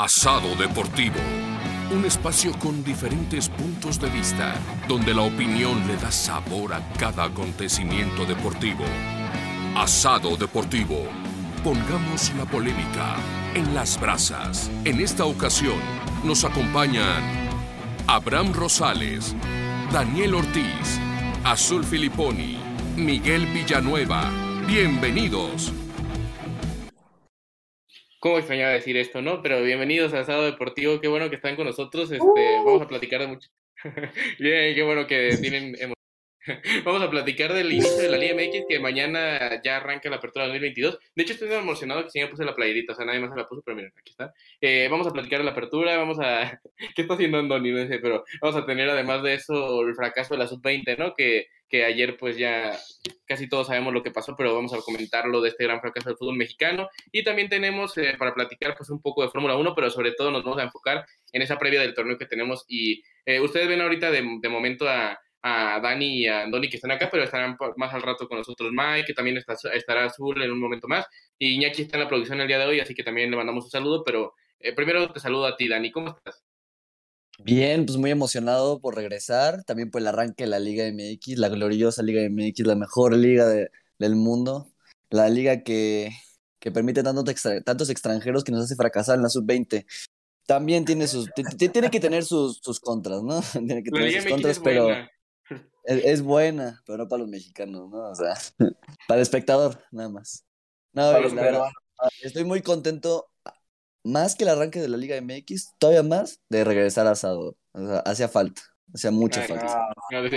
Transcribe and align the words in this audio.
Asado 0.00 0.54
Deportivo. 0.54 1.18
Un 1.90 2.04
espacio 2.04 2.56
con 2.60 2.84
diferentes 2.84 3.48
puntos 3.48 3.98
de 3.98 4.08
vista, 4.08 4.54
donde 4.86 5.12
la 5.12 5.22
opinión 5.22 5.84
le 5.88 5.96
da 5.96 6.12
sabor 6.12 6.72
a 6.72 6.88
cada 7.00 7.24
acontecimiento 7.24 8.24
deportivo. 8.24 8.84
Asado 9.74 10.36
Deportivo. 10.36 11.08
Pongamos 11.64 12.32
la 12.38 12.44
polémica 12.44 13.16
en 13.56 13.74
las 13.74 13.98
brasas. 13.98 14.70
En 14.84 15.00
esta 15.00 15.24
ocasión 15.24 15.80
nos 16.22 16.44
acompañan 16.44 17.50
Abraham 18.06 18.52
Rosales, 18.52 19.34
Daniel 19.92 20.34
Ortiz, 20.36 21.00
Azul 21.42 21.82
Filiponi, 21.82 22.56
Miguel 22.94 23.46
Villanueva. 23.46 24.30
Bienvenidos. 24.64 25.72
¿Cómo 28.20 28.38
extrañaba 28.38 28.72
decir 28.72 28.96
esto, 28.96 29.22
no? 29.22 29.42
Pero 29.42 29.62
bienvenidos 29.62 30.12
a 30.12 30.20
Asado 30.20 30.44
Deportivo, 30.44 31.00
qué 31.00 31.06
bueno 31.06 31.30
que 31.30 31.36
están 31.36 31.54
con 31.54 31.66
nosotros. 31.66 32.10
Este, 32.10 32.24
uh. 32.24 32.64
Vamos 32.64 32.82
a 32.82 32.88
platicar 32.88 33.20
de 33.20 33.28
mucho. 33.28 33.48
Bien, 34.40 34.74
qué 34.74 34.82
bueno 34.82 35.06
que 35.06 35.36
tienen 35.40 35.76
Vamos 36.84 37.02
a 37.02 37.10
platicar 37.10 37.52
del 37.52 37.72
inicio 37.72 37.96
de 37.96 38.08
la 38.08 38.16
Liga 38.16 38.34
MX, 38.34 38.66
que 38.68 38.78
mañana 38.78 39.60
ya 39.62 39.76
arranca 39.76 40.08
la 40.08 40.16
apertura 40.16 40.46
2022. 40.46 40.98
De 41.14 41.22
hecho, 41.22 41.34
estoy 41.34 41.52
emocionado 41.52 42.04
que 42.04 42.10
sí 42.10 42.20
me 42.20 42.28
puse 42.28 42.44
la 42.44 42.54
playerita, 42.54 42.92
o 42.92 42.96
sea, 42.96 43.04
nadie 43.04 43.20
más 43.20 43.30
se 43.30 43.36
la 43.36 43.46
puso, 43.46 43.62
pero 43.62 43.76
miren, 43.76 43.92
aquí 43.96 44.10
está. 44.10 44.32
Eh, 44.60 44.88
vamos 44.90 45.06
a 45.06 45.10
platicar 45.12 45.40
de 45.40 45.44
la 45.44 45.52
apertura, 45.52 45.96
vamos 45.96 46.18
a... 46.20 46.60
¿Qué 46.94 47.02
está 47.02 47.14
haciendo 47.14 47.38
Andoni? 47.38 47.70
No 47.70 47.86
sé, 47.86 47.98
pero 47.98 48.24
vamos 48.40 48.56
a 48.56 48.66
tener 48.66 48.88
además 48.88 49.22
de 49.22 49.34
eso 49.34 49.82
el 49.82 49.94
fracaso 49.94 50.34
de 50.34 50.38
la 50.38 50.46
Sub-20, 50.46 50.96
¿no? 50.98 51.14
Que, 51.14 51.48
que 51.68 51.84
ayer 51.84 52.16
pues 52.16 52.38
ya 52.38 52.78
casi 53.26 53.48
todos 53.48 53.66
sabemos 53.66 53.92
lo 53.92 54.02
que 54.02 54.10
pasó, 54.10 54.34
pero 54.36 54.54
vamos 54.54 54.72
a 54.72 54.78
comentarlo 54.78 55.42
de 55.42 55.50
este 55.50 55.64
gran 55.64 55.80
fracaso 55.80 56.08
del 56.08 56.16
fútbol 56.16 56.36
mexicano. 56.36 56.88
Y 57.12 57.24
también 57.24 57.50
tenemos 57.50 57.96
eh, 57.98 58.14
para 58.18 58.32
platicar 58.32 58.74
pues 58.76 58.88
un 58.88 59.02
poco 59.02 59.22
de 59.22 59.28
Fórmula 59.28 59.56
1, 59.56 59.74
pero 59.74 59.90
sobre 59.90 60.12
todo 60.12 60.30
nos 60.30 60.44
vamos 60.44 60.58
a 60.60 60.64
enfocar 60.64 61.04
en 61.32 61.42
esa 61.42 61.58
previa 61.58 61.80
del 61.80 61.94
torneo 61.94 62.16
que 62.16 62.26
tenemos. 62.26 62.64
Y 62.68 63.02
eh, 63.26 63.40
ustedes 63.40 63.68
ven 63.68 63.82
ahorita 63.82 64.10
de, 64.10 64.24
de 64.40 64.48
momento 64.48 64.88
a 64.88 65.18
a 65.42 65.80
Dani 65.80 66.22
y 66.22 66.26
a 66.26 66.42
Andoni 66.42 66.68
que 66.68 66.76
están 66.76 66.90
acá, 66.90 67.08
pero 67.10 67.24
estarán 67.24 67.56
más 67.76 67.94
al 67.94 68.02
rato 68.02 68.28
con 68.28 68.38
nosotros 68.38 68.70
Mike, 68.72 69.06
que 69.06 69.14
también 69.14 69.36
está, 69.36 69.54
estará 69.72 70.04
Azul 70.04 70.42
en 70.42 70.50
un 70.50 70.60
momento 70.60 70.88
más, 70.88 71.06
y 71.38 71.54
Iñaki 71.54 71.82
está 71.82 71.96
en 71.96 72.04
la 72.04 72.08
producción 72.08 72.40
el 72.40 72.48
día 72.48 72.58
de 72.58 72.66
hoy, 72.66 72.80
así 72.80 72.94
que 72.94 73.04
también 73.04 73.30
le 73.30 73.36
mandamos 73.36 73.64
un 73.64 73.70
saludo, 73.70 74.02
pero 74.04 74.34
eh, 74.60 74.74
primero 74.74 75.12
te 75.12 75.20
saludo 75.20 75.46
a 75.46 75.56
ti, 75.56 75.68
Dani, 75.68 75.90
¿cómo 75.90 76.08
estás? 76.08 76.42
Bien, 77.40 77.86
pues 77.86 77.96
muy 77.98 78.10
emocionado 78.10 78.80
por 78.80 78.96
regresar, 78.96 79.62
también 79.64 79.92
por 79.92 80.00
el 80.00 80.08
arranque 80.08 80.44
de 80.44 80.50
la 80.50 80.58
Liga 80.58 80.84
MX, 80.90 81.38
la 81.38 81.48
gloriosa 81.48 82.02
Liga 82.02 82.22
MX, 82.28 82.66
la 82.66 82.74
mejor 82.74 83.16
liga 83.16 83.46
del 83.46 84.16
mundo, 84.16 84.72
la 85.08 85.28
liga 85.28 85.62
que, 85.62 86.10
que 86.58 86.72
permite 86.72 87.04
tantos, 87.04 87.90
extranjeros 87.90 88.42
que 88.42 88.50
nos 88.50 88.64
hace 88.64 88.74
fracasar 88.74 89.16
en 89.16 89.22
la 89.22 89.28
sub-20 89.28 89.86
también 90.46 90.86
tiene 90.86 91.06
sus 91.06 91.28
tiene 91.58 91.90
que 91.90 92.00
tener 92.00 92.24
sus, 92.24 92.58
sus 92.62 92.80
contras, 92.80 93.22
¿no? 93.22 93.40
Tiene 93.52 93.82
que 93.82 93.90
tener 93.90 94.22
sus 94.22 94.30
contras, 94.30 94.58
pero 94.58 94.88
es, 95.88 96.22
buena, 96.22 96.82
pero 96.86 96.98
no 96.98 97.08
para 97.08 97.20
los 97.20 97.28
mexicanos, 97.28 97.88
¿no? 97.90 98.10
O 98.10 98.14
sea, 98.14 98.34
para 99.08 99.18
el 99.18 99.22
espectador, 99.22 99.82
nada 99.90 100.08
más. 100.08 100.44
No, 100.92 101.12
la 101.12 101.42
verdad, 101.42 101.70
estoy 102.22 102.44
muy 102.44 102.62
contento, 102.62 103.30
más 104.04 104.36
que 104.36 104.44
el 104.44 104.50
arranque 104.50 104.80
de 104.80 104.88
la 104.88 104.96
Liga 104.96 105.20
MX, 105.20 105.74
todavía 105.78 106.02
más 106.02 106.40
de 106.48 106.64
regresar 106.64 107.06
a 107.06 107.12
Asado. 107.12 107.56
O 107.72 107.86
sea, 107.86 107.98
hacía 108.00 108.28
falta, 108.28 108.62
hacía 108.94 109.10
mucha 109.10 109.42
falta. 109.42 109.88
No, 110.10 110.22
no, 110.22 110.28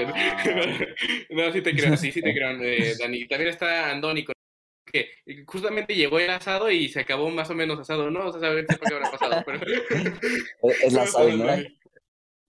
sí 1.52 1.62
te 1.62 1.76
creo, 1.76 1.98
sí, 1.98 2.12
sí 2.12 2.22
te 2.22 2.34
creo, 2.34 2.62
eh, 2.62 2.96
Dani. 3.00 3.28
También 3.28 3.50
está 3.50 3.92
Andoni 3.92 4.26
que 4.92 5.10
justamente 5.46 5.96
llegó 5.96 6.20
el 6.20 6.30
asado 6.30 6.70
y 6.70 6.90
se 6.90 7.00
acabó 7.00 7.30
más 7.30 7.50
o 7.50 7.56
menos 7.56 7.80
asado, 7.80 8.12
¿no? 8.12 8.28
O 8.28 8.32
sea, 8.32 8.42
saber 8.42 8.66
qué 8.68 8.94
habrá 8.94 9.12
pasado. 9.12 9.44
Pero... 9.46 9.60
Es 10.84 10.94
el 10.94 11.00
asado, 11.00 11.30
¿no? 11.38 11.46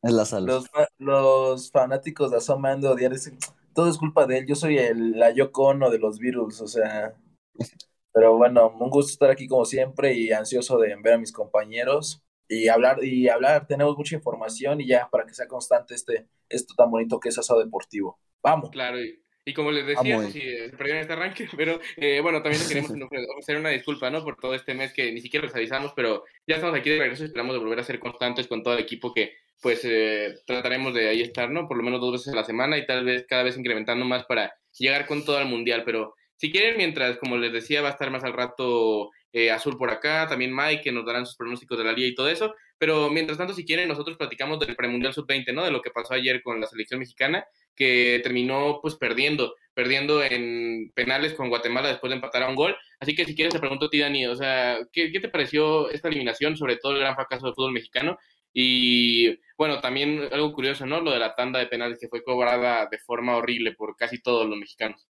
Es 0.02 0.12
la 0.12 0.40
Los, 0.40 0.70
los 0.98 1.70
fanáticos 1.70 2.30
de 2.30 2.38
Asoma 2.38 2.72
han 2.72 2.80
de 2.80 3.08
dicen, 3.08 3.38
todo 3.74 3.88
es 3.88 3.98
culpa 3.98 4.26
de 4.26 4.38
él, 4.38 4.46
yo 4.46 4.54
soy 4.54 4.78
el, 4.78 5.12
la 5.12 5.30
Yoko 5.30 5.74
de 5.90 5.98
los 5.98 6.18
virus, 6.18 6.60
o 6.60 6.68
sea... 6.68 7.14
Pero 8.14 8.36
bueno, 8.36 8.76
un 8.78 8.90
gusto 8.90 9.10
estar 9.10 9.30
aquí 9.30 9.46
como 9.46 9.64
siempre 9.64 10.12
y 10.12 10.32
ansioso 10.32 10.76
de 10.76 10.94
ver 11.02 11.14
a 11.14 11.18
mis 11.18 11.32
compañeros 11.32 12.22
y 12.46 12.68
hablar, 12.68 13.02
y 13.02 13.28
hablar, 13.28 13.66
tenemos 13.66 13.96
mucha 13.96 14.14
información 14.14 14.82
y 14.82 14.86
ya 14.86 15.08
para 15.10 15.24
que 15.24 15.32
sea 15.32 15.48
constante 15.48 15.94
este, 15.94 16.28
esto 16.50 16.74
tan 16.76 16.90
bonito 16.90 17.18
que 17.18 17.30
es 17.30 17.38
asado 17.38 17.60
deportivo. 17.60 18.18
Vamos. 18.42 18.70
Claro, 18.70 19.02
y, 19.02 19.21
como 19.54 19.72
les 19.72 19.86
decía, 19.86 20.20
si 20.30 20.40
perdieron 20.76 21.02
este 21.02 21.12
arranque, 21.12 21.48
pero 21.56 21.80
eh, 21.96 22.20
bueno, 22.20 22.42
también 22.42 22.62
queremos 22.66 22.92
hacer 23.40 23.56
una 23.56 23.70
disculpa, 23.70 24.10
¿no? 24.10 24.22
Por 24.22 24.36
todo 24.36 24.54
este 24.54 24.74
mes 24.74 24.92
que 24.92 25.10
ni 25.12 25.20
siquiera 25.20 25.46
les 25.46 25.54
avisamos, 25.54 25.92
pero 25.96 26.24
ya 26.46 26.56
estamos 26.56 26.78
aquí 26.78 26.90
de 26.90 26.98
regreso 26.98 27.24
y 27.24 27.26
esperamos 27.26 27.54
de 27.54 27.60
volver 27.60 27.80
a 27.80 27.84
ser 27.84 27.98
constantes 27.98 28.46
con 28.46 28.62
todo 28.62 28.74
el 28.74 28.80
equipo 28.80 29.12
que 29.12 29.34
pues 29.60 29.80
eh, 29.84 30.34
trataremos 30.46 30.92
de 30.92 31.08
ahí 31.08 31.22
estar, 31.22 31.50
¿no? 31.50 31.68
Por 31.68 31.76
lo 31.76 31.82
menos 31.82 32.00
dos 32.00 32.12
veces 32.12 32.32
a 32.32 32.36
la 32.36 32.44
semana 32.44 32.78
y 32.78 32.86
tal 32.86 33.04
vez 33.04 33.26
cada 33.28 33.44
vez 33.44 33.56
incrementando 33.56 34.04
más 34.04 34.24
para 34.24 34.52
llegar 34.76 35.06
con 35.06 35.24
todo 35.24 35.38
al 35.38 35.46
mundial. 35.46 35.82
Pero 35.84 36.14
si 36.36 36.50
quieren, 36.50 36.76
mientras, 36.76 37.16
como 37.18 37.36
les 37.36 37.52
decía, 37.52 37.80
va 37.80 37.88
a 37.88 37.92
estar 37.92 38.10
más 38.10 38.24
al 38.24 38.32
rato 38.32 39.10
eh, 39.32 39.50
Azul 39.50 39.76
por 39.78 39.90
acá, 39.90 40.26
también 40.28 40.54
Mike, 40.54 40.82
que 40.82 40.92
nos 40.92 41.06
darán 41.06 41.26
sus 41.26 41.36
pronósticos 41.36 41.78
de 41.78 41.84
la 41.84 41.92
liga 41.92 42.08
y 42.08 42.14
todo 42.14 42.28
eso. 42.28 42.54
Pero 42.78 43.10
mientras 43.10 43.38
tanto, 43.38 43.54
si 43.54 43.64
quieren, 43.64 43.88
nosotros 43.88 44.16
platicamos 44.16 44.58
del 44.60 44.76
premundial 44.76 45.14
sub-20, 45.14 45.54
¿no? 45.54 45.64
De 45.64 45.70
lo 45.70 45.80
que 45.80 45.90
pasó 45.90 46.14
ayer 46.14 46.42
con 46.42 46.60
la 46.60 46.66
selección 46.66 47.00
mexicana, 47.00 47.44
que 47.74 48.20
terminó 48.22 48.80
pues 48.82 48.96
perdiendo, 48.96 49.54
perdiendo 49.74 50.22
en 50.22 50.90
penales 50.94 51.34
con 51.34 51.48
Guatemala 51.48 51.88
después 51.88 52.10
de 52.10 52.16
empatar 52.16 52.42
a 52.42 52.48
un 52.48 52.56
gol. 52.56 52.76
Así 53.00 53.14
que 53.14 53.24
si 53.24 53.34
quieres, 53.34 53.54
te 53.54 53.60
pregunto 53.60 53.86
a 53.86 53.90
ti, 53.90 54.00
Dani, 54.00 54.26
o 54.26 54.36
sea, 54.36 54.78
¿qué, 54.92 55.10
¿qué, 55.12 55.20
te 55.20 55.28
pareció 55.28 55.90
esta 55.90 56.08
eliminación, 56.08 56.56
sobre 56.56 56.76
todo 56.76 56.92
el 56.92 57.00
gran 57.00 57.14
fracaso 57.14 57.46
del 57.46 57.54
fútbol 57.54 57.72
mexicano? 57.72 58.18
Y 58.52 59.38
bueno, 59.56 59.80
también 59.80 60.28
algo 60.30 60.52
curioso, 60.52 60.84
¿no? 60.84 61.00
Lo 61.00 61.12
de 61.12 61.18
la 61.18 61.34
tanda 61.34 61.58
de 61.58 61.66
penales 61.66 61.98
que 61.98 62.08
fue 62.08 62.22
cobrada 62.22 62.86
de 62.90 62.98
forma 62.98 63.36
horrible 63.36 63.72
por 63.72 63.96
casi 63.96 64.20
todos 64.20 64.48
los 64.48 64.58
mexicanos. 64.58 65.08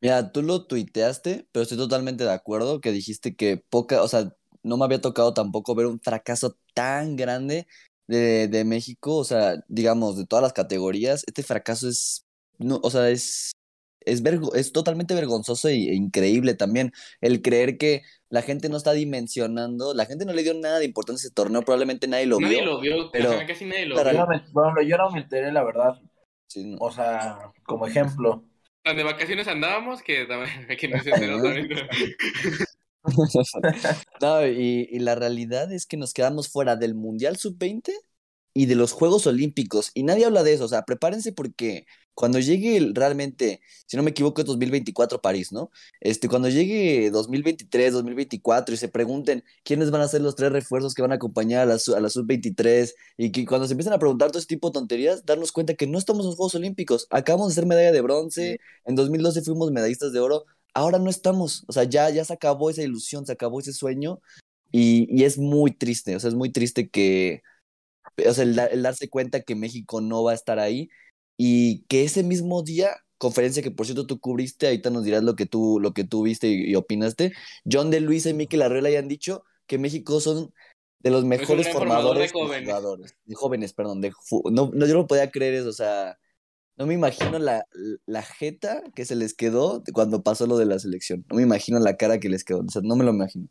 Mira, 0.00 0.32
tú 0.32 0.42
lo 0.42 0.66
tuiteaste, 0.66 1.46
pero 1.52 1.62
estoy 1.62 1.78
totalmente 1.78 2.24
de 2.24 2.32
acuerdo 2.32 2.80
que 2.80 2.92
dijiste 2.92 3.36
que 3.36 3.58
poca, 3.58 4.02
o 4.02 4.08
sea, 4.08 4.32
no 4.62 4.76
me 4.76 4.84
había 4.84 5.00
tocado 5.00 5.34
tampoco 5.34 5.74
ver 5.74 5.86
un 5.86 6.00
fracaso 6.00 6.56
tan 6.74 7.16
grande 7.16 7.66
de, 8.06 8.48
de 8.48 8.64
México, 8.64 9.16
o 9.16 9.24
sea, 9.24 9.62
digamos, 9.68 10.16
de 10.16 10.26
todas 10.26 10.42
las 10.42 10.52
categorías. 10.52 11.24
Este 11.26 11.42
fracaso 11.42 11.88
es, 11.88 12.24
no, 12.58 12.80
o 12.82 12.90
sea, 12.90 13.10
es 13.10 13.52
es, 14.00 14.22
es 14.54 14.72
totalmente 14.72 15.14
vergonzoso 15.14 15.68
e, 15.68 15.74
increíble 15.74 16.54
también 16.54 16.92
el 17.20 17.42
creer 17.42 17.76
que 17.78 18.02
la 18.28 18.42
gente 18.42 18.68
no 18.68 18.76
está 18.76 18.92
dimensionando, 18.92 19.94
la 19.94 20.06
gente 20.06 20.24
no 20.24 20.32
le 20.32 20.42
dio 20.42 20.54
nada 20.54 20.78
de 20.78 20.84
importancia 20.84 21.26
a 21.26 21.28
ese 21.28 21.34
torneo, 21.34 21.62
probablemente 21.62 22.06
nadie 22.06 22.26
lo 22.26 22.38
vio. 22.38 22.48
Nadie 22.48 22.64
lo 22.64 22.80
vio, 22.80 23.10
pero 23.10 23.30
casi 23.46 23.64
nadie 23.64 23.86
lo 23.86 23.96
vio. 23.96 24.12
Yo 24.12 24.96
no, 24.96 25.10
me, 25.10 25.20
enteré, 25.20 25.52
la 25.52 25.64
verdad. 25.64 26.00
O 26.78 26.90
sea, 26.90 27.52
como 27.64 27.86
ejemplo. 27.86 28.44
De 28.84 29.02
vacaciones 29.02 29.46
andábamos, 29.46 30.02
que 30.02 30.24
también 30.26 30.66
que 30.78 30.88
no 30.88 31.02
se 31.02 31.10
enteró 31.10 31.42
también. 31.42 31.68
no, 34.20 34.46
y, 34.46 34.88
y 34.90 34.98
la 34.98 35.14
realidad 35.14 35.72
es 35.72 35.86
que 35.86 35.96
nos 35.96 36.12
quedamos 36.12 36.48
fuera 36.48 36.76
del 36.76 36.94
Mundial 36.94 37.36
Sub-20 37.36 37.92
y 38.54 38.66
de 38.66 38.74
los 38.74 38.92
Juegos 38.92 39.26
Olímpicos. 39.26 39.90
Y 39.94 40.02
nadie 40.02 40.24
habla 40.24 40.42
de 40.42 40.54
eso. 40.54 40.64
O 40.64 40.68
sea, 40.68 40.84
prepárense 40.84 41.32
porque 41.32 41.86
cuando 42.20 42.38
llegue 42.38 42.90
realmente, 42.92 43.62
si 43.86 43.96
no 43.96 44.02
me 44.02 44.10
equivoco, 44.10 44.42
es 44.42 44.46
2024 44.46 45.22
París, 45.22 45.52
¿no? 45.52 45.70
Este, 46.00 46.28
cuando 46.28 46.50
llegue 46.50 47.10
2023, 47.10 47.94
2024 47.94 48.74
y 48.74 48.76
se 48.76 48.88
pregunten 48.88 49.42
quiénes 49.64 49.90
van 49.90 50.02
a 50.02 50.08
ser 50.08 50.20
los 50.20 50.36
tres 50.36 50.52
refuerzos 50.52 50.92
que 50.92 51.00
van 51.00 51.12
a 51.12 51.14
acompañar 51.14 51.62
a 51.62 51.64
la, 51.64 51.78
a 51.96 52.00
la 52.00 52.10
sub-23 52.10 52.92
y 53.16 53.32
que 53.32 53.46
cuando 53.46 53.66
se 53.66 53.72
empiecen 53.72 53.94
a 53.94 53.98
preguntar 53.98 54.30
todo 54.30 54.38
ese 54.38 54.48
tipo 54.48 54.68
de 54.68 54.74
tonterías, 54.74 55.24
darnos 55.24 55.50
cuenta 55.50 55.72
que 55.72 55.86
no 55.86 55.96
estamos 55.96 56.24
en 56.24 56.26
los 56.26 56.36
Juegos 56.36 56.54
Olímpicos. 56.56 57.06
Acabamos 57.08 57.48
de 57.48 57.54
ser 57.54 57.64
medalla 57.64 57.90
de 57.90 58.02
bronce, 58.02 58.60
en 58.84 58.96
2012 58.96 59.40
fuimos 59.40 59.70
medallistas 59.70 60.12
de 60.12 60.20
oro, 60.20 60.44
ahora 60.74 60.98
no 60.98 61.08
estamos. 61.08 61.64
O 61.68 61.72
sea, 61.72 61.84
ya, 61.84 62.10
ya 62.10 62.26
se 62.26 62.34
acabó 62.34 62.68
esa 62.68 62.82
ilusión, 62.82 63.24
se 63.24 63.32
acabó 63.32 63.60
ese 63.60 63.72
sueño 63.72 64.20
y, 64.70 65.08
y 65.08 65.24
es 65.24 65.38
muy 65.38 65.70
triste, 65.70 66.16
o 66.16 66.20
sea, 66.20 66.28
es 66.28 66.34
muy 66.34 66.52
triste 66.52 66.90
que, 66.90 67.40
o 68.28 68.34
sea, 68.34 68.44
el 68.44 68.82
darse 68.82 69.08
cuenta 69.08 69.40
que 69.40 69.54
México 69.54 70.02
no 70.02 70.22
va 70.22 70.32
a 70.32 70.34
estar 70.34 70.58
ahí 70.58 70.90
y 71.42 71.84
que 71.84 72.04
ese 72.04 72.22
mismo 72.22 72.62
día, 72.62 72.90
conferencia 73.16 73.62
que 73.62 73.70
por 73.70 73.86
cierto 73.86 74.06
tú 74.06 74.20
cubriste, 74.20 74.66
ahorita 74.66 74.90
nos 74.90 75.04
dirás 75.04 75.22
lo 75.22 75.36
que 75.36 75.46
tú, 75.46 75.80
lo 75.80 75.94
que 75.94 76.04
tú 76.04 76.22
viste 76.22 76.48
y, 76.48 76.74
opinaste, 76.74 77.32
John 77.64 77.90
de 77.90 78.00
Luisa 78.00 78.28
y 78.28 78.34
Miquel 78.34 78.60
Arreola 78.60 78.90
hayan 78.90 79.08
dicho 79.08 79.42
que 79.66 79.78
México 79.78 80.20
son 80.20 80.52
de 80.98 81.08
los 81.08 81.24
mejores 81.24 81.72
formadores 81.72 82.30
de 82.30 82.38
jóvenes. 82.38 82.68
jugadores, 82.68 83.16
de 83.24 83.34
jóvenes, 83.34 83.72
perdón, 83.72 84.02
de, 84.02 84.12
no, 84.52 84.70
no, 84.74 84.86
yo 84.86 84.92
no 84.92 85.06
podía 85.06 85.30
creer 85.30 85.54
eso, 85.54 85.70
o 85.70 85.72
sea, 85.72 86.18
no 86.76 86.84
me 86.84 86.92
imagino 86.92 87.38
la, 87.38 87.64
la 88.04 88.20
jeta 88.20 88.82
que 88.94 89.06
se 89.06 89.16
les 89.16 89.32
quedó 89.32 89.82
cuando 89.94 90.22
pasó 90.22 90.46
lo 90.46 90.58
de 90.58 90.66
la 90.66 90.78
selección, 90.78 91.24
no 91.30 91.36
me 91.36 91.42
imagino 91.42 91.78
la 91.78 91.96
cara 91.96 92.20
que 92.20 92.28
les 92.28 92.44
quedó, 92.44 92.60
o 92.60 92.68
sea, 92.68 92.82
no 92.84 92.96
me 92.96 93.04
lo 93.04 93.12
imagino 93.12 93.48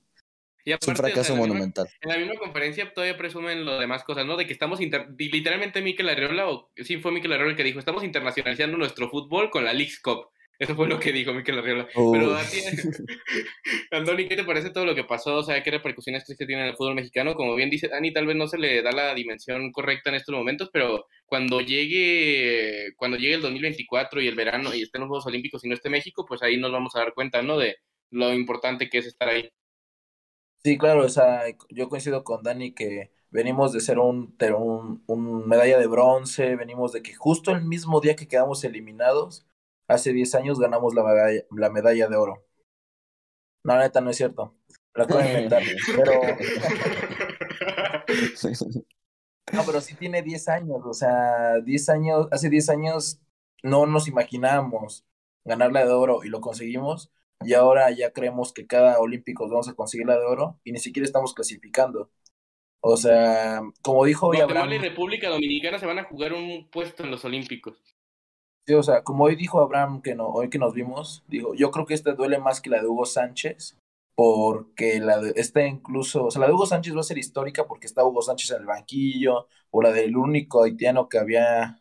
es 0.80 0.88
un 0.88 0.96
fracaso 0.96 1.36
monumental. 1.36 1.88
en 2.02 2.10
la 2.10 2.18
misma 2.18 2.36
conferencia 2.36 2.94
todavía 2.94 3.18
presumen 3.18 3.66
lo 3.66 3.80
demás 3.80 4.04
cosas, 4.04 4.26
¿no? 4.26 4.38
De 4.38 4.46
que 4.46 4.54
estamos, 4.54 4.80
literalmente 4.80 5.82
Mikel 5.82 6.10
Arreola, 6.10 6.50
o 6.50 6.70
sí 6.78 6.98
fue 6.98 7.12
Mikel 7.12 7.34
Arreola 7.34 7.52
el 7.52 7.58
que 7.58 7.64
dijo, 7.64 7.80
estamos 7.80 8.04
internacionalizando 8.04 8.78
nuestro 8.78 9.10
fútbol 9.10 9.50
con 9.50 9.66
la 9.66 9.74
League 9.74 9.94
Cup. 10.04 10.28
Eso 10.60 10.76
fue 10.76 10.90
lo 10.90 11.00
que 11.00 11.14
dijo 11.14 11.34
Miquel 11.34 11.58
Arriola. 11.58 11.88
Oh. 11.96 12.12
Pero 12.12 12.36
a 12.36 12.44
ti, 12.44 12.58
Andoni, 13.92 14.28
¿qué 14.28 14.36
te 14.36 14.44
parece 14.44 14.72
todo 14.72 14.84
lo 14.84 14.94
que 14.94 15.06
pasó? 15.06 15.38
O 15.38 15.44
sea, 15.44 15.64
¿qué 15.64 15.72
repercusiones 15.72 16.26
crees 16.26 16.38
que 16.38 16.46
tiene 16.46 16.64
en 16.64 16.68
el 16.68 16.76
fútbol 16.76 16.96
mexicano? 16.96 17.34
Como 17.34 17.56
bien 17.56 17.70
dice 17.70 17.88
Dani, 17.88 18.12
tal 18.12 18.28
vez 18.28 18.36
no 18.36 18.46
se 18.46 18.58
le 18.58 18.82
da 18.82 18.92
la 18.92 19.16
dimensión 19.16 19.72
correcta 19.72 20.10
en 20.10 20.18
estos 20.18 20.36
momentos, 20.36 20.70
pero 20.74 21.08
cuando 21.26 21.62
llegue, 21.62 22.90
cuando 22.98 23.18
llegue 23.18 23.36
el 23.36 23.42
2024 23.42 24.22
y 24.22 24.28
el 24.28 24.36
verano 24.36 24.76
y 24.76 24.82
estén 24.82 25.00
los 25.00 25.08
Juegos 25.08 25.28
Olímpicos 25.28 25.64
y 25.64 25.70
no 25.70 25.76
esté 25.76 25.90
México, 25.90 26.26
pues 26.28 26.44
ahí 26.44 26.58
nos 26.58 26.74
vamos 26.74 26.94
a 26.96 27.00
dar 27.00 27.14
cuenta, 27.14 27.42
¿no? 27.42 27.58
De 27.58 27.78
lo 28.12 28.34
importante 28.34 28.90
que 28.90 28.98
es 28.98 29.06
estar 29.06 29.30
ahí. 29.30 29.50
Sí, 30.64 30.78
claro, 30.78 31.06
o 31.06 31.10
sea, 31.10 31.44
yo 31.70 31.88
coincido 31.90 32.24
con 32.24 32.44
Dani 32.44 32.74
que 32.74 33.12
venimos 33.30 33.72
de 33.72 33.80
ser 33.80 33.98
un, 34.00 34.36
un, 34.58 35.04
un 35.08 35.48
medalla 35.48 35.78
de 35.80 35.88
bronce, 35.88 36.56
venimos 36.58 36.92
de 36.92 37.02
que 37.02 37.14
justo 37.16 37.52
el 37.52 37.64
mismo 37.64 38.02
día 38.02 38.16
que 38.16 38.28
quedamos 38.28 38.64
eliminados, 38.66 39.46
hace 39.88 40.12
10 40.12 40.36
años 40.36 40.60
ganamos 40.60 40.94
la 40.94 41.04
medalla, 41.04 41.44
la 41.52 41.70
medalla 41.70 42.08
de 42.10 42.16
oro. 42.18 42.44
No, 43.64 43.76
la 43.76 43.82
neta, 43.84 44.02
no 44.02 44.10
es 44.10 44.18
cierto. 44.18 44.56
La 44.96 45.04
acabo 45.06 45.20
de 45.22 45.28
inventar, 45.28 45.62
pero... 45.96 46.12
No, 49.52 49.66
pero 49.66 49.82
sí 49.82 49.96
tiene 49.96 50.22
10 50.22 50.48
años, 50.48 50.82
o 50.86 50.94
sea, 50.94 51.60
10 51.62 51.90
años, 51.90 52.28
hace 52.32 52.50
10 52.50 52.70
años 52.70 53.20
no 53.64 53.88
nos 53.88 54.08
imaginábamos 54.08 55.06
ganar 55.44 55.72
la 55.72 55.86
de 55.86 55.92
oro 55.92 56.24
y 56.24 56.30
lo 56.30 56.40
conseguimos, 56.40 57.12
y 57.44 57.54
ahora 57.54 57.90
ya 57.92 58.12
creemos 58.12 58.54
que 58.54 58.68
cada 58.68 59.00
olímpico 59.00 59.48
vamos 59.48 59.70
a 59.70 59.74
conseguir 59.74 60.08
la 60.08 60.18
de 60.18 60.26
oro 60.26 60.60
y 60.64 60.72
ni 60.72 60.80
siquiera 60.80 61.06
estamos 61.06 61.34
clasificando. 61.34 62.10
O 62.82 62.98
sea, 62.98 63.62
como 63.82 64.06
dijo 64.06 64.28
hoy 64.28 64.38
Guatemala 64.38 64.66
Abraham, 64.66 64.84
y 64.84 64.90
República 64.90 65.30
Dominicana 65.30 65.80
se 65.80 65.86
van 65.86 66.00
a 66.00 66.06
jugar 66.06 66.34
un 66.34 66.70
puesto 66.70 67.04
en 67.04 67.12
los 67.12 67.26
Olímpicos. 67.26 67.78
sí, 68.66 68.74
o 68.74 68.84
sea, 68.84 69.04
como 69.04 69.26
hoy 69.26 69.36
dijo 69.36 69.60
Abraham 69.60 70.02
que 70.02 70.16
no, 70.16 70.28
hoy 70.28 70.50
que 70.50 70.60
nos 70.60 70.74
vimos, 70.74 71.24
digo, 71.28 71.54
yo 71.56 71.72
creo 71.72 71.86
que 71.86 71.94
esta 71.94 72.14
duele 72.14 72.40
más 72.40 72.62
que 72.62 72.70
la 72.70 72.82
de 72.82 72.88
Hugo 72.88 73.06
Sánchez, 73.06 73.78
porque 74.16 75.00
la 75.00 75.20
de, 75.20 75.34
esta 75.36 75.66
incluso, 75.66 76.26
o 76.26 76.32
sea, 76.32 76.42
la 76.42 76.48
de 76.48 76.54
Hugo 76.54 76.66
Sánchez 76.66 76.96
va 76.96 77.02
a 77.02 77.04
ser 77.04 77.18
histórica 77.18 77.68
porque 77.68 77.88
está 77.88 78.06
Hugo 78.06 78.22
Sánchez 78.22 78.52
en 78.52 78.62
el 78.62 78.66
banquillo, 78.66 79.48
o 79.72 79.82
la 79.82 79.92
del 79.92 80.16
único 80.16 80.64
haitiano 80.64 81.10
que 81.10 81.20
había 81.20 81.79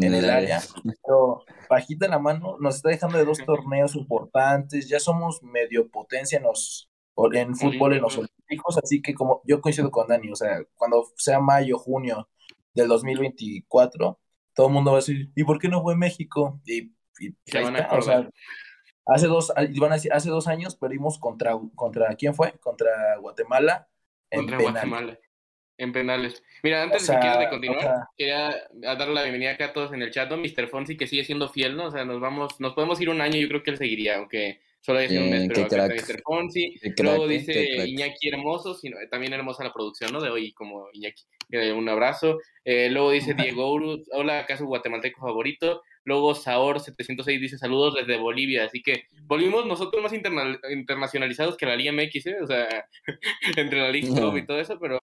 en 0.00 0.14
el 0.14 0.30
área. 0.30 0.60
Pero 1.04 1.44
bajita 1.68 2.08
la 2.08 2.18
mano, 2.18 2.56
nos 2.60 2.76
está 2.76 2.90
dejando 2.90 3.18
de 3.18 3.24
dos 3.24 3.38
torneos 3.44 3.94
importantes, 3.94 4.88
ya 4.88 5.00
somos 5.00 5.42
medio 5.42 5.88
potencia 5.88 6.38
en 6.38 6.44
los 6.44 6.90
en 7.32 7.56
fútbol 7.56 7.94
en 7.94 8.02
los 8.02 8.16
olímpicos, 8.16 8.78
así 8.78 9.02
que 9.02 9.12
como 9.12 9.42
yo 9.44 9.60
coincido 9.60 9.90
con 9.90 10.06
Dani, 10.06 10.30
o 10.30 10.36
sea, 10.36 10.62
cuando 10.76 11.04
sea 11.16 11.40
mayo, 11.40 11.76
junio 11.76 12.28
del 12.74 12.86
2024, 12.86 14.20
todo 14.54 14.66
el 14.68 14.72
mundo 14.72 14.92
va 14.92 14.98
a 14.98 15.00
decir, 15.00 15.30
¿y 15.34 15.42
por 15.42 15.58
qué 15.58 15.68
no 15.68 15.82
fue 15.82 15.96
México? 15.96 16.60
Y, 16.64 16.92
y 17.18 17.34
Se 17.44 17.58
ahí 17.58 17.64
van 17.64 17.76
a 17.76 17.80
está, 17.80 17.96
o 17.96 18.02
sea, 18.02 18.30
hace 19.06 19.26
dos, 19.26 19.52
van 19.80 19.92
a 19.92 19.94
decir, 19.96 20.12
hace 20.12 20.30
dos 20.30 20.46
años 20.46 20.76
perdimos 20.76 21.18
contra, 21.18 21.58
contra, 21.74 22.14
¿quién 22.14 22.34
fue? 22.34 22.52
Contra 22.60 23.16
Guatemala 23.18 23.88
en 24.30 24.40
contra 24.40 24.58
penal. 24.58 24.72
Guatemala. 24.72 25.18
En 25.78 25.92
penales. 25.92 26.42
Mira, 26.62 26.82
antes 26.82 27.02
O 27.02 27.06
sea, 27.06 27.14
de 27.16 27.22
siquiera 27.22 27.40
de 27.44 27.48
continuar, 27.50 27.78
o 27.78 27.82
sea- 27.82 28.08
quería 28.16 28.54
darle 28.72 29.14
la 29.14 29.22
bienvenida 29.22 29.52
acá 29.52 29.66
a 29.66 29.72
todos 29.72 29.92
en 29.92 30.02
el 30.02 30.10
chat, 30.10 30.28
¿no? 30.28 30.36
Mr. 30.36 30.68
Fonsi, 30.68 30.96
que 30.96 31.06
sigue 31.06 31.24
siendo 31.24 31.48
fiel, 31.48 31.76
¿no? 31.76 31.86
O 31.86 31.90
sea, 31.92 32.04
nos 32.04 32.20
vamos, 32.20 32.60
nos 32.60 32.74
podemos 32.74 33.00
ir 33.00 33.08
un 33.10 33.20
año, 33.20 33.36
yo 33.36 33.48
creo 33.48 33.62
que 33.62 33.70
él 33.70 33.78
seguiría, 33.78 34.16
aunque 34.16 34.60
solo 34.80 34.98
haya 34.98 35.08
sido 35.08 35.22
un 35.22 35.30
mes, 35.30 35.48
pero 35.48 35.64
acá 35.66 35.86
está. 35.94 36.12
Mr. 36.14 36.20
Fonsi. 36.22 36.78
Crack, 36.80 37.00
Luego 37.00 37.26
eh, 37.26 37.28
dice. 37.28 37.86
Iñaki 37.86 38.28
Hermoso, 38.28 38.74
sino, 38.74 38.96
también 39.10 39.32
hermosa 39.32 39.62
la 39.64 39.72
producción, 39.72 40.12
¿no? 40.12 40.20
De 40.20 40.30
hoy, 40.30 40.52
como 40.52 40.88
Iñaki. 40.92 41.22
Eh, 41.50 41.72
un 41.72 41.88
abrazo. 41.88 42.38
Eh, 42.64 42.90
luego 42.90 43.10
dice 43.12 43.32
Diego 43.34 43.72
Uruz, 43.72 44.06
hola, 44.12 44.40
acaso 44.40 44.66
guatemalteco 44.66 45.20
favorito. 45.20 45.82
Luego 46.04 46.34
Saor706 46.34 47.38
dice 47.40 47.58
saludos 47.58 47.94
desde 47.94 48.18
Bolivia. 48.18 48.64
Así 48.64 48.82
que 48.82 49.04
volvimos 49.22 49.64
nosotros 49.66 50.02
más 50.02 50.12
interna- 50.12 50.58
internacionalizados 50.70 51.56
que 51.56 51.66
la 51.66 51.76
Liga 51.76 51.92
MX, 51.92 52.26
¿eh? 52.26 52.36
O 52.42 52.46
sea, 52.46 52.86
entre 53.56 53.80
la 53.80 54.08
Cup 54.08 54.36
y 54.36 54.46
todo 54.46 54.60
eso, 54.60 54.78
pero 54.80 55.00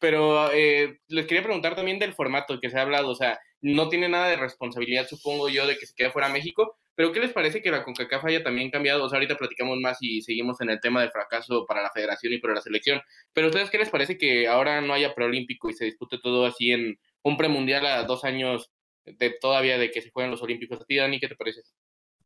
pero 0.00 0.52
eh, 0.52 0.98
les 1.08 1.26
quería 1.26 1.42
preguntar 1.42 1.74
también 1.76 1.98
del 1.98 2.14
formato 2.14 2.58
que 2.60 2.70
se 2.70 2.78
ha 2.78 2.82
hablado, 2.82 3.10
o 3.10 3.14
sea, 3.14 3.38
no 3.60 3.88
tiene 3.88 4.08
nada 4.08 4.28
de 4.28 4.36
responsabilidad, 4.36 5.08
supongo 5.08 5.48
yo, 5.48 5.66
de 5.66 5.76
que 5.76 5.86
se 5.86 5.94
quede 5.94 6.10
fuera 6.10 6.28
México, 6.28 6.76
pero 6.94 7.12
¿qué 7.12 7.20
les 7.20 7.32
parece 7.32 7.60
que 7.60 7.70
la 7.70 7.84
CONCACAF 7.84 8.24
haya 8.24 8.42
también 8.42 8.70
cambiado? 8.70 9.04
O 9.04 9.08
sea, 9.08 9.16
ahorita 9.16 9.36
platicamos 9.36 9.78
más 9.78 9.98
y 10.00 10.22
seguimos 10.22 10.60
en 10.60 10.70
el 10.70 10.80
tema 10.80 11.02
del 11.02 11.10
fracaso 11.10 11.66
para 11.66 11.82
la 11.82 11.90
federación 11.90 12.32
y 12.32 12.38
para 12.38 12.54
la 12.54 12.62
selección, 12.62 13.00
pero 13.32 13.48
¿ustedes 13.48 13.70
qué 13.70 13.78
les 13.78 13.90
parece 13.90 14.16
que 14.16 14.48
ahora 14.48 14.80
no 14.80 14.94
haya 14.94 15.14
preolímpico 15.14 15.68
y 15.68 15.74
se 15.74 15.84
dispute 15.84 16.18
todo 16.22 16.46
así 16.46 16.72
en 16.72 16.98
un 17.22 17.36
premundial 17.36 17.86
a 17.86 18.04
dos 18.04 18.24
años 18.24 18.70
de 19.04 19.30
todavía 19.30 19.78
de 19.78 19.90
que 19.90 20.02
se 20.02 20.10
jueguen 20.10 20.30
los 20.30 20.42
olímpicos? 20.42 20.80
¿A 20.80 20.84
ti, 20.84 20.96
Dani, 20.96 21.20
qué 21.20 21.28
te 21.28 21.36
parece? 21.36 21.60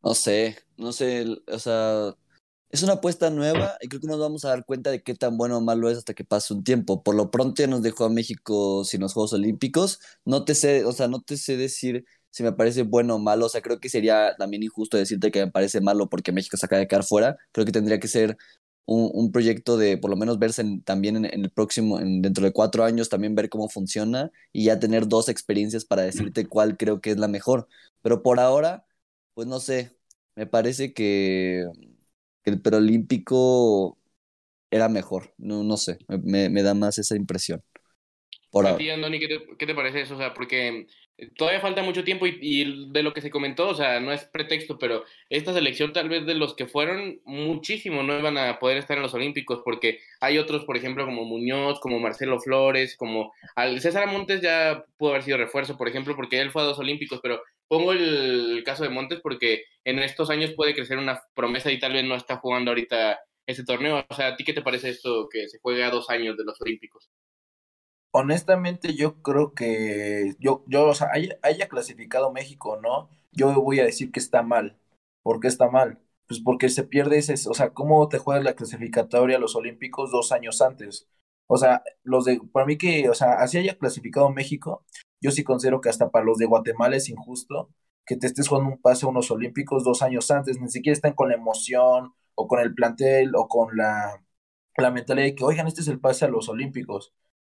No 0.03 0.15
sé, 0.15 0.57
no 0.77 0.93
sé, 0.93 1.27
o 1.47 1.59
sea, 1.59 2.15
es 2.71 2.83
una 2.83 2.95
apuesta 2.95 3.31
nueva 3.31 3.77
y 3.81 3.89
creo 3.89 4.01
que 4.01 4.07
nos 4.07 4.21
vamos 4.21 4.45
a 4.45 4.51
dar 4.51 4.65
cuenta 4.65 4.91
de 4.91 5.03
qué 5.03 5.15
tan 5.15 5.37
bueno 5.37 5.59
o 5.59 5.61
malo 5.61 5.91
es 5.91 5.99
hasta 5.99 6.15
que 6.15 6.25
pase 6.25 6.55
un 6.55 6.63
tiempo. 6.65 7.03
Por 7.03 7.17
lo 7.17 7.31
pronto 7.31 7.63
ya 7.63 7.67
nos 7.67 7.83
dejó 7.83 8.05
a 8.05 8.09
México 8.11 8.85
sin 8.85 9.01
los 9.01 9.13
Juegos 9.13 9.33
Olímpicos. 9.33 10.01
No 10.25 10.45
te 10.45 10.55
sé, 10.55 10.85
o 10.85 10.93
sea, 10.93 11.09
no 11.09 11.21
te 11.21 11.37
sé 11.37 11.57
decir 11.57 12.05
si 12.31 12.43
me 12.45 12.53
parece 12.53 12.83
bueno 12.83 13.17
o 13.17 13.19
malo. 13.19 13.47
O 13.47 13.49
sea, 13.49 13.61
creo 13.61 13.81
que 13.81 13.89
sería 13.89 14.37
también 14.39 14.63
injusto 14.63 14.97
decirte 14.97 15.31
que 15.33 15.45
me 15.47 15.51
parece 15.51 15.81
malo 15.81 16.09
porque 16.09 16.33
México 16.33 16.57
se 16.57 16.67
acaba 16.67 16.81
de 16.81 16.87
quedar 16.89 17.05
fuera. 17.05 17.37
Creo 17.53 17.67
que 17.67 17.73
tendría 17.73 17.99
que 17.99 18.09
ser 18.09 18.37
un, 18.87 19.11
un 19.15 19.33
proyecto 19.33 19.77
de 19.77 19.99
por 19.99 20.11
lo 20.11 20.17
menos 20.17 20.39
verse 20.39 20.65
también 20.85 21.17
en, 21.17 21.27
el 21.27 21.51
próximo, 21.51 22.01
en, 22.01 22.23
dentro 22.23 22.45
de 22.45 22.53
cuatro 22.53 22.85
años, 22.85 23.09
también 23.09 23.35
ver 23.35 23.49
cómo 23.49 23.69
funciona 23.69 24.31
y 24.53 24.65
ya 24.65 24.79
tener 24.81 25.09
dos 25.09 25.29
experiencias 25.29 25.85
para 25.85 26.03
decirte 26.03 26.47
cuál 26.47 26.77
creo 26.77 27.01
que 27.01 27.11
es 27.11 27.19
la 27.19 27.29
mejor. 27.29 27.69
Pero 28.03 28.23
por 28.23 28.41
ahora, 28.41 28.87
pues 29.35 29.47
no 29.49 29.61
sé, 29.61 29.97
me 30.37 30.47
parece 30.47 30.93
que, 30.95 31.67
que 32.51 32.77
el 32.79 32.93
era 34.71 34.89
mejor. 34.89 35.35
No, 35.39 35.65
no 35.65 35.77
sé, 35.77 35.99
me, 36.09 36.49
me- 36.51 36.63
da 36.63 36.75
más 36.75 36.99
esa 36.99 37.17
impresión. 37.17 37.63
Por 38.51 38.65
A 38.65 38.77
ti, 38.77 38.91
Andoni, 38.91 39.19
¿qué 39.19 39.29
te, 39.29 39.57
qué 39.59 39.67
te 39.67 39.75
parece 39.75 40.03
eso? 40.03 40.15
O 40.15 40.19
sea, 40.19 40.35
porque 40.35 40.87
todavía 41.37 41.61
falta 41.61 41.83
mucho 41.83 42.05
tiempo 42.05 42.27
y, 42.27 42.39
y 42.43 42.91
de 42.93 43.03
lo 43.03 43.15
que 43.15 43.23
se 43.23 43.31
comentó, 43.31 43.69
o 43.69 43.75
sea, 43.75 44.01
no 44.01 44.13
es 44.13 44.25
pretexto, 44.25 44.79
pero 44.79 45.05
esta 45.31 45.55
selección 45.55 45.93
tal 45.95 46.11
vez 46.11 46.27
de 46.27 46.35
los 46.35 46.55
que 46.55 46.67
fueron 46.67 47.21
muchísimo 47.25 48.03
no 48.03 48.19
iban 48.19 48.37
a 48.37 48.59
poder 48.59 48.77
estar 48.77 48.99
en 48.99 49.03
los 49.03 49.15
Olímpicos 49.15 49.63
porque 49.65 50.01
hay 50.21 50.37
otros, 50.39 50.65
por 50.67 50.77
ejemplo, 50.77 51.07
como 51.07 51.25
Muñoz, 51.25 51.81
como 51.81 52.01
Marcelo 52.01 52.39
Flores, 52.39 52.97
como 52.99 53.33
al 53.57 53.81
César 53.81 54.07
Montes 54.09 54.43
ya 54.43 54.85
pudo 54.99 55.11
haber 55.11 55.23
sido 55.23 55.39
refuerzo, 55.39 55.77
por 55.79 55.89
ejemplo, 55.89 56.15
porque 56.15 56.41
él 56.41 56.51
fue 56.51 56.61
a 56.63 56.67
dos 56.67 56.79
Olímpicos, 56.79 57.21
pero 57.23 57.41
pongo 57.71 57.93
el 57.93 58.63
caso 58.65 58.83
de 58.83 58.91
Montes 58.91 59.21
porque 59.23 59.63
en 59.85 60.01
estos 60.01 60.29
años 60.29 60.53
puede 60.55 60.75
crecer 60.75 60.99
una 60.99 61.23
promesa 61.35 61.71
y 61.71 61.79
tal 61.79 61.93
vez 61.93 62.05
no 62.05 62.17
está 62.17 62.39
jugando 62.39 62.73
ahorita 62.73 63.21
ese 63.47 63.65
torneo. 63.65 64.05
O 64.09 64.15
sea, 64.15 64.29
¿a 64.29 64.37
ti 64.37 64.43
qué 64.43 64.53
te 64.53 64.63
parece 64.63 64.91
esto 64.91 65.29
que 65.31 65.49
se 65.49 65.61
juegue 65.61 65.85
a 65.85 65.91
dos 65.91 66.11
años 66.11 66.37
de 66.37 66.45
los 66.45 66.61
Olímpicos? 66.61 67.09
Honestamente, 68.13 68.95
yo 68.97 69.23
creo 69.23 69.55
que 69.55 70.35
yo, 70.41 70.65
yo, 70.67 70.89
o 70.89 70.95
sea, 70.95 71.11
haya, 71.13 71.39
haya 71.43 71.69
clasificado 71.69 72.33
México 72.33 72.77
no, 72.83 73.09
yo 73.31 73.53
voy 73.63 73.79
a 73.79 73.85
decir 73.85 74.11
que 74.11 74.19
está 74.19 74.43
mal. 74.43 74.77
¿Por 75.23 75.39
qué 75.39 75.47
está 75.47 75.71
mal? 75.71 76.01
Pues 76.27 76.41
porque 76.41 76.71
se 76.71 76.83
pierde 76.83 77.19
ese, 77.19 77.35
o 77.49 77.55
sea, 77.55 77.71
¿cómo 77.73 78.09
te 78.09 78.19
juegas 78.19 78.43
la 78.43 78.55
clasificatoria 78.55 79.37
a 79.37 79.41
los 79.41 79.55
Olímpicos 79.55 80.11
dos 80.11 80.33
años 80.33 80.61
antes? 80.61 81.09
O 81.47 81.57
sea, 81.57 81.85
los 82.03 82.25
de, 82.25 82.41
para 82.53 82.67
mí 82.67 82.77
que, 82.79 83.09
o 83.09 83.15
sea, 83.15 83.35
así 83.35 83.59
haya 83.59 83.79
clasificado 83.79 84.29
México, 84.31 84.85
yo 85.21 85.31
sí 85.31 85.45
considero 85.45 85.81
que 85.81 85.89
hasta 85.89 86.11
para 86.11 86.25
los 86.25 86.39
de 86.39 86.47
Guatemala 86.47 86.97
es 86.97 87.09
injusto 87.09 87.71
que 88.07 88.17
te 88.17 88.27
estés 88.27 88.49
jugando 88.49 88.71
un 88.73 88.81
pase 88.81 89.07
a 89.07 89.09
unos 89.09 89.31
Olímpicos 89.31 89.85
dos 89.85 90.03
años 90.03 90.31
antes, 90.31 90.61
ni 90.61 90.69
siquiera 90.69 90.95
están 90.95 91.13
con 91.15 91.29
la 91.29 91.37
emoción 91.37 92.13
o 92.35 92.49
con 92.49 92.61
el 92.61 92.75
plantel 92.75 93.33
o 93.37 93.47
con 93.49 93.77
la, 93.77 94.23
la 94.77 94.91
mentalidad 94.91 95.27
de 95.27 95.35
que, 95.35 95.45
oigan, 95.45 95.67
este 95.67 95.83
es 95.83 95.89
el 95.89 96.01
pase 96.01 96.25
a 96.25 96.29
los 96.29 96.49
Olímpicos 96.49 97.13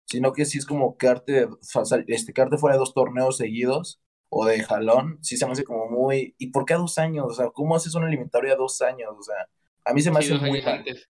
sino 0.08 0.32
que 0.32 0.44
sí 0.44 0.58
es 0.58 0.66
como 0.66 0.96
quedarte, 0.96 1.48
este, 2.06 2.32
quedarte 2.32 2.58
fuera 2.58 2.74
de 2.76 2.78
dos 2.78 2.94
torneos 2.94 3.36
seguidos 3.38 4.00
o 4.28 4.46
de 4.46 4.62
jalón, 4.62 5.18
sí 5.22 5.36
se 5.36 5.46
me 5.46 5.52
hace 5.52 5.64
como 5.64 5.86
muy, 5.90 6.34
¿y 6.38 6.48
por 6.52 6.64
qué 6.64 6.74
a 6.74 6.78
dos 6.78 6.96
años? 6.98 7.26
O 7.28 7.34
sea, 7.34 7.50
¿cómo 7.50 7.74
haces 7.74 7.94
una 7.96 8.06
eliminatoria 8.06 8.52
a 8.54 8.56
dos 8.56 8.80
años? 8.82 9.10
O 9.18 9.22
sea, 9.22 9.34
a 9.84 9.92
mí 9.92 10.00
se 10.02 10.10
me 10.12 10.18
Sí, 10.18 10.20
hace 10.20 10.34
muy 10.36 10.62
mal. 10.62 10.74
antes. 10.78 11.08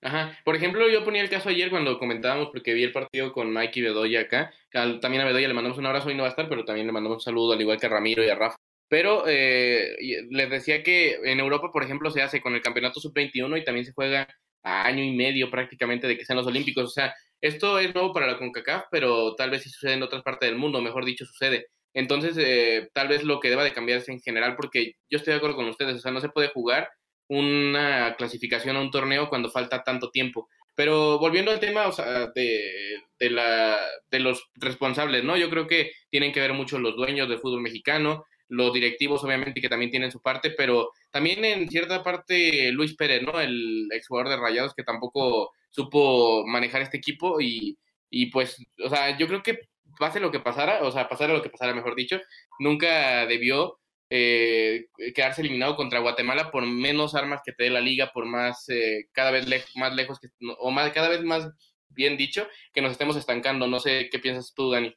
Ajá. 0.00 0.38
Por 0.44 0.56
ejemplo, 0.56 0.88
yo 0.88 1.04
ponía 1.04 1.22
el 1.22 1.30
caso 1.30 1.48
ayer 1.48 1.70
cuando 1.70 1.98
comentábamos, 1.98 2.48
porque 2.52 2.72
vi 2.74 2.84
el 2.84 2.92
partido 2.92 3.32
con 3.32 3.52
Mike 3.52 3.80
y 3.80 3.82
Bedoya 3.82 4.20
acá. 4.20 4.52
También 4.72 5.20
a 5.22 5.24
Bedoya 5.24 5.48
le 5.48 5.54
mandamos 5.54 5.78
un 5.78 5.86
abrazo 5.86 6.10
y 6.10 6.14
no 6.14 6.22
va 6.22 6.28
a 6.28 6.30
estar, 6.30 6.48
pero 6.48 6.64
también 6.64 6.86
le 6.86 6.92
mandamos 6.92 7.16
un 7.16 7.20
saludo, 7.22 7.52
al 7.52 7.60
igual 7.60 7.78
que 7.80 7.86
a 7.86 7.90
Ramiro 7.90 8.24
y 8.24 8.28
a 8.28 8.34
Rafa. 8.34 8.56
Pero 8.88 9.24
eh, 9.26 9.96
y- 10.00 10.34
les 10.34 10.50
decía 10.50 10.82
que 10.82 11.16
en 11.24 11.40
Europa, 11.40 11.70
por 11.72 11.82
ejemplo, 11.82 12.10
se 12.10 12.22
hace 12.22 12.40
con 12.40 12.54
el 12.54 12.62
campeonato 12.62 13.00
sub-21 13.00 13.56
y 13.58 13.64
también 13.64 13.84
se 13.86 13.92
juega 13.92 14.26
a 14.62 14.86
año 14.86 15.02
y 15.02 15.14
medio 15.16 15.50
prácticamente 15.50 16.06
de 16.06 16.16
que 16.16 16.24
sean 16.24 16.38
los 16.38 16.46
Olímpicos. 16.46 16.84
O 16.84 16.88
sea, 16.88 17.14
esto 17.40 17.78
es 17.78 17.94
nuevo 17.94 18.12
para 18.12 18.26
la 18.26 18.38
CONCACAF, 18.38 18.84
pero 18.90 19.34
tal 19.36 19.50
vez 19.50 19.62
sí 19.62 19.70
sucede 19.70 19.94
en 19.94 20.02
otras 20.02 20.22
partes 20.22 20.48
del 20.48 20.58
mundo, 20.58 20.80
mejor 20.80 21.04
dicho, 21.04 21.24
sucede. 21.26 21.66
Entonces, 21.94 22.36
eh, 22.38 22.88
tal 22.94 23.08
vez 23.08 23.24
lo 23.24 23.40
que 23.40 23.50
deba 23.50 23.64
de 23.64 23.72
cambiarse 23.72 24.12
en 24.12 24.20
general, 24.20 24.56
porque 24.56 24.92
yo 25.10 25.18
estoy 25.18 25.32
de 25.32 25.36
acuerdo 25.38 25.56
con 25.56 25.68
ustedes, 25.68 25.96
o 25.96 25.98
sea, 26.00 26.12
no 26.12 26.20
se 26.20 26.28
puede 26.28 26.48
jugar 26.48 26.88
una 27.28 28.14
clasificación 28.16 28.76
a 28.76 28.80
un 28.80 28.90
torneo 28.90 29.28
cuando 29.28 29.50
falta 29.50 29.82
tanto 29.84 30.10
tiempo. 30.10 30.48
Pero 30.74 31.18
volviendo 31.18 31.50
al 31.50 31.60
tema 31.60 31.90
de, 32.34 33.00
de, 33.18 33.30
la, 33.30 33.78
de 34.10 34.20
los 34.20 34.48
responsables, 34.54 35.24
¿no? 35.24 35.36
Yo 35.36 35.50
creo 35.50 35.66
que 35.66 35.90
tienen 36.10 36.32
que 36.32 36.40
ver 36.40 36.52
mucho 36.52 36.78
los 36.78 36.96
dueños 36.96 37.28
del 37.28 37.38
fútbol 37.40 37.60
mexicano. 37.62 38.24
los 38.48 38.72
directivos 38.72 39.22
obviamente 39.24 39.60
que 39.60 39.68
también 39.68 39.90
tienen 39.90 40.10
su 40.10 40.20
parte, 40.20 40.50
pero 40.50 40.90
también 41.10 41.44
en 41.44 41.68
cierta 41.68 42.02
parte 42.02 42.72
Luis 42.72 42.94
Pérez, 42.96 43.22
¿no? 43.22 43.38
El 43.40 43.88
exjugador 43.92 44.30
de 44.30 44.36
Rayados 44.38 44.74
que 44.74 44.84
tampoco 44.84 45.52
supo 45.70 46.44
manejar 46.46 46.80
este 46.82 46.96
equipo 46.96 47.40
y, 47.40 47.76
y 48.10 48.26
pues, 48.30 48.56
o 48.84 48.88
sea, 48.88 49.16
yo 49.18 49.26
creo 49.28 49.42
que 49.42 49.68
pase 49.98 50.20
lo 50.20 50.30
que 50.30 50.40
pasara, 50.40 50.82
o 50.82 50.90
sea, 50.90 51.08
pasara 51.08 51.32
lo 51.34 51.42
que 51.42 51.50
pasara, 51.50 51.74
mejor 51.74 51.94
dicho, 51.94 52.20
nunca 52.58 53.26
debió 53.26 53.78
eh, 54.10 54.86
quedarse 55.14 55.42
eliminado 55.42 55.76
contra 55.76 56.00
Guatemala 56.00 56.50
por 56.50 56.64
menos 56.66 57.14
armas 57.14 57.42
que 57.44 57.52
te 57.52 57.64
dé 57.64 57.70
la 57.70 57.80
liga, 57.80 58.10
por 58.12 58.24
más, 58.24 58.68
eh, 58.68 59.08
cada 59.12 59.30
vez 59.30 59.46
más 59.74 59.94
lejos, 59.94 60.18
que, 60.18 60.28
o 60.58 60.70
más, 60.70 60.90
cada 60.92 61.08
vez 61.08 61.22
más 61.22 61.48
bien 61.88 62.16
dicho, 62.16 62.46
que 62.72 62.80
nos 62.80 62.92
estemos 62.92 63.16
estancando. 63.16 63.66
No 63.66 63.80
sé 63.80 64.08
qué 64.10 64.18
piensas 64.18 64.54
tú, 64.54 64.70
Dani. 64.70 64.94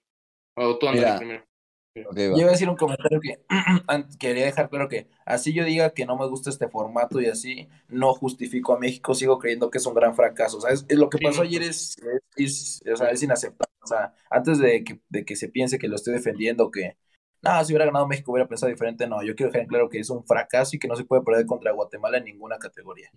O 0.56 0.78
tú, 0.78 0.88
Andrés, 0.88 1.14
primero. 1.18 1.46
yo 1.96 2.38
iba 2.38 2.48
a 2.48 2.52
decir 2.52 2.70
un 2.70 2.76
comentario 2.76 3.20
que 3.20 3.40
quería 4.20 4.46
dejar 4.46 4.70
claro 4.70 4.88
que 4.88 5.08
así 5.26 5.54
yo 5.54 5.64
diga 5.66 5.94
que 5.94 6.06
no 6.06 6.18
me 6.18 6.28
gusta 6.28 6.50
este 6.50 6.68
formato 6.68 7.22
y 7.22 7.28
así 7.28 7.70
no 7.88 8.14
justifico 8.14 8.74
a 8.74 8.80
México, 8.80 9.14
sigo 9.14 9.40
creyendo 9.40 9.70
que 9.70 9.78
es 9.78 9.86
un 9.86 9.94
gran 9.94 10.16
fracaso. 10.16 10.58
O 10.58 10.62
sea, 10.62 10.72
es, 10.72 10.86
lo 10.90 11.10
que 11.10 11.18
pasó 11.18 11.42
ayer 11.42 11.64
es, 11.64 11.98
es, 12.36 12.82
o 12.92 12.96
sea, 12.96 13.10
es 13.10 13.24
inaceptable. 13.24 13.72
O 13.84 13.88
sea, 13.88 14.14
antes 14.30 14.60
de 14.60 14.84
que, 14.84 15.00
de 15.10 15.26
que 15.26 15.36
se 15.36 15.50
piense 15.50 15.80
que 15.80 15.88
lo 15.88 15.96
estoy 15.96 16.14
defendiendo, 16.14 16.70
que 16.70 16.98
no, 17.42 17.64
si 17.64 17.74
hubiera 17.74 17.86
ganado 17.86 18.08
México 18.08 18.32
hubiera 18.32 18.48
pensado 18.48 18.72
diferente, 18.72 19.08
no, 19.08 19.24
yo 19.24 19.36
quiero 19.36 19.52
dejar 19.52 19.68
claro 19.68 19.90
que 19.90 20.00
es 20.00 20.10
un 20.10 20.26
fracaso 20.26 20.76
y 20.76 20.80
que 20.80 20.88
no 20.88 20.96
se 20.96 21.06
puede 21.06 21.24
perder 21.24 21.46
contra 21.46 21.72
Guatemala 21.72 22.18
en 22.18 22.26
ninguna 22.26 22.58
categoría. 22.58 23.10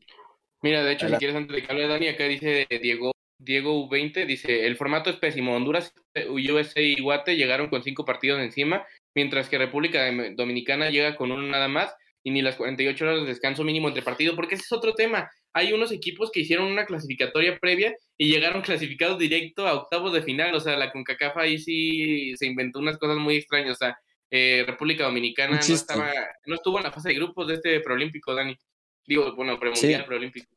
Mira, 0.62 0.82
de 0.82 0.92
hecho, 0.92 1.08
si 1.08 1.14
quieres 1.16 1.36
antes 1.36 1.54
de 1.54 1.62
que 1.62 1.70
hable 1.70 1.86
Dani, 1.86 2.08
acá 2.08 2.24
dice 2.24 2.66
Diego 2.80 3.14
Diego 3.38 3.88
U20 3.88 4.26
dice, 4.26 4.66
el 4.66 4.76
formato 4.76 5.10
es 5.10 5.16
pésimo. 5.16 5.54
Honduras, 5.54 5.92
USA 6.30 6.80
y 6.80 7.00
Guate 7.00 7.36
llegaron 7.36 7.68
con 7.68 7.82
cinco 7.82 8.04
partidos 8.04 8.40
encima, 8.40 8.86
mientras 9.14 9.48
que 9.48 9.58
República 9.58 10.10
Dominicana 10.34 10.90
llega 10.90 11.16
con 11.16 11.32
uno 11.32 11.42
nada 11.42 11.68
más 11.68 11.94
y 12.22 12.30
ni 12.30 12.40
las 12.40 12.56
48 12.56 13.04
horas 13.04 13.20
de 13.20 13.26
descanso 13.26 13.64
mínimo 13.64 13.88
entre 13.88 14.02
partidos, 14.02 14.34
porque 14.34 14.54
ese 14.54 14.64
es 14.64 14.72
otro 14.72 14.94
tema. 14.94 15.30
Hay 15.52 15.72
unos 15.72 15.92
equipos 15.92 16.30
que 16.32 16.40
hicieron 16.40 16.66
una 16.66 16.86
clasificatoria 16.86 17.58
previa 17.58 17.94
y 18.16 18.32
llegaron 18.32 18.62
clasificados 18.62 19.18
directo 19.18 19.66
a 19.68 19.74
octavos 19.74 20.12
de 20.12 20.22
final. 20.22 20.54
O 20.54 20.60
sea, 20.60 20.76
la 20.76 20.90
CONCACAF 20.90 21.36
ahí 21.36 21.58
sí 21.58 22.34
se 22.36 22.46
inventó 22.46 22.78
unas 22.78 22.98
cosas 22.98 23.18
muy 23.18 23.36
extrañas. 23.36 23.72
O 23.72 23.78
sea, 23.78 23.98
eh, 24.36 24.64
República 24.66 25.04
Dominicana 25.04 25.60
no, 25.68 25.74
estaba, 25.74 26.10
no 26.44 26.56
estuvo 26.56 26.78
en 26.78 26.82
la 26.82 26.90
fase 26.90 27.10
de 27.10 27.14
grupos 27.14 27.46
de 27.46 27.54
este 27.54 27.78
preolímpico, 27.78 28.34
Dani. 28.34 28.58
Digo, 29.06 29.32
bueno, 29.36 29.60
premundial, 29.60 30.04
preolímpico. 30.04 30.52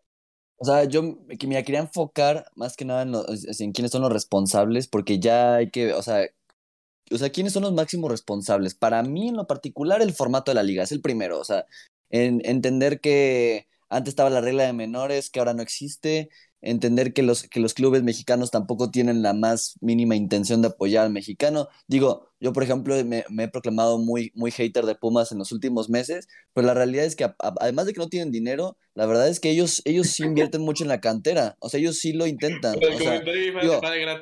O 0.55 0.65
sea, 0.65 0.85
yo 0.85 1.19
que 1.37 1.45
me 1.45 1.63
quería 1.63 1.81
enfocar 1.81 2.47
más 2.55 2.75
que 2.75 2.85
nada 2.85 3.03
en, 3.03 3.71
quiénes 3.73 3.91
son 3.91 4.01
los 4.01 4.11
responsables, 4.11 4.87
porque 4.87 5.19
ya 5.19 5.57
hay 5.57 5.69
que, 5.69 5.93
o 5.93 6.01
sea, 6.01 6.27
o 7.11 7.17
sea, 7.19 7.29
quiénes 7.29 7.53
son 7.53 7.61
los 7.61 7.73
máximos 7.73 8.09
responsables. 8.09 8.73
Para 8.73 9.03
mí, 9.03 9.27
en 9.27 9.35
lo 9.35 9.45
particular, 9.45 10.01
el 10.01 10.11
formato 10.11 10.49
de 10.49 10.55
la 10.55 10.63
liga 10.63 10.81
es 10.81 10.91
el 10.91 11.01
primero. 11.01 11.39
O 11.39 11.43
sea, 11.43 11.67
en, 12.09 12.41
entender 12.45 12.99
que 12.99 13.67
antes 13.89 14.09
estaba 14.09 14.31
la 14.31 14.41
regla 14.41 14.63
de 14.63 14.73
menores, 14.73 15.29
que 15.29 15.37
ahora 15.37 15.53
no 15.53 15.61
existe, 15.61 16.31
entender 16.61 17.13
que 17.13 17.21
los, 17.21 17.43
que 17.43 17.59
los 17.59 17.73
clubes 17.73 18.03
mexicanos 18.03 18.51
tampoco 18.51 18.89
tienen 18.89 19.21
la 19.21 19.33
más 19.33 19.75
mínima 19.81 20.15
intención 20.15 20.61
de 20.61 20.69
apoyar 20.69 21.05
al 21.05 21.11
mexicano. 21.11 21.67
Digo, 21.87 22.27
yo 22.39 22.53
por 22.53 22.63
ejemplo 22.63 22.95
me, 23.05 23.23
he 23.37 23.47
proclamado 23.47 23.97
muy, 23.99 24.31
muy 24.35 24.51
hater 24.51 24.85
de 24.85 24.95
Pumas 24.95 25.31
en 25.31 25.37
los 25.37 25.51
últimos 25.51 25.89
meses, 25.89 26.27
pero 26.53 26.67
la 26.67 26.73
realidad 26.73 27.05
es 27.05 27.15
que 27.15 27.31
además 27.39 27.85
de 27.85 27.93
que 27.93 27.99
no 27.99 28.09
tienen 28.09 28.31
dinero, 28.31 28.77
la 28.95 29.05
verdad 29.05 29.27
es 29.27 29.39
que 29.39 29.51
ellos, 29.51 29.81
ellos 29.85 30.07
sí 30.07 30.23
invierten 30.23 30.61
mucho 30.61 30.83
en 30.83 30.87
la 30.87 30.99
cantera, 30.99 31.55
o 31.59 31.69
sea, 31.69 31.79
ellos 31.79 31.97
sí 31.97 32.13
lo 32.13 32.25
intentan. 32.25 32.75
O 32.75 32.97
sea, 32.97 33.21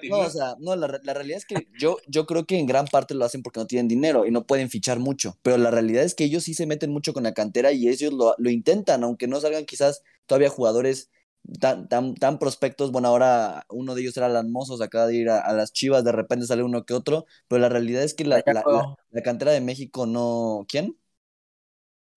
no, 0.10 0.18
o 0.20 0.30
sea, 0.30 0.56
no, 0.60 0.76
la, 0.76 1.00
la, 1.04 1.14
realidad 1.14 1.38
es 1.38 1.46
que 1.46 1.68
yo, 1.80 1.98
yo 2.08 2.26
creo 2.26 2.46
que 2.46 2.58
en 2.58 2.66
gran 2.66 2.86
parte 2.86 3.16
lo 3.16 3.26
hacen 3.26 3.42
porque 3.42 3.60
no 3.60 3.68
tienen 3.68 3.88
dinero 3.88 4.26
y 4.26 4.32
no 4.32 4.46
pueden 4.46 4.70
fichar 4.70 5.00
mucho, 5.00 5.38
pero 5.42 5.58
la 5.58 5.72
realidad 5.72 6.04
es 6.04 6.16
que 6.16 6.26
ellos 6.26 6.44
sí 6.44 6.54
se 6.54 6.68
meten 6.68 6.92
mucho 6.92 7.14
con 7.14 7.24
la 7.24 7.34
cantera 7.34 7.72
y 7.72 7.88
ellos 7.88 8.14
lo, 8.14 8.36
lo 8.38 8.50
intentan, 8.50 9.04
aunque 9.04 9.28
no 9.28 9.40
salgan 9.40 9.66
quizás 9.66 10.04
todavía 10.26 10.50
jugadores 10.50 11.10
tan, 11.60 11.88
tan, 11.88 12.16
tan 12.16 12.40
prospectos, 12.40 12.92
bueno, 12.92 13.08
ahora 13.10 13.66
uno 13.70 13.96
de 13.96 14.02
ellos 14.02 14.18
era 14.18 14.30
Lanmosos, 14.30 14.82
acaba 14.82 15.08
de 15.08 15.16
ir 15.16 15.30
a, 15.30 15.52
las 15.54 15.72
Chivas, 15.74 16.04
de 16.04 16.12
repente 16.12 16.46
sale 16.46 16.64
uno 16.64 16.86
que 16.86 16.94
otro, 16.94 17.26
pero 17.48 17.60
la 17.60 17.70
realidad 17.70 18.04
es 18.04 18.14
que 18.14 18.26
la, 18.26 18.44
la, 18.46 19.22
cantera 19.22 19.52
de 19.52 19.62
México 19.62 20.06
no... 20.06 20.66
¿Quién? 20.68 20.98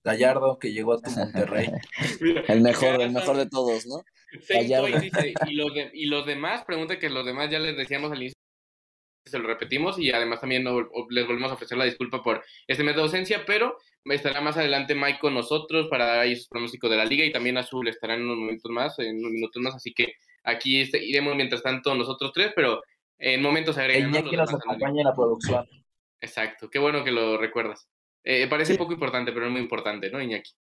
Gallardo, 0.04 0.58
que 0.58 0.72
llegó 0.72 0.94
a 0.94 1.00
tu 1.00 1.10
Monterrey. 1.10 1.70
el 2.48 2.60
mejor, 2.60 3.00
el 3.00 3.12
mejor 3.12 3.36
de 3.36 3.46
todos, 3.46 3.86
¿no? 3.86 4.02
y, 4.50 5.54
los 5.54 5.72
y 5.92 6.06
los 6.06 6.26
demás, 6.26 6.64
pregunta 6.64 6.98
que 6.98 7.08
los 7.08 7.24
demás 7.24 7.50
ya 7.50 7.58
les 7.58 7.76
decíamos 7.76 8.12
al 8.12 8.18
inicio 8.18 8.37
se 9.30 9.38
lo 9.38 9.46
repetimos 9.46 9.98
y 9.98 10.10
además 10.10 10.40
también 10.40 10.64
les 10.64 11.26
volvemos 11.26 11.50
a 11.50 11.54
ofrecer 11.54 11.78
la 11.78 11.84
disculpa 11.84 12.22
por 12.22 12.44
este 12.66 12.84
mes 12.84 12.96
de 12.96 13.02
ausencia, 13.02 13.44
pero 13.46 13.76
estará 14.04 14.40
más 14.40 14.56
adelante 14.56 14.94
Mike 14.94 15.18
con 15.20 15.34
nosotros 15.34 15.88
para 15.88 16.06
dar 16.06 16.18
ahí 16.20 16.36
sus 16.36 16.48
pronósticos 16.48 16.90
de 16.90 16.96
la 16.96 17.04
liga 17.04 17.24
y 17.24 17.32
también 17.32 17.58
Azul 17.58 17.88
estará 17.88 18.14
en 18.14 18.22
unos 18.22 18.38
momentos 18.38 18.70
más, 18.70 18.98
en 18.98 19.18
unos 19.18 19.32
minutos 19.32 19.62
más, 19.62 19.74
así 19.74 19.92
que 19.92 20.14
aquí 20.44 20.80
este, 20.80 21.04
iremos 21.04 21.34
mientras 21.36 21.62
tanto 21.62 21.94
nosotros 21.94 22.32
tres, 22.32 22.52
pero 22.54 22.82
en 23.18 23.42
momentos 23.42 23.76
agregan. 23.78 24.12
que 24.12 24.36
nos 24.36 24.52
acompaña 24.52 25.00
en 25.00 25.06
la 25.06 25.14
producción. 25.14 25.66
Exacto, 26.20 26.68
qué 26.70 26.78
bueno 26.78 27.04
que 27.04 27.12
lo 27.12 27.36
recuerdas. 27.36 27.88
Eh, 28.24 28.46
parece 28.48 28.76
poco 28.76 28.92
importante, 28.92 29.32
pero 29.32 29.46
es 29.46 29.52
muy 29.52 29.60
importante, 29.60 30.10
¿no, 30.10 30.20
Iñaki? 30.20 30.52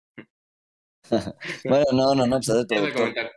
bueno, 1.64 1.87
no, 1.92 2.14
no, 2.14 2.26
no, 2.26 2.40
pues 2.40 2.68
de 2.68 3.30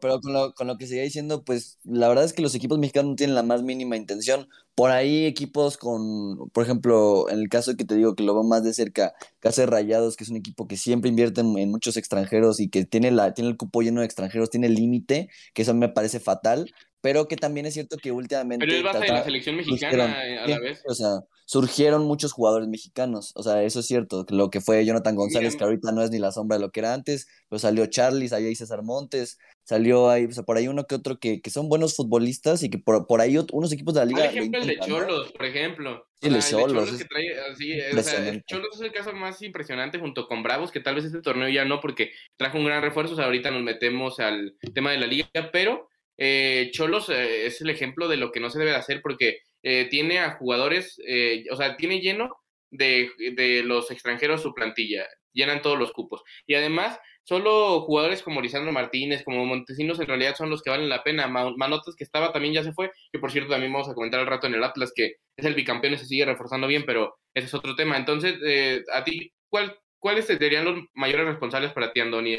pero, 0.00 0.20
con, 0.20 0.32
lo, 0.32 0.54
con 0.54 0.66
lo 0.66 0.76
que 0.76 0.86
seguía 0.86 1.02
diciendo, 1.02 1.44
pues 1.44 1.78
la 1.84 2.08
verdad 2.08 2.24
es 2.24 2.32
que 2.32 2.42
los 2.42 2.54
equipos 2.54 2.78
mexicanos 2.78 3.10
no 3.10 3.16
tienen 3.16 3.34
la 3.34 3.42
más 3.42 3.62
mínima 3.62 3.96
intención. 3.96 4.48
Por 4.74 4.90
ahí 4.90 5.26
equipos 5.26 5.76
con, 5.76 6.48
por 6.50 6.62
ejemplo, 6.62 7.28
en 7.30 7.40
el 7.40 7.48
caso 7.48 7.76
que 7.76 7.84
te 7.84 7.96
digo 7.96 8.14
que 8.14 8.22
lo 8.22 8.34
veo 8.34 8.44
más 8.44 8.62
de 8.62 8.72
cerca, 8.74 9.12
caso 9.40 9.60
de 9.62 9.66
Rayados, 9.66 10.16
que 10.16 10.24
es 10.24 10.30
un 10.30 10.36
equipo 10.36 10.68
que 10.68 10.76
siempre 10.76 11.10
invierte 11.10 11.40
en, 11.40 11.70
muchos 11.70 11.96
extranjeros 11.96 12.60
y 12.60 12.68
que 12.68 12.84
tiene, 12.84 13.10
la, 13.10 13.34
tiene 13.34 13.50
el 13.50 13.56
cupo 13.56 13.82
lleno 13.82 14.00
de 14.00 14.06
extranjeros, 14.06 14.50
tiene 14.50 14.68
el 14.68 14.74
límite, 14.74 15.28
que 15.54 15.62
eso 15.62 15.74
me 15.74 15.88
parece 15.88 16.20
fatal, 16.20 16.72
pero 17.00 17.28
que 17.28 17.36
también 17.36 17.66
es 17.66 17.74
cierto 17.74 17.96
que 17.96 18.12
últimamente... 18.12 18.66
Pero 18.66 18.78
es 18.78 18.84
base 18.84 19.00
de 19.00 19.12
la 19.12 19.24
selección 19.24 19.56
mexicana 19.56 20.26
eh, 20.26 20.38
a 20.38 20.46
la 20.46 20.58
vez. 20.58 20.82
O 20.86 20.94
sea, 20.94 21.20
surgieron 21.48 22.04
muchos 22.04 22.32
jugadores 22.32 22.68
mexicanos, 22.68 23.32
o 23.34 23.42
sea, 23.42 23.62
eso 23.62 23.80
es 23.80 23.86
cierto, 23.86 24.26
lo 24.28 24.50
que 24.50 24.60
fue 24.60 24.84
Jonathan 24.84 25.14
González, 25.14 25.56
que 25.56 25.64
ahorita 25.64 25.92
no 25.92 26.02
es 26.02 26.10
ni 26.10 26.18
la 26.18 26.30
sombra 26.30 26.58
de 26.58 26.62
lo 26.62 26.70
que 26.70 26.80
era 26.80 26.92
antes, 26.92 27.26
pero 27.48 27.58
salió 27.58 27.86
Charlie, 27.86 28.28
salió 28.28 28.54
César 28.54 28.82
Montes, 28.82 29.38
salió 29.64 30.10
ahí, 30.10 30.26
o 30.26 30.32
sea, 30.32 30.42
por 30.42 30.58
ahí 30.58 30.68
uno 30.68 30.86
que 30.86 30.94
otro 30.94 31.18
que, 31.18 31.40
que 31.40 31.50
son 31.50 31.70
buenos 31.70 31.96
futbolistas 31.96 32.62
y 32.62 32.70
que 32.70 32.78
por, 32.78 33.06
por 33.06 33.22
ahí 33.22 33.38
unos 33.52 33.72
equipos 33.72 33.94
de 33.94 34.00
la 34.00 34.06
liga... 34.06 34.24
Por 34.24 34.28
ejemplo, 34.28 34.60
el 34.60 34.66
de 34.66 34.78
Cholos, 34.78 35.32
por 35.32 35.46
ejemplo. 35.46 36.06
el 36.20 36.32
de 36.34 36.40
Cholos. 36.40 36.92
Es, 36.92 38.44
Cholos 38.46 38.74
es 38.74 38.80
el 38.80 38.92
caso 38.92 39.12
más 39.14 39.40
impresionante 39.40 39.98
junto 39.98 40.26
con 40.26 40.42
Bravos, 40.42 40.70
que 40.70 40.80
tal 40.80 40.96
vez 40.96 41.04
este 41.04 41.22
torneo 41.22 41.48
ya 41.48 41.64
no, 41.64 41.80
porque 41.80 42.12
trajo 42.36 42.58
un 42.58 42.66
gran 42.66 42.82
refuerzo, 42.82 43.14
o 43.14 43.16
sea, 43.16 43.24
ahorita 43.24 43.50
nos 43.50 43.62
metemos 43.62 44.20
al 44.20 44.54
tema 44.74 44.90
de 44.90 44.98
la 44.98 45.06
liga, 45.06 45.28
pero 45.50 45.88
eh, 46.18 46.70
Cholos 46.72 47.08
eh, 47.08 47.46
es 47.46 47.60
el 47.60 47.70
ejemplo 47.70 48.08
de 48.08 48.16
lo 48.16 48.32
que 48.32 48.40
no 48.40 48.50
se 48.50 48.58
debe 48.58 48.72
de 48.72 48.76
hacer, 48.76 49.00
porque 49.02 49.38
eh, 49.62 49.88
tiene 49.90 50.20
a 50.20 50.32
jugadores, 50.32 51.00
eh, 51.06 51.44
o 51.50 51.56
sea, 51.56 51.76
tiene 51.76 52.00
lleno 52.00 52.36
de, 52.70 53.10
de, 53.34 53.62
los 53.62 53.90
extranjeros 53.90 54.42
su 54.42 54.54
plantilla, 54.54 55.06
llenan 55.32 55.62
todos 55.62 55.78
los 55.78 55.92
cupos. 55.92 56.22
Y 56.46 56.54
además, 56.54 56.98
solo 57.24 57.80
jugadores 57.82 58.22
como 58.22 58.40
Lisandro 58.40 58.72
Martínez, 58.72 59.24
como 59.24 59.44
Montesinos, 59.46 59.98
en 60.00 60.06
realidad 60.06 60.36
son 60.36 60.50
los 60.50 60.62
que 60.62 60.70
valen 60.70 60.88
la 60.88 61.02
pena. 61.02 61.26
Manotas, 61.26 61.96
que 61.96 62.04
estaba 62.04 62.32
también 62.32 62.54
ya 62.54 62.62
se 62.62 62.72
fue, 62.72 62.92
que 63.12 63.18
por 63.18 63.32
cierto 63.32 63.50
también 63.50 63.72
vamos 63.72 63.88
a 63.88 63.94
comentar 63.94 64.20
al 64.20 64.26
rato 64.26 64.46
en 64.46 64.54
el 64.54 64.64
Atlas, 64.64 64.92
que 64.94 65.16
es 65.36 65.44
el 65.44 65.54
bicampeón 65.54 65.94
y 65.94 65.98
se 65.98 66.06
sigue 66.06 66.24
reforzando 66.24 66.66
bien, 66.66 66.84
pero 66.86 67.16
ese 67.34 67.46
es 67.46 67.54
otro 67.54 67.74
tema. 67.74 67.96
Entonces, 67.96 68.36
eh, 68.46 68.82
a 68.92 69.04
ti, 69.04 69.32
¿cuál, 69.48 69.76
¿cuáles 69.98 70.26
serían 70.26 70.64
los 70.64 70.84
mayores 70.94 71.26
responsables 71.26 71.72
para 71.72 71.92
ti, 71.92 72.00
Andoni? 72.00 72.36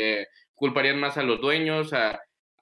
¿Culparían 0.55 1.00
más 1.00 1.17
a 1.17 1.24
los 1.24 1.41
dueños, 1.41 1.93
a 1.93 2.19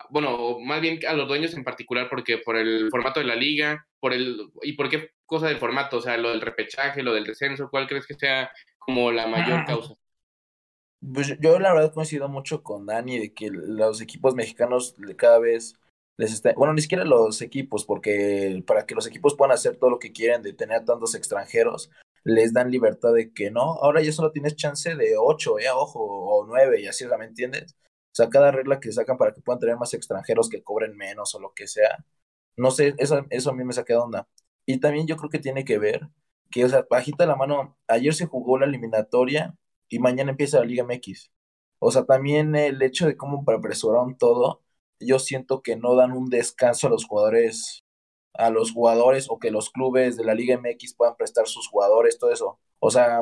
bueno, 0.09 0.59
más 0.59 0.81
bien 0.81 0.99
a 1.07 1.13
los 1.13 1.27
dueños 1.27 1.53
en 1.53 1.63
particular, 1.63 2.07
porque 2.09 2.37
por 2.37 2.55
el 2.55 2.89
formato 2.89 3.19
de 3.19 3.25
la 3.25 3.35
liga, 3.35 3.85
por 3.99 4.13
el, 4.13 4.49
y 4.61 4.73
por 4.73 4.89
qué 4.89 5.11
cosa 5.25 5.47
del 5.47 5.57
formato, 5.57 5.97
o 5.97 6.01
sea, 6.01 6.17
lo 6.17 6.29
del 6.29 6.41
repechaje, 6.41 7.03
lo 7.03 7.13
del 7.13 7.25
descenso, 7.25 7.69
¿cuál 7.69 7.87
crees 7.87 8.07
que 8.07 8.13
sea 8.13 8.51
como 8.77 9.11
la 9.11 9.27
mayor 9.27 9.65
causa? 9.65 9.93
Pues 11.13 11.37
yo 11.39 11.59
la 11.59 11.73
verdad 11.73 11.93
coincido 11.93 12.27
mucho 12.27 12.63
con 12.63 12.85
Dani 12.85 13.19
de 13.19 13.33
que 13.33 13.49
los 13.51 14.01
equipos 14.01 14.33
mexicanos 14.33 14.95
cada 15.15 15.39
vez 15.39 15.75
les 16.17 16.33
está, 16.33 16.53
bueno, 16.53 16.73
ni 16.73 16.81
siquiera 16.81 17.05
los 17.05 17.41
equipos, 17.41 17.85
porque 17.85 18.63
para 18.65 18.85
que 18.85 18.95
los 18.95 19.05
equipos 19.05 19.35
puedan 19.35 19.53
hacer 19.53 19.77
todo 19.77 19.91
lo 19.91 19.99
que 19.99 20.11
quieren 20.11 20.41
de 20.41 20.53
tener 20.53 20.83
tantos 20.83 21.13
extranjeros, 21.13 21.91
les 22.23 22.53
dan 22.53 22.71
libertad 22.71 23.13
de 23.13 23.31
que 23.31 23.51
no, 23.51 23.75
ahora 23.75 24.01
ya 24.01 24.11
solo 24.11 24.31
tienes 24.31 24.55
chance 24.55 24.95
de 24.95 25.15
ocho, 25.17 25.59
eh, 25.59 25.69
ojo, 25.69 25.99
o 26.01 26.45
nueve, 26.47 26.81
y 26.81 26.87
así, 26.87 27.05
¿me 27.19 27.25
entiendes? 27.25 27.75
Sea, 28.17 28.29
cada 28.29 28.51
regla 28.51 28.79
que 28.79 28.91
sacan 28.91 29.17
para 29.17 29.33
que 29.33 29.41
puedan 29.41 29.59
tener 29.59 29.77
más 29.77 29.93
extranjeros 29.93 30.49
que 30.49 30.63
cobren 30.63 30.95
menos 30.97 31.35
o 31.35 31.39
lo 31.39 31.53
que 31.53 31.67
sea. 31.67 31.97
No 32.57 32.71
sé, 32.71 32.95
eso, 32.97 33.25
eso 33.29 33.49
a 33.51 33.53
mí 33.53 33.63
me 33.63 33.73
saca 33.73 33.93
de 33.93 33.99
onda. 33.99 34.27
Y 34.65 34.79
también 34.79 35.07
yo 35.07 35.17
creo 35.17 35.29
que 35.29 35.39
tiene 35.39 35.65
que 35.65 35.77
ver 35.79 36.09
que, 36.51 36.65
o 36.65 36.69
sea, 36.69 36.85
bajita 36.89 37.25
la 37.25 37.35
mano, 37.35 37.77
ayer 37.87 38.13
se 38.13 38.25
jugó 38.25 38.57
la 38.59 38.65
eliminatoria 38.65 39.55
y 39.89 39.99
mañana 39.99 40.31
empieza 40.31 40.59
la 40.59 40.65
Liga 40.65 40.83
MX. 40.83 41.31
O 41.79 41.91
sea, 41.91 42.05
también 42.05 42.55
el 42.55 42.81
hecho 42.81 43.05
de 43.07 43.17
cómo 43.17 43.43
apresuraron 43.47 44.17
todo, 44.17 44.63
yo 44.99 45.19
siento 45.19 45.61
que 45.61 45.75
no 45.75 45.95
dan 45.95 46.11
un 46.13 46.29
descanso 46.29 46.87
a 46.87 46.89
los 46.89 47.05
jugadores 47.05 47.83
a 48.33 48.49
los 48.51 48.71
jugadores 48.71 49.27
o 49.29 49.39
que 49.39 49.51
los 49.51 49.69
clubes 49.71 50.15
de 50.17 50.23
la 50.23 50.35
Liga 50.35 50.55
MX 50.55 50.93
puedan 50.95 51.15
prestar 51.17 51.47
sus 51.47 51.67
jugadores, 51.67 52.19
todo 52.19 52.31
eso. 52.31 52.59
O 52.79 52.91
sea, 52.91 53.21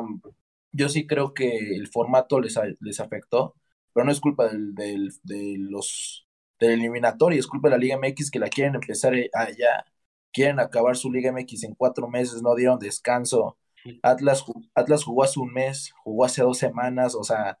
yo 0.72 0.88
sí 0.88 1.06
creo 1.06 1.34
que 1.34 1.56
el 1.58 1.88
formato 1.88 2.40
les, 2.40 2.58
les 2.80 3.00
afectó, 3.00 3.54
pero 3.96 4.04
no 4.04 4.12
es 4.12 4.20
culpa 4.20 4.46
del, 4.48 4.74
del, 4.74 5.10
de 5.22 5.56
los 5.58 6.26
del 6.60 6.72
eliminatorio, 6.72 7.40
es 7.40 7.46
culpa 7.46 7.68
de 7.70 7.76
la 7.76 7.78
Liga 7.78 7.96
MX 7.96 8.30
que 8.30 8.38
la 8.38 8.48
quieren 8.50 8.74
empezar 8.74 9.14
allá, 9.32 9.86
quieren 10.34 10.60
acabar 10.60 10.96
su 10.98 11.10
Liga 11.10 11.32
MX 11.32 11.64
en 11.64 11.74
cuatro 11.74 12.06
meses, 12.06 12.42
no 12.42 12.54
dieron 12.54 12.78
descanso. 12.78 13.56
Atlas, 14.02 14.44
Atlas 14.74 15.02
jugó 15.02 15.24
hace 15.24 15.40
un 15.40 15.50
mes, 15.54 15.94
jugó 16.04 16.26
hace 16.26 16.42
dos 16.42 16.58
semanas, 16.58 17.14
o 17.14 17.24
sea, 17.24 17.58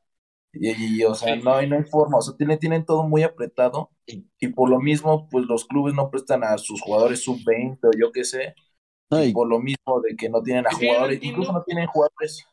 y, 0.52 1.02
o 1.04 1.14
sea, 1.14 1.36
no, 1.36 1.54
hay, 1.54 1.68
no 1.70 1.76
hay 1.76 1.84
forma, 1.84 2.18
o 2.18 2.22
sea, 2.22 2.36
tienen, 2.36 2.58
tienen 2.58 2.84
todo 2.84 3.04
muy 3.04 3.22
apretado 3.22 3.90
y 4.38 4.48
por 4.48 4.68
lo 4.70 4.80
mismo, 4.80 5.28
pues 5.30 5.46
los 5.46 5.64
clubes 5.66 5.94
no 5.94 6.10
prestan 6.10 6.44
a 6.44 6.58
sus 6.58 6.82
jugadores 6.82 7.22
sub-20 7.24 7.88
o 7.88 7.92
yo 7.98 8.12
qué 8.12 8.24
sé, 8.24 8.54
y 9.18 9.28
por 9.28 9.48
lo 9.48 9.60
mismo 9.60 10.00
de 10.02 10.16
que 10.16 10.28
no 10.30 10.42
tienen 10.42 10.66
a 10.66 10.72
jugadores, 10.72 11.18
incluso 11.22 11.52
no 11.52 11.62
tienen 11.64 11.86
jugadores. 11.88 12.46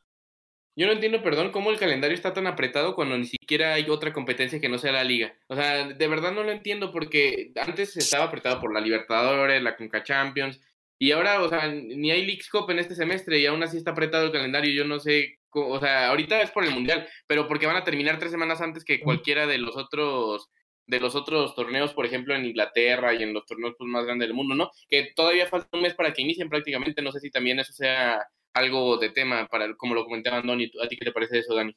Yo 0.76 0.88
no 0.88 0.94
entiendo, 0.94 1.22
perdón, 1.22 1.52
cómo 1.52 1.70
el 1.70 1.78
calendario 1.78 2.16
está 2.16 2.34
tan 2.34 2.48
apretado 2.48 2.96
cuando 2.96 3.18
ni 3.18 3.26
siquiera 3.26 3.76
hay 3.76 3.90
otra 3.90 4.12
competencia 4.12 4.60
que 4.60 4.70
no 4.70 4.80
sea 4.80 4.92
la 4.92 5.04
liga. 5.04 5.36
O 5.48 5.56
sea, 5.56 5.88
de 5.88 6.08
verdad 6.08 6.32
no 6.32 6.44
lo 6.44 6.52
entiendo 6.52 6.92
porque 6.92 7.52
antes 7.56 7.96
estaba 7.96 8.26
apretado 8.26 8.60
por 8.60 8.74
la 8.74 8.82
Libertadores, 8.82 9.62
la 9.62 9.76
Conca 9.76 10.04
Champions, 10.04 10.60
y 11.04 11.12
ahora, 11.12 11.42
o 11.42 11.50
sea, 11.50 11.68
ni 11.68 12.12
hay 12.12 12.26
Leagues 12.26 12.50
Cup 12.50 12.70
en 12.72 12.80
este 12.80 12.96
semestre 12.96 13.38
y 13.38 13.46
aún 13.46 13.62
así 13.62 13.76
está 13.78 13.92
apretado 13.92 14.26
el 14.26 14.32
calendario. 14.32 14.72
Yo 14.72 14.86
no 14.86 15.00
sé, 15.00 15.40
o 15.52 15.80
sea, 15.80 16.08
ahorita 16.08 16.42
es 16.42 16.50
por 16.52 16.64
el 16.64 16.72
Mundial, 16.72 17.08
pero 17.28 17.48
porque 17.48 17.68
van 17.68 17.76
a 17.76 17.84
terminar 17.84 18.20
tres 18.20 18.32
semanas 18.32 18.62
antes 18.62 18.86
que 18.86 19.02
cualquiera 19.02 19.46
de 19.46 19.58
los 19.58 19.76
otros 19.76 20.50
de 20.86 21.00
los 21.02 21.16
otros 21.16 21.56
torneos, 21.56 21.94
por 21.94 22.06
ejemplo, 22.06 22.36
en 22.36 22.46
Inglaterra 22.46 23.14
y 23.14 23.24
en 23.24 23.34
los 23.34 23.46
torneos 23.46 23.76
pues, 23.78 23.90
más 23.90 24.06
grandes 24.06 24.28
del 24.28 24.36
mundo, 24.36 24.56
¿no? 24.56 24.72
Que 24.90 25.12
todavía 25.16 25.48
falta 25.48 25.70
un 25.74 25.82
mes 25.82 25.94
para 25.94 26.14
que 26.14 26.22
inicien 26.22 26.50
prácticamente. 26.50 27.02
No 27.02 27.12
sé 27.12 27.20
si 27.20 27.30
también 27.30 27.60
eso 27.60 27.74
sea 27.74 28.26
algo 28.54 28.98
de 28.98 29.10
tema, 29.10 29.48
para 29.50 29.76
como 29.76 29.96
lo 29.96 30.06
comentaba 30.06 30.42
Dani. 30.42 30.72
¿A 30.84 30.88
ti 30.88 30.98
qué 30.98 31.06
te 31.06 31.12
parece 31.12 31.40
eso, 31.40 31.56
Dani? 31.56 31.76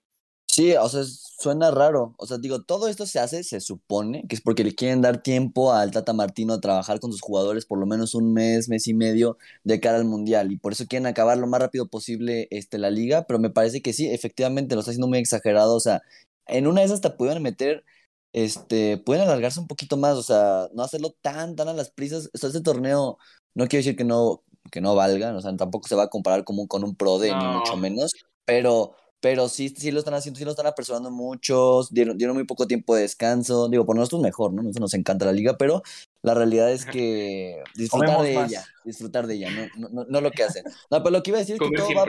Sí, 0.56 0.75
o 0.75 0.88
sea, 0.88 1.02
suena 1.04 1.71
raro. 1.71 2.14
O 2.18 2.26
sea, 2.26 2.38
digo, 2.38 2.62
todo 2.62 2.88
esto 2.88 3.04
se 3.04 3.18
hace, 3.18 3.45
se 3.45 3.61
supone, 3.61 4.25
que 4.26 4.37
es 4.37 4.40
porque 4.40 4.64
le 4.64 4.75
quieren 4.75 5.02
dar 5.02 5.23
tiempo 5.23 5.75
al 5.75 5.90
Tata 5.90 6.14
Martino 6.14 6.54
a 6.54 6.61
trabajar 6.62 6.99
con 6.99 7.12
sus 7.12 7.21
jugadores 7.21 7.66
por 7.66 7.78
lo 7.78 7.85
menos 7.85 8.14
un 8.14 8.33
mes, 8.33 8.68
mes 8.71 8.87
y 8.88 8.95
medio 8.95 9.37
de 9.64 9.80
cara 9.80 9.99
al 9.99 10.06
Mundial. 10.06 10.50
Y 10.52 10.56
por 10.56 10.73
eso 10.73 10.87
quieren 10.87 11.06
acabar 11.06 11.37
lo 11.37 11.47
más 11.47 11.61
rápido 11.61 11.88
posible 11.88 12.49
este, 12.50 12.78
la 12.78 12.90
liga. 12.90 13.26
Pero 13.26 13.38
me 13.38 13.50
parece 13.50 13.83
que 13.83 13.92
sí, 13.92 14.09
efectivamente 14.09 14.75
lo 14.75 14.80
está 14.80 14.92
haciendo 14.92 15.09
muy 15.09 15.18
exagerado. 15.18 15.76
O 15.76 15.80
sea, 15.80 16.00
en 16.47 16.66
una 16.66 16.80
de 16.80 16.87
esas 16.87 16.97
hasta 16.97 17.16
pudieron 17.18 17.42
meter, 17.42 17.85
este, 18.33 18.99
pueden 18.99 19.25
alargarse 19.25 19.61
un 19.61 19.66
poquito 19.66 19.99
más. 19.99 20.16
O 20.16 20.23
sea, 20.23 20.68
no 20.75 20.83
hacerlo 20.83 21.14
tan, 21.21 21.56
tan 21.56 21.68
a 21.68 21.75
las 21.75 21.90
prisas. 21.90 22.30
O 22.35 22.38
sea, 22.38 22.49
este 22.49 22.62
torneo, 22.62 23.18
no 23.54 23.66
quiero 23.68 23.80
decir 23.80 23.97
que 23.97 24.04
no, 24.04 24.42
que 24.70 24.80
no 24.80 24.94
valga. 24.94 25.35
O 25.35 25.40
sea, 25.40 25.56
tampoco 25.56 25.88
se 25.88 25.94
va 25.94 26.04
a 26.04 26.11
comparar 26.11 26.44
como 26.44 26.66
con 26.66 26.85
un 26.85 26.94
Pro 26.94 27.18
de, 27.18 27.35
ni 27.35 27.44
mucho 27.46 27.76
menos. 27.76 28.12
Pero 28.44 28.94
pero 29.20 29.49
sí, 29.49 29.70
sí 29.70 29.90
lo 29.90 29.99
están 29.99 30.14
haciendo, 30.14 30.38
sí 30.38 30.44
lo 30.44 30.50
están 30.50 30.66
apresurando 30.66 31.11
muchos, 31.11 31.92
dieron, 31.92 32.18
dieron 32.18 32.37
muy 32.37 32.44
poco 32.44 32.66
tiempo 32.66 32.94
de 32.94 33.02
descanso, 33.02 33.68
digo, 33.68 33.87
por 33.87 33.96
nosotros 33.96 34.20
mejor, 34.20 34.52
¿no? 34.52 34.62
Nosotros 34.62 34.80
nos 34.82 34.94
encanta 34.94 35.25
la 35.25 35.32
liga, 35.32 35.56
pero 35.56 35.82
la 36.23 36.35
realidad 36.35 36.70
es 36.70 36.85
que 36.85 37.62
disfrutar 37.75 38.23
de 38.23 38.35
ella, 38.35 38.64
disfrutar 38.85 39.26
de 39.26 39.35
ella, 39.35 39.50
no, 39.50 39.88
no, 39.90 40.04
no, 40.04 40.20
lo 40.20 40.30
que 40.30 40.44
hacen. 40.44 40.64
No, 40.90 41.02
pero 41.02 41.11
lo 41.11 41.23
que 41.23 41.30
iba 41.30 41.38
a 41.38 41.40
decir 41.40 41.56
es 41.56 41.61
que 41.61 41.76
todo 41.76 41.94
va, 41.94 42.06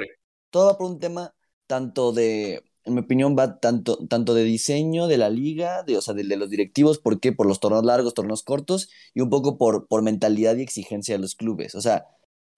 todo 0.51 0.65
va 0.67 0.77
por 0.77 0.91
un 0.91 0.99
tema 0.99 1.33
tanto 1.65 2.11
de, 2.11 2.63
en 2.83 2.93
mi 2.93 2.99
opinión, 2.99 3.35
va 3.35 3.59
tanto, 3.59 4.05
tanto 4.07 4.33
de 4.33 4.43
diseño 4.43 5.07
de 5.07 5.17
la 5.17 5.29
liga, 5.29 5.83
de, 5.83 5.97
o 5.97 6.01
sea, 6.01 6.13
de, 6.13 6.23
de, 6.23 6.35
los 6.35 6.49
directivos, 6.49 6.99
¿por 6.99 7.19
qué? 7.19 7.31
Por 7.31 7.47
los 7.47 7.59
torneos 7.59 7.85
largos, 7.85 8.13
torneos 8.13 8.43
cortos, 8.43 8.89
y 9.13 9.21
un 9.21 9.29
poco 9.29 9.57
por, 9.57 9.87
por 9.87 10.01
mentalidad 10.01 10.57
y 10.57 10.61
exigencia 10.61 11.15
de 11.15 11.19
los 11.19 11.35
clubes. 11.35 11.73
O 11.73 11.81
sea, 11.81 12.05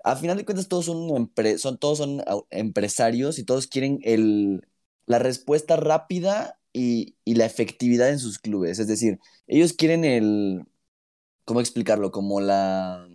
a 0.03 0.15
final 0.15 0.38
de 0.38 0.46
cuentas 0.46 0.68
todos 0.68 0.86
son, 0.86 1.32
son, 1.58 1.77
todos 1.77 1.98
son 1.98 2.24
empresarios 2.50 3.39
y 3.39 3.44
todos 3.44 3.68
quieren 3.68 4.00
el, 4.03 4.68
la 5.06 5.20
respuesta 5.20 5.75
rápida 5.75 6.60
y, 6.74 7.15
y, 7.25 7.36
la 7.36 7.46
efectividad 7.46 8.10
en 8.10 8.20
sus 8.20 8.39
clubes. 8.39 8.79
Es 8.79 8.88
decir, 8.88 9.20
ellos 9.48 9.74
quieren 9.74 10.06
el, 10.06 10.63
¿cómo 11.46 11.62
explicarlo? 11.62 12.12
Como 12.12 12.41
la, 12.41 13.08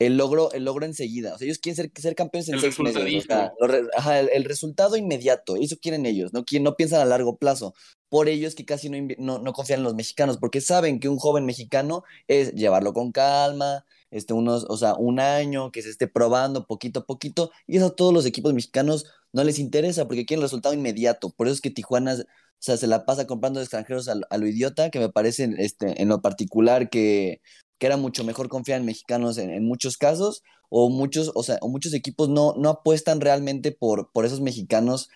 el 0.00 0.16
logro, 0.16 0.50
el 0.52 0.64
logro 0.64 0.86
enseguida. 0.86 1.34
O 1.34 1.38
sea, 1.38 1.44
ellos 1.44 1.58
quieren 1.58 1.76
ser, 1.76 1.92
ser 1.94 2.14
campeones 2.14 2.48
en 2.48 2.54
el 2.54 2.60
seis 2.60 2.80
meses. 2.80 3.02
O 3.06 3.20
sea, 3.20 3.52
ajá, 3.96 4.20
el, 4.20 4.44
resultado 4.44 4.96
inmediato. 4.96 5.56
Eso 5.56 5.76
quieren 5.80 6.06
ellos. 6.06 6.32
No, 6.32 6.44
no 6.60 6.74
piensan 6.74 7.00
a 7.00 7.04
largo 7.04 7.36
plazo. 7.36 7.74
Por 8.08 8.28
ello 8.28 8.48
es 8.48 8.54
que 8.54 8.64
casi 8.64 8.88
no, 8.88 8.96
no, 9.18 9.38
no 9.38 9.52
confían 9.52 9.80
en 9.80 9.84
los 9.84 9.94
mexicanos, 9.94 10.38
porque 10.38 10.62
saben 10.62 11.00
que 11.00 11.08
un 11.08 11.18
joven 11.18 11.44
mexicano 11.44 12.02
es 12.28 12.54
llevarlo 12.54 12.94
con 12.94 13.12
calma, 13.12 13.84
este, 14.10 14.34
unos, 14.34 14.66
o 14.68 14.76
sea, 14.76 14.94
un 14.94 15.20
año, 15.20 15.70
que 15.72 15.82
se 15.82 15.90
esté 15.90 16.08
probando 16.08 16.66
poquito 16.66 17.00
a 17.00 17.06
poquito, 17.06 17.50
y 17.66 17.76
eso 17.76 17.86
a 17.86 17.96
todos 17.96 18.12
los 18.12 18.26
equipos 18.26 18.52
mexicanos 18.54 19.06
no 19.32 19.44
les 19.44 19.58
interesa 19.58 20.06
porque 20.06 20.26
quieren 20.26 20.40
el 20.40 20.46
resultado 20.48 20.74
inmediato. 20.74 21.30
Por 21.30 21.46
eso 21.46 21.54
es 21.54 21.60
que 21.60 21.70
Tijuana, 21.70 22.14
o 22.14 22.24
sea, 22.58 22.76
se 22.76 22.86
la 22.86 23.06
pasa 23.06 23.26
comprando 23.26 23.60
extranjeros 23.60 24.08
a, 24.08 24.14
lo 24.14 24.46
idiota, 24.46 24.90
que 24.90 24.98
me 24.98 25.08
parece 25.08 25.50
este, 25.58 26.02
en 26.02 26.08
lo 26.08 26.20
particular 26.22 26.90
que, 26.90 27.40
que 27.78 27.86
era 27.86 27.96
mucho 27.96 28.24
mejor 28.24 28.48
confiar 28.48 28.80
en 28.80 28.86
mexicanos 28.86 29.38
en, 29.38 29.50
en, 29.50 29.64
muchos 29.66 29.96
casos, 29.96 30.42
o 30.68 30.90
muchos, 30.90 31.32
o 31.34 31.42
sea, 31.42 31.58
o 31.62 31.68
muchos 31.68 31.94
equipos 31.94 32.28
no, 32.28 32.54
no 32.56 32.70
apuestan 32.70 33.20
realmente 33.20 33.72
por, 33.72 34.10
por 34.12 34.24
esos 34.24 34.40
mexicanos 34.40 35.08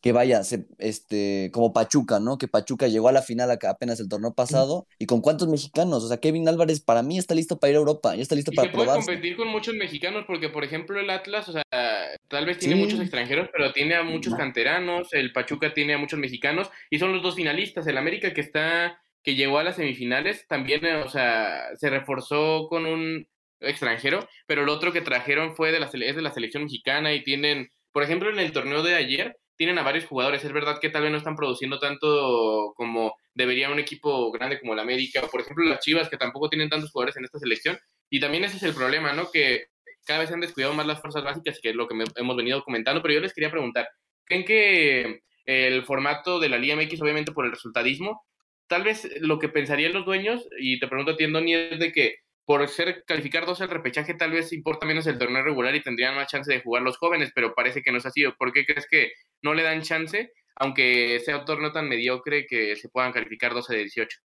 que 0.00 0.12
vaya, 0.12 0.42
este, 0.78 1.50
como 1.52 1.72
Pachuca, 1.72 2.20
¿no? 2.20 2.38
Que 2.38 2.46
Pachuca 2.46 2.86
llegó 2.86 3.08
a 3.08 3.12
la 3.12 3.22
final 3.22 3.50
acá 3.50 3.70
apenas 3.70 3.98
el 3.98 4.08
torneo 4.08 4.32
pasado. 4.32 4.86
¿Y 4.98 5.06
con 5.06 5.20
cuántos 5.20 5.48
mexicanos? 5.48 6.04
O 6.04 6.08
sea, 6.08 6.18
Kevin 6.18 6.48
Álvarez 6.48 6.80
para 6.80 7.02
mí 7.02 7.18
está 7.18 7.34
listo 7.34 7.58
para 7.58 7.70
ir 7.70 7.76
a 7.76 7.80
Europa, 7.80 8.14
ya 8.14 8.22
está 8.22 8.36
listo 8.36 8.52
y 8.52 8.56
para 8.56 8.70
se 8.70 8.74
puede 8.74 8.92
competir 8.92 9.36
con 9.36 9.48
muchos 9.48 9.74
mexicanos 9.74 10.24
porque, 10.26 10.48
por 10.48 10.62
ejemplo, 10.62 11.00
el 11.00 11.10
Atlas, 11.10 11.48
o 11.48 11.52
sea, 11.52 11.62
tal 12.28 12.46
vez 12.46 12.58
tiene 12.58 12.76
muchos 12.76 13.00
extranjeros, 13.00 13.48
pero 13.52 13.72
tiene 13.72 13.96
a 13.96 14.02
muchos 14.02 14.34
canteranos, 14.34 15.12
el 15.12 15.32
Pachuca 15.32 15.74
tiene 15.74 15.94
a 15.94 15.98
muchos 15.98 16.18
mexicanos 16.18 16.70
y 16.90 16.98
son 16.98 17.12
los 17.12 17.22
dos 17.22 17.34
finalistas. 17.34 17.86
El 17.86 17.98
América 17.98 18.32
que 18.32 18.40
está, 18.40 19.00
que 19.24 19.34
llegó 19.34 19.58
a 19.58 19.64
las 19.64 19.76
semifinales, 19.76 20.46
también, 20.46 20.84
eh, 20.84 20.96
o 20.96 21.08
sea, 21.08 21.64
se 21.76 21.90
reforzó 21.90 22.68
con 22.68 22.86
un 22.86 23.26
extranjero, 23.60 24.28
pero 24.46 24.62
el 24.62 24.68
otro 24.68 24.92
que 24.92 25.00
trajeron 25.00 25.56
fue 25.56 25.72
de 25.72 25.80
la, 25.80 25.86
es 25.86 26.16
de 26.16 26.22
la 26.22 26.32
selección 26.32 26.64
mexicana 26.64 27.12
y 27.12 27.24
tienen, 27.24 27.70
por 27.90 28.04
ejemplo, 28.04 28.30
en 28.30 28.38
el 28.38 28.52
torneo 28.52 28.84
de 28.84 28.94
ayer, 28.94 29.36
tienen 29.58 29.76
a 29.76 29.82
varios 29.82 30.06
jugadores. 30.06 30.44
Es 30.44 30.52
verdad 30.52 30.78
que 30.80 30.88
tal 30.88 31.02
vez 31.02 31.10
no 31.10 31.18
están 31.18 31.36
produciendo 31.36 31.78
tanto 31.80 32.72
como 32.76 33.16
debería 33.34 33.68
un 33.70 33.80
equipo 33.80 34.30
grande 34.30 34.60
como 34.60 34.72
el 34.72 34.78
América, 34.78 35.20
o 35.22 35.28
por 35.28 35.40
ejemplo 35.40 35.64
las 35.64 35.80
Chivas, 35.80 36.08
que 36.08 36.16
tampoco 36.16 36.48
tienen 36.48 36.70
tantos 36.70 36.92
jugadores 36.92 37.16
en 37.16 37.24
esta 37.24 37.40
selección. 37.40 37.76
Y 38.08 38.20
también 38.20 38.44
ese 38.44 38.56
es 38.56 38.62
el 38.62 38.72
problema, 38.72 39.12
¿no? 39.12 39.30
Que 39.30 39.66
cada 40.06 40.20
vez 40.20 40.28
se 40.28 40.34
han 40.34 40.40
descuidado 40.40 40.72
más 40.74 40.86
las 40.86 41.00
fuerzas 41.00 41.24
básicas, 41.24 41.58
que 41.60 41.70
es 41.70 41.74
lo 41.74 41.88
que 41.88 41.96
hemos 42.16 42.36
venido 42.36 42.62
comentando. 42.62 43.02
Pero 43.02 43.14
yo 43.14 43.20
les 43.20 43.34
quería 43.34 43.50
preguntar, 43.50 43.88
¿creen 44.24 44.44
que 44.44 45.22
el 45.44 45.84
formato 45.84 46.38
de 46.38 46.48
la 46.48 46.56
Liga 46.56 46.76
MX, 46.76 47.02
obviamente 47.02 47.32
por 47.32 47.44
el 47.44 47.50
resultadismo, 47.50 48.22
tal 48.68 48.84
vez 48.84 49.10
lo 49.20 49.40
que 49.40 49.48
pensarían 49.48 49.92
los 49.92 50.04
dueños, 50.04 50.48
y 50.58 50.78
te 50.78 50.86
pregunto 50.86 51.12
a 51.12 51.16
ti, 51.16 51.24
Andoni, 51.24 51.54
es 51.54 51.80
de 51.80 51.90
que 51.90 52.18
por 52.48 52.66
ser 52.68 53.04
calificar 53.04 53.44
dos 53.44 53.60
el 53.60 53.68
repechaje 53.68 54.14
tal 54.14 54.30
vez 54.32 54.54
importa 54.54 54.86
menos 54.86 55.06
el 55.06 55.18
torneo 55.18 55.42
regular 55.42 55.74
y 55.74 55.82
tendrían 55.82 56.14
más 56.16 56.28
chance 56.28 56.50
de 56.50 56.62
jugar 56.62 56.82
los 56.82 56.96
jóvenes, 56.96 57.30
pero 57.34 57.54
parece 57.54 57.82
que 57.82 57.92
no 57.92 57.98
es 57.98 58.06
así. 58.06 58.24
¿Por 58.38 58.52
qué 58.54 58.64
crees 58.64 58.86
que 58.90 59.12
no 59.42 59.52
le 59.52 59.62
dan 59.64 59.82
chance, 59.82 60.32
aunque 60.56 61.20
sea 61.20 61.38
un 61.40 61.44
torneo 61.44 61.72
tan 61.72 61.88
mediocre 61.90 62.46
que 62.46 62.74
se 62.76 62.88
puedan 62.88 63.12
calificar 63.12 63.52
12 63.52 63.74
de 63.74 63.80
18? 63.80 64.18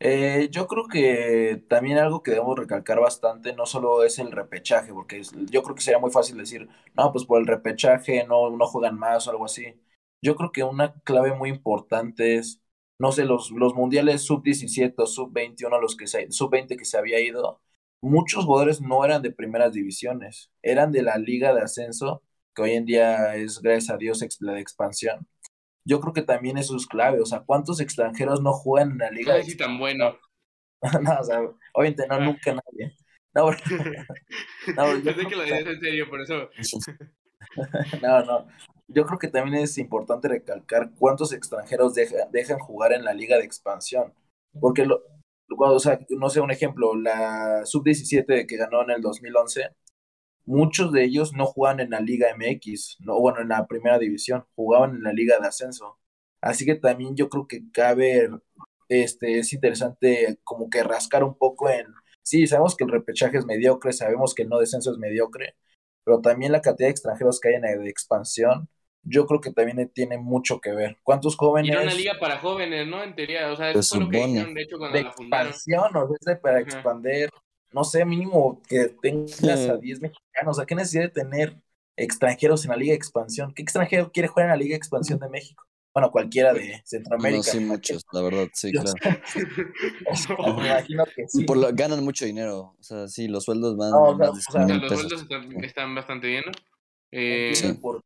Eh, 0.00 0.48
yo 0.52 0.68
creo 0.68 0.86
que 0.86 1.62
también 1.68 1.98
algo 1.98 2.22
que 2.22 2.30
debemos 2.30 2.56
recalcar 2.58 3.00
bastante 3.00 3.52
no 3.52 3.66
solo 3.66 4.04
es 4.04 4.18
el 4.20 4.30
repechaje, 4.30 4.92
porque 4.92 5.22
yo 5.50 5.62
creo 5.64 5.74
que 5.74 5.82
sería 5.82 5.98
muy 5.98 6.10
fácil 6.12 6.38
decir, 6.38 6.68
no, 6.96 7.12
pues 7.12 7.24
por 7.24 7.40
el 7.40 7.46
repechaje 7.48 8.24
no, 8.26 8.50
no 8.50 8.66
juegan 8.66 8.96
más 8.98 9.26
o 9.26 9.30
algo 9.32 9.44
así. 9.44 9.74
Yo 10.22 10.36
creo 10.36 10.52
que 10.52 10.62
una 10.62 10.94
clave 11.02 11.34
muy 11.34 11.50
importante 11.50 12.36
es 12.36 12.62
no 12.98 13.12
sé, 13.12 13.24
los, 13.24 13.50
los 13.52 13.74
mundiales 13.74 14.22
sub-17 14.22 14.94
o 14.96 15.06
sub-21, 15.06 15.80
los 15.80 15.96
que 15.96 16.06
se, 16.06 16.30
sub-20 16.30 16.76
que 16.76 16.84
se 16.84 16.98
había 16.98 17.20
ido, 17.20 17.60
muchos 18.00 18.44
jugadores 18.44 18.80
no 18.80 19.04
eran 19.04 19.22
de 19.22 19.30
primeras 19.30 19.72
divisiones, 19.72 20.50
eran 20.62 20.90
de 20.90 21.02
la 21.02 21.16
liga 21.16 21.54
de 21.54 21.62
ascenso, 21.62 22.22
que 22.54 22.62
hoy 22.62 22.72
en 22.72 22.84
día 22.84 23.36
es, 23.36 23.60
gracias 23.60 23.90
a 23.90 23.96
Dios, 23.96 24.24
la 24.40 24.52
de 24.52 24.60
expansión. 24.60 25.26
Yo 25.84 26.00
creo 26.00 26.12
que 26.12 26.22
también 26.22 26.58
eso 26.58 26.76
es 26.76 26.86
clave, 26.86 27.20
o 27.20 27.26
sea, 27.26 27.40
¿cuántos 27.40 27.80
extranjeros 27.80 28.42
no 28.42 28.52
juegan 28.52 28.92
en 28.92 28.98
la 28.98 29.10
liga? 29.10 29.38
No, 29.38 29.44
sí, 29.44 29.56
tan 29.56 29.78
bueno. 29.78 30.18
no, 31.02 31.20
o 31.20 31.24
sea, 31.24 31.40
obviamente 31.72 32.06
no, 32.08 32.20
nunca 32.20 32.52
nadie. 32.52 32.96
No, 33.32 33.50
no, 34.76 34.98
yo 34.98 35.12
sé 35.12 35.26
que 35.26 35.36
lo 35.36 35.44
en 35.44 35.80
serio, 35.80 36.08
por 36.10 36.20
eso. 36.20 36.50
no, 38.02 38.24
no 38.24 38.46
yo 38.88 39.06
creo 39.06 39.18
que 39.18 39.28
también 39.28 39.62
es 39.62 39.78
importante 39.78 40.28
recalcar 40.28 40.90
cuántos 40.98 41.32
extranjeros 41.32 41.94
dejan 42.32 42.58
jugar 42.58 42.92
en 42.92 43.04
la 43.04 43.14
liga 43.14 43.36
de 43.36 43.44
expansión. 43.44 44.14
Porque, 44.60 44.86
lo, 44.86 45.02
o 45.58 45.78
sea, 45.78 46.00
no 46.10 46.30
sé, 46.30 46.40
un 46.40 46.50
ejemplo, 46.50 46.94
la 46.96 47.64
sub-17 47.66 48.46
que 48.46 48.56
ganó 48.56 48.82
en 48.82 48.90
el 48.90 49.02
2011, 49.02 49.70
muchos 50.46 50.92
de 50.92 51.04
ellos 51.04 51.32
no 51.34 51.46
jugaban 51.46 51.80
en 51.80 51.90
la 51.90 52.00
Liga 52.00 52.28
MX, 52.36 52.98
no, 53.00 53.20
bueno, 53.20 53.40
en 53.42 53.48
la 53.48 53.66
primera 53.66 53.98
división, 53.98 54.46
jugaban 54.56 54.96
en 54.96 55.02
la 55.04 55.12
Liga 55.12 55.38
de 55.38 55.48
Ascenso. 55.48 55.98
Así 56.40 56.64
que 56.64 56.76
también 56.76 57.16
yo 57.16 57.28
creo 57.28 57.46
que 57.48 57.70
cabe, 57.72 58.30
este, 58.88 59.38
es 59.40 59.52
interesante 59.52 60.38
como 60.44 60.70
que 60.70 60.82
rascar 60.82 61.24
un 61.24 61.36
poco 61.36 61.68
en 61.70 61.86
sí, 62.22 62.46
sabemos 62.46 62.76
que 62.76 62.84
el 62.84 62.90
repechaje 62.90 63.38
es 63.38 63.46
mediocre, 63.46 63.92
sabemos 63.92 64.34
que 64.34 64.42
el 64.42 64.48
no 64.50 64.58
descenso 64.58 64.92
es 64.92 64.98
mediocre, 64.98 65.56
pero 66.04 66.20
también 66.20 66.52
la 66.52 66.60
cantidad 66.62 66.88
de 66.88 66.92
extranjeros 66.92 67.40
que 67.40 67.48
hay 67.50 67.54
en 67.56 67.62
la 67.62 67.88
expansión, 67.88 68.68
yo 69.02 69.26
creo 69.26 69.40
que 69.40 69.52
también 69.52 69.90
tiene 69.94 70.18
mucho 70.18 70.60
que 70.60 70.72
ver. 70.72 70.98
¿Cuántos 71.02 71.36
jóvenes? 71.36 71.70
Era 71.72 71.82
una 71.82 71.94
liga 71.94 72.14
para 72.20 72.38
jóvenes, 72.38 72.86
¿no? 72.86 73.02
En 73.02 73.14
teoría, 73.14 73.50
o 73.52 73.56
sea, 73.56 73.70
eso 73.70 73.96
fue 73.96 74.04
lo 74.04 74.10
que 74.10 74.18
hicieron, 74.28 74.54
de 74.54 74.62
hecho, 74.62 74.78
cuando 74.78 74.98
de 74.98 75.04
la 75.04 75.12
fundaron. 75.12 75.46
expansión, 75.48 75.96
o 75.96 76.16
sea, 76.20 76.40
para 76.40 76.60
expandir, 76.60 77.30
no 77.72 77.84
sé, 77.84 78.04
mínimo 78.04 78.60
que 78.68 78.94
tengas 79.00 79.68
a 79.68 79.76
10 79.76 80.00
mexicanos, 80.00 80.50
o 80.50 80.54
sea, 80.54 80.66
¿qué 80.66 80.74
necesidad 80.74 81.04
de 81.04 81.08
tener 81.10 81.56
extranjeros 81.96 82.64
en 82.64 82.70
la 82.70 82.76
liga 82.76 82.92
de 82.92 82.96
expansión? 82.96 83.52
¿Qué 83.54 83.62
extranjero 83.62 84.10
quiere 84.12 84.28
jugar 84.28 84.46
en 84.46 84.50
la 84.50 84.56
liga 84.56 84.72
de 84.72 84.76
expansión 84.78 85.18
de 85.18 85.28
México? 85.28 85.64
Bueno, 85.94 86.10
cualquiera 86.12 86.52
de 86.52 86.80
Centroamérica. 86.84 87.38
No, 87.38 87.42
sí, 87.42 87.60
muchos, 87.60 88.04
la 88.12 88.22
verdad, 88.22 88.46
sí, 88.52 88.70
claro. 88.70 88.92
Me 90.62 90.68
imagino 90.68 91.04
que 91.06 91.22
Y 91.22 91.26
sí. 91.28 91.44
por 91.44 91.56
lo- 91.56 91.70
ganan 91.72 92.04
mucho 92.04 92.24
dinero. 92.24 92.76
O 92.78 92.82
sea, 92.82 93.08
sí, 93.08 93.26
los 93.26 93.44
sueldos 93.44 93.76
van 93.76 93.90
No, 93.90 94.02
o 94.02 94.16
sea, 94.16 94.26
más 94.26 94.34
de 94.34 94.38
o 94.38 94.52
sea, 94.52 94.52
100 94.52 94.62
O 94.62 94.66
sea, 94.66 94.74
mil 94.74 94.80
los 94.82 94.92
sueldos 95.00 95.22
están, 95.22 95.64
están 95.64 95.94
bastante 95.94 96.26
bien, 96.28 96.44
¿no? 96.46 96.52
Eh, 97.10 97.48
Entiendo 97.48 97.74
Sí. 97.74 97.80
por- 97.80 98.00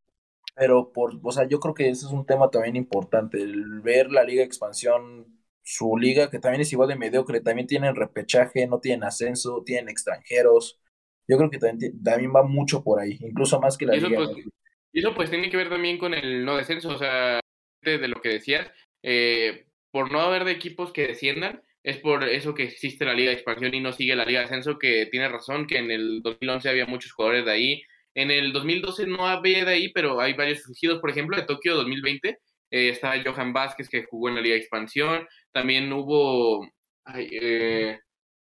pero 0.55 0.93
por, 0.93 1.19
o 1.23 1.33
sea, 1.33 1.49
yo 1.49 1.61
creo 1.61 1.75
que 1.75 1.89
ese 1.89 2.07
es 2.07 2.13
un 2.13 2.27
tema 2.27 2.51
también 2.51 2.77
importante, 2.77 3.39
el 3.39 3.81
ver 3.81 4.11
la 4.11 4.25
liga 4.25 4.41
de 4.41 4.47
expansión, 4.47 5.27
su 5.63 5.97
liga, 5.97 6.31
que 6.31 6.39
también 6.39 6.63
es 6.63 6.73
igual 6.73 6.89
de 6.89 6.97
mediocre, 6.97 7.41
también 7.41 7.67
tienen 7.67 7.95
repechaje, 7.95 8.67
no 8.67 8.81
tienen 8.81 9.05
ascenso, 9.05 9.63
tienen 9.65 9.89
extranjeros. 9.89 10.81
Yo 11.29 11.39
creo 11.39 11.51
que 11.51 11.59
también, 11.59 12.03
también 12.03 12.33
va 12.35 12.43
mucho 12.43 12.83
por 12.83 13.01
ahí, 13.01 13.17
incluso 13.21 13.61
más 13.61 13.79
que 13.79 13.87
la 13.87 13.95
eso, 13.95 14.09
liga. 14.09 14.19
pues, 14.19 14.47
Y 14.93 14.99
eso 14.99 15.15
pues 15.15 15.31
tiene 15.31 15.51
que 15.51 15.57
ver 15.57 15.71
también 15.71 15.99
con 15.99 16.15
el 16.15 16.45
no 16.45 16.57
descenso, 16.57 16.91
o 16.91 16.99
sea, 16.99 17.41
de 17.83 18.09
lo 18.09 18.21
que 18.21 18.29
decías, 18.29 18.71
eh, 19.03 19.67
por 19.91 20.13
no 20.13 20.21
haber 20.21 20.45
de 20.45 20.53
equipos 20.53 20.93
que 20.93 21.07
desciendan, 21.07 21.63
es 21.83 21.99
por 21.99 22.23
eso 22.25 22.55
que 22.55 22.65
existe 22.65 23.05
la 23.05 23.15
Liga 23.15 23.31
de 23.31 23.37
Expansión 23.37 23.75
y 23.75 23.81
no 23.81 23.93
sigue 23.93 24.15
la 24.15 24.25
Liga 24.25 24.41
de 24.41 24.47
Ascenso, 24.47 24.79
que 24.79 25.07
tiene 25.07 25.29
razón, 25.29 25.67
que 25.67 25.79
en 25.79 25.91
el 25.91 26.23
2011 26.23 26.69
había 26.69 26.87
muchos 26.87 27.13
jugadores 27.13 27.45
de 27.45 27.51
ahí, 27.53 27.83
en 28.15 28.31
el 28.31 28.53
2012 28.53 29.07
no 29.07 29.27
había 29.27 29.65
de 29.65 29.73
ahí, 29.73 29.93
pero 29.93 30.21
hay 30.21 30.35
varios 30.35 30.63
surgidos, 30.63 31.01
por 31.01 31.11
ejemplo, 31.11 31.37
de 31.37 31.45
Tokio 31.45 31.75
2020, 31.77 32.29
eh, 32.29 32.89
está 32.89 33.15
Johan 33.25 33.53
Vázquez 33.53 33.89
que 33.89 34.05
jugó 34.05 34.29
en 34.29 34.37
la 34.37 34.41
Liga 34.41 34.55
de 34.55 34.61
Expansión, 34.61 35.27
también 35.53 35.93
hubo, 35.93 36.67
ay, 37.05 37.29
eh, 37.33 37.99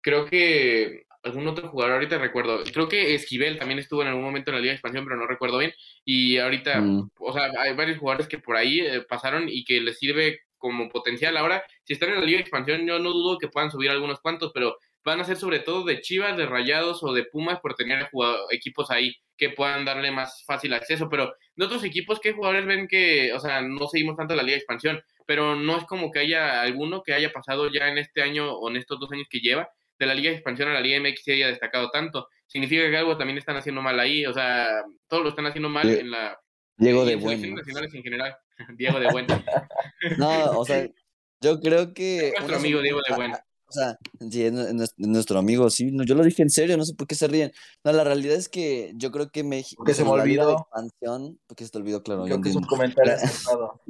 creo 0.01 0.25
que 0.27 1.05
algún 1.23 1.47
otro 1.47 1.69
jugador, 1.69 1.95
ahorita 1.95 2.19
recuerdo, 2.19 2.65
creo 2.65 2.89
que 2.89 3.15
Esquivel 3.15 3.59
también 3.59 3.79
estuvo 3.79 4.03
en 4.03 4.09
algún 4.09 4.25
momento 4.25 4.51
en 4.51 4.57
la 4.57 4.61
Liga 4.61 4.73
de 4.73 4.77
Expansión, 4.77 5.05
pero 5.05 5.17
no 5.17 5.27
recuerdo 5.27 5.59
bien, 5.59 5.73
y 6.05 6.39
ahorita, 6.39 6.81
Mm. 6.81 7.11
o 7.21 7.33
sea, 7.33 7.51
hay 7.59 7.75
varios 7.75 7.99
jugadores 7.99 8.27
que 8.27 8.39
por 8.39 8.57
ahí 8.57 8.81
eh, 8.81 9.03
pasaron 9.09 9.49
y 9.49 9.65
que 9.65 9.81
les 9.81 9.99
sirve 9.99 10.41
como 10.59 10.89
potencial. 10.89 11.37
Ahora, 11.37 11.65
si 11.85 11.93
están 11.93 12.11
en 12.11 12.21
la 12.21 12.25
Liga 12.25 12.39
de 12.39 12.43
Expansión, 12.43 12.87
yo 12.87 12.99
no 12.99 13.11
dudo 13.11 13.39
que 13.39 13.49
puedan 13.49 13.71
subir 13.71 13.91
algunos 13.91 14.21
cuantos, 14.21 14.53
pero 14.55 14.77
van 15.05 15.21
a 15.21 15.25
ser 15.25 15.37
sobre 15.37 15.59
todo 15.61 15.85
de 15.85 16.01
Chivas, 16.01 16.37
de 16.37 16.47
Rayados 16.47 17.03
o 17.03 17.13
de 17.13 17.25
Pumas 17.25 17.61
por 17.61 17.75
tener 17.75 18.09
jugado- 18.11 18.47
equipos 18.51 18.91
ahí 18.91 19.15
que 19.37 19.51
puedan 19.51 19.85
darle 19.85 20.11
más 20.13 20.45
fácil 20.47 20.73
acceso, 20.75 21.09
pero 21.09 21.33
de 21.57 21.65
otros 21.65 21.83
equipos, 21.85 22.21
¿qué 22.21 22.33
jugadores 22.33 22.65
ven 22.67 22.87
que, 22.87 23.33
o 23.33 23.41
sea, 23.41 23.61
no 23.63 23.89
seguimos 23.89 24.17
tanto 24.17 24.37
la 24.37 24.43
Liga 24.43 24.53
de 24.55 24.59
Expansión? 24.59 25.03
Pero 25.27 25.57
no 25.57 25.77
es 25.79 25.85
como 25.85 26.11
que 26.11 26.21
haya 26.21 26.63
alguno 26.63 27.03
que 27.03 27.15
haya 27.15 27.33
pasado 27.33 27.69
ya 27.73 27.89
en 27.89 27.99
este 27.99 28.23
año 28.23 28.53
o 28.53 28.71
en 28.71 28.77
estos 28.77 29.01
dos 29.01 29.11
años 29.13 29.27
que 29.29 29.41
lleva 29.41 29.69
de 29.99 30.07
la 30.07 30.15
Liga 30.15 30.31
de 30.31 30.37
Expansión 30.37 30.69
a 30.69 30.75
la 30.75 30.81
Liga 30.81 30.99
MX 31.01 31.27
y 31.29 31.33
haya 31.33 31.47
destacado 31.49 31.91
tanto. 31.91 32.29
Significa 32.47 32.89
que 32.91 32.97
algo 32.97 33.17
también 33.17 33.39
están 33.39 33.57
haciendo 33.57 33.83
mal 33.83 33.99
ahí, 33.99 34.27
o 34.27 34.33
sea, 34.33 34.69
todos 35.09 35.23
lo 35.25 35.29
están 35.31 35.47
haciendo 35.47 35.69
mal 35.69 35.89
en 35.91 36.11
la 36.11 36.39
Diego 36.77 37.05
de 37.05 37.17
bueno. 37.17 37.57
nacionales 37.57 37.93
en 37.95 38.03
general. 38.03 38.37
Diego 38.77 38.99
de 39.01 39.09
Buen. 39.11 39.27
No, 40.19 40.59
o 40.59 40.65
sea, 40.65 40.87
yo 41.41 41.61
creo 41.61 41.93
que. 41.95 42.33
Nuestro 42.37 42.47
una 42.47 42.57
amigo 42.57 42.81
Diego 42.81 43.01
de 43.07 43.13
a- 43.13 43.17
Buen. 43.17 43.33
a- 43.35 43.45
O 43.73 43.75
sea, 43.75 43.97
sí, 44.31 44.45
es, 44.45 44.53
nu- 44.53 44.61
es 44.61 44.75
nues- 44.75 44.95
es 44.99 45.09
nuestro 45.09 45.39
amigo, 45.39 45.71
sí. 45.71 45.91
no, 45.93 46.05
yo 46.05 46.15
lo 46.15 46.23
dije 46.25 46.43
en 46.43 46.51
serio, 46.51 46.77
no 46.77 46.85
sé 46.85 46.95
por 46.95 47.07
qué 47.07 47.15
se 47.15 47.27
ríen. 47.27 47.53
No, 47.85 47.93
la 47.93 48.05
realidad 48.05 48.37
es 48.37 48.49
que 48.51 48.93
yo 48.97 49.11
creo 49.11 49.31
que 49.31 49.43
México. 49.45 49.81
Porque 49.81 49.95
se 49.95 50.05
me 50.05 50.11
olvidó. 50.11 50.53
expansión, 50.53 51.39
porque 51.47 51.65
se 51.65 51.71
te 51.71 51.79
olvidó, 51.79 52.03
claro, 52.03 52.23
yo 52.27 52.35
Creo 52.35 52.41
que 52.43 52.49
es 52.51 52.57
un 52.57 52.65
comentario 52.65 53.15
acertado. 53.15 53.81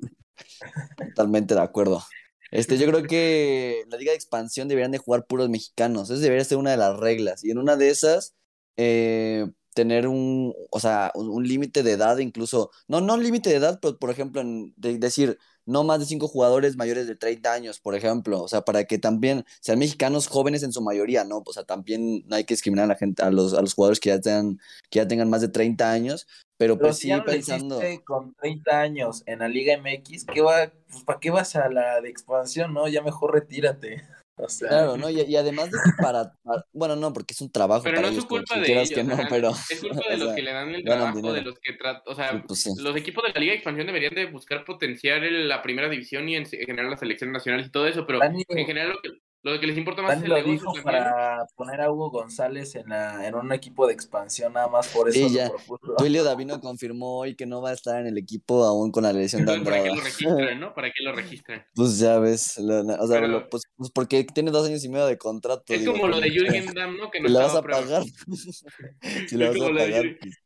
Totalmente 1.14 1.54
de 1.54 1.60
acuerdo. 1.60 2.02
Este, 2.50 2.76
yo 2.78 2.86
creo 2.86 3.02
que 3.04 3.84
la 3.88 3.96
liga 3.96 4.12
de 4.12 4.16
expansión 4.16 4.68
deberían 4.68 4.92
de 4.92 4.98
jugar 4.98 5.24
puros 5.26 5.48
mexicanos. 5.48 6.10
Esa 6.10 6.20
debería 6.20 6.44
ser 6.44 6.58
una 6.58 6.70
de 6.70 6.76
las 6.76 6.98
reglas. 6.98 7.42
Y 7.44 7.50
en 7.50 7.58
una 7.58 7.76
de 7.76 7.88
esas, 7.90 8.34
eh, 8.76 9.46
tener 9.74 10.06
un, 10.06 10.54
o 10.70 10.80
sea, 10.80 11.10
un, 11.14 11.30
un 11.30 11.48
límite 11.48 11.82
de 11.82 11.92
edad, 11.92 12.18
incluso, 12.18 12.70
no, 12.88 13.00
no 13.00 13.16
límite 13.16 13.48
de 13.50 13.56
edad, 13.56 13.78
pero 13.80 13.98
por 13.98 14.10
ejemplo, 14.10 14.42
en- 14.42 14.74
de- 14.76 14.98
decir, 14.98 15.38
no 15.66 15.84
más 15.84 16.00
de 16.00 16.06
cinco 16.06 16.28
jugadores 16.28 16.76
mayores 16.76 17.06
de 17.06 17.16
30 17.16 17.52
años, 17.52 17.80
por 17.80 17.94
ejemplo. 17.94 18.42
O 18.42 18.48
sea, 18.48 18.62
para 18.62 18.84
que 18.84 18.98
también 18.98 19.44
sean 19.60 19.78
mexicanos 19.78 20.28
jóvenes 20.28 20.62
en 20.62 20.72
su 20.72 20.82
mayoría, 20.82 21.24
¿no? 21.24 21.42
O 21.44 21.52
sea, 21.52 21.64
también 21.64 22.24
no 22.26 22.36
hay 22.36 22.44
que 22.44 22.54
discriminar 22.54 22.84
a 22.84 22.88
la 22.88 22.96
gente, 22.96 23.22
a 23.22 23.30
los, 23.30 23.54
a 23.54 23.60
los 23.60 23.74
jugadores 23.74 24.00
que 24.00 24.10
ya 24.10 24.20
tengan, 24.20 24.58
que 24.90 24.98
ya 24.98 25.08
tengan 25.08 25.30
más 25.30 25.40
de 25.40 25.48
30 25.48 25.90
años. 25.90 26.26
Pero 26.56 26.76
Pero 26.76 26.88
pues 26.88 26.98
si 26.98 27.08
sí 27.08 27.12
no 27.12 27.24
pensando. 27.24 27.80
con 28.04 28.34
30 28.34 28.80
años 28.80 29.22
en 29.26 29.40
la 29.40 29.48
Liga 29.48 29.76
MX, 29.76 30.24
¿qué 30.26 30.40
va, 30.42 30.72
pues, 30.90 31.04
¿para 31.04 31.18
qué 31.18 31.30
vas 31.30 31.56
a 31.56 31.68
la 31.68 32.00
de 32.00 32.08
expansión, 32.08 32.72
no? 32.72 32.86
Ya 32.88 33.02
mejor 33.02 33.32
retírate. 33.32 34.02
O 34.36 34.48
sea, 34.48 34.68
Claro, 34.68 34.96
¿no? 34.96 35.10
Y, 35.10 35.20
y 35.20 35.36
además 35.36 35.70
de 35.70 35.78
que 35.84 35.90
para, 36.02 36.32
para- 36.42 36.64
bueno, 36.72 36.96
no, 36.96 37.12
porque 37.12 37.34
es 37.34 37.40
un 37.42 37.52
trabajo 37.52 37.82
Pero 37.84 37.96
para 37.96 38.02
no 38.02 38.08
es 38.08 38.12
ellos, 38.14 38.22
su 38.24 38.28
como 38.28 38.40
culpa 38.40 38.58
de 38.58 38.64
quieras 38.64 38.90
ellos, 38.90 38.98
que 38.98 39.16
no, 39.22 39.28
pero, 39.28 39.50
es 39.50 39.80
culpa 39.80 40.08
de 40.08 40.16
los 40.16 40.26
sea, 40.28 40.34
que 40.36 40.42
le 40.42 40.52
dan 40.52 40.74
el 40.74 40.84
trabajo, 40.84 41.16
dinero. 41.16 41.34
de 41.34 41.42
los 41.42 41.58
que 41.60 41.72
tratan, 41.74 42.02
o 42.06 42.14
sea, 42.14 42.30
Sí, 42.32 42.38
pues 42.48 42.62
sí. 42.62 42.70
los 42.78 42.96
equipos 42.96 43.24
de 43.24 43.32
la 43.34 43.40
Liga 43.40 43.50
de 43.52 43.56
Expansión 43.56 43.86
deberían 43.86 44.14
de 44.14 44.26
buscar 44.26 44.64
potenciar 44.64 45.22
el- 45.22 45.48
la 45.48 45.60
primera 45.62 45.88
división 45.88 46.28
y 46.28 46.36
en, 46.36 46.44
en 46.50 46.66
general 46.66 46.90
las 46.90 47.00
selecciones 47.00 47.32
nacionales 47.34 47.66
y 47.66 47.70
todo 47.70 47.86
eso, 47.86 48.06
pero 48.06 48.20
en 48.22 48.66
general 48.66 48.90
lo 48.90 49.00
que, 49.02 49.10
lo 49.42 49.58
que 49.60 49.66
les 49.66 49.76
importa 49.76 50.02
más 50.02 50.10
Dani 50.12 50.20
es 50.20 50.24
el 50.24 50.30
lo 50.30 50.36
negocio 50.36 50.52
dijo 50.52 50.72
también. 50.72 50.84
para 50.84 51.46
poner 51.56 51.80
a 51.80 51.90
Hugo 51.90 52.10
González 52.10 52.74
en, 52.76 52.88
la, 52.88 53.26
en 53.26 53.34
un 53.34 53.52
equipo 53.52 53.86
de 53.86 53.92
expansión, 53.92 54.52
nada 54.52 54.68
más 54.68 54.88
por 54.88 55.08
eso 55.08 55.16
Sí, 55.18 55.22
lo 55.24 55.28
ya. 55.30 55.50
Tulio 55.96 56.24
Davino 56.24 56.60
confirmó 56.60 57.18
hoy 57.18 57.34
que 57.34 57.46
no 57.46 57.60
va 57.60 57.70
a 57.70 57.72
estar 57.72 58.00
en 58.00 58.06
el 58.06 58.18
equipo 58.18 58.64
aún 58.64 58.90
con 58.92 59.02
la 59.02 59.12
lesión 59.12 59.44
de 59.44 59.52
Entonces, 59.54 59.64
¿para 59.64 59.82
qué 59.82 59.88
Andrada. 59.90 59.96
lo 59.96 60.04
registran, 60.04 60.60
no? 60.60 60.74
¿Para 60.74 60.88
qué 60.92 61.02
lo 61.04 61.12
registran? 61.16 61.64
Pues 61.74 61.98
ya 61.98 62.18
ves, 62.18 62.58
la- 62.58 62.82
la- 62.82 62.94
o 63.02 63.06
sea, 63.06 63.16
Pero- 63.20 63.28
lo- 63.28 63.48
pues, 63.48 63.62
pues 63.76 63.90
porque 63.90 64.24
tiene 64.24 64.50
dos 64.50 64.66
años 64.68 64.84
y 64.84 64.88
medio 64.88 65.06
de 65.06 65.18
contrato. 65.18 65.72
Es 65.72 65.80
digo, 65.80 65.92
como 65.92 66.08
lo 66.08 66.20
de 66.20 66.30
Jürgen 66.64 66.66
Damm, 66.74 66.96
¿no? 66.96 67.10
Que 67.10 67.20
no 67.20 67.28
¿Le 67.28 67.38
vas 67.38 67.54
a 67.54 67.62
pagar? 67.62 68.02
si 69.28 69.36
le 69.36 69.46
Es 69.46 69.50
vas 69.58 69.60
a 69.60 69.70
lo 69.70 69.74
de 69.74 69.80
pagar, 69.86 70.04
Jürgen- 70.04 70.18
pues. 70.20 70.41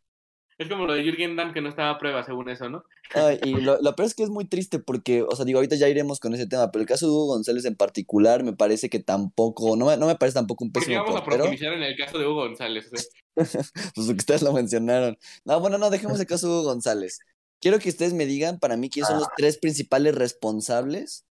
Es 0.58 0.68
como 0.68 0.86
lo 0.86 0.94
de 0.94 1.02
Jürgen 1.02 1.36
Damm 1.36 1.52
que 1.52 1.60
no 1.60 1.68
estaba 1.68 1.90
a 1.90 1.98
prueba, 1.98 2.24
según 2.24 2.48
eso, 2.48 2.70
¿no? 2.70 2.82
Ay, 3.14 3.38
y 3.44 3.52
lo, 3.60 3.80
lo 3.82 3.94
peor 3.94 4.06
es 4.06 4.14
que 4.14 4.22
es 4.22 4.30
muy 4.30 4.46
triste 4.46 4.78
porque, 4.78 5.22
o 5.22 5.36
sea, 5.36 5.44
digo, 5.44 5.58
ahorita 5.58 5.76
ya 5.76 5.88
iremos 5.88 6.18
con 6.18 6.32
ese 6.34 6.46
tema, 6.46 6.70
pero 6.72 6.80
el 6.82 6.88
caso 6.88 7.04
de 7.06 7.12
Hugo 7.12 7.26
González 7.26 7.64
en 7.66 7.76
particular 7.76 8.42
me 8.42 8.54
parece 8.54 8.88
que 8.88 8.98
tampoco, 8.98 9.76
no 9.76 9.86
me, 9.86 9.96
no 9.98 10.06
me 10.06 10.16
parece 10.16 10.34
tampoco 10.36 10.64
un 10.64 10.72
¿Por 10.72 10.82
qué 10.82 10.86
pésimo 10.88 11.04
vamos 11.04 11.20
a 11.20 11.24
profundizar 11.24 11.72
en 11.74 11.82
el 11.82 11.96
caso 11.96 12.18
de 12.18 12.26
Hugo 12.26 12.46
González? 12.46 12.88
Sea, 12.90 13.02
Pues 13.94 14.08
ustedes 14.08 14.40
lo 14.42 14.52
mencionaron. 14.54 15.18
No, 15.44 15.60
bueno, 15.60 15.76
no, 15.76 15.90
dejemos 15.90 16.18
el 16.20 16.26
caso 16.26 16.46
de 16.46 16.52
Hugo 16.54 16.62
González. 16.64 17.18
Quiero 17.60 17.78
que 17.78 17.90
ustedes 17.90 18.14
me 18.14 18.24
digan 18.26 18.58
para 18.58 18.76
mí 18.78 18.88
quiénes 18.88 19.08
son 19.08 19.18
los 19.18 19.28
tres 19.36 19.58
principales 19.58 20.14
responsables. 20.14 21.26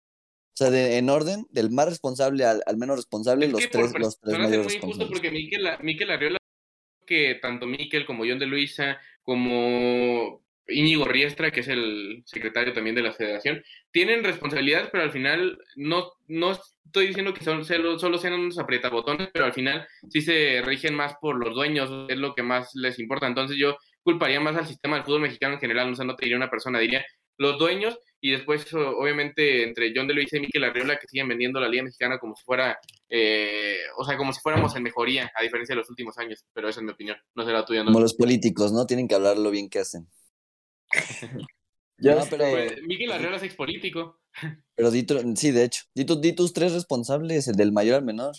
O 0.55 0.57
sea, 0.65 0.71
de- 0.71 0.99
en 0.99 1.09
orden, 1.09 1.47
del 1.51 1.71
más 1.71 1.89
responsable 1.89 2.45
al, 2.45 2.63
al 2.67 2.77
menos 2.77 2.97
responsable, 2.97 3.47
Es 3.47 3.53
los 3.53 3.71
tres, 3.71 3.93
los 3.99 4.19
tres 4.19 4.21
personas 4.21 4.47
es 4.47 4.51
mayores 4.51 4.67
muy 4.67 4.77
injusto 4.77 5.09
porque 5.09 5.31
Miquel, 5.31 5.69
Miquel 5.83 6.11
Arriola, 6.11 6.39
que 7.11 7.35
tanto 7.43 7.67
Miquel 7.67 8.07
como 8.07 8.25
John 8.25 8.39
de 8.39 8.47
Luisa, 8.47 9.01
como 9.23 10.43
Íñigo 10.69 11.05
Riestra, 11.05 11.51
que 11.51 11.61
es 11.61 11.69
el 11.69 12.23
secretario 12.27 12.73
también 12.73 12.95
de 12.97 13.03
la 13.03 13.13
federación, 13.13 13.63
tienen 13.91 14.23
responsabilidades, 14.25 14.89
pero 14.93 15.05
al 15.05 15.11
final 15.13 15.59
no, 15.77 16.13
no 16.29 16.53
estoy 16.53 17.09
diciendo 17.09 17.35
que 17.35 17.45
son, 17.45 17.65
solo, 17.65 18.19
sean 18.19 18.35
unos 18.35 18.59
aprietabotones, 18.59 19.29
pero 19.33 19.47
al 19.47 19.53
final 19.53 19.87
sí 20.09 20.21
se 20.23 20.63
rigen 20.63 20.95
más 20.95 21.15
por 21.21 21.37
los 21.45 21.55
dueños, 21.55 21.91
es 22.09 22.19
lo 22.19 22.35
que 22.35 22.43
más 22.45 22.71
les 22.75 22.99
importa. 23.01 23.27
Entonces 23.27 23.57
yo 23.59 23.77
culparía 24.03 24.41
más 24.41 24.57
al 24.57 24.67
sistema 24.67 24.97
del 24.97 25.05
fútbol 25.05 25.23
mexicano 25.23 25.55
en 25.55 25.61
general, 25.61 25.91
no 25.91 25.97
sé, 25.97 26.05
no 26.05 26.15
te 26.17 26.25
diría 26.27 26.37
una 26.37 26.51
persona, 26.51 26.79
diría 26.79 27.05
los 27.39 27.59
dueños 27.59 27.99
y 28.21 28.31
después 28.33 28.73
o- 28.75 28.99
obviamente 28.99 29.63
entre 29.65 29.93
John 29.95 30.07
de 30.07 30.15
Luisa 30.15 30.37
y 30.37 30.41
Miquel 30.41 30.65
Arriola 30.65 30.97
que 30.99 31.07
siguen 31.09 31.29
vendiendo 31.29 31.61
la 31.61 31.69
Liga 31.69 31.83
Mexicana 31.85 32.19
como 32.19 32.37
si 32.37 32.45
fuera, 32.45 32.79
eh, 33.11 33.77
o 33.97 34.05
sea, 34.05 34.17
como 34.17 34.33
si 34.33 34.41
fuéramos 34.41 34.75
en 34.77 34.83
mejoría, 34.83 35.31
a 35.37 35.43
diferencia 35.43 35.75
de 35.75 35.81
los 35.81 35.91
últimos 35.91 36.17
años, 36.19 36.45
pero 36.53 36.69
esa 36.69 36.81
es 36.81 36.85
mi 36.85 36.93
opinión, 36.93 37.17
no 37.35 37.45
será 37.45 37.65
tuya, 37.65 37.81
¿no? 37.81 37.87
Como 37.87 38.01
los 38.01 38.15
políticos, 38.15 38.73
¿no? 38.73 38.87
Tienen 38.87 39.09
que 39.09 39.15
hablar 39.17 39.37
lo 39.39 39.51
bien 39.51 39.69
que 39.69 39.81
hacen. 39.81 40.09
Yo 41.99 42.15
No, 42.15 42.25
pero, 42.31 42.45
Pues, 42.51 42.83
Miquel 42.83 43.13
Arriola 43.13 43.37
es 43.37 43.43
expolítico. 43.43 44.21
pero 44.75 44.91
di 44.91 45.03
tu- 45.03 45.37
sí, 45.37 45.51
de 45.51 45.65
hecho. 45.65 45.85
Di, 45.95 46.05
tu- 46.05 46.21
di 46.21 46.33
tus 46.33 46.53
tres 46.53 46.73
responsables, 46.73 47.49
el 47.49 47.57
del 47.57 47.73
mayor 47.73 47.97
al 47.97 48.05
menor. 48.05 48.35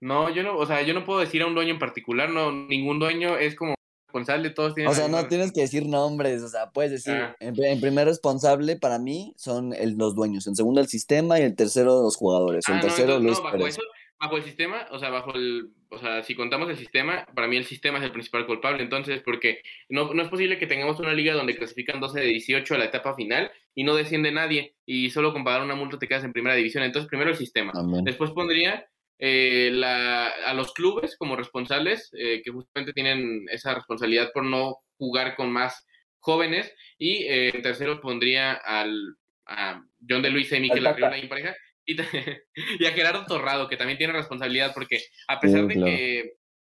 No, 0.00 0.28
yo 0.30 0.42
no, 0.42 0.56
o 0.58 0.66
sea, 0.66 0.82
yo 0.82 0.92
no 0.94 1.04
puedo 1.04 1.20
decir 1.20 1.42
a 1.42 1.46
un 1.46 1.54
dueño 1.54 1.72
en 1.72 1.78
particular, 1.78 2.28
no, 2.30 2.52
ningún 2.52 2.98
dueño 2.98 3.36
es 3.38 3.56
como 3.56 3.74
responsable, 4.18 4.50
todos 4.50 4.74
tienen 4.74 4.90
O 4.90 4.94
sea, 4.94 5.08
no 5.08 5.26
tienes 5.28 5.52
que 5.52 5.60
decir 5.62 5.86
nombres, 5.86 6.42
o 6.42 6.48
sea, 6.48 6.70
puedes 6.70 6.90
decir, 6.90 7.14
Ah. 7.14 7.36
en, 7.40 7.54
en 7.62 7.80
primer 7.80 8.06
responsable 8.06 8.76
para 8.76 8.98
mí 8.98 9.34
son 9.36 9.72
el- 9.74 9.96
los 9.96 10.14
dueños, 10.14 10.46
en 10.46 10.56
segundo 10.56 10.80
el 10.80 10.88
sistema 10.88 11.38
y 11.38 11.42
el 11.42 11.54
tercero 11.56 12.02
los 12.02 12.16
jugadores, 12.16 12.64
Ah, 12.68 12.72
no, 12.72 12.76
entonces, 12.76 13.06
Luis 13.06 13.38
no, 13.38 13.42
bajo 13.44 13.56
Pérez. 13.58 13.68
eso, 13.74 13.82
bajo 14.18 14.36
el 14.38 14.42
sistema, 14.44 14.86
o 14.92 14.98
sea, 14.98 15.10
bajo 15.10 15.34
el, 15.34 15.70
o 15.90 15.98
sea, 15.98 16.22
si 16.22 16.34
contamos 16.34 16.70
el 16.70 16.76
sistema, 16.78 17.26
para 17.34 17.46
mí 17.48 17.56
el 17.56 17.64
sistema 17.64 17.98
es 17.98 18.04
el 18.04 18.12
principal 18.12 18.46
culpable, 18.46 18.82
entonces, 18.82 19.20
porque 19.24 19.60
no, 19.88 20.12
no 20.14 20.22
es 20.22 20.28
posible 20.28 20.58
que 20.58 20.66
tengamos 20.66 20.98
una 21.00 21.12
liga 21.12 21.34
donde 21.34 21.54
clasifican 21.56 22.00
12 22.00 22.20
de 22.20 22.26
18 22.26 22.74
a 22.74 22.78
la 22.78 22.86
etapa 22.86 23.14
final 23.14 23.50
y 23.74 23.84
no 23.84 23.94
desciende 23.94 24.32
nadie 24.32 24.74
y 24.86 25.10
solo 25.10 25.32
con 25.34 25.44
pagar 25.44 25.62
una 25.62 25.74
multa 25.74 25.98
te 25.98 26.08
quedas 26.08 26.24
en 26.24 26.32
primera 26.32 26.54
división, 26.56 26.82
entonces 26.82 27.08
primero 27.08 27.30
el 27.30 27.36
sistema. 27.36 27.72
Después 28.04 28.30
pondría 28.30 28.86
eh, 29.18 29.70
la, 29.72 30.28
a 30.28 30.52
los 30.52 30.72
clubes 30.72 31.16
como 31.16 31.36
responsables, 31.36 32.10
eh, 32.18 32.42
que 32.44 32.50
justamente 32.50 32.92
tienen 32.92 33.46
esa 33.50 33.74
responsabilidad 33.74 34.30
por 34.32 34.44
no 34.44 34.78
jugar 34.98 35.36
con 35.36 35.50
más 35.50 35.86
jóvenes. 36.18 36.72
Y 36.98 37.24
eh, 37.24 37.50
en 37.54 37.62
tercero 37.62 38.00
pondría 38.00 38.52
al, 38.52 39.16
a 39.46 39.82
John 40.08 40.22
de 40.22 40.30
Luis 40.30 40.52
y 40.52 40.60
Miquel 40.60 40.86
Arriola 40.86 41.18
en 41.18 41.28
pareja. 41.28 41.56
Y, 41.86 41.96
y, 42.80 42.86
a 42.86 42.92
Gerardo 42.92 43.24
Torrado, 43.26 43.68
que 43.68 43.76
también 43.76 43.98
tiene 43.98 44.12
responsabilidad, 44.12 44.72
porque 44.74 45.00
a 45.28 45.40
pesar 45.40 45.66
de 45.66 45.74
que, 45.74 46.32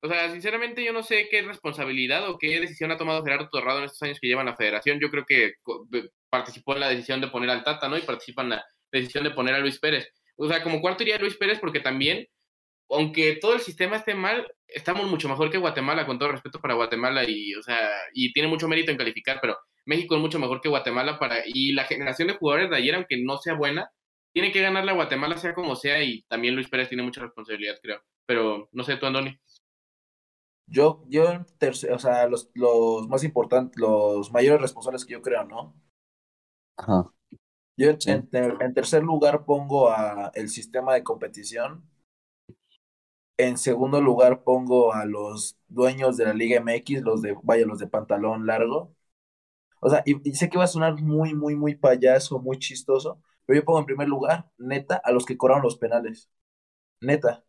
o 0.02 0.08
sea, 0.08 0.30
sinceramente 0.30 0.84
yo 0.84 0.92
no 0.92 1.02
sé 1.02 1.28
qué 1.30 1.42
responsabilidad 1.42 2.28
o 2.28 2.38
qué 2.38 2.60
decisión 2.60 2.90
ha 2.90 2.98
tomado 2.98 3.24
Gerardo 3.24 3.48
Torrado 3.48 3.78
en 3.78 3.84
estos 3.84 4.02
años 4.02 4.18
que 4.20 4.26
lleva 4.26 4.44
la 4.44 4.56
federación. 4.56 4.98
Yo 5.00 5.10
creo 5.10 5.24
que 5.24 5.54
participó 6.28 6.74
en 6.74 6.80
la 6.80 6.88
decisión 6.88 7.20
de 7.20 7.28
poner 7.28 7.50
al 7.50 7.64
Tata, 7.64 7.88
¿no? 7.88 7.96
Y 7.96 8.02
participa 8.02 8.42
en 8.42 8.50
la 8.50 8.64
decisión 8.92 9.24
de 9.24 9.30
poner 9.30 9.54
a 9.54 9.60
Luis 9.60 9.78
Pérez. 9.78 10.12
O 10.36 10.48
sea, 10.48 10.62
como 10.62 10.80
cuarto 10.80 11.02
iría 11.02 11.18
Luis 11.18 11.36
Pérez 11.36 11.58
porque 11.60 11.80
también, 11.80 12.26
aunque 12.90 13.36
todo 13.36 13.54
el 13.54 13.60
sistema 13.60 13.96
esté 13.96 14.14
mal, 14.14 14.46
estamos 14.68 15.08
mucho 15.10 15.28
mejor 15.28 15.50
que 15.50 15.58
Guatemala, 15.58 16.06
con 16.06 16.18
todo 16.18 16.32
respeto 16.32 16.60
para 16.60 16.74
Guatemala, 16.74 17.24
y, 17.28 17.54
o 17.54 17.62
sea, 17.62 17.78
y 18.12 18.32
tiene 18.32 18.48
mucho 18.48 18.68
mérito 18.68 18.90
en 18.90 18.98
calificar, 18.98 19.38
pero 19.40 19.56
México 19.86 20.14
es 20.16 20.20
mucho 20.20 20.38
mejor 20.38 20.60
que 20.60 20.68
Guatemala 20.68 21.18
para, 21.18 21.42
y 21.46 21.72
la 21.72 21.84
generación 21.84 22.28
de 22.28 22.34
jugadores 22.34 22.70
de 22.70 22.76
ayer, 22.76 22.94
aunque 22.94 23.22
no 23.22 23.38
sea 23.38 23.54
buena, 23.54 23.90
tiene 24.32 24.52
que 24.52 24.60
ganarle 24.60 24.90
a 24.90 24.94
Guatemala 24.94 25.38
sea 25.38 25.54
como 25.54 25.76
sea, 25.76 26.02
y 26.02 26.22
también 26.24 26.54
Luis 26.54 26.68
Pérez 26.68 26.88
tiene 26.88 27.02
mucha 27.02 27.22
responsabilidad, 27.22 27.76
creo. 27.82 28.02
Pero 28.26 28.68
no 28.72 28.84
sé 28.84 28.96
tú, 28.96 29.06
Andoni. 29.06 29.38
Yo, 30.66 31.04
yo, 31.08 31.44
o 31.90 31.98
sea, 31.98 32.26
los, 32.26 32.50
los 32.54 33.08
más 33.08 33.22
importantes, 33.24 33.80
los 33.80 34.32
mayores 34.32 34.60
responsables 34.60 35.04
que 35.04 35.12
yo 35.12 35.22
creo, 35.22 35.44
¿no? 35.44 35.74
Ajá. 36.76 37.10
Yo 37.76 37.90
en, 38.06 38.74
tercer 38.74 39.02
lugar 39.02 39.44
pongo 39.44 39.90
a 39.90 40.30
el 40.34 40.48
sistema 40.48 40.94
de 40.94 41.02
competición. 41.04 41.84
En 43.38 43.58
segundo 43.58 44.00
lugar 44.00 44.42
pongo 44.44 44.92
a 44.94 45.04
los 45.04 45.58
dueños 45.68 46.16
de 46.16 46.24
la 46.24 46.32
Liga 46.34 46.56
MX, 46.60 47.02
los 47.02 47.22
de, 47.22 47.36
vaya, 47.42 47.66
los 47.66 47.78
de 47.78 47.86
pantalón 47.86 48.46
largo. 48.46 48.94
O 49.80 49.90
sea, 49.90 50.02
y, 50.06 50.34
sé 50.34 50.50
que 50.50 50.58
va 50.58 50.64
a 50.64 50.68
sonar 50.68 51.02
muy, 51.02 51.34
muy, 51.34 51.56
muy 51.56 51.76
payaso, 51.76 52.40
muy 52.40 52.58
chistoso, 52.58 53.22
pero 53.46 53.60
yo 53.60 53.64
pongo 53.64 53.80
en 53.80 53.86
primer 53.86 54.08
lugar, 54.08 54.50
neta, 54.58 54.96
a 55.04 55.12
los 55.12 55.26
que 55.26 55.38
cobraron 55.38 55.62
los 55.64 55.78
penales. 55.78 56.30
Neta. 57.02 57.45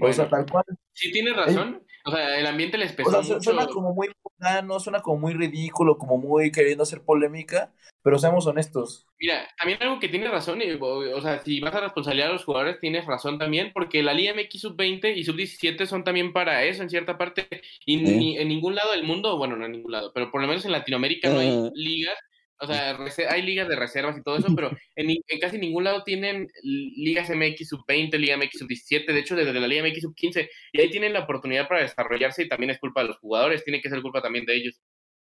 O 0.00 0.12
sea, 0.12 0.28
tal 0.28 0.46
cual. 0.50 0.64
Sí, 0.92 1.12
tiene 1.12 1.32
razón. 1.32 1.82
O 2.04 2.10
sea, 2.10 2.38
el 2.38 2.46
ambiente 2.46 2.78
les 2.78 2.92
pesó 2.92 3.18
o 3.18 3.22
sea, 3.22 3.40
Suena 3.40 3.66
como 3.66 3.92
muy 3.92 4.08
mundano, 4.22 4.78
suena 4.78 5.00
como 5.00 5.18
muy 5.18 5.34
ridículo, 5.34 5.98
como 5.98 6.18
muy 6.18 6.52
queriendo 6.52 6.84
hacer 6.84 7.02
polémica, 7.02 7.72
pero 8.00 8.16
seamos 8.16 8.46
honestos. 8.46 9.06
Mira, 9.18 9.48
también 9.58 9.82
algo 9.82 9.98
que 9.98 10.08
tiene 10.08 10.28
razón, 10.28 10.60
o 10.80 11.20
sea, 11.20 11.42
si 11.42 11.58
vas 11.58 11.74
a 11.74 11.80
responsabilizar 11.80 12.30
a 12.30 12.34
los 12.34 12.44
jugadores, 12.44 12.78
tienes 12.78 13.06
razón 13.06 13.38
también, 13.38 13.72
porque 13.74 14.04
la 14.04 14.14
Liga 14.14 14.34
MX 14.34 14.60
sub-20 14.60 15.16
y 15.16 15.24
sub-17 15.24 15.84
son 15.86 16.04
también 16.04 16.32
para 16.32 16.62
eso 16.62 16.84
en 16.84 16.90
cierta 16.90 17.18
parte, 17.18 17.48
y 17.84 18.36
en 18.36 18.48
ningún 18.48 18.76
lado 18.76 18.92
del 18.92 19.02
mundo, 19.02 19.36
bueno, 19.36 19.56
no 19.56 19.66
en 19.66 19.72
ningún 19.72 19.90
lado, 19.90 20.12
pero 20.14 20.30
por 20.30 20.40
lo 20.40 20.46
menos 20.46 20.64
en 20.64 20.72
Latinoamérica 20.72 21.28
no 21.28 21.40
hay 21.40 21.70
ligas 21.74 22.16
o 22.58 22.66
sea, 22.66 22.96
hay 23.30 23.42
ligas 23.42 23.68
de 23.68 23.76
reservas 23.76 24.16
y 24.16 24.22
todo 24.22 24.36
eso, 24.36 24.48
pero 24.54 24.70
en, 24.96 25.16
casi 25.40 25.58
ningún 25.58 25.84
lado 25.84 26.02
tienen 26.04 26.48
ligas 26.62 27.30
MX 27.30 27.68
sub-20, 27.68 28.18
Liga 28.18 28.36
MX 28.36 28.58
sub-17, 28.60 29.06
de 29.06 29.18
hecho 29.18 29.36
desde 29.36 29.52
la 29.52 29.68
Liga 29.68 29.86
MX 29.86 30.02
sub-15, 30.02 30.48
y 30.72 30.80
ahí 30.80 30.90
tienen 30.90 31.12
la 31.12 31.20
oportunidad 31.20 31.68
para 31.68 31.82
desarrollarse 31.82 32.42
y 32.42 32.48
también 32.48 32.70
es 32.70 32.78
culpa 32.78 33.02
de 33.02 33.08
los 33.08 33.18
jugadores, 33.18 33.64
tiene 33.64 33.80
que 33.80 33.90
ser 33.90 34.02
culpa 34.02 34.22
también 34.22 34.46
de 34.46 34.56
ellos. 34.56 34.80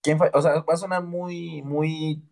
¿Quién 0.02 0.18
o 0.32 0.42
sea, 0.42 0.60
va 0.60 0.74
a 0.74 0.76
sonar 0.76 1.02
muy, 1.02 1.62
muy, 1.62 2.22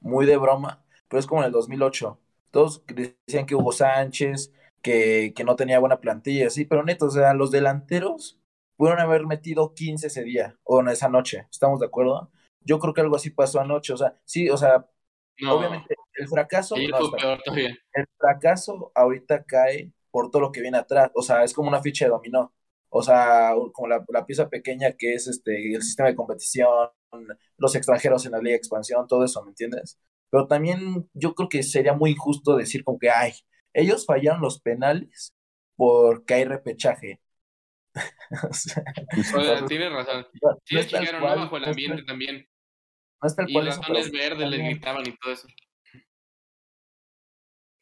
muy 0.00 0.26
de 0.26 0.36
broma, 0.36 0.84
pero 1.08 1.20
es 1.20 1.26
como 1.26 1.42
en 1.42 1.46
el 1.46 1.52
2008. 1.52 2.20
Todos 2.50 2.84
decían 2.86 3.46
que 3.46 3.54
Hugo 3.54 3.72
Sánchez, 3.72 4.52
que, 4.82 5.32
que 5.34 5.44
no 5.44 5.56
tenía 5.56 5.78
buena 5.78 6.00
plantilla, 6.00 6.50
sí, 6.50 6.64
pero 6.64 6.82
neto, 6.82 7.06
o 7.06 7.10
sea, 7.10 7.34
los 7.34 7.50
delanteros 7.50 8.38
pudieron 8.76 9.00
haber 9.00 9.26
metido 9.26 9.74
15 9.74 10.08
ese 10.08 10.24
día 10.24 10.58
o 10.64 10.80
en 10.80 10.88
esa 10.88 11.08
noche, 11.08 11.46
¿estamos 11.50 11.80
de 11.80 11.86
acuerdo? 11.86 12.30
Yo 12.64 12.78
creo 12.78 12.94
que 12.94 13.00
algo 13.00 13.16
así 13.16 13.30
pasó 13.30 13.60
anoche, 13.60 13.92
o 13.92 13.96
sea, 13.96 14.14
sí, 14.24 14.48
o 14.50 14.56
sea, 14.56 14.86
obviamente 15.48 15.94
el 16.14 16.28
fracaso, 16.28 16.76
el 16.76 18.06
fracaso 18.16 18.92
ahorita 18.94 19.44
cae 19.44 19.92
por 20.10 20.30
todo 20.30 20.42
lo 20.42 20.52
que 20.52 20.60
viene 20.60 20.78
atrás, 20.78 21.10
o 21.14 21.22
sea, 21.22 21.42
es 21.44 21.52
como 21.52 21.68
una 21.68 21.82
ficha 21.82 22.04
de 22.04 22.12
dominó, 22.12 22.54
o 22.88 23.02
sea, 23.02 23.52
como 23.72 23.88
la, 23.88 24.26
pieza 24.26 24.48
pequeña 24.48 24.92
que 24.92 25.14
es 25.14 25.26
este 25.26 25.74
el 25.74 25.82
sistema 25.82 26.08
de 26.08 26.14
competición, 26.14 26.88
los 27.58 27.74
extranjeros 27.74 28.24
en 28.24 28.32
la 28.32 28.38
liga 28.38 28.52
de 28.52 28.58
expansión, 28.58 29.06
todo 29.08 29.24
eso, 29.24 29.42
¿me 29.42 29.50
entiendes? 29.50 29.98
Pero 30.30 30.46
también 30.46 31.08
yo 31.12 31.34
creo 31.34 31.48
que 31.48 31.62
sería 31.62 31.94
muy 31.94 32.12
injusto 32.12 32.56
decir 32.56 32.84
como 32.84 32.98
que, 32.98 33.10
ay, 33.10 33.32
ellos 33.72 34.06
fallaron 34.06 34.40
los 34.40 34.60
penales 34.60 35.34
porque 35.76 36.34
hay 36.34 36.44
repechaje. 36.44 37.20
o 37.94 39.64
tienes 39.68 39.92
razón. 39.92 40.26
Sí, 40.64 40.78
es 40.78 41.12
¿no? 41.12 41.20
Bajo 41.20 41.56
el 41.56 41.64
ambiente 41.64 42.02
también 42.04 42.46
y 43.46 43.62
las 43.62 43.76
zonas 43.76 44.10
verdes 44.10 44.48
les 44.48 44.60
gritaban 44.60 45.06
y 45.06 45.16
todo 45.16 45.32
eso. 45.32 45.48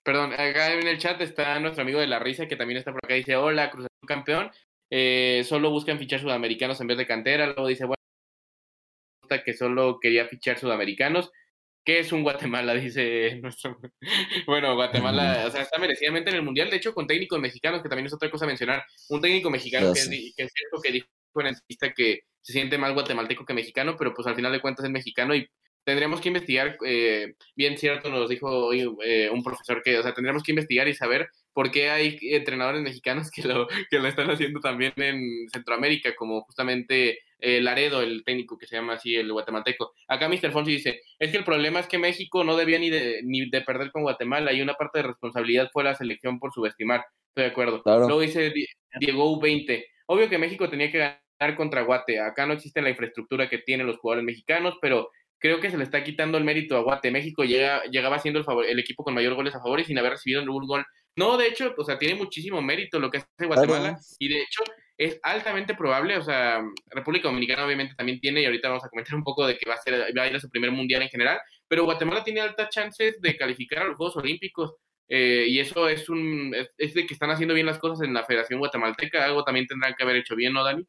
Perdón, 0.04 0.32
acá 0.32 0.72
en 0.72 0.86
el 0.86 0.98
chat 0.98 1.20
está 1.20 1.58
nuestro 1.60 1.82
amigo 1.82 2.00
de 2.00 2.08
la 2.08 2.18
risa 2.18 2.48
que 2.48 2.56
también 2.56 2.78
está 2.78 2.92
por 2.92 3.04
acá. 3.04 3.14
Dice: 3.14 3.36
Hola, 3.36 3.70
Cruz 3.70 3.86
Azul 3.86 4.08
campeón. 4.08 4.50
Eh, 4.90 5.42
solo 5.44 5.70
buscan 5.70 5.98
fichar 5.98 6.20
sudamericanos 6.20 6.80
en 6.80 6.88
vez 6.88 6.98
de 6.98 7.06
cantera. 7.06 7.46
Luego 7.46 7.68
dice: 7.68 7.84
Bueno, 7.84 8.02
que 9.44 9.54
solo 9.54 9.98
quería 10.00 10.26
fichar 10.26 10.58
sudamericanos. 10.58 11.30
¿Qué 11.84 11.98
es 12.00 12.12
un 12.12 12.22
Guatemala? 12.22 12.74
Dice 12.92 13.36
nuestro. 13.40 13.78
bueno, 14.46 14.74
Guatemala, 14.74 15.44
o 15.46 15.50
sea, 15.50 15.62
está 15.62 15.78
merecidamente 15.78 16.30
en 16.30 16.36
el 16.36 16.42
mundial. 16.42 16.70
De 16.70 16.76
hecho, 16.76 16.94
con 16.94 17.06
técnicos 17.06 17.40
mexicanos, 17.40 17.82
que 17.82 17.88
también 17.88 18.06
es 18.06 18.12
otra 18.12 18.30
cosa 18.30 18.44
a 18.44 18.48
mencionar. 18.48 18.84
Un 19.08 19.20
técnico 19.20 19.50
mexicano 19.50 19.92
que, 19.92 20.00
es, 20.00 20.08
que 20.08 20.42
es 20.44 20.52
cierto 20.52 20.80
que 20.82 20.92
dijo 20.92 21.06
en 21.36 21.46
entrevista 21.46 21.92
que 21.92 22.20
se 22.42 22.52
siente 22.52 22.78
más 22.78 22.92
guatemalteco 22.92 23.44
que 23.44 23.54
mexicano, 23.54 23.96
pero 23.96 24.12
pues 24.14 24.26
al 24.26 24.34
final 24.34 24.52
de 24.52 24.60
cuentas 24.60 24.84
es 24.84 24.90
mexicano 24.90 25.34
y 25.34 25.48
tendríamos 25.84 26.20
que 26.20 26.28
investigar, 26.28 26.76
eh, 26.86 27.34
bien 27.56 27.76
cierto 27.76 28.08
nos 28.08 28.28
dijo 28.28 28.48
hoy 28.48 28.88
eh, 29.04 29.30
un 29.30 29.42
profesor 29.42 29.82
que, 29.82 29.98
o 29.98 30.02
sea, 30.02 30.14
tendríamos 30.14 30.42
que 30.42 30.52
investigar 30.52 30.86
y 30.88 30.94
saber 30.94 31.28
por 31.52 31.70
qué 31.70 31.90
hay 31.90 32.18
entrenadores 32.22 32.82
mexicanos 32.82 33.30
que 33.30 33.42
lo, 33.42 33.66
que 33.90 33.98
lo 33.98 34.08
están 34.08 34.30
haciendo 34.30 34.60
también 34.60 34.92
en 34.96 35.48
Centroamérica, 35.52 36.14
como 36.14 36.42
justamente 36.42 37.18
eh, 37.38 37.60
Laredo, 37.60 38.00
el 38.00 38.22
técnico 38.24 38.56
que 38.56 38.66
se 38.66 38.76
llama 38.76 38.94
así, 38.94 39.16
el 39.16 39.32
guatemalteco. 39.32 39.92
Acá 40.08 40.28
Mr. 40.28 40.52
Fonsi 40.52 40.72
dice, 40.72 41.00
es 41.18 41.30
que 41.30 41.36
el 41.36 41.44
problema 41.44 41.80
es 41.80 41.88
que 41.88 41.98
México 41.98 42.44
no 42.44 42.56
debía 42.56 42.78
ni 42.78 42.88
de, 42.88 43.20
ni 43.24 43.50
de 43.50 43.60
perder 43.62 43.90
con 43.90 44.02
Guatemala 44.02 44.52
y 44.52 44.62
una 44.62 44.74
parte 44.74 45.00
de 45.00 45.08
responsabilidad 45.08 45.70
fue 45.72 45.84
la 45.84 45.94
selección 45.94 46.38
por 46.38 46.52
subestimar. 46.52 47.04
Estoy 47.28 47.44
de 47.44 47.50
acuerdo. 47.50 47.82
Luego 47.84 48.20
dice 48.20 48.52
Diego 49.00 49.40
U20, 49.40 49.84
obvio 50.06 50.28
que 50.28 50.38
México 50.38 50.68
tenía 50.68 50.90
que 50.90 50.98
ganar 50.98 51.21
contra 51.56 51.82
Guate. 51.82 52.20
Acá 52.20 52.46
no 52.46 52.54
existe 52.54 52.82
la 52.82 52.90
infraestructura 52.90 53.48
que 53.48 53.58
tienen 53.58 53.86
los 53.86 53.98
jugadores 53.98 54.24
mexicanos, 54.24 54.76
pero 54.80 55.10
creo 55.38 55.60
que 55.60 55.70
se 55.70 55.76
le 55.76 55.84
está 55.84 56.04
quitando 56.04 56.38
el 56.38 56.44
mérito 56.44 56.76
a 56.76 56.82
Guate. 56.82 57.10
México 57.10 57.44
llega, 57.44 57.82
llegaba 57.84 58.18
siendo 58.18 58.40
el, 58.40 58.66
el 58.66 58.78
equipo 58.78 59.02
con 59.02 59.14
mayor 59.14 59.34
goles 59.34 59.54
a 59.54 59.60
favor 59.60 59.80
y 59.80 59.84
sin 59.84 59.98
haber 59.98 60.12
recibido 60.12 60.42
un 60.42 60.66
gol. 60.66 60.84
No, 61.16 61.36
de 61.36 61.48
hecho, 61.48 61.74
o 61.76 61.84
sea, 61.84 61.98
tiene 61.98 62.14
muchísimo 62.14 62.62
mérito 62.62 62.98
lo 62.98 63.10
que 63.10 63.18
hace 63.18 63.46
Guatemala 63.46 63.98
y 64.18 64.28
de 64.28 64.42
hecho 64.42 64.62
es 64.96 65.18
altamente 65.22 65.74
probable, 65.74 66.16
o 66.16 66.22
sea, 66.22 66.62
República 66.90 67.28
Dominicana 67.28 67.66
obviamente 67.66 67.94
también 67.94 68.20
tiene 68.20 68.40
y 68.40 68.46
ahorita 68.46 68.68
vamos 68.68 68.84
a 68.84 68.88
comentar 68.88 69.14
un 69.14 69.24
poco 69.24 69.46
de 69.46 69.58
que 69.58 69.68
va 69.68 69.74
a 69.74 69.78
ser 69.78 69.94
va 70.16 70.22
a 70.22 70.28
ir 70.28 70.36
a 70.36 70.40
su 70.40 70.48
primer 70.48 70.70
mundial 70.70 71.02
en 71.02 71.08
general, 71.08 71.40
pero 71.68 71.84
Guatemala 71.84 72.24
tiene 72.24 72.40
altas 72.40 72.70
chances 72.70 73.20
de 73.20 73.36
calificar 73.36 73.82
a 73.82 73.86
los 73.86 73.96
Juegos 73.96 74.16
Olímpicos. 74.16 74.74
Eh, 75.08 75.44
y 75.48 75.58
eso 75.58 75.88
es 75.88 76.08
un 76.08 76.54
es 76.78 76.94
de 76.94 77.04
que 77.04 77.12
están 77.12 77.30
haciendo 77.30 77.52
bien 77.52 77.66
las 77.66 77.78
cosas 77.78 78.06
en 78.06 78.14
la 78.14 78.24
Federación 78.24 78.60
Guatemalteca, 78.60 79.24
algo 79.24 79.44
también 79.44 79.66
tendrán 79.66 79.94
que 79.94 80.04
haber 80.04 80.16
hecho 80.16 80.36
bien, 80.36 80.54
¿no, 80.54 80.64
Dani? 80.64 80.86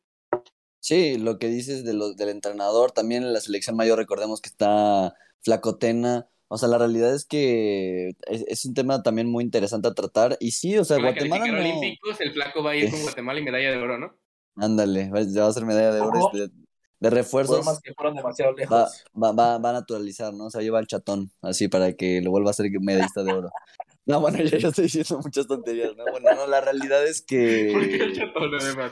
Sí, 0.84 1.18
lo 1.18 1.40
que 1.40 1.48
dices 1.48 1.86
de 1.86 1.94
los 1.94 2.18
del 2.18 2.28
entrenador, 2.28 2.92
también 2.92 3.24
en 3.24 3.32
la 3.32 3.40
selección 3.40 3.78
mayor 3.78 3.98
recordemos 3.98 4.42
que 4.42 4.50
está 4.50 5.16
Flacotena. 5.42 6.28
O 6.50 6.58
sea, 6.58 6.68
la 6.68 6.78
realidad 6.78 7.16
es 7.16 7.24
que 7.24 8.12
es, 8.28 8.66
un 8.66 8.74
tema 8.74 9.02
también 9.02 9.30
muy 9.30 9.46
interesante 9.46 9.88
a 9.88 9.94
tratar. 9.94 10.36
Y 10.42 10.52
sí, 10.52 10.78
o 10.78 10.84
sea, 10.84 10.98
Guatemala. 11.00 11.48
No... 11.48 11.58
Olímpicos, 11.58 12.20
el 12.20 12.34
flaco 12.34 12.62
va 12.62 12.72
a 12.72 12.76
ir 12.76 12.92
con 12.92 13.02
Guatemala 13.02 13.40
y 13.40 13.44
medalla 13.44 13.72
de 13.72 13.78
oro, 13.78 13.98
¿no? 13.98 14.14
Ándale, 14.58 15.10
ya 15.30 15.44
va 15.44 15.48
a 15.48 15.54
ser 15.54 15.66
medalla 15.66 15.94
de 15.94 16.02
oro. 16.02 16.30
Este, 16.34 16.54
de 17.00 17.10
refuerzos. 17.10 17.66
Va, 17.66 18.90
va, 19.16 19.32
va, 19.32 19.58
va, 19.60 19.70
a 19.70 19.74
naturalizar, 19.74 20.34
¿no? 20.34 20.48
O 20.48 20.50
sea, 20.50 20.62
lleva 20.62 20.82
el 20.82 20.88
chatón, 20.88 21.32
así 21.42 21.70
para 21.70 21.94
que 21.94 22.20
lo 22.22 22.32
vuelva 22.32 22.52
a 22.52 22.54
ser 22.54 22.70
medallista 22.82 23.24
de 23.24 23.32
oro. 23.32 23.50
No, 24.06 24.20
bueno, 24.20 24.38
yo 24.44 24.58
ya 24.58 24.70
estoy 24.70 24.86
diciendo 24.86 25.20
muchas 25.24 25.48
tonterías, 25.48 25.96
¿no? 25.96 26.04
Bueno, 26.12 26.36
no, 26.36 26.48
la 26.48 26.62
realidad 26.62 27.06
es 27.06 27.22
que... 27.22 27.70
¿Por 27.74 27.88
qué 27.88 28.04
el 28.04 28.16
chatón 28.16 28.52
además? 28.60 28.92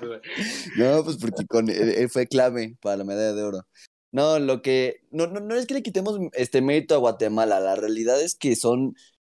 No, 0.77 1.03
pues 1.03 1.17
porque 1.17 1.45
con, 1.45 1.69
él 1.69 2.09
fue 2.09 2.27
clave 2.27 2.77
para 2.81 2.97
la 2.97 3.03
medalla 3.03 3.33
de 3.33 3.43
oro. 3.43 3.67
No, 4.11 4.39
lo 4.39 4.61
que... 4.61 5.01
No, 5.11 5.27
no, 5.27 5.39
no 5.39 5.55
es 5.55 5.65
que 5.65 5.73
le 5.73 5.83
quitemos 5.83 6.19
este 6.33 6.61
mérito 6.61 6.95
a 6.95 6.99
Guatemala, 6.99 7.59
la 7.59 7.75
realidad 7.75 8.21
es 8.21 8.35
que 8.35 8.55
son 8.55 8.95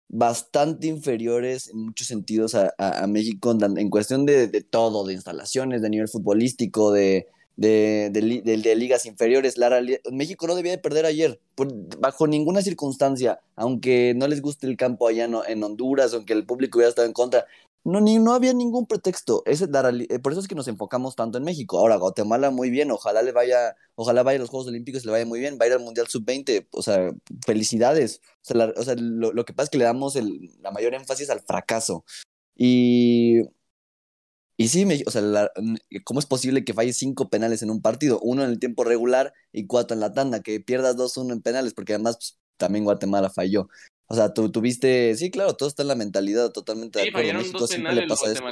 bastante 0.08 0.88
inferiores 0.88 1.68
en 1.68 1.78
muchos 1.78 2.06
sentidos 2.06 2.54
a, 2.54 2.74
a, 2.76 3.06
México 3.06 3.56
en, 3.58 3.88
cuestión 3.88 4.26
de, 4.26 4.46
de, 4.46 4.60
todo, 4.60 5.06
de 5.06 5.14
instalaciones, 5.14 5.80
de 5.80 5.88
nivel 5.88 6.08
futbolístico, 6.08 6.92
de, 6.92 7.28
de, 7.56 8.10
de, 8.10 8.76
ligas 8.76 9.06
inferiores. 9.06 9.58
La 9.58 9.82
México 10.10 10.46
no 10.46 10.54
debía 10.54 10.72
de 10.72 10.78
perder 10.78 11.06
ayer, 11.06 11.40
bajo 11.98 12.26
ninguna 12.26 12.62
circunstancia, 12.62 13.40
aunque 13.56 14.14
no 14.16 14.28
les 14.28 14.42
guste 14.42 14.66
el 14.66 14.76
campo 14.76 15.08
allá 15.08 15.28
en 15.46 15.64
Honduras, 15.64 16.14
aunque 16.14 16.32
el 16.32 16.46
público 16.46 16.78
hubiera 16.78 16.90
estado 16.90 17.06
en 17.06 17.12
contra. 17.12 17.46
No, 17.84 18.00
ni, 18.00 18.18
no 18.18 18.32
había 18.32 18.52
ningún 18.52 18.86
pretexto. 18.86 19.42
Ese, 19.44 19.64
eh, 19.64 20.18
por 20.20 20.32
eso 20.32 20.40
es 20.40 20.46
que 20.46 20.54
nos 20.54 20.68
enfocamos 20.68 21.16
tanto 21.16 21.38
en 21.38 21.44
México. 21.44 21.78
Ahora, 21.78 21.96
Guatemala 21.96 22.50
muy 22.50 22.70
bien, 22.70 22.92
ojalá 22.92 23.22
le 23.22 23.32
vaya, 23.32 23.76
ojalá 23.96 24.22
vaya 24.22 24.38
a 24.38 24.40
los 24.40 24.50
Juegos 24.50 24.68
Olímpicos, 24.68 25.04
le 25.04 25.10
vaya 25.10 25.26
muy 25.26 25.40
bien, 25.40 25.58
va 25.60 25.64
a 25.64 25.66
ir 25.66 25.72
al 25.72 25.80
Mundial 25.80 26.06
Sub-20, 26.06 26.68
o 26.70 26.82
sea, 26.82 27.10
felicidades. 27.44 28.20
O 28.42 28.44
sea, 28.44 28.72
o 28.76 28.82
sea 28.84 28.94
lo, 28.96 29.32
lo, 29.32 29.44
que 29.44 29.52
pasa 29.52 29.64
es 29.64 29.70
que 29.70 29.78
le 29.78 29.84
damos 29.84 30.14
el, 30.14 30.52
la 30.60 30.70
mayor 30.70 30.94
énfasis 30.94 31.28
al 31.30 31.40
fracaso. 31.40 32.04
Y, 32.56 33.40
y 34.56 34.68
sí, 34.68 34.84
me, 34.86 35.02
o 35.06 35.10
sea, 35.10 35.50
¿cómo 36.04 36.20
es 36.20 36.26
posible 36.26 36.64
que 36.64 36.74
falle 36.74 36.92
cinco 36.92 37.28
penales 37.28 37.62
en 37.62 37.70
un 37.70 37.80
partido? 37.80 38.20
Uno 38.20 38.44
en 38.44 38.50
el 38.50 38.58
tiempo 38.58 38.84
regular 38.84 39.32
y 39.52 39.66
cuatro 39.66 39.94
en 39.94 40.00
la 40.00 40.12
tanda, 40.12 40.42
que 40.42 40.60
pierdas 40.60 40.96
dos, 40.96 41.16
uno 41.16 41.32
en 41.32 41.42
penales, 41.42 41.74
porque 41.74 41.94
además 41.94 42.16
pues, 42.16 42.38
también 42.56 42.84
Guatemala 42.84 43.30
falló. 43.30 43.68
O 44.06 44.14
sea, 44.14 44.34
tú 44.34 44.52
tuviste, 44.52 45.14
sí, 45.16 45.30
claro, 45.30 45.54
todo 45.54 45.68
está 45.68 45.82
en 45.82 45.88
la 45.88 45.94
mentalidad, 45.94 46.52
totalmente 46.52 46.98
sí, 46.98 47.04
de 47.06 47.10
acuerdo. 47.10 47.38
México 47.38 47.58
dos 47.58 47.70
siempre 47.70 47.94
le 47.94 48.06
pasa 48.06 48.30
eso. 48.30 48.44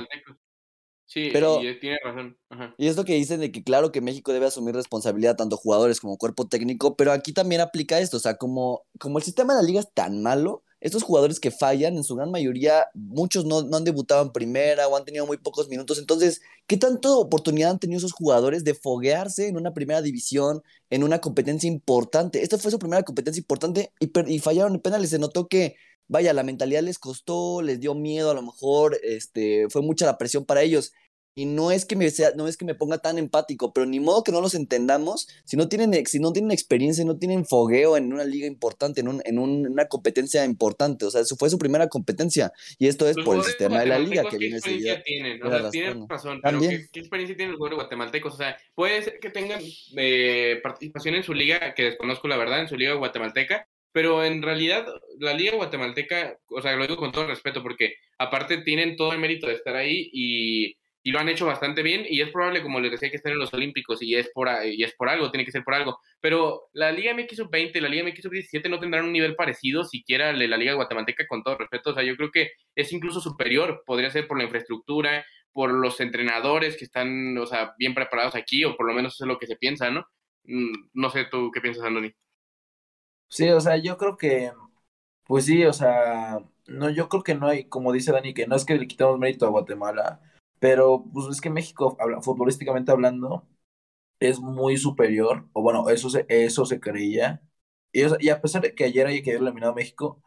Sí, 1.05 1.29
pero 1.33 1.61
y 1.61 1.79
tiene 1.81 1.99
razón. 2.05 2.39
Ajá. 2.51 2.75
Y 2.79 2.87
es 2.87 2.97
lo 2.97 3.05
que 3.05 3.15
dicen 3.15 3.41
de 3.41 3.51
que 3.51 3.65
claro 3.65 3.91
que 3.91 4.01
México 4.01 4.33
debe 4.33 4.47
asumir 4.47 4.77
responsabilidad 4.77 5.37
tanto 5.37 5.57
jugadores 5.57 6.01
como 6.01 6.17
cuerpo 6.17 6.47
técnico, 6.49 6.97
pero 6.97 7.11
aquí 7.11 7.33
también 7.33 7.61
aplica 7.61 7.99
esto, 7.99 8.17
o 8.17 8.21
sea, 8.21 8.37
como, 8.37 8.87
como 8.99 9.19
el 9.19 9.25
sistema 9.25 9.55
de 9.55 9.63
la 9.63 9.67
liga 9.67 9.81
es 9.81 9.93
tan 9.93 10.23
malo, 10.23 10.63
estos 10.81 11.03
jugadores 11.03 11.41
que 11.41 11.51
fallan, 11.51 11.97
en 11.97 12.05
su 12.05 12.17
gran 12.17 12.31
mayoría, 12.31 12.87
muchos 12.95 13.45
no, 13.45 13.59
han 13.77 13.85
debutado 13.85 14.23
en 14.23 14.33
primera 14.33 14.89
o 14.89 14.97
han 14.97 15.05
tenido 15.05 15.27
muy 15.27 15.37
pocos 15.37 15.69
minutos. 15.69 15.99
Entonces, 15.99 16.41
¿qué 16.67 16.77
tanta 16.77 17.11
oportunidad 17.13 17.71
han 17.71 17.79
tenido 17.79 17.99
esos 17.99 18.13
jugadores 18.13 18.65
de 18.65 18.75
foguearse 18.75 19.49
en 19.49 19.57
una 19.57 19.75
primera 19.75 20.01
división, 20.01 20.63
en 20.89 21.05
una 21.05 21.21
competencia 21.21 21.69
importante? 21.69 22.43
Esta 22.43 22.59
fue 22.59 22.71
su 22.71 22.79
primera 22.79 23.03
competencia 23.03 23.41
importante 23.41 23.93
y, 24.01 24.11
y 24.35 24.39
fallaron 24.39 24.75
en 24.75 24.81
penales. 24.81 25.11
Se 25.11 25.19
notó 25.19 25.49
que, 25.49 25.77
vaya, 26.09 26.33
la 26.33 26.43
mentalidad 26.43 26.83
les 26.83 26.99
costó, 26.99 27.61
les 27.61 27.79
dio 27.81 27.95
miedo 27.95 28.31
a 28.31 28.35
lo 28.35 28.43
mejor, 28.43 28.99
este, 29.03 29.69
fue 29.69 29.83
mucha 29.83 30.07
la 30.07 30.19
presión 30.19 30.45
para 30.47 30.63
ellos. 30.63 30.93
Y 31.41 31.47
no 31.47 31.71
es 31.71 31.87
que 31.87 31.97
me 31.97 32.11
sea, 32.11 32.33
no 32.37 32.47
es 32.47 32.59
que 32.59 32.67
me 32.67 32.75
ponga 32.75 32.99
tan 32.99 33.17
empático, 33.17 33.73
pero 33.73 33.87
ni 33.87 33.99
modo 33.99 34.23
que 34.23 34.31
no 34.31 34.43
los 34.43 34.55
entendamos 34.55 35.27
si 35.47 35.57
no 35.57 35.71
tienen, 35.71 36.05
si 36.05 36.19
no 36.19 36.35
tienen 36.35 36.51
experiencia, 36.51 37.03
no 37.03 37.17
tienen 37.17 37.47
fogueo 37.47 37.97
en 37.97 38.13
una 38.13 38.25
liga 38.25 38.47
importante, 38.47 39.01
en, 39.01 39.09
un, 39.09 39.23
en 39.25 39.39
una 39.39 39.87
competencia 39.87 40.45
importante. 40.45 41.07
O 41.07 41.11
sea, 41.11 41.23
eso 41.23 41.37
fue 41.37 41.49
su 41.49 41.57
primera 41.57 41.89
competencia. 41.89 42.53
Y 42.79 42.89
esto 42.89 43.09
es 43.09 43.17
por 43.25 43.37
el 43.37 43.43
sistema 43.43 43.81
de 43.81 43.87
la 43.87 43.99
liga 43.99 44.25
que 44.29 44.37
viene 44.37 44.61
¿Qué 44.61 44.71
experiencia 44.71 45.03
tienen? 45.03 45.43
O 45.43 45.49
sea, 45.49 45.71
tienen 45.71 46.07
razón, 46.07 46.41
pero 46.43 46.61
¿qué, 46.61 46.89
¿qué, 46.93 47.01
experiencia 47.01 47.35
tienen 47.35 47.53
los 47.53 47.59
jugadores 47.59 47.85
guatemaltecos? 47.85 48.35
O 48.35 48.37
sea, 48.37 48.59
puede 48.75 49.03
ser 49.03 49.19
que 49.19 49.31
tengan 49.31 49.63
eh, 49.97 50.61
participación 50.63 51.15
en 51.15 51.23
su 51.23 51.33
liga, 51.33 51.73
que 51.73 51.85
desconozco 51.85 52.29
la 52.29 52.37
verdad, 52.37 52.61
en 52.61 52.69
su 52.69 52.77
liga 52.77 52.93
guatemalteca, 52.93 53.67
pero 53.93 54.23
en 54.25 54.43
realidad 54.43 54.87
la 55.19 55.33
liga 55.33 55.57
guatemalteca, 55.57 56.37
o 56.51 56.61
sea, 56.61 56.77
lo 56.77 56.87
digo 56.87 56.99
con 56.99 57.13
todo 57.13 57.27
respeto, 57.27 57.63
porque 57.63 57.95
aparte 58.19 58.59
tienen 58.59 58.97
todo 58.97 59.15
el 59.15 59.19
mérito 59.19 59.47
de 59.47 59.55
estar 59.55 59.75
ahí 59.75 60.11
y 60.13 60.77
y 61.03 61.13
lo 61.13 61.19
han 61.19 61.29
hecho 61.29 61.47
bastante 61.47 61.83
bien 61.83 62.05
y 62.09 62.21
es 62.21 62.31
probable, 62.31 62.63
como 62.63 62.79
les 62.81 62.91
decía, 62.91 63.11
que 63.11 63.17
estén 63.17 63.33
en 63.33 63.39
los 63.39 63.53
Olímpicos 63.55 64.03
y 64.03 64.15
es 64.15 64.31
por, 64.35 64.49
y 64.65 64.83
es 64.85 64.95
por 64.95 65.09
algo, 65.09 65.31
tiene 65.31 65.45
que 65.45 65.53
ser 65.53 65.65
por 65.65 65.75
algo. 65.75 65.99
Pero 66.21 66.69
la 66.73 66.93
Liga 66.93 67.15
MX 67.15 67.37
Sub-20 67.37 67.77
y 67.77 67.81
la 67.81 67.89
Liga 67.89 68.05
MX 68.05 68.23
Sub-17 68.23 68.69
no 68.69 68.79
tendrán 68.79 69.05
un 69.07 69.13
nivel 69.13 69.35
parecido 69.35 69.85
siquiera 69.85 70.33
de 70.33 70.49
la 70.49 70.57
Liga 70.59 70.75
Guatemalteca, 70.75 71.27
con 71.27 71.43
todo 71.43 71.57
respeto. 71.57 71.91
O 71.91 71.95
sea, 71.95 72.03
yo 72.03 72.17
creo 72.17 72.31
que 72.31 72.51
es 72.75 72.93
incluso 72.93 73.21
superior, 73.21 73.83
podría 73.87 74.11
ser 74.11 74.27
por 74.29 74.37
la 74.37 74.45
infraestructura, 74.45 75.25
por 75.53 75.73
los 75.73 76.01
entrenadores 76.01 76.77
que 76.77 76.85
están, 76.85 77.37
o 77.39 77.47
sea, 77.47 77.73
bien 77.79 77.95
preparados 77.95 78.35
aquí, 78.35 78.65
o 78.65 78.77
por 78.77 78.87
lo 78.87 78.93
menos 78.95 79.15
eso 79.15 79.25
es 79.25 79.29
lo 79.29 79.39
que 79.39 79.47
se 79.47 79.57
piensa, 79.57 79.91
¿no? 79.91 80.05
Mm, 80.45 80.91
no 80.95 81.11
sé 81.11 81.27
tú 81.31 81.51
qué 81.53 81.61
piensas, 81.61 81.85
Andoni. 81.85 82.13
Sí, 83.29 83.49
o 83.51 83.61
sea, 83.61 83.77
yo 83.77 83.97
creo 83.97 84.17
que, 84.17 84.53
pues 85.25 85.47
sí, 85.47 85.65
o 85.65 85.73
sea, 85.73 86.41
no, 86.67 86.91
yo 86.91 87.09
creo 87.09 87.23
que 87.23 87.35
no 87.35 87.49
hay, 87.49 87.65
como 87.69 87.93
dice 87.93 88.13
Dani, 88.13 88.35
que 88.35 88.47
no 88.47 88.57
es 88.57 88.65
que 88.65 88.77
le 88.77 88.87
quitamos 88.89 89.19
mérito 89.19 89.47
a 89.47 89.51
Guatemala 89.51 90.21
pero 90.61 91.05
pues 91.15 91.29
es 91.31 91.43
que 91.43 91.51
México, 91.51 91.99
futbolísticamente 92.23 92.93
hablando, 92.93 93.49
es 94.21 94.41
muy 94.41 94.77
superior, 94.79 95.49
o 95.53 95.63
bueno, 95.63 95.89
eso 95.91 96.11
se, 96.11 96.27
eso 96.29 96.67
se 96.67 96.81
creía. 96.81 97.43
Y, 97.93 98.03
y 98.25 98.31
a 98.31 98.41
pesar 98.43 98.63
de 98.63 98.75
que 98.75 98.85
ayer 98.85 99.07
haya 99.07 99.23
quedado 99.23 99.45
eliminado 99.45 99.75
México, 99.75 100.23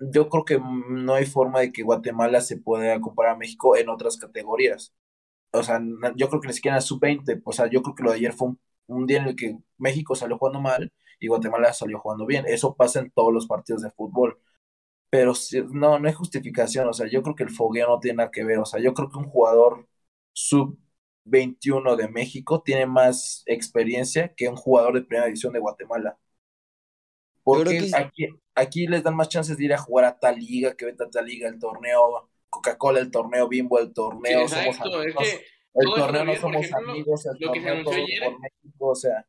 yo 0.00 0.28
creo 0.28 0.44
que 0.44 0.58
no 0.60 1.14
hay 1.14 1.26
forma 1.26 1.60
de 1.60 1.72
que 1.72 1.82
Guatemala 1.82 2.40
se 2.40 2.56
pueda 2.58 3.00
comparar 3.00 3.34
a 3.34 3.38
México 3.38 3.76
en 3.76 3.88
otras 3.88 4.16
categorías. 4.16 4.94
O 5.52 5.62
sea, 5.62 5.80
yo 6.16 6.28
creo 6.28 6.40
que 6.40 6.48
ni 6.48 6.54
siquiera 6.54 6.80
sub-20. 6.80 7.42
O 7.44 7.52
sea, 7.52 7.68
yo 7.68 7.82
creo 7.82 7.94
que 7.94 8.02
lo 8.04 8.10
de 8.12 8.18
ayer 8.18 8.32
fue 8.32 8.48
un, 8.48 8.60
un, 8.88 9.06
día 9.06 9.18
en 9.20 9.28
el 9.28 9.36
que 9.36 9.58
México 9.78 10.14
salió 10.14 10.38
jugando 10.38 10.60
mal 10.60 10.92
y 11.20 11.28
Guatemala 11.28 11.72
salió 11.74 11.98
jugando 12.00 12.26
bien. 12.26 12.46
Eso 12.48 12.76
pasa 12.76 13.00
en 13.00 13.10
todos 13.12 13.32
los 13.34 13.46
partidos 13.46 13.82
de 13.82 13.90
fútbol 13.90 14.38
pero 15.10 15.32
no, 15.72 15.98
no 15.98 16.08
hay 16.08 16.14
justificación, 16.14 16.88
o 16.88 16.92
sea, 16.92 17.08
yo 17.08 17.22
creo 17.22 17.34
que 17.34 17.42
el 17.42 17.50
fogueo 17.50 17.88
no 17.88 18.00
tiene 18.00 18.18
nada 18.18 18.30
que 18.30 18.44
ver, 18.44 18.58
o 18.58 18.64
sea, 18.64 18.80
yo 18.80 18.94
creo 18.94 19.10
que 19.10 19.18
un 19.18 19.28
jugador 19.28 19.88
sub 20.32 20.78
21 21.24 21.96
de 21.96 22.08
México 22.08 22.62
tiene 22.62 22.86
más 22.86 23.42
experiencia 23.46 24.32
que 24.34 24.48
un 24.48 24.56
jugador 24.56 24.94
de 24.94 25.02
primera 25.02 25.26
división 25.26 25.52
de 25.52 25.58
Guatemala. 25.58 26.16
Porque 27.42 27.90
aquí, 27.94 28.28
aquí 28.54 28.86
les 28.86 29.02
dan 29.02 29.16
más 29.16 29.28
chances 29.28 29.56
de 29.56 29.64
ir 29.64 29.74
a 29.74 29.78
jugar 29.78 30.04
a 30.04 30.18
tal 30.18 30.38
liga, 30.38 30.74
que 30.76 30.84
vete 30.84 31.04
a 31.04 31.10
tal 31.10 31.26
liga, 31.26 31.48
el 31.48 31.58
torneo 31.58 32.30
Coca-Cola, 32.48 33.00
el 33.00 33.10
torneo 33.10 33.48
Bimbo, 33.48 33.78
el 33.80 33.92
torneo 33.92 34.46
somos 34.48 34.80
amigos. 34.80 35.24
el 35.74 35.90
torneo 35.94 36.24
no 36.24 36.36
somos 36.36 36.72
amigos, 36.72 37.26
el 37.26 37.38
torneo 37.38 37.84
por 37.84 38.40
México, 38.40 38.86
o 38.86 38.94
sea 38.94 39.26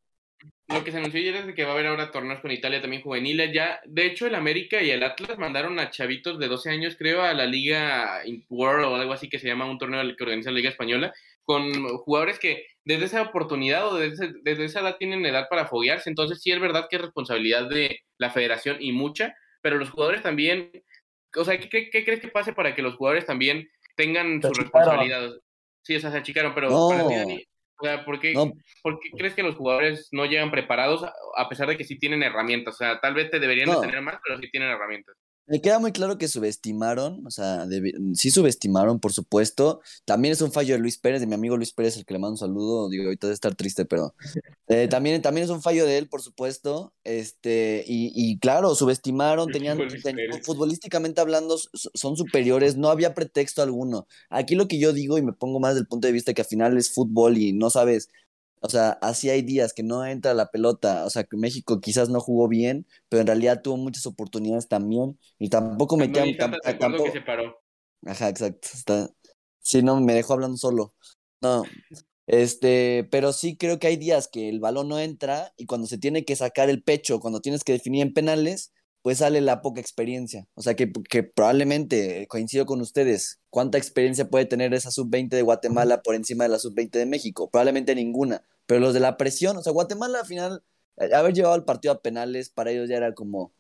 lo 0.74 0.84
que 0.84 0.92
se 0.92 0.98
anunció 0.98 1.20
ayer 1.20 1.36
es 1.36 1.56
que 1.56 1.64
va 1.64 1.72
a 1.72 1.74
haber 1.74 1.88
ahora 1.88 2.12
torneos 2.12 2.40
con 2.40 2.52
Italia 2.52 2.82
también 2.82 3.02
juveniles. 3.02 3.52
Ya, 3.54 3.82
de 3.86 4.06
hecho, 4.06 4.28
el 4.28 4.36
América 4.36 4.82
y 4.82 4.90
el 4.90 5.04
Atlas 5.04 5.38
mandaron 5.38 5.80
a 5.80 5.90
chavitos 5.90 6.40
de 6.40 6.48
12 6.48 6.70
años, 6.70 6.96
creo, 6.98 7.24
a 7.24 7.34
la 7.34 7.46
Liga 7.46 8.22
World 8.50 8.86
o 8.86 8.96
algo 8.96 9.14
así 9.14 9.30
que 9.30 9.40
se 9.40 9.48
llama 9.48 9.66
un 9.66 9.78
torneo 9.78 10.02
que 10.16 10.24
organiza 10.24 10.52
la 10.52 10.58
Liga 10.58 10.70
Española, 10.70 11.14
con 11.44 11.84
jugadores 12.00 12.40
que 12.40 12.66
desde 12.84 13.06
esa 13.06 13.22
oportunidad 13.22 13.88
o 13.88 13.96
desde, 13.96 14.34
desde 14.44 14.66
esa 14.66 14.82
edad 14.82 14.98
tienen 14.98 15.26
edad 15.26 15.48
para 15.50 15.68
foguearse. 15.68 16.10
Entonces, 16.10 16.42
sí 16.42 16.52
es 16.52 16.60
verdad 16.60 16.88
que 16.90 16.98
es 16.98 17.02
responsabilidad 17.02 17.70
de 17.70 18.02
la 18.18 18.30
federación 18.32 18.78
y 18.80 18.92
mucha, 18.92 19.36
pero 19.62 19.78
los 19.78 19.90
jugadores 19.90 20.22
también. 20.22 20.72
O 21.36 21.46
sea, 21.46 21.60
¿qué, 21.60 21.90
qué 21.90 22.06
crees 22.06 22.20
que 22.20 22.28
pase 22.28 22.54
para 22.54 22.76
que 22.76 22.82
los 22.82 22.96
jugadores 22.96 23.26
también 23.26 23.70
tengan 23.96 24.42
su 24.42 24.54
responsabilidad? 24.54 25.32
Sí, 25.84 25.96
o 25.96 26.00
sea, 26.00 26.12
se 26.12 26.18
achicaron, 26.18 26.54
pero 26.54 26.70
para 26.90 27.26
o 27.82 27.84
sea, 27.84 28.06
¿por 28.06 28.20
qué, 28.20 28.34
crees 29.18 29.34
que 29.34 29.44
los 29.44 29.56
jugadores 29.56 30.10
no 30.12 30.26
llegan 30.26 30.52
preparados 30.52 31.04
a 31.36 31.50
pesar 31.50 31.68
de 31.68 31.78
que 31.78 31.84
sí 31.84 31.98
tienen 31.98 32.22
herramientas? 32.22 32.76
O 32.76 32.78
sea, 32.78 33.00
tal 33.00 33.16
vez 33.16 33.32
te 33.32 33.40
deberían 33.40 33.70
de 33.70 33.82
tener 33.82 34.02
más, 34.02 34.20
pero 34.24 34.40
sí 34.40 34.50
tienen 34.52 34.70
herramientas. 34.70 35.16
Me 35.48 35.60
queda 35.60 35.80
muy 35.80 35.92
claro 35.92 36.18
que 36.18 36.30
subestimaron, 36.30 37.26
o 37.26 37.30
sea, 37.32 37.68
sí 38.14 38.32
subestimaron, 38.32 39.00
por 39.00 39.12
supuesto. 39.12 39.82
También 40.06 40.32
es 40.32 40.42
un 40.42 40.52
fallo 40.52 40.76
de 40.76 40.80
Luis 40.80 40.98
Pérez, 40.98 41.20
de 41.20 41.28
mi 41.28 41.34
amigo 41.34 41.58
Luis 41.58 41.74
Pérez, 41.74 41.98
el 41.98 42.06
que 42.06 42.14
le 42.14 42.20
mando 42.20 42.34
un 42.34 42.38
saludo. 42.38 42.90
Digo, 42.90 43.04
ahorita 43.06 43.28
debe 43.28 43.34
estar 43.34 43.56
triste, 43.56 43.84
pero 43.84 44.16
eh, 44.68 44.88
también, 44.88 45.22
también 45.22 45.44
es 45.44 45.50
un 45.52 45.62
fallo 45.62 45.86
de 45.86 45.98
él, 45.98 46.08
por 46.08 46.22
supuesto. 46.22 46.94
Este, 47.04 47.84
y, 47.86 48.14
y 48.16 48.40
claro, 48.40 48.76
subestimaron, 48.76 49.52
tenían, 49.52 49.78
futbolísticamente 50.44 51.20
hablando, 51.20 51.58
son 51.74 52.16
superiores, 52.16 52.78
no 52.78 52.90
había 52.90 53.14
pretexto 53.14 53.62
alguno. 53.62 54.08
Aquí 54.30 54.56
lo 54.56 54.70
que 54.70 54.80
yo 54.80 54.94
digo, 54.94 55.18
y 55.18 55.22
me 55.22 55.34
pongo 55.34 55.60
más 55.60 55.76
del 55.76 55.88
punto 55.88 56.08
de 56.08 56.14
vista 56.14 56.34
que 56.34 56.44
al 56.44 56.48
final 56.48 56.78
es 56.78 56.94
fútbol 56.94 57.38
y 57.38 57.52
no 57.52 57.70
sabes 57.70 58.08
o 58.64 58.70
sea, 58.70 58.92
así 59.02 59.30
hay 59.30 59.42
días 59.42 59.74
que 59.74 59.82
no 59.82 60.06
entra 60.06 60.36
la 60.36 60.52
pelota. 60.52 61.06
O 61.06 61.10
sea, 61.10 61.24
que 61.24 61.36
México 61.36 61.82
quizás 61.82 62.10
no 62.10 62.20
jugó 62.20 62.48
bien, 62.48 62.86
pero 63.10 63.22
en 63.22 63.28
realidad 63.28 63.62
tuvo 63.64 63.78
muchas 63.78 64.06
oportunidades 64.06 64.68
también. 64.68 65.20
Y 65.40 65.50
tampoco 65.50 65.98
metían. 65.98 66.38
tampoco... 66.38 67.06
que 67.06 67.12
se 67.12 67.22
paró. 67.22 67.60
Ajá, 68.06 68.30
exacto. 68.30 68.68
Está... 68.74 69.10
Sí, 69.60 69.82
no, 69.82 70.00
me 70.00 70.14
dejó 70.14 70.34
hablando 70.34 70.58
solo. 70.58 70.94
No. 71.42 71.64
Este, 72.28 73.08
pero 73.12 73.34
sí 73.34 73.58
creo 73.58 73.80
que 73.80 73.88
hay 73.88 73.98
días 73.98 74.28
que 74.28 74.48
el 74.48 74.60
balón 74.60 74.90
no 74.90 75.00
entra 75.00 75.54
y 75.58 75.66
cuando 75.66 75.88
se 75.88 75.98
tiene 75.98 76.24
que 76.24 76.36
sacar 76.36 76.70
el 76.70 76.84
pecho, 76.84 77.20
cuando 77.20 77.42
tienes 77.42 77.64
que 77.64 77.74
definir 77.74 78.04
en 78.04 78.14
penales, 78.14 78.74
pues 79.02 79.20
sale 79.20 79.42
la 79.42 79.62
poca 79.62 79.82
experiencia. 79.82 80.48
O 80.54 80.62
sea, 80.62 80.76
que, 80.76 80.92
que 81.10 81.24
probablemente, 81.24 82.28
coincido 82.28 82.66
con 82.66 82.82
ustedes, 82.82 83.40
¿cuánta 83.50 83.78
experiencia 83.78 84.30
puede 84.30 84.46
tener 84.46 84.74
esa 84.74 84.92
sub-20 84.92 85.30
de 85.30 85.42
Guatemala 85.42 86.02
por 86.04 86.16
encima 86.16 86.44
de 86.44 86.50
la 86.50 86.60
sub-20 86.60 86.92
de 86.92 87.06
México? 87.06 87.50
Probablemente 87.50 87.96
ninguna. 87.96 88.44
Pero 88.66 88.80
los 88.80 88.94
de 88.94 89.00
la 89.00 89.18
presión, 89.18 89.58
o 89.58 89.64
sea, 89.64 89.74
Guatemala 89.74 90.20
al 90.20 90.26
final, 90.26 90.64
eh, 90.98 91.14
haber 91.14 91.34
llevado 91.34 91.56
el 91.56 91.64
partido 91.64 91.94
a 91.94 92.02
penales, 92.02 92.50
para 92.50 92.72
ellos 92.72 92.90
ya 92.90 92.98
era 92.98 93.14
como 93.14 93.54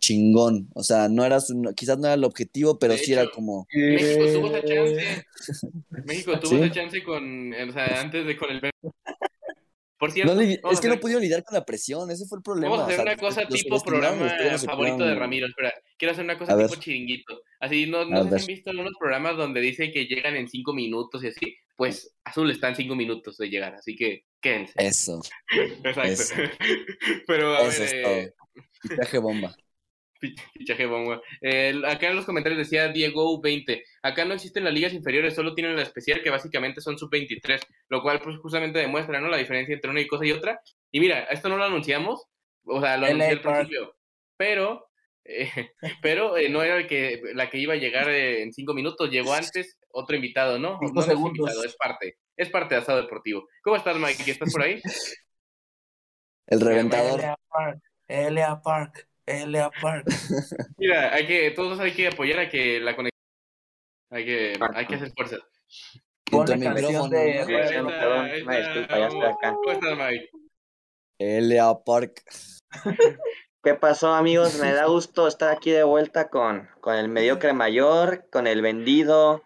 chingón. 0.00 0.68
O 0.74 0.82
sea, 0.82 1.08
no 1.08 1.24
era 1.24 1.38
quizás 1.76 1.98
no 1.98 2.06
era 2.06 2.14
el 2.14 2.24
objetivo, 2.24 2.78
pero 2.78 2.96
sí 2.96 3.12
era 3.12 3.30
como. 3.30 3.66
México 3.72 4.24
tuvo 4.32 4.46
esa 4.48 4.64
chance. 4.64 5.26
México 6.04 6.40
tuvo 6.40 6.64
esa 6.64 6.74
chance 6.74 7.02
con, 7.04 7.52
o 7.52 7.72
sea, 7.72 8.00
antes 8.00 8.26
de 8.26 8.36
con 8.36 8.50
el 8.50 8.60
por 10.00 10.12
cierto, 10.12 10.40
es 10.40 10.80
que 10.80 10.88
no 10.88 10.98
pudieron 10.98 11.22
lidiar 11.22 11.44
con 11.44 11.54
la 11.54 11.62
presión, 11.62 12.10
ese 12.10 12.24
fue 12.24 12.38
el 12.38 12.42
problema. 12.42 12.70
Vamos 12.70 12.88
a 12.88 12.94
hacer 12.94 13.04
una 13.04 13.16
cosa 13.18 13.46
tipo 13.46 13.78
programa 13.82 14.30
favorito 14.58 15.04
de 15.04 15.14
Ramiro. 15.14 15.46
Espera, 15.46 15.74
quiero 15.98 16.12
hacer 16.12 16.24
una 16.24 16.38
cosa 16.38 16.56
tipo 16.56 16.74
chiringuito. 16.76 17.42
Así, 17.60 17.84
¿no, 17.84 18.06
no 18.06 18.26
se 18.30 18.36
han 18.36 18.46
visto 18.46 18.70
unos 18.70 18.94
programas 18.98 19.36
donde 19.36 19.60
dice 19.60 19.92
que 19.92 20.06
llegan 20.06 20.36
en 20.36 20.48
cinco 20.48 20.72
minutos 20.72 21.22
y 21.22 21.26
así? 21.26 21.54
Pues 21.76 22.16
Azul 22.24 22.50
está 22.50 22.70
en 22.70 22.76
cinco 22.76 22.96
minutos 22.96 23.36
de 23.36 23.50
llegar, 23.50 23.74
así 23.74 23.94
que 23.94 24.24
quédense. 24.40 24.72
Eso. 24.78 25.20
Exacto. 25.84 26.56
Pero 27.26 27.56
a 27.56 27.66
Eso 27.66 27.82
ver. 27.82 27.94
Es 27.94 28.02
todo. 28.02 29.12
Eh, 29.12 29.18
bomba. 29.18 29.54
Fichaje 30.20 30.86
bomba. 30.86 31.20
El- 31.40 31.84
acá 31.84 32.08
en 32.08 32.16
los 32.16 32.26
comentarios 32.26 32.58
decía 32.58 32.88
Diego 32.88 33.40
20. 33.40 33.82
Acá 34.02 34.24
no 34.24 34.34
existen 34.34 34.64
las 34.64 34.74
ligas 34.74 34.92
inferiores, 34.92 35.34
solo 35.34 35.54
tienen 35.54 35.76
la 35.76 35.82
especial 35.82 36.22
que 36.22 36.30
básicamente 36.30 36.80
son 36.80 36.98
sub-23, 36.98 37.60
lo 37.88 38.02
cual 38.02 38.20
pues 38.20 38.36
justamente 38.38 38.78
demuestra, 38.78 39.20
¿no? 39.20 39.28
La 39.28 39.38
diferencia 39.38 39.74
entre 39.74 39.90
una 39.90 40.06
cosa 40.06 40.26
y 40.26 40.32
otra. 40.32 40.60
Y 40.90 41.00
mira, 41.00 41.24
esto 41.24 41.48
no 41.48 41.56
lo 41.56 41.64
anunciamos, 41.64 42.26
o 42.64 42.80
sea, 42.80 42.96
lo 42.96 43.06
LA 43.06 43.10
anuncié 43.10 43.32
al 43.32 43.40
principio, 43.40 43.96
pero, 44.36 44.88
eh, 45.24 45.50
pero 46.02 46.36
eh, 46.36 46.48
no 46.48 46.62
era 46.62 46.76
el 46.76 46.86
que, 46.86 47.20
la 47.34 47.48
que 47.50 47.58
iba 47.58 47.74
a 47.74 47.78
llegar 47.78 48.08
eh, 48.10 48.42
en 48.42 48.52
cinco 48.52 48.74
minutos, 48.74 49.10
llegó 49.10 49.32
antes 49.32 49.78
otro 49.92 50.16
invitado, 50.16 50.58
¿no? 50.58 50.78
Cinco 50.80 50.94
no, 50.94 51.12
es 51.12 51.18
invitado, 51.18 51.64
es 51.64 51.76
parte, 51.76 52.16
es 52.36 52.48
parte 52.50 52.74
de 52.74 52.80
Asado 52.80 53.02
Deportivo. 53.02 53.48
¿Cómo 53.62 53.76
estás, 53.76 53.96
Mike? 53.96 54.30
¿Estás 54.30 54.52
por 54.52 54.62
ahí? 54.62 54.80
El 56.46 56.60
reventador. 56.60 57.20
LA 57.20 57.36
Park, 57.48 57.80
LA 58.08 58.62
Park, 58.62 59.08
LA 59.46 59.70
Park. 59.80 60.06
Mira, 60.78 61.14
hay 61.14 61.26
que, 61.26 61.50
todos 61.52 61.78
hay 61.80 61.92
que 61.92 62.08
apoyar 62.08 62.40
a 62.40 62.48
que 62.48 62.80
la 62.80 62.96
conexión, 62.96 63.20
hay 64.10 64.24
que, 64.24 64.58
hay 64.74 64.86
que 64.86 64.94
hacer 64.94 65.12
fuerza. 65.12 65.36
Pon 66.30 66.46
Junto 66.46 66.56
la 66.56 66.70
a 66.70 66.74
canción 66.74 67.10
disculpa, 67.10 68.58
ya 68.98 69.06
estoy 69.06 69.22
acá. 69.22 69.52
¿Cómo 69.52 69.72
estás, 69.72 69.98
Mike? 69.98 70.30
LA 71.18 71.84
Park. 71.84 72.22
¿Qué 73.62 73.74
pasó, 73.74 74.14
amigos? 74.14 74.58
Me 74.58 74.72
da 74.72 74.86
gusto 74.86 75.28
estar 75.28 75.54
aquí 75.54 75.70
de 75.70 75.82
vuelta 75.82 76.30
con, 76.30 76.70
con 76.80 76.96
el 76.96 77.08
mediocre 77.08 77.52
mayor, 77.52 78.26
con 78.30 78.46
el 78.46 78.62
vendido, 78.62 79.44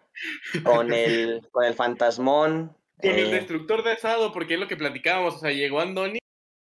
con 0.63 0.93
el, 0.93 1.45
con 1.51 1.65
el 1.65 1.73
fantasmón. 1.73 2.77
Con 3.01 3.11
el 3.11 3.27
eh, 3.27 3.31
destructor 3.31 3.83
de 3.83 3.91
asado, 3.91 4.31
porque 4.31 4.53
es 4.53 4.59
lo 4.61 4.69
que 4.69 4.77
platicábamos, 4.77 5.35
o 5.35 5.39
sea, 5.39 5.51
llegó 5.51 5.81
Andoni, 5.81 6.19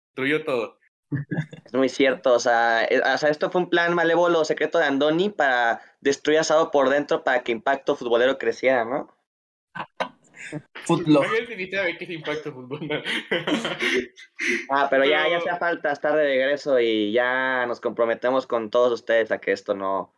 destruyó 0.08 0.44
todo. 0.44 0.78
es 1.64 1.74
muy 1.74 1.88
cierto, 1.88 2.34
o 2.34 2.38
sea, 2.38 2.84
eh, 2.84 3.00
o 3.00 3.18
sea, 3.18 3.30
esto 3.30 3.50
fue 3.50 3.62
un 3.62 3.70
plan 3.70 3.94
malévolo 3.94 4.44
secreto 4.44 4.78
de 4.78 4.86
Andoni 4.86 5.30
para 5.30 5.80
destruir 6.00 6.40
asado 6.40 6.70
por 6.70 6.88
dentro 6.88 7.24
para 7.24 7.42
que 7.42 7.52
Impacto 7.52 7.96
Futbolero 7.96 8.38
creciera, 8.38 8.84
¿no? 8.84 9.14
Impacto 12.14 12.52
fútbol. 12.52 12.80
Ah, 14.70 14.88
pero 14.90 15.04
ya, 15.04 15.28
ya 15.28 15.38
hacía 15.38 15.56
falta 15.56 15.92
estar 15.92 16.14
de 16.16 16.24
regreso 16.24 16.80
y 16.80 17.12
ya 17.12 17.64
nos 17.66 17.80
comprometemos 17.80 18.46
con 18.46 18.70
todos 18.70 18.92
ustedes 18.92 19.30
a 19.30 19.38
que 19.38 19.52
esto 19.52 19.74
no... 19.74 20.12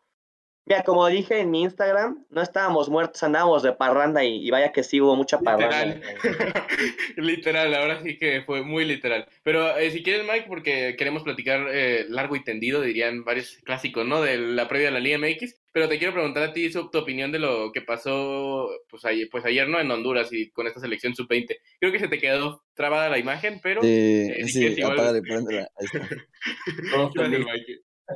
Mira, 0.67 0.83
como 0.83 1.07
dije 1.09 1.41
en 1.41 1.51
mi 1.51 1.61
Instagram, 1.63 2.25
no 2.31 2.41
estábamos 2.41 2.89
muertos, 2.89 3.23
andábamos 3.23 3.63
de 3.63 3.75
parranda 3.75 4.25
y, 4.25 4.47
y 4.47 4.51
vaya 4.51 4.73
que 4.73 4.83
sí 4.83 4.99
hubo 4.99 5.15
mucha 5.15 5.39
parranda. 5.41 5.85
Literal. 5.85 6.23
literal, 7.17 7.75
ahora 7.75 8.03
sí 8.03 8.17
que 8.17 8.41
fue 8.41 8.63
muy 8.63 8.87
literal. 8.87 9.29
Pero 9.43 9.77
eh, 9.77 9.91
si 9.91 10.03
quieres, 10.03 10.27
Mike, 10.27 10.47
porque 10.49 10.95
queremos 10.97 11.23
platicar 11.23 11.67
eh, 11.71 12.07
largo 12.09 12.35
y 12.35 12.45
tendido, 12.45 12.81
dirían 12.81 13.25
varios 13.25 13.59
clásicos, 13.65 14.07
¿no? 14.07 14.23
De 14.23 14.39
la 14.39 14.67
previa 14.67 14.87
de 14.87 14.93
la 14.95 15.01
Liga 15.01 15.19
MX. 15.19 15.55
Pero 15.71 15.87
te 15.89 15.99
quiero 15.99 16.15
preguntar 16.15 16.45
a 16.45 16.53
ti 16.55 16.73
su- 16.73 16.89
tu 16.89 16.97
opinión 16.99 17.31
de 17.31 17.41
lo 17.41 17.71
que 17.71 17.83
pasó 17.83 18.71
pues 18.89 19.05
ayer, 19.05 19.29
pues 19.31 19.45
ayer, 19.45 19.69
¿no? 19.69 19.79
En 19.81 19.91
Honduras 19.91 20.33
y 20.33 20.49
con 20.51 20.67
esta 20.67 20.81
selección 20.81 21.15
sub-20. 21.15 21.59
Creo 21.79 21.93
que 21.93 21.99
se 21.99 22.09
te 22.09 22.19
quedó 22.19 22.65
trabada 22.73 23.11
la 23.11 23.19
imagen, 23.19 23.61
pero... 23.63 23.83
Sí, 23.83 23.89
eh, 23.91 24.49
sí, 24.49 24.81
apágale, 24.83 25.21
préndela. 25.21 25.69
Ahí 25.77 25.87
está. 25.93 26.09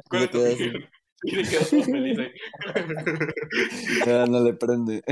¿Cuál 0.08 0.22
es 0.24 0.30
tu 0.30 0.40
opinión? 0.40 0.88
No, 4.06 4.26
no 4.26 4.44
le 4.44 4.54
prende. 4.54 5.02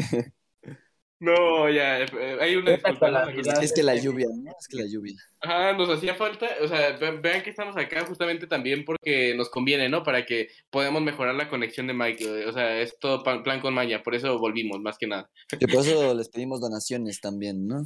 No, 1.19 1.71
ya, 1.71 2.01
eh, 2.01 2.39
hay 2.41 2.57
una 2.57 2.73
disculpa. 2.73 3.33
Es 3.63 3.73
que 3.73 3.83
la 3.83 3.95
lluvia, 3.95 4.27
¿no? 4.35 4.51
Es 4.61 4.69
que 4.69 4.77
la 4.77 4.87
lluvia. 4.87 5.15
Ajá, 5.41 5.73
nos 5.73 5.89
hacía 5.89 6.15
falta, 6.15 6.47
o 6.63 6.69
sea, 6.69 6.93
ve- 6.99 7.19
vean 7.23 7.43
que 7.43 7.49
estamos 7.51 7.75
acá 7.77 8.05
justamente 8.05 8.47
también 8.47 8.85
porque 8.85 9.35
nos 9.35 9.49
conviene, 9.49 9.89
¿no? 9.89 10.03
Para 10.03 10.27
que 10.27 10.49
podamos 10.69 11.01
mejorar 11.01 11.35
la 11.35 11.49
conexión 11.49 11.87
de 11.87 11.95
Mike, 11.95 12.45
o 12.47 12.53
sea, 12.53 12.81
es 12.83 12.99
todo 12.99 13.23
plan 13.23 13.61
con 13.61 13.73
maña, 13.73 14.03
por 14.03 14.15
eso 14.15 14.39
volvimos, 14.39 14.79
más 14.81 14.99
que 14.99 15.07
nada. 15.07 15.31
Que 15.59 15.67
por 15.67 15.81
eso 15.81 16.15
les 16.15 16.29
pedimos 16.29 16.61
donaciones 16.61 17.19
también, 17.21 17.67
¿no? 17.67 17.83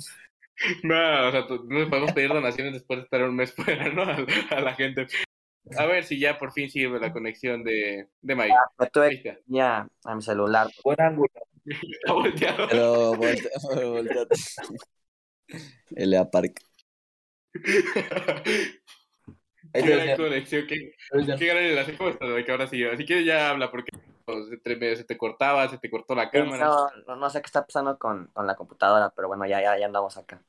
No, 0.83 1.29
o 1.29 1.31
sea, 1.31 1.47
no 1.68 1.89
podemos 1.89 2.12
pedir 2.12 2.31
donaciones 2.31 2.73
después 2.75 2.99
de 2.99 3.05
estar 3.05 3.23
un 3.23 3.37
mes 3.37 3.53
fuera, 3.57 3.93
¿no? 3.93 4.03
A, 4.03 4.27
a 4.51 4.61
la 4.61 4.75
gente. 4.75 5.07
A 5.77 5.87
ver 5.87 6.05
si 6.05 6.19
ya 6.19 6.39
por 6.39 6.53
fin 6.53 6.71
sirve 6.71 6.99
la 6.99 7.13
conexión 7.13 7.63
de, 7.63 8.09
de 8.21 8.35
Mike. 8.35 8.55
Tuve 8.93 9.15
está. 9.15 9.39
ya 9.47 9.89
a 10.05 10.15
mi 10.15 10.23
celular. 10.23 10.69
Buen 10.83 11.01
ángulo. 11.01 11.31
Está 11.65 12.13
volteado. 12.13 12.69
Pero 12.69 13.15
voltea, 13.15 13.51
volteate. 13.91 14.37
LA 15.97 16.31
Park. 16.31 16.61
Qué 19.73 20.15
conexión, 20.17 20.67
qué, 20.67 20.93
qué 21.39 21.47
gran 21.47 21.63
enlace. 21.65 21.97
¿Cómo 21.97 22.11
estás, 22.11 22.29
Mike? 22.29 22.51
Ahora 22.51 22.67
sí, 22.67 22.85
así 22.85 23.05
que 23.05 23.25
ya 23.25 23.51
habla 23.51 23.71
porque 23.71 23.91
pues, 24.25 24.47
se 24.49 25.05
te, 25.05 25.17
cortaba, 25.17 25.69
se 25.69 25.79
te 25.79 25.91
cortó 25.91 26.15
la 26.15 26.31
cámara. 26.31 26.65
no, 26.67 26.91
no- 27.07 27.17
no 27.17 27.31
sé 27.31 27.41
qué 27.41 27.47
está 27.47 27.65
pasando 27.65 27.99
con, 27.99 28.27
con 28.29 28.47
la 28.47 28.57
computadora, 28.57 29.11
pero 29.15 29.29
bueno, 29.29 29.47
ya, 29.47 29.61
ya, 29.61 29.79
ya 29.79 29.87
andamos 29.87 30.17
acá. 30.17 30.43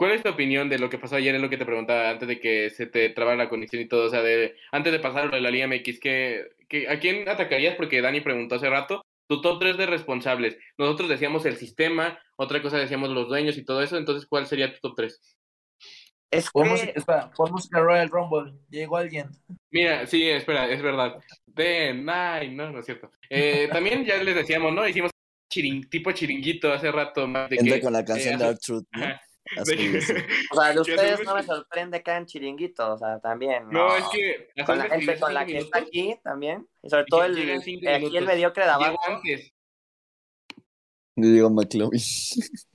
¿Cuál 0.00 0.12
es 0.12 0.22
tu 0.22 0.30
opinión 0.30 0.70
de 0.70 0.78
lo 0.78 0.88
que 0.88 0.96
pasó 0.96 1.16
ayer? 1.16 1.34
Es 1.34 1.42
lo 1.42 1.50
que 1.50 1.58
te 1.58 1.66
preguntaba 1.66 2.08
antes 2.08 2.26
de 2.26 2.40
que 2.40 2.70
se 2.70 2.86
te 2.86 3.10
trabara 3.10 3.36
la 3.36 3.50
conexión 3.50 3.82
y 3.82 3.86
todo. 3.86 4.06
O 4.06 4.08
sea, 4.08 4.22
de, 4.22 4.56
antes 4.72 4.92
de 4.94 4.98
pasar 4.98 5.26
lo 5.26 5.32
de 5.36 5.42
la 5.42 5.50
Liga 5.50 5.66
MX, 5.66 6.00
¿qué, 6.00 6.46
qué- 6.70 6.88
a 6.88 6.98
quién 6.98 7.28
atacarías? 7.28 7.76
Porque 7.76 8.00
Dani 8.00 8.22
preguntó 8.22 8.54
hace 8.54 8.70
rato. 8.70 9.04
Tu 9.28 9.42
top 9.42 9.60
3 9.60 9.76
de 9.76 9.84
responsables. 9.84 10.56
Nosotros 10.78 11.10
decíamos 11.10 11.44
el 11.44 11.56
sistema, 11.58 12.18
otra 12.36 12.62
cosa 12.62 12.78
decíamos 12.78 13.10
los 13.10 13.28
dueños 13.28 13.58
y 13.58 13.64
todo 13.66 13.82
eso. 13.82 13.98
Entonces, 13.98 14.26
¿cuál 14.26 14.46
sería 14.46 14.72
tu 14.72 14.80
top 14.80 14.96
3? 14.96 15.20
Es 16.30 16.48
que, 16.50 16.64
música, 16.64 16.92
espera, 16.96 17.30
música 17.50 17.80
Royal 17.80 18.08
Rumble. 18.08 18.54
Llegó 18.70 18.96
alguien. 18.96 19.28
Mira, 19.70 20.06
sí, 20.06 20.26
espera, 20.30 20.66
es 20.70 20.80
verdad. 20.80 21.16
De, 21.44 22.02
ay, 22.08 22.54
no, 22.54 22.70
no 22.70 22.78
es 22.78 22.86
cierto. 22.86 23.10
Eh, 23.28 23.68
también 23.70 24.04
ya 24.06 24.16
les 24.22 24.34
decíamos, 24.34 24.72
¿no? 24.72 24.88
Hicimos 24.88 25.10
chiring- 25.52 25.90
tipo 25.90 26.10
chiringuito 26.12 26.72
hace 26.72 26.90
rato 26.90 27.26
más 27.26 27.50
de 27.50 27.56
Entra 27.56 27.76
que, 27.76 27.82
con 27.82 27.92
la 27.92 28.00
eh, 28.00 28.04
canción 28.06 28.38
de 28.38 28.44
hace- 28.44 28.52
Art 28.54 28.60
Truth, 28.64 28.84
¿no? 28.92 29.04
ajá, 29.04 29.20
Así 29.56 29.76
de- 29.76 29.98
es. 29.98 30.10
o 30.50 30.60
sea, 30.60 30.72
de 30.72 30.80
ustedes 30.80 31.24
no 31.24 31.34
me 31.34 31.42
sorprende 31.42 32.02
que 32.02 32.10
hagan 32.10 32.26
chiringuitos, 32.26 32.88
o 32.88 32.98
sea, 32.98 33.18
también. 33.20 33.64
No, 33.70 33.88
No, 33.88 33.96
es 33.96 34.04
que 34.12 34.48
Con 34.64 34.78
la 34.78 34.88
gente 34.88 35.18
con 35.18 35.34
la 35.34 35.46
que 35.46 35.58
está 35.58 35.78
aquí 35.80 36.16
también. 36.22 36.66
Y 36.82 36.90
sobre 36.90 37.04
todo 37.06 37.24
el, 37.24 37.62
cinco 37.62 37.88
aquí 37.88 38.16
el 38.16 38.26
mediocre 38.26 38.64
de 38.64 38.70
abajo. 38.70 38.98
antes. 39.06 39.52
Diego 41.16 41.50
McLovin. 41.50 42.00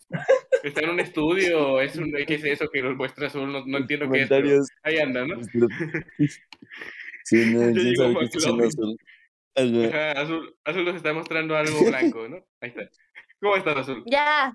Está 0.64 0.82
en 0.82 0.90
un 0.90 1.00
estudio, 1.00 1.80
es 1.82 1.96
un, 1.96 2.12
¿qué 2.12 2.36
es 2.36 2.44
eso 2.44 2.68
que 2.72 2.82
los 2.82 2.96
muestra 2.96 3.28
azul? 3.28 3.52
No, 3.52 3.64
no 3.66 3.78
entiendo 3.78 4.10
qué 4.10 4.22
es. 4.24 4.30
pero. 4.30 4.62
Ahí 4.84 4.98
anda, 5.00 5.26
¿no? 5.26 5.36
Sí, 7.24 7.54
no, 7.54 8.12
McLovin. 8.12 8.66
azul. 8.66 8.98
Ajá, 9.88 10.12
azul, 10.22 10.56
azul 10.64 10.86
nos 10.86 10.96
está 10.96 11.14
mostrando 11.14 11.56
algo 11.56 11.84
blanco, 11.86 12.28
¿no? 12.28 12.38
Ahí 12.62 12.70
está. 12.70 12.90
¿Cómo 13.42 13.56
estás, 13.58 13.78
Azul? 13.78 14.04
Ya. 14.08 14.54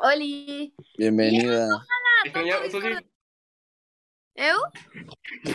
Oli. 0.00 0.72
Bienvenida. 0.96 1.66
Tú 2.32 2.80
sí 2.80 2.94
¿Eu? 4.36 4.56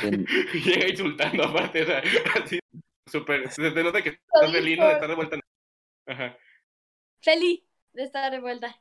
Bien- 0.01 0.25
llega 0.53 0.89
insultando 0.89 1.45
aparte, 1.45 1.83
o 1.83 1.85
sea, 1.85 2.03
así, 2.43 2.59
súper, 3.09 3.49
se 3.49 3.71
te 3.71 3.81
nota 3.83 4.01
que 4.01 4.09
estás 4.09 4.51
feliz 4.51 4.77
¿no? 4.77 4.85
de 4.87 4.93
estar 4.93 5.07
de 5.07 5.15
vuelta. 5.15 5.39
Ajá, 6.05 6.37
Feliz 7.21 7.63
de 7.93 8.03
estar 8.03 8.29
de 8.29 8.41
vuelta. 8.41 8.75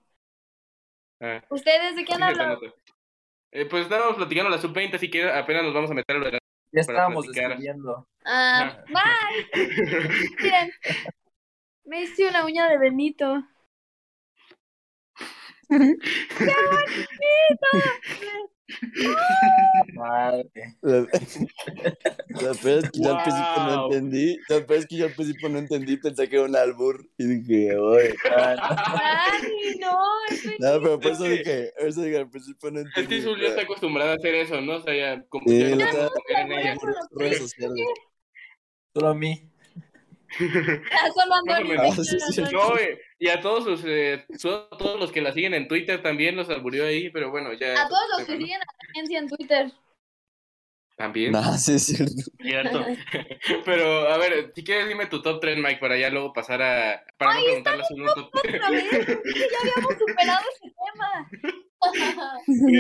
ajá. 1.21 1.47
¿Ustedes 1.51 1.95
de 1.95 2.05
qué 2.05 2.15
han 2.15 2.25
hablado? 2.25 2.61
Eh, 3.53 3.67
pues 3.67 3.85
estábamos 3.85 4.17
platicando 4.17 4.51
la 4.51 4.59
sub-20, 4.59 4.95
así 4.97 5.09
que 5.09 5.31
apenas 5.31 5.63
nos 5.63 5.75
vamos 5.75 5.91
a 5.93 5.95
meter 5.95 6.17
a 6.17 6.19
lo 6.19 6.25
de 6.25 6.33
la... 6.33 6.39
Ya 6.73 6.81
estábamos 6.81 7.27
platicar. 7.27 7.51
describiendo. 7.51 8.09
Ah, 8.25 8.83
bye. 8.89 9.47
Miren. 10.43 10.73
Me 11.85 12.03
hice 12.03 12.27
una 12.27 12.45
uña 12.45 12.69
de 12.69 12.79
Benito. 12.79 13.45
Madre. 19.95 20.49
La, 20.81 21.01
la 21.01 22.55
peor 22.55 22.79
es 22.85 22.91
que 22.91 23.01
yo 23.03 23.17
al 23.17 23.23
principio 23.23 23.63
no 23.65 23.77
Wow. 23.83 23.93
entendí. 23.93 24.39
La 24.49 24.67
peor 24.67 24.79
es 24.81 24.87
que 24.87 24.97
yo 24.97 25.07
al 25.07 25.13
principio 25.13 25.49
no 25.49 25.59
entendí, 25.59 25.97
pensé 25.97 26.29
que 26.29 26.37
era 26.37 26.45
un 26.47 26.57
albur. 26.57 27.07
Y 27.19 27.25
dije, 27.27 27.77
oye. 27.77 28.15
Ay, 28.35 29.77
no, 29.81 29.99
es 30.31 30.45
No, 30.59 30.81
pero 30.83 31.01
por 31.01 31.07
Es 31.13 31.19
eso 31.19 31.25
que- 31.25 31.31
dije, 31.31 31.73
eso 31.79 32.03
dije, 32.03 32.19
al 32.19 32.31
principio 32.31 32.71
no 32.71 32.81
Es 32.81 32.87
entendí. 32.87 33.09
que 33.17 33.21
Azul 33.21 33.41
ya 33.41 33.49
está 33.49 33.63
acostumbrada 33.63 34.13
a 34.13 34.17
hacer 34.17 34.35
eso, 34.37 34.61
¿no? 34.61 34.77
O 34.77 34.83
sea, 34.83 34.95
ya 34.95 35.23
como 35.29 35.45
Sí, 35.49 35.59
ya 35.59 35.77
no 35.77 35.85
está- 35.85 36.09
en 36.41 36.53
ella. 36.53 36.75
redes 37.13 37.39
sociales. 37.39 37.87
Solo 38.95 39.09
a 39.09 39.15
mí. 39.15 39.49
Ah, 40.41 41.09
solo 41.15 41.35
ando 41.35 41.53
Más 41.53 41.59
o 41.59 41.63
en 41.63 41.69
menos. 41.69 41.99
Ah, 41.99 42.05
sí, 42.05 42.19
sí. 42.33 42.43
No, 42.53 42.79
eh, 42.79 42.99
y 43.23 43.29
a 43.29 43.41
todos 43.41 43.63
sus, 43.63 43.85
eh, 43.87 44.27
todos 44.43 44.99
los 44.99 45.13
que 45.13 45.21
la 45.21 45.33
siguen 45.33 45.55
en 45.55 45.69
Twitter 45.69 46.03
también 46.03 46.35
los 46.35 46.51
alburió 46.51 46.85
ahí, 46.85 47.09
pero 47.09 47.31
bueno, 47.31 47.53
ya. 47.53 47.81
A 47.81 47.89
todos 47.89 48.03
los 48.19 48.27
que 48.27 48.37
siguen 48.37 48.61
a 48.61 48.65
la 48.65 48.91
agencia 48.91 49.19
en 49.21 49.29
Twitter. 49.29 49.73
También. 50.97 51.31
No, 51.31 51.41
sí 51.57 51.75
es 51.75 51.87
cierto. 51.87 52.21
Cierto. 52.41 52.85
Pero, 53.65 54.09
a 54.09 54.19
ver, 54.19 54.51
si 54.53 54.65
quieres 54.65 54.89
dime 54.89 55.07
tu 55.07 55.23
top 55.23 55.41
3, 55.41 55.57
Mike, 55.57 55.79
para 55.79 55.97
ya 55.97 56.11
luego 56.11 56.33
pasar 56.33 56.63
a. 56.63 57.05
Para 57.17 57.35
no 57.35 57.45
preguntarle 57.45 57.83
a 57.83 57.87
su 57.87 57.95
top 57.95 58.31
3. 58.43 58.57
Otra 58.57 58.71
vez. 58.71 58.93
Es 58.93 59.07
que 59.07 59.49
ya 59.53 59.59
habíamos 59.61 59.95
superado 59.99 60.41
ese 60.55 60.75
tema. 60.75 61.31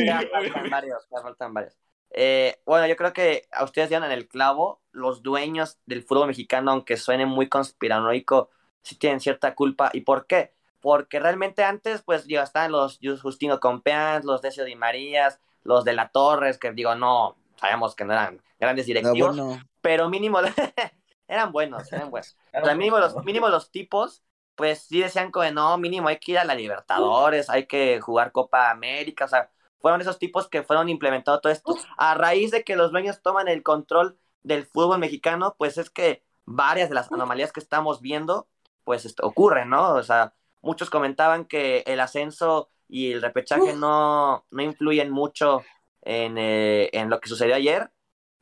Ya 0.06 0.22
faltan 0.28 0.70
varios, 0.70 1.08
ya 1.08 1.22
faltan 1.22 1.54
varios. 1.54 1.74
eh, 2.10 2.60
bueno, 2.66 2.88
yo 2.88 2.96
creo 2.96 3.12
que 3.12 3.46
a 3.52 3.62
ustedes 3.62 3.90
dieron 3.90 4.06
en 4.06 4.12
el 4.18 4.26
clavo, 4.26 4.82
los 4.90 5.22
dueños 5.22 5.78
del 5.86 6.02
fútbol 6.02 6.26
mexicano, 6.26 6.72
aunque 6.72 6.96
suene 6.96 7.26
muy 7.26 7.48
conspiranoico, 7.48 8.50
sí 8.82 8.96
tienen 8.96 9.20
cierta 9.20 9.54
culpa. 9.54 9.90
¿Y 9.92 10.02
por 10.02 10.26
qué? 10.26 10.52
Porque 10.80 11.20
realmente 11.20 11.64
antes, 11.64 12.02
pues, 12.02 12.26
ya 12.26 12.42
estaban 12.42 12.72
los 12.72 12.98
Justino 13.22 13.60
Compeán, 13.60 14.22
los 14.24 14.42
Decio 14.42 14.64
Di 14.64 14.76
Marías, 14.76 15.40
los 15.62 15.84
de 15.84 15.92
la 15.92 16.08
Torres, 16.08 16.58
que 16.58 16.72
digo, 16.72 16.94
no, 16.94 17.36
sabemos 17.56 17.94
que 17.94 18.04
no 18.04 18.12
eran 18.12 18.42
grandes 18.58 18.86
directivos, 18.86 19.36
bueno. 19.36 19.62
pero 19.80 20.08
mínimo 20.08 20.40
eran 21.28 21.52
buenos, 21.52 21.92
eran 21.92 22.10
buenos. 22.10 22.36
O 22.60 22.64
sea, 22.64 22.74
mínimo 22.74 22.98
los, 22.98 23.16
mínimo 23.24 23.48
los 23.48 23.70
tipos, 23.70 24.22
pues 24.56 24.80
sí 24.80 25.00
decían 25.00 25.30
como, 25.30 25.44
de, 25.44 25.52
no, 25.52 25.78
mínimo 25.78 26.08
hay 26.08 26.18
que 26.18 26.32
ir 26.32 26.38
a 26.38 26.44
la 26.44 26.54
Libertadores, 26.54 27.48
hay 27.48 27.66
que 27.66 28.00
jugar 28.00 28.32
Copa 28.32 28.70
América, 28.70 29.24
o 29.24 29.28
sea, 29.28 29.50
fueron 29.80 30.00
esos 30.00 30.18
tipos 30.18 30.48
que 30.48 30.62
fueron 30.62 30.88
implementando 30.88 31.40
todo 31.40 31.52
esto. 31.52 31.76
A 31.96 32.14
raíz 32.14 32.50
de 32.50 32.62
que 32.62 32.76
los 32.76 32.92
dueños 32.92 33.20
toman 33.20 33.48
el 33.48 33.62
control 33.62 34.18
del 34.42 34.64
fútbol 34.64 34.98
mexicano, 34.98 35.56
pues 35.58 35.78
es 35.78 35.90
que 35.90 36.24
varias 36.44 36.88
de 36.88 36.94
las 36.94 37.10
anomalías 37.10 37.52
que 37.52 37.60
estamos 37.60 38.00
viendo, 38.00 38.48
pues 38.84 39.04
esto, 39.04 39.26
ocurren, 39.26 39.70
¿no? 39.70 39.94
O 39.94 40.02
sea, 40.02 40.34
muchos 40.62 40.90
comentaban 40.90 41.44
que 41.46 41.84
el 41.86 42.00
ascenso 42.00 42.70
y 42.88 43.12
el 43.12 43.22
repechaje 43.22 43.72
no, 43.74 44.46
no 44.50 44.62
influyen 44.62 45.10
mucho 45.10 45.62
en, 46.02 46.36
eh, 46.38 46.90
en 46.92 47.10
lo 47.10 47.20
que 47.20 47.28
sucedió 47.28 47.54
ayer. 47.54 47.90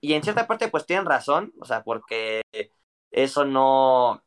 Y 0.01 0.15
en 0.15 0.23
cierta 0.23 0.47
parte, 0.47 0.69
pues 0.69 0.87
tienen 0.87 1.07
razón, 1.07 1.53
o 1.61 1.65
sea, 1.67 1.85
porque 1.85 2.43
eso 3.11 3.45
no, 3.45 4.23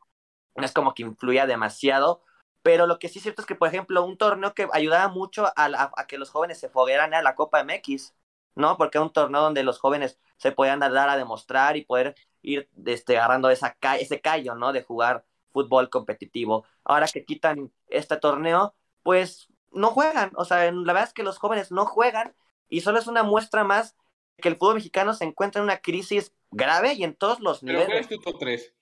no 0.56 0.66
es 0.66 0.72
como 0.74 0.94
que 0.94 1.04
influya 1.04 1.46
demasiado. 1.48 2.24
Pero 2.62 2.88
lo 2.88 3.00
que 3.00 3.10
sí 3.10 3.20
es 3.20 3.24
cierto 3.24 3.42
es 3.42 3.46
que, 3.48 3.56
por 3.56 3.68
ejemplo, 3.68 4.06
un 4.06 4.18
torneo 4.18 4.54
que 4.54 4.68
ayudaba 4.74 5.10
mucho 5.10 5.52
a, 5.56 5.70
la- 5.70 5.92
a 5.98 6.08
que 6.08 6.18
los 6.18 6.30
jóvenes 6.32 6.60
se 6.60 6.70
foguearan 6.70 7.14
era 7.14 7.22
la 7.24 7.36
Copa 7.36 7.60
MX, 7.62 8.16
¿no? 8.56 8.78
Porque 8.78 8.98
era 8.98 9.06
un 9.06 9.12
torneo 9.14 9.42
donde 9.42 9.64
los 9.64 9.80
jóvenes 9.80 10.20
se 10.38 10.52
podían 10.54 10.80
dar 10.80 11.10
a 11.10 11.18
demostrar 11.18 11.76
y 11.78 11.86
poder 11.86 12.16
ir 12.42 12.70
este, 12.86 13.18
agarrando 13.18 13.50
esa, 13.50 13.74
ca- 13.76 13.98
ese 13.98 14.22
callo, 14.22 14.56
¿no? 14.56 14.72
De 14.74 14.84
jugar 14.84 15.26
fútbol 15.54 15.90
competitivo. 15.90 16.66
Ahora 16.84 17.08
que 17.08 17.26
quitan 17.26 17.72
este 17.88 18.18
torneo, 18.18 18.76
pues 19.04 19.48
no 19.72 19.90
juegan. 19.92 20.32
O 20.36 20.46
sea, 20.46 20.72
la 20.72 20.94
verdad 20.94 21.08
es 21.10 21.14
que 21.14 21.24
los 21.24 21.38
jóvenes 21.38 21.72
no 21.72 21.86
juegan 21.86 22.36
y 22.70 22.82
solo 22.82 23.00
es 23.00 23.08
una 23.08 23.24
muestra 23.24 23.64
más 23.64 23.96
que 24.38 24.50
el 24.50 24.58
fútbol 24.58 24.76
mexicano 24.76 25.14
se 25.14 25.26
encuentra 25.26 25.60
en 25.62 25.66
una 25.66 25.78
crisis 25.80 26.34
grave 26.52 26.94
y 26.94 27.04
en 27.04 27.16
todos 27.16 27.40
los 27.40 27.62
Pero 27.66 27.86
¿cuál 27.86 27.88
niveles. 27.88 28.12
es 28.12 28.18
tu 28.18 28.20
top 28.22 28.40
3? 28.40 28.74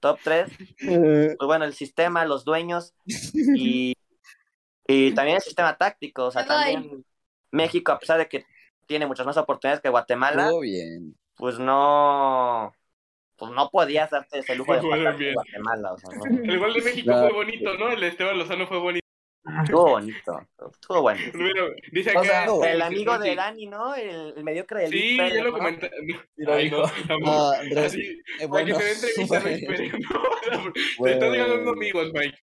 Top 0.00 0.18
3, 0.22 0.50
pues 0.78 1.46
bueno, 1.46 1.64
el 1.64 1.72
sistema, 1.74 2.26
los 2.26 2.44
dueños 2.44 2.94
y, 3.56 3.94
y 4.86 5.14
también 5.14 5.36
el 5.36 5.42
sistema 5.42 5.76
táctico. 5.78 6.24
O 6.26 6.30
sea, 6.30 6.44
también 6.46 7.04
México, 7.50 7.92
a 7.92 7.98
pesar 7.98 8.18
de 8.18 8.28
que 8.28 8.44
tiene 8.86 9.06
muchas 9.06 9.24
más 9.26 9.36
oportunidades 9.38 9.80
que 9.80 9.88
Guatemala, 9.88 10.42
Estuvo 10.44 10.60
bien. 10.60 11.16
pues 11.36 11.58
no, 11.58 12.72
pues 13.36 13.52
no 13.52 13.68
podía 13.70 14.04
hacerse 14.04 14.38
ese 14.38 14.54
lujo 14.54 14.74
de 14.74 14.88
pasar 14.88 15.16
bien. 15.16 15.34
Guatemala. 15.34 15.92
O 15.92 15.98
sea, 15.98 16.10
no. 16.16 16.24
El 16.52 16.58
gol 16.58 16.74
de 16.74 16.82
México 16.82 17.10
No. 17.10 17.20
fue 17.22 17.32
bonito, 17.32 17.76
¿no? 17.78 17.90
El 17.90 18.00
de 18.00 18.08
Esteban 18.08 18.38
Lozano 18.38 18.66
fue 18.66 18.78
bonito. 18.78 19.04
Estuvo 19.62 19.90
bonito, 19.90 20.40
estuvo 20.72 21.02
bueno. 21.02 21.20
Bueno, 21.34 21.66
dice 21.92 22.10
O 22.16 22.18
acá. 22.18 22.24
sea, 22.28 22.44
este, 22.46 22.72
El 22.72 22.80
amigo 22.82 23.18
de. 23.18 23.34
Dani, 23.36 23.66
¿no? 23.66 23.94
El, 23.94 24.32
el 24.38 24.42
mediocre 24.42 24.80
de 24.84 24.90
Luis 24.90 25.02
Sí, 25.02 25.16
Pérez, 25.18 25.34
ya 25.34 25.42
lo 25.44 25.50
¿no? 25.50 25.58
comenté. 25.58 25.90
Ay, 26.48 26.64
dijo. 26.64 26.78
no. 27.20 27.30
Ah, 27.52 27.52
re- 27.70 27.84
Así, 27.84 28.00
eh, 28.00 28.22
para 28.38 28.46
bueno, 28.48 28.78
que 28.78 28.82
te 28.82 28.84
dé 28.84 28.92
entrevista, 28.94 29.40
no 29.40 29.46
esperemos. 29.48 30.00
Te 31.02 31.12
estás 31.12 31.32
ganando 31.34 31.70
amigos, 31.72 32.10
Mike. 32.14 32.38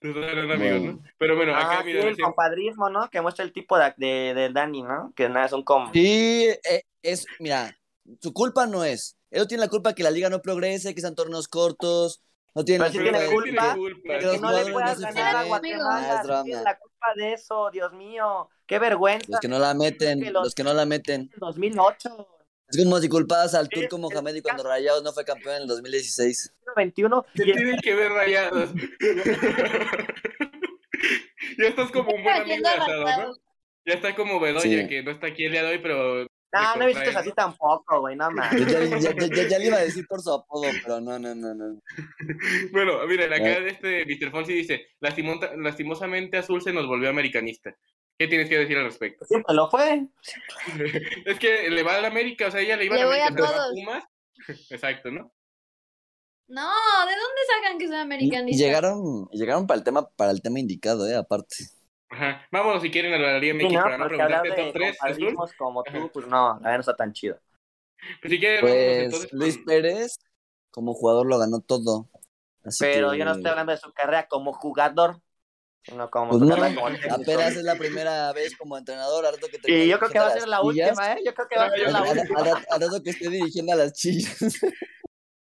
Te 0.00 0.08
estás 0.08 0.26
ganando 0.26 0.54
amigos. 0.54 0.80
¿no? 0.82 1.02
Pero 1.16 1.36
bueno, 1.36 1.56
acá 1.56 1.70
Ah, 1.70 1.78
sí, 1.80 1.86
mira, 1.86 2.00
el 2.02 2.08
dice- 2.10 2.22
compadrismo, 2.22 2.90
¿no? 2.90 3.08
Que 3.08 3.20
muestra 3.22 3.44
el 3.44 3.52
tipo 3.52 3.78
de, 3.78 3.94
de, 3.96 4.34
de 4.34 4.48
Dani, 4.50 4.82
¿no? 4.82 5.12
Que 5.16 5.26
nada, 5.30 5.46
es 5.46 5.52
un 5.54 5.62
com... 5.64 5.90
Sí, 5.94 6.48
eh, 6.70 6.82
es, 7.02 7.24
mira, 7.38 7.74
su 8.20 8.32
culpa 8.32 8.66
no 8.66 8.84
es. 8.84 9.16
Él 9.30 9.40
no 9.40 9.46
tiene 9.46 9.62
la 9.62 9.68
culpa 9.68 9.94
que 9.94 10.02
la 10.02 10.10
liga 10.10 10.28
no 10.28 10.40
progrese, 10.42 10.94
que 10.94 11.00
sean 11.00 11.14
torneos 11.14 11.48
cortos. 11.48 12.20
No 12.54 12.64
tiene 12.64 12.84
la 12.84 12.90
culpa 12.90 13.18
de- 13.20 13.26
culpa 13.30 13.74
culpa. 13.76 14.12
de 14.14 14.18
que 14.18 14.24
que 14.24 14.26
los 14.26 14.40
no 14.40 14.50
le 14.50 14.56
jugadores 14.62 14.72
puedas 14.72 14.98
no 14.98 15.06
se 15.08 15.12
ganar 15.14 15.36
a 15.36 15.38
jueguen. 15.44 15.48
Guatemala. 15.78 16.20
Ah, 16.20 16.62
la 16.64 16.78
culpa 16.78 17.06
de 17.16 17.32
eso, 17.32 17.70
Dios 17.72 17.92
mío. 17.92 18.48
Qué 18.66 18.78
vergüenza. 18.80 19.26
Los 19.28 19.40
que 19.40 19.48
no 19.48 19.58
la 19.60 19.74
meten, 19.74 20.20
Que 20.20 20.30
los- 20.32 20.44
los 20.44 20.54
que 20.54 20.64
no 20.64 20.74
la 20.74 20.84
meten. 20.86 21.30
En 21.32 21.38
2008, 21.38 22.26
Es 22.72 22.84
como 22.84 22.98
si 23.00 23.08
culpadas 23.08 23.54
al 23.54 23.68
Turco 23.68 23.98
Mohamed 23.98 24.34
y 24.36 24.42
cuando 24.42 24.62
Rayados 24.62 25.02
no 25.02 25.12
fue 25.12 25.24
campeón 25.24 25.56
en 25.56 25.62
el 25.62 25.68
2016. 25.68 26.52
21, 26.76 27.24
¿Qué 27.34 27.42
tienen 27.44 27.76
que 27.80 27.94
ver 27.96 28.12
rayados? 28.12 28.70
ya 31.58 31.66
estás 31.66 31.90
como 31.90 32.10
un 32.12 32.22
buen 32.22 32.36
amigo 32.36 32.62
de 32.62 32.68
asado. 32.68 33.36
Ya 33.86 33.94
está 33.94 34.14
como 34.14 34.38
Bedoya, 34.40 34.62
Sí. 34.82 34.86
que 34.88 35.02
no 35.02 35.10
está 35.10 35.26
aquí 35.28 35.46
el 35.46 35.52
día 35.52 35.62
de 35.64 35.70
hoy, 35.70 35.78
pero. 35.78 36.26
No, 36.52 36.76
no 36.76 36.82
he 36.84 36.86
visto 36.88 37.18
así 37.18 37.30
tampoco, 37.32 38.00
güey, 38.00 38.16
no 38.16 38.28
Yo 38.28 38.36
mames. 38.36 38.66
ya, 38.72 38.80
ya- 38.84 38.98
ya- 39.14 39.26
ya- 39.34 39.48
ya 39.48 39.58
le 39.58 39.66
iba 39.66 39.76
a 39.76 39.82
decir 39.82 40.04
por 40.08 40.20
su 40.20 40.32
apodo, 40.32 40.64
pero 40.82 41.00
no, 41.00 41.18
no, 41.18 41.34
no, 41.34 41.54
no. 41.54 41.80
Bueno, 42.72 43.06
miren, 43.06 43.32
acá 43.32 43.50
Eh. 43.58 43.68
este 43.68 44.04
Mr. 44.06 44.30
Fonsi 44.32 44.52
dice: 44.54 44.86
"Lastimota- 45.00 45.54
lastimosamente 45.56 46.38
Azul 46.38 46.60
se 46.62 46.72
nos 46.72 46.86
volvió 46.88 47.08
americanista. 47.08 47.74
¿Qué 48.18 48.26
tienes 48.28 48.48
que 48.48 48.58
decir 48.58 48.76
al 48.76 48.84
respecto? 48.84 49.24
Siempre 49.24 49.54
lo 49.54 49.70
fue. 49.70 50.06
es 51.24 51.38
que 51.38 51.70
le 51.70 51.82
va 51.82 51.94
a 51.96 52.00
la 52.00 52.08
América, 52.08 52.48
o 52.48 52.50
sea, 52.50 52.60
ella 52.60 52.76
le 52.76 52.86
iba 52.86 52.94
a 52.96 52.98
Le 52.98 53.04
la 53.04 53.08
voy 53.10 53.18
a 53.20 53.26
América, 53.28 53.42
le 53.42 53.42
va 53.42 53.48
a 53.48 53.56
todos. 53.64 53.74
Pumas. 53.74 54.04
Exacto, 54.70 55.10
¿no? 55.10 55.32
No, 56.48 56.62
¿de 57.06 57.12
dónde 57.12 57.40
sacan 57.56 57.78
que 57.78 57.86
soy 57.86 57.96
americanista? 57.96 58.62
llegaron, 58.64 59.28
llegaron 59.30 59.66
para 59.68 59.78
el 59.78 59.84
tema, 59.84 60.08
para 60.10 60.32
el 60.32 60.42
tema 60.42 60.58
indicado, 60.58 61.08
eh, 61.08 61.14
aparte. 61.14 61.56
Ajá. 62.10 62.46
Vámonos 62.50 62.82
si 62.82 62.90
quieren 62.90 63.14
a 63.14 63.18
la 63.18 63.38
Liga 63.38 63.54
Sí, 63.58 63.64
MX 63.66 63.72
no, 63.74 63.82
para 63.82 63.98
no 63.98 64.08
preguntarte 64.08 64.48
top 64.50 64.72
3, 64.72 64.88
Azul. 64.90 64.98
compadrismos 65.00 65.52
como 65.54 65.82
tú, 65.84 66.10
pues 66.12 66.26
no, 66.26 66.48
la 66.54 66.54
verdad 66.58 66.74
no 66.74 66.80
está 66.80 66.96
tan 66.96 67.12
chido. 67.12 67.38
Pues 68.20 68.30
si 68.32 68.38
quieren, 68.40 68.62
vámonos 68.62 68.84
Pues 68.84 69.04
entonces. 69.04 69.32
Luis 69.32 69.58
Pérez, 69.64 70.16
como 70.72 70.94
jugador, 70.94 71.26
lo 71.26 71.38
ganó 71.38 71.60
todo. 71.60 72.08
Así 72.64 72.84
Pero 72.84 73.12
que, 73.12 73.18
yo 73.18 73.24
no 73.24 73.32
estoy 73.32 73.50
hablando 73.50 73.72
de 73.72 73.78
su 73.78 73.92
carrera 73.92 74.26
como 74.26 74.52
jugador, 74.52 75.20
sino 75.82 76.10
como 76.10 76.30
Pues 76.30 76.42
no, 76.42 76.54
apenas 76.56 77.56
es 77.56 77.62
la 77.62 77.76
primera 77.76 78.32
vez 78.32 78.56
como 78.56 78.76
entrenador. 78.76 79.24
Rato 79.24 79.46
que 79.50 79.58
te 79.58 79.72
Y 79.72 79.88
yo 79.88 79.98
creo 79.98 80.10
que 80.10 80.18
va 80.18 80.26
a 80.26 80.30
ser 80.32 80.48
la 80.48 80.58
las 80.58 80.62
chillas, 80.72 80.88
última, 80.90 81.12
¿eh? 81.12 81.18
Yo 81.24 81.34
creo 81.34 81.48
que 81.48 81.56
va 81.58 81.64
a 81.64 81.68
No, 81.68 81.76
ser 81.76 81.92
la 81.92 82.02
última. 82.02 82.40
al 82.40 82.80
rato- 82.80 83.02
que 83.04 83.10
esté 83.10 83.30
dirigiendo 83.30 83.72
a 83.72 83.76
las 83.76 83.92
chillas. 83.92 84.36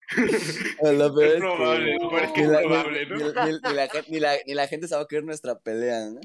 Es 0.07 1.39
probable, 1.39 1.95
es 1.95 2.31
que 2.31 2.41
ni 2.41 2.45
es 2.45 2.49
la- 2.51 2.59
probable, 2.61 3.05
¿no? 3.07 3.15
ni- 3.17 3.23
ni- 3.23 3.59
ni 3.69 3.73
la 3.73 3.87
gen- 3.87 4.05
ni 4.07 4.19
la- 4.19 4.37
ni 4.45 4.53
la 4.53 4.67
gente 4.67 4.87
se 4.87 4.95
va 4.95 5.01
a 5.01 5.07
creer 5.07 5.23
nuestra 5.23 5.57
pelea, 5.59 6.09
¿no? 6.11 6.21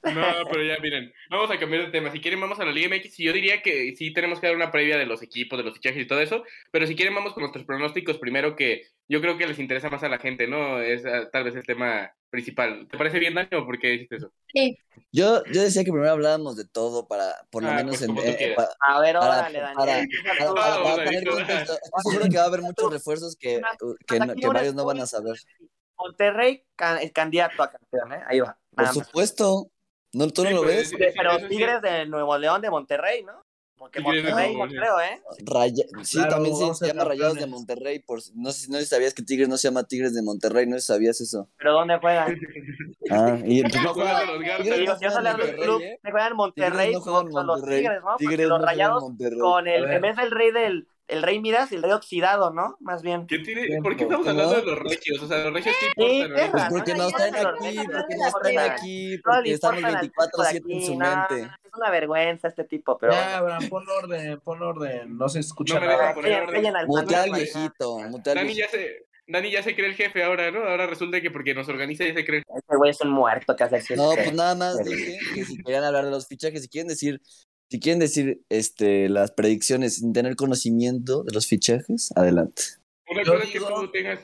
No, 0.00 0.22
pero 0.48 0.62
ya 0.62 0.78
miren, 0.80 1.12
vamos 1.28 1.50
a 1.50 1.58
cambiar 1.58 1.84
de 1.86 1.90
tema. 1.90 2.12
Si 2.12 2.20
quieren, 2.20 2.40
vamos 2.40 2.58
a 2.60 2.64
la 2.64 2.70
Liga 2.70 2.88
MX. 2.88 3.18
Y 3.18 3.24
yo 3.24 3.32
diría 3.32 3.62
que 3.62 3.94
sí 3.96 4.12
tenemos 4.12 4.38
que 4.38 4.46
dar 4.46 4.54
una 4.54 4.70
previa 4.70 4.96
de 4.96 5.06
los 5.06 5.22
equipos, 5.22 5.58
de 5.58 5.64
los 5.64 5.74
fichajes 5.74 6.00
y 6.02 6.06
todo 6.06 6.20
eso. 6.20 6.44
Pero 6.70 6.86
si 6.86 6.94
quieren, 6.94 7.14
vamos 7.16 7.34
con 7.34 7.42
nuestros 7.42 7.64
pronósticos 7.64 8.16
primero, 8.18 8.54
que 8.54 8.82
yo 9.08 9.20
creo 9.20 9.36
que 9.36 9.48
les 9.48 9.58
interesa 9.58 9.90
más 9.90 10.04
a 10.04 10.08
la 10.08 10.18
gente, 10.18 10.46
¿no? 10.46 10.80
Es 10.80 11.04
ah, 11.04 11.28
tal 11.32 11.44
vez 11.44 11.56
el 11.56 11.66
tema 11.66 12.12
principal. 12.30 12.86
¿Te 12.88 12.96
parece 12.96 13.18
bien, 13.18 13.34
Dani, 13.34 13.48
o 13.56 13.66
por 13.66 13.78
qué 13.80 13.88
dijiste 13.88 14.16
eso? 14.16 14.32
Sí. 14.54 14.78
Yo, 15.10 15.42
yo 15.46 15.62
decía 15.62 15.82
que 15.84 15.90
primero 15.90 16.12
hablábamos 16.12 16.56
de 16.56 16.66
todo 16.68 17.08
para, 17.08 17.34
por 17.50 17.64
lo 17.64 17.70
Ah, 17.70 17.74
menos 17.74 17.98
pues 17.98 18.02
en, 18.08 18.16
eh, 18.18 18.54
A 18.80 19.00
ver, 19.00 19.16
órale, 19.16 19.58
para, 19.60 19.74
Daniel. 19.74 19.74
para- 19.76 19.98
Ah, 19.98 20.36
para- 20.38 20.54
para 20.54 20.70
vamos, 20.78 20.96
tener 20.96 21.24
David, 21.24 21.28
contexto. 21.38 21.72
Estoy 21.72 22.02
seguro 22.12 22.30
que 22.30 22.36
va 22.36 22.42
a 22.44 22.46
haber 22.46 22.62
muchos 22.62 22.92
refuerzos 22.92 23.36
que, 23.36 23.60
que, 24.06 24.46
varios 24.46 24.74
no 24.74 24.84
van 24.84 25.00
a 25.00 25.06
saber. 25.06 25.36
Monterrey, 25.96 26.64
ca- 26.76 26.98
el 27.02 27.12
candidato 27.12 27.62
a 27.62 27.70
campeón, 27.72 28.12
¿eh? 28.12 28.22
Ahí 28.28 28.40
va. 28.40 28.57
Por 28.78 28.88
supuesto. 29.04 29.70
¿No, 30.14 30.28
¿Tú 30.28 30.42
no 30.44 30.48
Sí, 30.48 30.54
lo 30.54 30.62
ves? 30.62 30.88
sí, 30.90 30.96
sí, 30.96 31.04
pero 31.16 31.38
sí. 31.38 31.48
Tigres 31.48 31.82
de 31.82 32.06
Nuevo 32.06 32.38
León 32.38 32.62
de 32.62 32.70
Monterrey, 32.70 33.22
¿no? 33.24 33.42
Porque 33.76 34.00
Monterrey, 34.00 34.56
no 34.56 34.66
creo, 34.66 35.00
¿eh? 35.00 35.22
Raya- 35.44 35.84
Sí, 36.02 36.16
Claro, 36.16 36.30
también 36.34 36.56
se, 36.56 36.64
a 36.64 36.74
se 36.74 36.86
llama 36.88 37.04
Rayados 37.04 37.36
de. 37.36 37.46
Monterrey. 37.46 38.00
Por, 38.00 38.18
no, 38.34 38.50
sé, 38.50 38.62
si- 38.66 38.70
no 38.72 38.78
sé 38.78 38.84
si 38.84 38.90
sabías 38.90 39.14
que 39.14 39.22
Tigres 39.22 39.48
no 39.48 39.56
se 39.56 39.68
llama 39.68 39.84
Tigres 39.84 40.14
de 40.14 40.22
Monterrey. 40.22 40.66
No 40.66 40.74
sé 40.76 40.80
si 40.80 40.86
sabías 40.88 41.20
eso. 41.20 41.48
Pero 41.58 41.74
¿dónde 41.74 41.98
juegan? 41.98 42.36
Ah, 43.10 43.38
y 43.42 43.60
entonces 43.60 43.82
no 43.84 43.94
Juegan 43.94 44.26
los 44.26 44.40
Garza. 44.40 44.62
Tigres 44.64 44.90
Yo, 45.00 45.10
solo 45.10 45.22
del 45.28 45.36
Monterrey, 45.38 45.62
club. 45.62 45.80
¿eh? 45.82 46.00
Me 46.02 46.10
juegan 46.10 46.30
en 46.32 46.36
Monterrey 46.36 46.70
Tigres 46.88 46.92
no 46.94 47.00
juega 47.00 47.20
en 47.20 47.30
con 47.30 47.46
los 47.46 47.56
Monterrey. 47.58 47.80
Tigres, 47.80 48.02
¿no? 48.02 48.16
Tigres 48.16 48.48
los 48.48 48.62
rayados 48.62 49.02
Monterrey. 49.02 49.38
con 49.38 49.66
el, 49.68 49.84
en 49.92 50.02
vez 50.02 50.16
del 50.16 50.30
rey 50.30 50.50
del, 50.50 50.88
el 51.08 51.22
rey 51.22 51.40
Midas, 51.40 51.72
el 51.72 51.82
rey 51.82 51.92
oxidado, 51.92 52.52
¿no? 52.52 52.76
Más 52.80 53.02
bien. 53.02 53.26
¿Qué 53.26 53.38
tiene? 53.40 53.80
¿Por 53.82 53.96
qué 53.96 54.04
estamos 54.04 54.24
¿No? 54.26 54.30
hablando 54.32 54.56
de 54.56 54.62
los 54.62 54.78
regios? 54.78 55.22
O 55.22 55.26
sea, 55.28 55.38
los 55.44 55.52
regios 55.52 55.74
qué 55.80 55.86
Sí, 56.06 56.16
importan. 56.20 56.38
ahorita? 56.38 56.50
Pues 56.52 56.64
porque 56.70 56.90
ya 56.90 56.96
no 56.96 57.08
están 57.08 57.34
aquí, 57.34 57.76
porque 57.86 58.16
no 58.16 58.24
llévatelo, 58.24 58.60
están 58.60 58.70
aquí, 58.70 59.16
No 59.16 59.20
porque 59.24 59.52
estamos 59.52 59.78
importan 59.78 59.92
las 59.92 60.02
24-7 60.02 60.62
en 60.72 60.82
su 60.86 60.98
no, 60.98 61.06
mente. 61.28 61.52
Es 61.64 61.74
una 61.74 61.90
vergüenza 61.90 62.48
este 62.48 62.64
tipo, 62.64 62.98
pero 62.98 63.12
Ya, 63.12 63.18
bueno. 63.40 63.54
Abraham, 63.54 63.68
pon 63.68 63.84
orden, 63.88 64.40
pon 64.40 64.62
orden. 64.62 65.16
No 65.18 65.28
se 65.28 65.40
escucha 65.40 65.80
No 65.80 65.86
nada. 65.86 66.14
Mutea 66.86 67.22
al 67.22 67.30
viejito, 67.32 67.98
mutea 68.08 68.32
al 68.34 68.44
viejito. 68.44 68.60
ya 68.64 68.68
se... 68.68 69.08
Dani 69.30 69.50
ya 69.50 69.62
se 69.62 69.74
cree 69.74 69.88
el 69.88 69.94
jefe 69.94 70.22
ahora, 70.24 70.50
¿no? 70.50 70.60
Ahora 70.64 70.86
resulta 70.86 71.20
que 71.20 71.30
porque 71.30 71.52
nos 71.54 71.68
organiza 71.68 72.02
ya 72.02 72.14
se 72.14 72.24
cree. 72.24 72.38
Este 72.56 72.76
güey 72.76 72.92
es 72.92 73.00
un 73.02 73.10
muerto 73.10 73.54
que 73.54 73.62
hace. 73.62 73.94
No, 73.94 74.12
pues 74.14 74.32
nada 74.32 74.54
más 74.54 74.82
dije 74.82 75.18
que 75.34 75.44
si 75.44 75.62
querían 75.62 75.84
hablar 75.84 76.06
de 76.06 76.10
los 76.10 76.26
fichajes, 76.26 76.62
si 76.62 76.68
quieren 76.70 76.88
decir, 76.88 77.20
si 77.70 77.80
quieren 77.80 77.98
decir 77.98 78.42
este 78.48 79.08
las 79.08 79.30
predicciones 79.32 79.96
sin 79.96 80.12
tener 80.12 80.36
conocimiento 80.36 81.22
de 81.22 81.32
los 81.34 81.46
fichajes, 81.46 82.10
adelante. 82.16 82.62
Una 83.10 83.22
Yo 83.22 83.32
cosa 83.32 83.44
es 83.44 83.50
que 83.50 83.58
tú 83.60 83.90
tengas... 83.90 84.20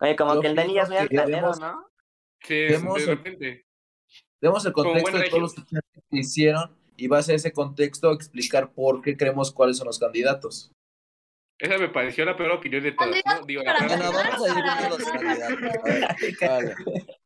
Oye, 0.00 0.16
como 0.16 0.40
que 0.40 0.46
el 0.48 0.54
Dani 0.56 0.74
ya 0.74 0.82
es 0.82 0.88
muy 0.88 0.98
altanero, 0.98 1.52
¿no? 1.56 1.84
Que 2.40 2.68
Demos 2.70 2.94
de 2.96 3.02
el- 3.02 3.08
repente... 3.18 3.64
Demos 4.40 4.64
el 4.64 4.72
contexto 4.72 5.18
de 5.18 5.28
todos 5.28 5.42
los 5.42 5.54
fichajes 5.56 5.82
que 6.10 6.18
hicieron 6.18 6.76
y 6.96 7.08
base 7.08 7.32
a 7.32 7.34
ese 7.34 7.52
contexto 7.52 8.12
explicar 8.12 8.72
por 8.72 9.02
qué 9.02 9.16
creemos 9.16 9.52
cuáles 9.52 9.76
son 9.76 9.86
los 9.88 9.98
candidatos. 9.98 10.70
Esa 11.58 11.76
me 11.78 11.88
pareció 11.88 12.24
la 12.24 12.36
peor 12.36 12.52
opinión 12.52 12.84
de 12.84 12.92
todas, 12.92 13.20
¿no? 13.26 13.44
Digo, 13.46 13.62
la 13.64 13.76
peor- 13.76 13.88
Bueno, 13.88 14.12
vamos 14.12 14.48
a 14.48 14.58
ir 14.86 14.90
los 14.90 15.04
candidatos. 15.04 16.42
A 16.42 16.58
ver, 16.58 16.74
vale. 16.86 17.17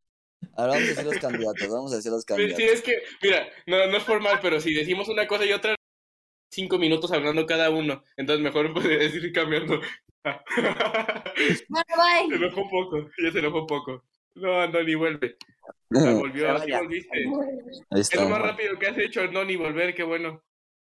Ahora 0.57 0.72
vamos 0.72 0.84
a 0.84 0.88
decir 0.90 1.05
los 1.05 1.18
candidatos, 1.18 1.68
vamos 1.68 1.92
a 1.92 1.96
decir 1.96 2.12
los 2.12 2.24
candidatos. 2.24 2.57
sí, 2.57 2.64
es 2.64 2.82
que, 2.82 3.03
mira, 3.22 3.46
no, 3.66 3.86
no 3.86 3.96
es 3.96 4.03
formal, 4.03 4.38
pero 4.42 4.61
si 4.61 4.74
decimos 4.74 5.09
una 5.09 5.26
cosa 5.26 5.44
y 5.46 5.53
otra, 5.53 5.74
cinco 6.50 6.78
minutos 6.78 7.11
hablando 7.12 7.46
cada 7.46 7.70
uno. 7.70 8.03
Entonces 8.16 8.42
mejor 8.42 8.72
puedes 8.74 9.14
ir 9.14 9.32
cambiando. 9.32 9.80
Bueno, 10.24 10.38
Se 11.48 11.66
bye. 12.28 12.36
enojó 12.36 12.62
un 12.62 12.70
poco, 12.70 13.11
ya 13.22 13.32
se 13.32 13.38
enojó 13.38 13.61
un 13.62 13.66
poco. 13.66 14.05
No, 14.34 14.61
Andoni, 14.61 14.94
vuelve. 14.94 15.36
Ah, 15.94 16.14
volvió, 16.14 16.59
Se 16.59 16.64
sí 16.64 16.72
volviste. 16.72 17.24
Es 17.90 18.14
lo 18.14 18.28
más 18.30 18.40
rápido 18.40 18.78
que 18.78 18.86
has 18.86 18.96
hecho, 18.96 19.20
Andoni, 19.20 19.57
volver, 19.57 19.94
qué 19.94 20.03
bueno. 20.05 20.42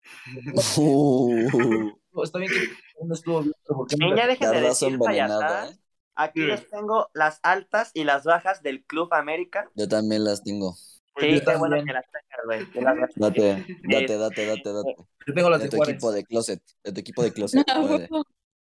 Uh, 0.78 2.24
está 2.24 2.40
bien 2.40 2.52
que 2.52 3.06
no 3.06 3.14
estuvo 3.14 3.42
bien, 3.42 3.54
pero 3.64 3.78
¿por 3.78 3.88
qué 3.88 3.96
no 4.00 4.10
Niña, 4.10 4.26
dejen 4.28 4.52
de 4.52 4.62
decir. 4.62 4.94
¿eh? 4.94 5.78
Aquí 6.20 6.42
Sí. 6.42 6.48
les 6.48 6.68
tengo 6.70 7.10
las 7.14 7.40
altas 7.44 7.92
y 7.94 8.04
las 8.04 8.24
bajas 8.24 8.62
del 8.64 8.84
Club 8.86 9.14
América. 9.14 9.70
Yo 9.76 9.88
también 9.88 10.24
las 10.24 10.44
tengo. 10.44 10.74
Sí, 11.20 11.36
Yo 11.40 11.46
qué 11.46 11.56
bueno 11.58 11.78
que 11.84 11.94
las 11.94 12.06
tengas, 12.06 12.46
güey. 12.46 12.72
que 12.72 12.82
las- 12.82 12.96
Date, 13.16 13.66
date, 13.84 14.18
date, 14.18 14.46
date, 14.46 14.74
date. 14.74 14.96
Yo 15.28 15.34
tengo 15.34 15.50
las 15.50 15.60
De 15.60 15.66
de 15.66 15.70
tu 15.72 15.78
Juárez. 15.78 15.94
equipo 15.96 16.12
de 16.12 16.24
closet. 16.26 16.62
De 16.84 16.92
tu 16.92 17.00
equipo 17.00 17.24
de 17.24 17.32
closet. 17.34 17.68
Órale. 17.76 18.10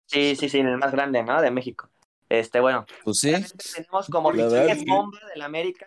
Sí, 0.07 0.37
sí, 0.37 0.49
sí, 0.49 0.59
el 0.61 0.77
más 0.79 0.93
grande, 0.93 1.23
¿no? 1.23 1.41
De 1.43 1.51
México. 1.51 1.91
Este, 2.29 2.61
bueno, 2.61 2.85
Pues 3.05 3.19
sí. 3.21 3.33
tenemos 3.75 4.07
como 4.09 4.33
La 4.33 4.45
verdad, 4.45 4.63
fichajes 4.63 4.83
sí. 4.83 4.89
bomba 4.91 5.19
del 5.33 5.43
América. 5.43 5.87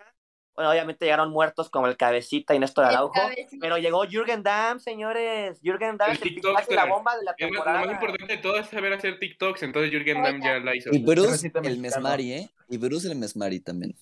Bueno, 0.60 0.72
obviamente 0.72 1.05
llegaron 1.05 1.32
muertos 1.32 1.70
como 1.70 1.88
el 1.88 1.95
Cabecita 1.95 2.53
y 2.53 2.60
Néstor 2.60 2.84
Araujo. 2.84 3.14
Pero 3.62 3.78
llegó 3.78 4.03
Jürgen 4.05 4.43
Damm, 4.43 4.78
señores. 4.82 5.57
Jürgen 5.64 5.95
Damm, 5.95 6.10
El 6.12 6.18
el 6.18 6.22
TikTok, 6.22 6.70
la 6.72 6.84
bomba 6.84 7.16
de 7.16 7.24
la 7.24 7.32
más, 7.32 7.39
lo 7.39 7.47
temporada. 7.47 7.80
más 7.86 7.91
importante 7.93 8.36
de 8.36 8.41
todo 8.41 8.57
es 8.57 8.68
saber 8.68 8.91
hacer 8.91 9.20
TikToks, 9.20 9.64
entonces 9.64 9.89
Jürgen 9.89 10.22
Damm 10.22 10.41
ya 10.43 10.60
la 10.60 10.76
hizo. 10.76 10.89
Y 10.91 10.99
Bruce, 11.01 11.47
el 11.47 11.53
mexicano. 11.53 11.78
Mesmari, 11.82 12.34
¿eh? 12.34 12.49
Y 12.68 12.76
Bruce, 12.76 13.07
el 13.10 13.16
Mesmari 13.16 13.62
también. 13.62 13.95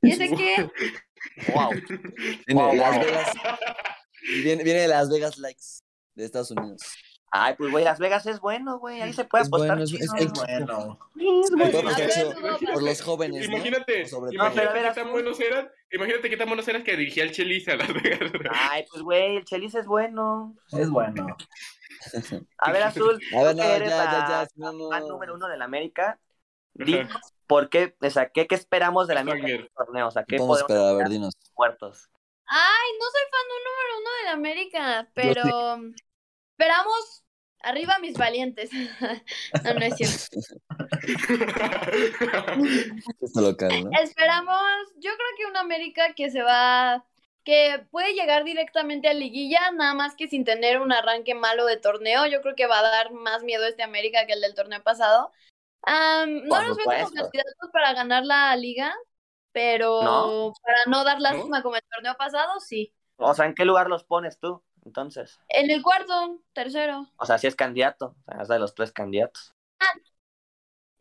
¿Y 0.00 0.12
ese 0.12 0.30
qué? 0.30 0.70
Wow. 1.52 1.70
Viene 2.46 2.62
Wow, 2.62 2.70
de 2.72 2.76
Las. 2.78 3.04
Vegas. 3.04 3.32
Viene, 4.42 4.64
viene 4.64 4.80
de 4.80 4.88
Las 4.88 5.10
Vegas 5.10 5.36
Likes 5.36 5.64
de 6.14 6.24
Estados 6.24 6.50
Unidos. 6.50 6.80
Ay, 7.36 7.54
pues, 7.58 7.72
güey, 7.72 7.82
Las 7.84 7.98
Vegas 7.98 8.26
es 8.26 8.38
bueno, 8.38 8.78
güey. 8.78 9.00
Ahí 9.02 9.12
se 9.12 9.24
puede 9.24 9.42
Es 9.42 9.48
apostar. 9.48 9.70
bueno, 9.70 9.82
es- 9.82 9.90
chido. 9.90 10.04
es- 10.14 10.22
Es 10.22 10.32
bueno. 10.32 10.98
Sobre 11.48 11.68
todo 11.72 11.82
por 12.72 12.82
los 12.84 13.02
jóvenes, 13.02 13.48
¿no? 13.48 13.56
Imagínate, 13.56 14.06
Sobre 14.06 14.36
No, 14.36 14.44
todo. 14.44 14.54
pero 14.54 14.70
a 14.70 14.72
imagínate 14.72 14.72
ver, 14.82 14.92
qué 14.94 15.00
tan 15.00 15.10
buenos 15.10 15.40
eran, 15.40 15.70
imagínate 15.90 16.30
qué 16.30 16.36
tan 16.36 16.46
buenos 16.48 16.68
eran 16.68 16.84
que 16.84 16.96
dirigía 16.96 17.24
el 17.24 17.32
Chelis 17.32 17.66
a 17.68 17.74
Las 17.74 17.92
Vegas. 17.92 18.30
Ay, 18.52 18.84
pues, 18.88 19.02
güey, 19.02 19.36
el 19.38 19.44
Chelis 19.44 19.74
es 19.74 19.84
bueno. 19.86 20.54
Es 20.70 20.88
bueno. 20.88 21.26
A 22.58 22.70
ver, 22.72 22.82
Azul, 22.84 23.20
A 23.34 23.42
ver, 23.42 23.50
tú 23.52 23.56
no, 23.56 23.62
ya, 23.64 23.76
eres 23.76 23.90
ya, 23.90 23.96
la 24.04 24.28
ya. 24.28 24.46
si 24.46 24.60
no, 24.60 24.72
no. 24.72 24.90
fan 24.90 25.08
número 25.08 25.34
uno 25.34 25.48
del 25.48 25.62
América, 25.62 26.04
Ajá. 26.10 26.84
dinos 26.84 27.10
por 27.48 27.68
qué, 27.68 27.96
o 28.00 28.10
sea, 28.10 28.28
¿qué, 28.30 28.46
qué 28.46 28.54
esperamos 28.54 29.08
del 29.08 29.18
América 29.18 29.46
en 29.48 29.52
Fanger. 29.54 29.66
este 29.66 29.74
torneo? 29.84 30.06
O 30.06 30.10
sea, 30.12 30.22
¿qué 30.22 30.36
¿Qué 30.36 30.38
podemos 30.38 30.60
esperar? 30.60 30.84
A 30.86 30.92
ver, 30.92 31.08
dinos. 31.08 31.34
muertos? 31.56 32.08
Ay, 32.46 32.90
no 33.00 33.04
soy 33.06 33.22
fan 33.30 33.48
número 33.64 33.98
uno 34.00 34.10
de 34.18 34.24
la 34.24 34.32
América, 34.32 35.08
pero 35.14 35.80
esperamos 36.52 37.23
arriba 37.64 37.98
mis 38.00 38.16
valientes. 38.16 38.70
no, 39.64 39.74
no 39.74 39.80
es 39.80 39.96
cierto. 39.96 40.38
Esto 43.20 43.40
local, 43.40 43.84
¿no? 43.84 43.90
Esperamos, 44.00 44.92
yo 44.96 45.10
creo 45.10 45.28
que 45.36 45.46
una 45.46 45.60
América 45.60 46.14
que 46.14 46.30
se 46.30 46.42
va, 46.42 47.04
que 47.44 47.86
puede 47.90 48.14
llegar 48.14 48.44
directamente 48.44 49.08
a 49.08 49.14
liguilla, 49.14 49.70
nada 49.72 49.94
más 49.94 50.14
que 50.14 50.28
sin 50.28 50.44
tener 50.44 50.80
un 50.80 50.92
arranque 50.92 51.34
malo 51.34 51.66
de 51.66 51.76
torneo. 51.76 52.26
Yo 52.26 52.40
creo 52.42 52.54
que 52.54 52.66
va 52.66 52.78
a 52.78 52.82
dar 52.82 53.12
más 53.12 53.42
miedo 53.42 53.66
este 53.66 53.82
América 53.82 54.26
que 54.26 54.34
el 54.34 54.40
del 54.40 54.54
torneo 54.54 54.82
pasado. 54.82 55.32
No 55.86 56.62
los 56.62 56.76
veo 56.76 56.86
como 56.86 57.10
candidatos 57.10 57.70
para 57.72 57.92
ganar 57.92 58.24
la 58.24 58.54
liga, 58.56 58.94
pero 59.52 60.02
¿No? 60.02 60.52
para 60.62 60.78
no 60.86 61.04
dar 61.04 61.20
lástima 61.20 61.62
como 61.62 61.76
el 61.76 61.82
torneo 61.90 62.14
pasado, 62.16 62.60
sí. 62.60 62.92
O 63.16 63.34
sea, 63.34 63.46
¿en 63.46 63.54
qué 63.54 63.64
lugar 63.64 63.88
los 63.88 64.04
pones 64.04 64.38
tú? 64.38 64.62
Entonces, 64.84 65.40
En 65.48 65.70
el 65.70 65.82
cuarto, 65.82 66.40
tercero. 66.52 67.06
o 67.16 67.26
sea, 67.26 67.38
si 67.38 67.46
es 67.46 67.56
candidato, 67.56 68.14
o 68.26 68.32
sea, 68.32 68.42
es 68.42 68.48
de 68.48 68.58
los 68.58 68.74
tres 68.74 68.92
candidatos. 68.92 69.54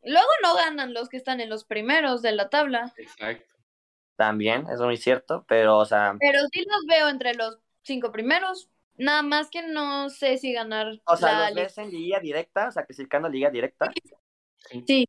Luego 0.05 0.27
no 0.43 0.55
ganan 0.55 0.93
los 0.93 1.07
que 1.07 1.17
están 1.17 1.39
en 1.39 1.49
los 1.49 1.63
primeros 1.63 2.21
de 2.21 2.33
la 2.33 2.49
tabla, 2.49 2.93
Exacto. 2.97 3.53
También, 4.15 4.63
eso 4.63 4.73
es 4.73 4.81
muy 4.81 4.97
cierto, 4.97 5.43
pero, 5.47 5.77
o 5.79 5.85
sea, 5.85 6.15
pero 6.19 6.39
sí 6.51 6.63
los 6.69 6.85
veo 6.87 7.09
entre 7.09 7.33
los 7.33 7.57
cinco 7.81 8.11
primeros. 8.11 8.69
Nada 8.95 9.23
más 9.23 9.49
que 9.49 9.63
no 9.63 10.09
sé 10.09 10.37
si 10.37 10.53
ganar 10.53 11.01
o 11.05 11.17
sea, 11.17 11.31
la 11.33 11.39
los 11.39 11.49
liga. 11.55 11.63
ves 11.63 11.77
en 11.79 11.89
liga 11.89 12.19
directa, 12.19 12.67
o 12.67 12.71
sea, 12.71 12.85
clasificando 12.85 13.27
liga 13.27 13.49
directa. 13.49 13.91
Sí. 14.85 15.05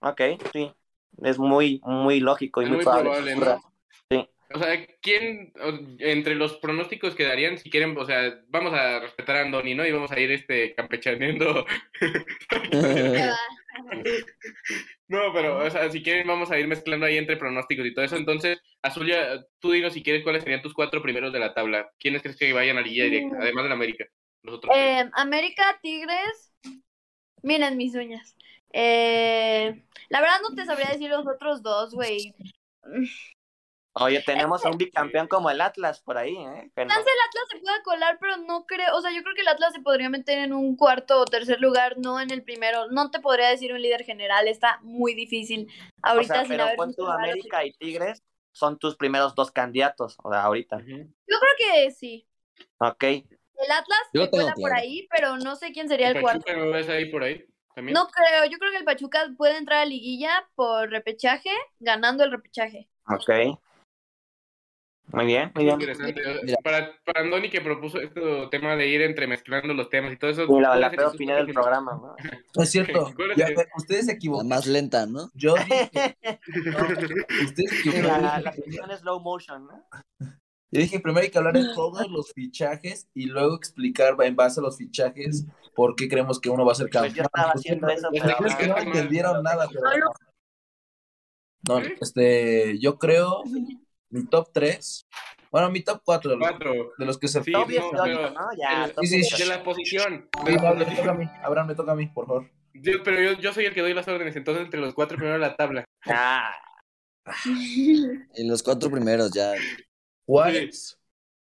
Ok, 0.00 0.20
sí. 0.52 0.74
Es 1.22 1.38
muy, 1.38 1.80
muy 1.84 2.18
lógico 2.20 2.62
y 2.62 2.64
Es 2.64 2.68
muy, 2.70 2.76
muy 2.78 2.84
probable. 2.84 3.10
probable. 3.10 3.36
¿no? 3.36 3.75
O 4.54 4.58
sea, 4.58 4.86
¿quién 5.02 5.52
entre 5.98 6.34
los 6.34 6.56
pronósticos 6.58 7.14
que 7.14 7.24
darían, 7.24 7.58
si 7.58 7.70
quieren, 7.70 7.96
o 7.96 8.04
sea, 8.04 8.40
vamos 8.48 8.72
a 8.72 9.00
respetar 9.00 9.36
a 9.36 9.40
Andoni, 9.42 9.74
¿no? 9.74 9.84
Y 9.86 9.92
vamos 9.92 10.12
a 10.12 10.20
ir 10.20 10.30
este 10.30 10.74
campechaneando. 10.74 11.66
No, 15.08 15.32
pero, 15.32 15.58
o 15.64 15.70
sea, 15.70 15.88
si 15.90 16.02
quieren, 16.02 16.26
vamos 16.26 16.50
a 16.50 16.58
ir 16.58 16.66
mezclando 16.66 17.06
ahí 17.06 17.16
entre 17.16 17.36
pronósticos 17.36 17.86
y 17.86 17.94
todo 17.94 18.04
eso. 18.04 18.16
Entonces, 18.16 18.58
Azulia, 18.82 19.46
tú 19.60 19.70
dinos 19.70 19.92
si 19.92 20.02
quieres 20.02 20.24
cuáles 20.24 20.42
serían 20.42 20.62
tus 20.62 20.74
cuatro 20.74 21.00
primeros 21.00 21.32
de 21.32 21.38
la 21.38 21.54
tabla. 21.54 21.92
¿Quiénes 21.98 22.22
crees 22.22 22.36
que 22.36 22.52
vayan 22.52 22.76
a 22.76 22.80
Liga 22.80 23.04
Directa? 23.04 23.36
Además 23.40 23.70
América. 23.70 24.06
Los 24.42 24.56
otros 24.56 24.74
tres. 24.74 25.04
Eh, 25.04 25.10
América, 25.12 25.78
Tigres. 25.80 26.52
Miren 27.42 27.76
mis 27.76 27.94
uñas. 27.94 28.36
Eh, 28.72 29.80
la 30.08 30.20
verdad 30.20 30.40
no 30.42 30.54
te 30.56 30.64
sabría 30.64 30.88
decir 30.88 31.10
los 31.10 31.26
otros 31.26 31.62
dos, 31.62 31.94
güey. 31.94 32.34
Oye, 33.98 34.22
tenemos 34.22 34.62
a 34.64 34.68
un 34.68 34.76
bicampeón 34.76 35.26
como 35.26 35.48
el 35.48 35.58
Atlas 35.58 36.00
por 36.00 36.18
ahí, 36.18 36.34
¿eh? 36.34 36.70
Chance 36.76 36.84
el 36.84 36.86
Atlas 36.86 37.44
se 37.50 37.58
puede 37.60 37.82
colar, 37.82 38.18
pero 38.20 38.36
no 38.36 38.66
creo, 38.66 38.94
o 38.94 39.00
sea, 39.00 39.10
yo 39.10 39.22
creo 39.22 39.34
que 39.34 39.40
el 39.40 39.48
Atlas 39.48 39.72
se 39.72 39.80
podría 39.80 40.10
meter 40.10 40.38
en 40.38 40.52
un 40.52 40.76
cuarto 40.76 41.18
o 41.18 41.24
tercer 41.24 41.60
lugar, 41.60 41.96
no 41.96 42.20
en 42.20 42.30
el 42.30 42.42
primero. 42.42 42.88
No 42.88 43.10
te 43.10 43.20
podría 43.20 43.48
decir 43.48 43.72
un 43.72 43.80
líder 43.80 44.04
general, 44.04 44.48
está 44.48 44.80
muy 44.82 45.14
difícil 45.14 45.68
O 46.04 46.08
ahorita 46.08 46.34
sea, 46.34 46.42
sin 46.42 46.50
pero 46.50 46.66
visto 46.66 47.04
tu. 47.04 47.10
América 47.10 47.64
y 47.64 47.72
Tigres 47.72 48.22
son 48.52 48.78
tus 48.78 48.96
primeros 48.96 49.34
dos 49.34 49.50
candidatos, 49.50 50.18
o 50.22 50.30
sea, 50.30 50.42
ahorita. 50.42 50.78
Yo 50.78 50.84
creo 50.86 51.54
que 51.56 51.90
sí. 51.90 52.28
Ok. 52.78 53.02
El 53.02 53.72
Atlas 53.72 54.00
se 54.12 54.28
cuela 54.28 54.54
por 54.54 54.74
ahí, 54.74 55.08
pero 55.10 55.38
no 55.38 55.56
sé 55.56 55.72
quién 55.72 55.88
sería 55.88 56.08
¿Y 56.08 56.16
el 56.16 56.20
cuarto. 56.20 56.44
Pachuca 56.44 56.64
no 56.64 56.70
ves 56.70 56.88
ahí 56.90 57.10
por 57.10 57.22
ahí? 57.22 57.46
¿También? 57.74 57.94
No 57.94 58.08
creo, 58.08 58.44
yo 58.44 58.58
creo 58.58 58.72
que 58.72 58.78
el 58.78 58.84
Pachuca 58.84 59.30
puede 59.38 59.56
entrar 59.56 59.80
a 59.80 59.86
liguilla 59.86 60.46
por 60.54 60.90
repechaje, 60.90 61.50
ganando 61.78 62.24
el 62.24 62.30
repechaje. 62.30 62.90
Ok. 63.08 63.58
Muy 65.12 65.24
bien, 65.26 65.52
muy 65.54 65.64
bien. 65.64 65.80
Interesante. 65.80 66.22
Para, 66.64 66.90
para 67.04 67.20
Andoni 67.20 67.48
que 67.48 67.60
propuso 67.60 68.00
este 68.00 68.20
tema 68.50 68.74
de 68.74 68.88
ir 68.88 69.02
entremezclando 69.02 69.72
los 69.72 69.88
temas 69.88 70.12
y 70.12 70.16
todo 70.16 70.30
eso. 70.30 70.42
Y 70.42 70.46
la, 70.60 70.68
¿cuáles 70.68 70.80
la 70.80 70.90
peor 70.90 71.14
opinión 71.14 71.46
del 71.46 71.54
programa, 71.54 71.92
¿no? 71.92 72.16
No 72.56 72.62
es 72.62 72.70
cierto. 72.70 73.12
¿Cuál 73.14 73.30
es 73.30 73.36
Ya, 73.36 73.46
el- 73.46 73.54
ve, 73.56 73.66
ustedes 73.76 74.06
se 74.06 74.12
La 74.12 74.16
equivocan. 74.16 74.48
más 74.48 74.66
lenta, 74.66 75.06
¿no? 75.06 75.30
Yo 75.34 75.54
dije, 75.70 76.16
no, 76.64 77.44
ustedes 77.44 77.70
se 77.70 77.78
equivocaron. 77.88 78.22
La, 78.22 78.40
la 78.40 78.52
sección 78.52 78.90
es 78.90 79.00
slow 79.00 79.20
motion, 79.20 79.66
¿no? 79.66 79.84
Yo 80.72 80.80
dije 80.80 80.98
primero 80.98 81.22
hay 81.22 81.30
que 81.30 81.38
hablar 81.38 81.54
de 81.54 81.72
todos 81.74 82.10
los 82.10 82.32
fichajes 82.32 83.08
y 83.14 83.26
luego 83.26 83.54
explicar 83.54 84.16
en 84.22 84.34
base 84.34 84.58
a 84.58 84.62
los 84.64 84.76
fichajes 84.76 85.46
por 85.76 85.94
qué 85.94 86.08
creemos 86.08 86.40
que 86.40 86.50
uno 86.50 86.66
va 86.66 86.72
a 86.72 86.74
ser 86.74 86.88
Pues 86.90 87.14
yo 87.14 87.22
campeón. 87.22 87.26
estaba 87.26 87.52
haciendo 87.52 87.88
eso, 87.88 88.08
pero... 88.12 88.46
Es 88.46 88.54
que 88.56 88.66
no 88.66 88.76
entendieron 88.78 89.42
nada. 89.44 89.68
pero- 89.68 90.12
No, 91.68 91.78
este, 92.00 92.78
yo 92.80 92.98
creo 92.98 93.42
mi 94.10 94.26
top 94.26 94.50
3. 94.52 95.06
Bueno, 95.50 95.70
mi 95.70 95.82
top 95.82 96.02
4 96.04 96.30
de 96.32 96.36
los, 96.36 96.48
Cuatro. 96.48 96.92
de 96.98 97.06
los 97.06 97.18
que 97.18 97.28
se 97.28 97.42
Sí, 97.42 97.52
Top 97.52 97.62
no, 97.62 97.66
18, 97.68 97.90
pero- 98.04 98.30
¿no? 98.30 98.40
Ya, 98.58 98.86
de- 98.88 98.92
top 98.92 99.04
Sí, 99.04 99.08
sí, 99.08 99.16
18. 99.18 99.44
De 99.44 99.48
la 99.56 99.64
posición. 99.64 100.28
Oye, 100.44 100.56
Pablo, 100.58 100.86
me 100.86 100.96
toca 100.96 101.10
a 101.10 101.14
mí. 101.14 101.24
Abraham, 101.42 101.66
me 101.68 101.74
toca 101.74 101.92
a 101.92 101.96
mí, 101.96 102.06
por 102.08 102.26
favor. 102.26 102.50
Yo- 102.74 103.02
pero 103.02 103.20
yo, 103.20 103.32
yo 103.40 103.52
soy 103.52 103.64
el 103.66 103.74
que 103.74 103.80
doy 103.80 103.94
las 103.94 104.06
órdenes, 104.08 104.36
entonces 104.36 104.64
entre 104.64 104.80
los 104.80 104.94
cuatro 104.94 105.16
primero 105.16 105.34
de 105.38 105.40
la 105.40 105.56
tabla. 105.56 105.84
Ah, 106.06 106.52
Y 107.44 108.46
los 108.46 108.62
cuatro 108.62 108.90
primeros 108.90 109.32
ya. 109.32 109.52
Juárez. 110.26 110.98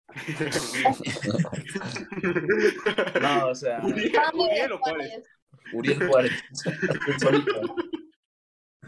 No, 3.20 3.48
o 3.48 3.54
sea, 3.54 3.80
Uriel 3.84 4.72
o 4.72 4.78
Juárez. 4.78 5.24
Uriel 5.72 6.08
Juárez. 6.08 6.32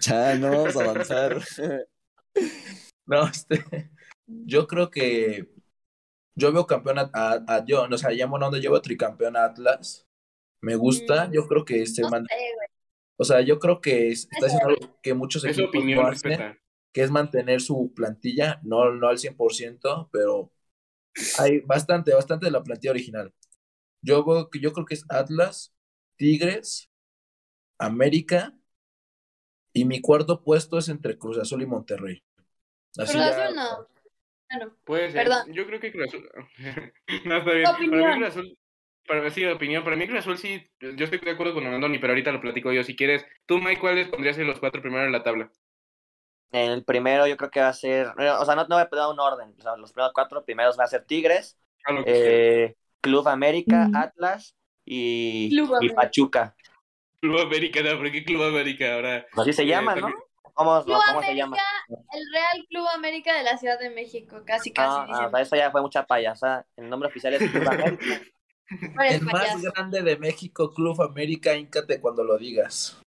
Ya 0.01 0.35
no 0.35 0.51
vamos 0.51 0.77
a 0.77 0.83
avanzar. 0.83 1.41
No, 3.07 3.27
este, 3.27 3.91
yo 4.27 4.67
creo 4.67 4.91
que 4.91 5.49
yo 6.35 6.53
veo 6.53 6.67
campeón 6.67 6.99
a, 7.01 7.11
a, 7.13 7.45
a- 7.49 7.65
yo, 7.65 7.83
o 7.91 7.99
sea, 7.99 8.13
ya 8.13 8.27
donde 8.27 8.61
llevo 8.61 8.81
tricampeón 8.81 9.37
a 9.37 9.45
Atlas. 9.45 10.07
Me 10.61 10.77
gusta, 10.77 11.27
Mm. 11.29 11.33
yo 11.33 11.47
creo 11.49 11.65
que 11.65 11.85
se 11.87 12.03
No 12.03 12.11
man- 12.11 12.27
sé, 12.29 12.35
güey. 12.55 12.69
o 13.19 13.25
sea, 13.25 13.41
yo 13.41 13.59
creo 13.59 13.81
que 13.81 14.09
es- 14.11 14.29
está 14.31 14.47
haciendo 14.47 14.69
algo 14.69 14.99
que 15.03 15.15
muchos 15.15 15.45
equipos 15.45 15.69
opinión, 15.71 16.03
no 16.03 16.09
hacen, 16.09 16.31
respeta. 16.31 16.59
que 16.93 17.03
es 17.03 17.11
mantener 17.11 17.61
su 17.61 17.93
plantilla, 17.95 18.61
no, 18.63 18.93
no 18.93 19.09
al 19.09 19.19
100%, 19.19 20.09
pero 20.13 20.53
Hay 21.39 21.61
bastante, 21.61 22.15
bastante 22.15 22.47
de 22.47 22.53
la 22.53 22.63
plantilla 22.63 22.93
original. 22.93 23.35
Yo, 24.01 24.25
veo 24.25 24.49
que- 24.49 24.61
yo 24.61 24.73
creo 24.73 24.87
que 24.87 24.95
es 24.95 25.05
Atlas, 25.11 25.75
Tigres, 26.17 26.89
América, 27.79 28.57
y 29.75 29.85
mi 29.85 30.01
cuarto 30.01 30.43
puesto 30.43 30.79
es 30.79 30.89
entre 30.89 31.19
Cruz 31.19 31.37
Azul 31.39 31.61
y 31.63 31.67
Monterrey. 31.67 32.23
Así 32.99 33.13
Cruz 33.13 33.25
ya- 33.27 33.45
Azul 33.45 33.57
no. 33.57 33.87
Bueno, 34.51 34.77
Puede 34.85 35.11
ser. 35.11 35.25
Perdón. 35.25 35.53
Yo 35.53 35.67
creo 35.67 35.81
que 35.81 35.93
Cruz 35.93 36.09
Azul. 36.09 36.29
no, 37.25 37.37
está 37.39 37.53
bien. 37.53 37.65
Para 37.65 37.79
mí. 37.79 37.89
Cruz 37.89 38.29
Azul. 38.29 38.59
Para 39.07 39.31
sí, 39.31 39.41
de 39.43 39.53
opinión. 39.53 39.83
Para 39.85 39.97
mí 39.97 40.07
Cruz 40.07 40.21
Azul 40.21 40.39
sí. 40.39 40.71
Yo 40.81 41.05
estoy 41.05 41.19
de 41.19 41.31
acuerdo 41.31 41.55
con 41.55 41.67
Andoni, 41.67 41.99
pero 41.99 42.13
ahorita 42.13 42.33
lo 42.33 42.41
platico 42.41 42.73
yo. 42.73 42.85
Si 42.85 42.95
quieres, 42.95 43.27
tú, 43.47 43.59
Mike, 43.59 43.81
¿cuáles 43.81 44.09
pondrías 44.09 44.39
en 44.39 44.47
los 44.47 44.59
cuatro 44.61 44.81
primeros 44.83 45.07
en 45.07 45.13
la 45.13 45.23
tabla? 45.23 45.51
El 46.53 46.85
primero 46.85 47.27
yo 47.27 47.37
creo 47.39 47.51
que 47.51 47.61
va 47.61 47.69
a 47.69 47.73
ser, 47.73 48.09
o 48.09 48.45
sea, 48.45 48.55
no, 48.55 48.67
no 48.67 48.77
voy 48.77 48.83
a 48.83 48.89
dar 48.95 49.09
un 49.11 49.19
orden, 49.21 49.55
o 49.59 49.63
sea, 49.63 49.75
los 49.77 49.91
primeros 49.91 50.13
cuatro 50.13 50.45
primeros 50.45 50.79
va 50.79 50.85
a 50.85 50.87
ser 50.87 51.03
Tigres, 51.07 51.59
A 51.87 51.93
lo 51.93 52.05
que 52.05 52.13
quieras. 52.13 52.29
eh, 52.31 52.77
Club 53.01 53.27
América, 53.27 53.89
Mm. 53.89 53.97
Atlas 53.97 54.55
y, 54.85 55.49
Club 55.49 55.79
y. 55.81 55.89
Pachuca. 55.89 56.55
Club 57.21 57.39
América, 57.41 57.81
no, 57.83 57.97
¿por 57.97 58.13
qué 58.13 58.23
Club 58.23 58.43
América 58.43 58.97
ahora? 58.97 59.27
Así 59.35 59.55
se 59.55 59.63
Eh, 59.63 59.67
llama, 59.67 59.95
¿no? 59.95 60.01
también- 60.03 60.23
¿Cómo, 60.65 60.85
Club 60.85 60.99
cómo 61.07 61.23
se 61.23 61.35
llama? 61.35 61.57
El 61.89 62.23
Real 62.33 62.67
Club 62.69 62.87
América 62.95 63.37
de 63.37 63.43
la 63.43 63.57
Ciudad 63.59 63.79
de 63.79 63.91
México, 63.91 64.43
casi 64.45 64.73
casi. 64.73 64.89
Ah, 64.91 65.07
ah, 65.09 65.27
o 65.27 65.31
sea, 65.31 65.41
eso 65.41 65.57
ya 65.57 65.71
fue 65.71 65.83
mucha 65.83 66.07
payasa. 66.07 66.67
El 66.77 66.89
nombre 66.89 67.09
oficial 67.09 67.35
es 67.35 67.51
Club 67.51 67.69
América. 67.69 68.05
El 69.01 69.15
El 69.17 69.23
más 69.23 69.61
grande 69.61 70.03
de 70.03 70.17
México, 70.17 70.73
Club 70.73 71.03
América, 71.03 71.55
íncate 71.55 72.01
cuando 72.01 72.25
lo 72.25 72.39
digas. 72.39 72.99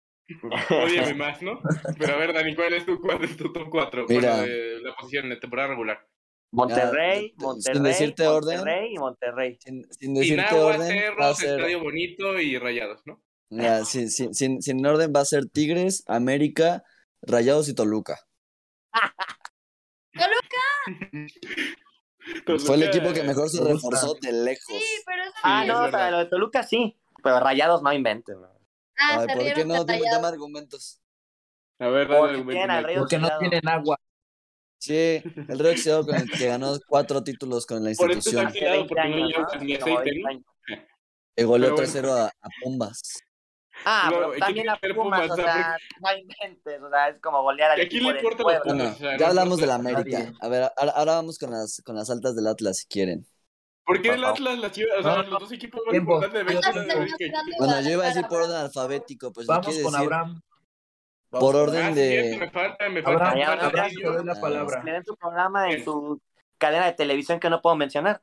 Óyeme 0.70 1.14
más, 1.14 1.42
¿no? 1.42 1.60
Pero 1.98 2.14
a 2.14 2.16
ver, 2.18 2.32
Dani, 2.32 2.54
¿cuál 2.54 2.74
es 2.74 2.84
tu, 2.84 3.00
cuál 3.00 3.24
es 3.24 3.36
tu 3.36 3.52
top 3.52 3.68
4? 3.70 4.06
Mira. 4.08 4.36
Bueno, 4.36 4.42
de 4.42 4.80
la 4.82 4.94
posición 4.94 5.28
de 5.28 5.36
temporada 5.36 5.68
regular. 5.68 6.06
Monterrey, 6.52 7.30
Ya, 7.30 7.34
sin 7.36 7.46
Monterrey, 7.46 7.82
decirte 7.82 8.26
orden. 8.28 8.56
Monterrey 8.58 8.94
y 8.94 8.98
Monterrey. 8.98 9.58
Sin, 9.60 9.84
sin 9.90 10.14
decirte 10.14 10.48
Sinagua, 10.48 10.66
orden, 10.66 10.80
va 10.80 10.84
a 10.84 10.86
Cerros, 10.86 11.38
ser, 11.38 11.50
Estadio 11.58 11.82
Bonito 11.82 12.40
y 12.40 12.58
Rayados, 12.58 13.02
¿no? 13.06 13.22
sin, 13.84 14.10
sin, 14.10 14.34
sin, 14.34 14.62
sin 14.62 14.86
orden 14.86 15.12
va 15.14 15.20
a 15.20 15.24
ser 15.24 15.46
Tigres, 15.46 16.04
América, 16.06 16.84
Rayados 17.26 17.68
y 17.68 17.74
Toluca. 17.74 18.18
Fue 22.66 22.76
el 22.76 22.82
equipo 22.84 23.12
que 23.12 23.22
mejor 23.22 23.48
se 23.50 23.62
reforzó 23.62 24.14
de 24.20 24.32
lejos. 24.32 24.74
Sí, 24.78 25.02
pero 25.04 25.24
eso 25.24 25.32
Ah, 25.42 25.62
es 25.62 25.68
no, 25.68 25.78
o 25.78 25.82
verdad. 25.82 25.98
sea, 25.98 26.10
lo 26.10 26.18
de 26.18 26.26
Toluca 26.26 26.62
sí, 26.62 26.96
pero 27.22 27.40
Rayados 27.40 27.82
no 27.82 27.92
inventen. 27.92 28.40
¿no? 28.40 28.48
Ah, 28.98 29.18
Ay, 29.20 29.26
¿por 29.26 29.54
qué 29.54 29.64
no? 29.64 29.84
Rayados. 29.84 30.10
dame 30.12 30.26
argumentos. 30.28 31.00
A 31.78 31.88
ver, 31.88 32.08
dale 32.08 32.20
Porque 32.20 32.34
argumento, 32.36 32.52
tienen 32.52 32.70
al 32.70 32.76
Mike. 32.82 32.86
Rey 32.86 32.98
Porque 32.98 33.18
no 33.18 33.38
tienen 33.38 33.68
agua. 33.68 33.98
Sí, 34.78 35.22
el 35.48 35.58
Rey 35.58 35.72
Oxidado 35.72 36.06
con 36.06 36.14
el 36.16 36.30
que 36.30 36.46
ganó 36.46 36.78
cuatro 36.86 37.24
títulos 37.24 37.66
con 37.66 37.82
la 37.84 37.92
Por 37.94 38.10
eso 38.10 38.18
institución. 38.18 38.46
está 38.48 38.58
oxidado, 38.58 38.74
Hace 38.74 38.78
20 38.78 38.94
porque 38.94 39.08
no 39.08 39.14
años, 39.16 39.28
lleva 39.28 39.54
¿no? 39.54 39.60
ni 39.64 39.78
Como 39.78 39.98
aceite, 39.98 40.10
20 40.24 40.44
¿no? 41.36 41.46
goleó 41.48 41.74
Pero 41.74 41.76
bueno. 41.76 42.08
3-0 42.08 42.12
a, 42.12 42.26
a 42.26 42.48
Pumbas. 42.62 43.00
Ah, 43.84 44.08
No, 44.10 44.16
pero 44.18 44.32
¿qué 44.32 44.38
también 44.38 44.68
a 44.70 44.76
Pumas, 44.76 44.94
Pumas? 44.94 45.30
o 45.30 45.36
sea, 45.36 45.44
sea, 45.54 45.76
no 46.00 46.18
inventes, 46.18 46.82
o 46.82 46.88
sea, 46.90 47.08
es 47.08 47.20
como 47.20 47.42
golear 47.42 47.70
al 47.72 47.78
¿Y 47.78 47.82
a 47.82 47.88
quién 47.88 48.02
equipo 48.02 48.10
le 48.12 48.16
del 48.16 48.24
importa 48.24 48.42
los 48.42 48.52
pueblo. 48.62 48.62
Pumas? 48.64 48.76
Bueno, 48.78 48.94
O 48.94 48.98
sea, 49.10 49.18
ya 49.18 49.28
hablamos 49.28 49.58
de 49.58 49.66
la. 49.66 49.74
América. 49.74 50.32
A 50.40 50.48
ver, 50.48 50.62
ahora, 50.76 50.92
ahora 50.92 51.12
vamos 51.14 51.38
con 51.38 51.50
las, 51.50 51.82
con 51.84 51.96
las 51.96 52.08
altas 52.10 52.34
del 52.34 52.46
Atlas, 52.46 52.76
si 52.78 52.86
quieren. 52.86 53.26
¿Por 53.84 54.00
qué 54.00 54.10
el. 54.10 54.24
Atlas, 54.24 54.58
la 54.58 54.70
Chivas, 54.70 54.98
o 55.00 55.02
sea, 55.02 55.22
los 55.24 55.40
dos 55.40 55.52
equipos 55.52 55.82
más 55.86 55.94
importantes 55.94 56.38
de 56.38 56.44
México 56.44 56.68
Bueno, 57.58 57.80
yo 57.82 57.90
iba 57.90 58.04
a 58.04 58.08
decir 58.08 58.24
por 58.28 58.42
orden 58.42 58.56
alfabético, 58.56 59.32
pues 59.32 59.46
Vamos 59.46 59.66
con 59.66 59.74
decir... 59.76 59.94
Abraham. 59.96 60.40
Por 61.30 61.56
orden 61.56 61.82
Ah, 61.86 61.88
sí, 61.88 61.94
de- 62.00 62.36
me 62.38 62.50
falta, 62.50 62.88
me 62.88 63.02
falta. 63.02 63.30
Abraham, 63.32 63.58
Abraham, 63.60 63.90
doy 64.02 64.24
la 64.24 64.32
Ah, 64.32 64.40
palabra. 64.40 64.82
Le 64.84 64.92
den 64.92 65.04
su 65.04 65.16
programa 65.16 65.68
en 65.70 65.84
su 65.84 66.22
cadena 66.58 66.86
de 66.86 66.92
televisión 66.92 67.40
que 67.40 67.50
no 67.50 67.60
puedo 67.60 67.74
mencionar, 67.76 68.22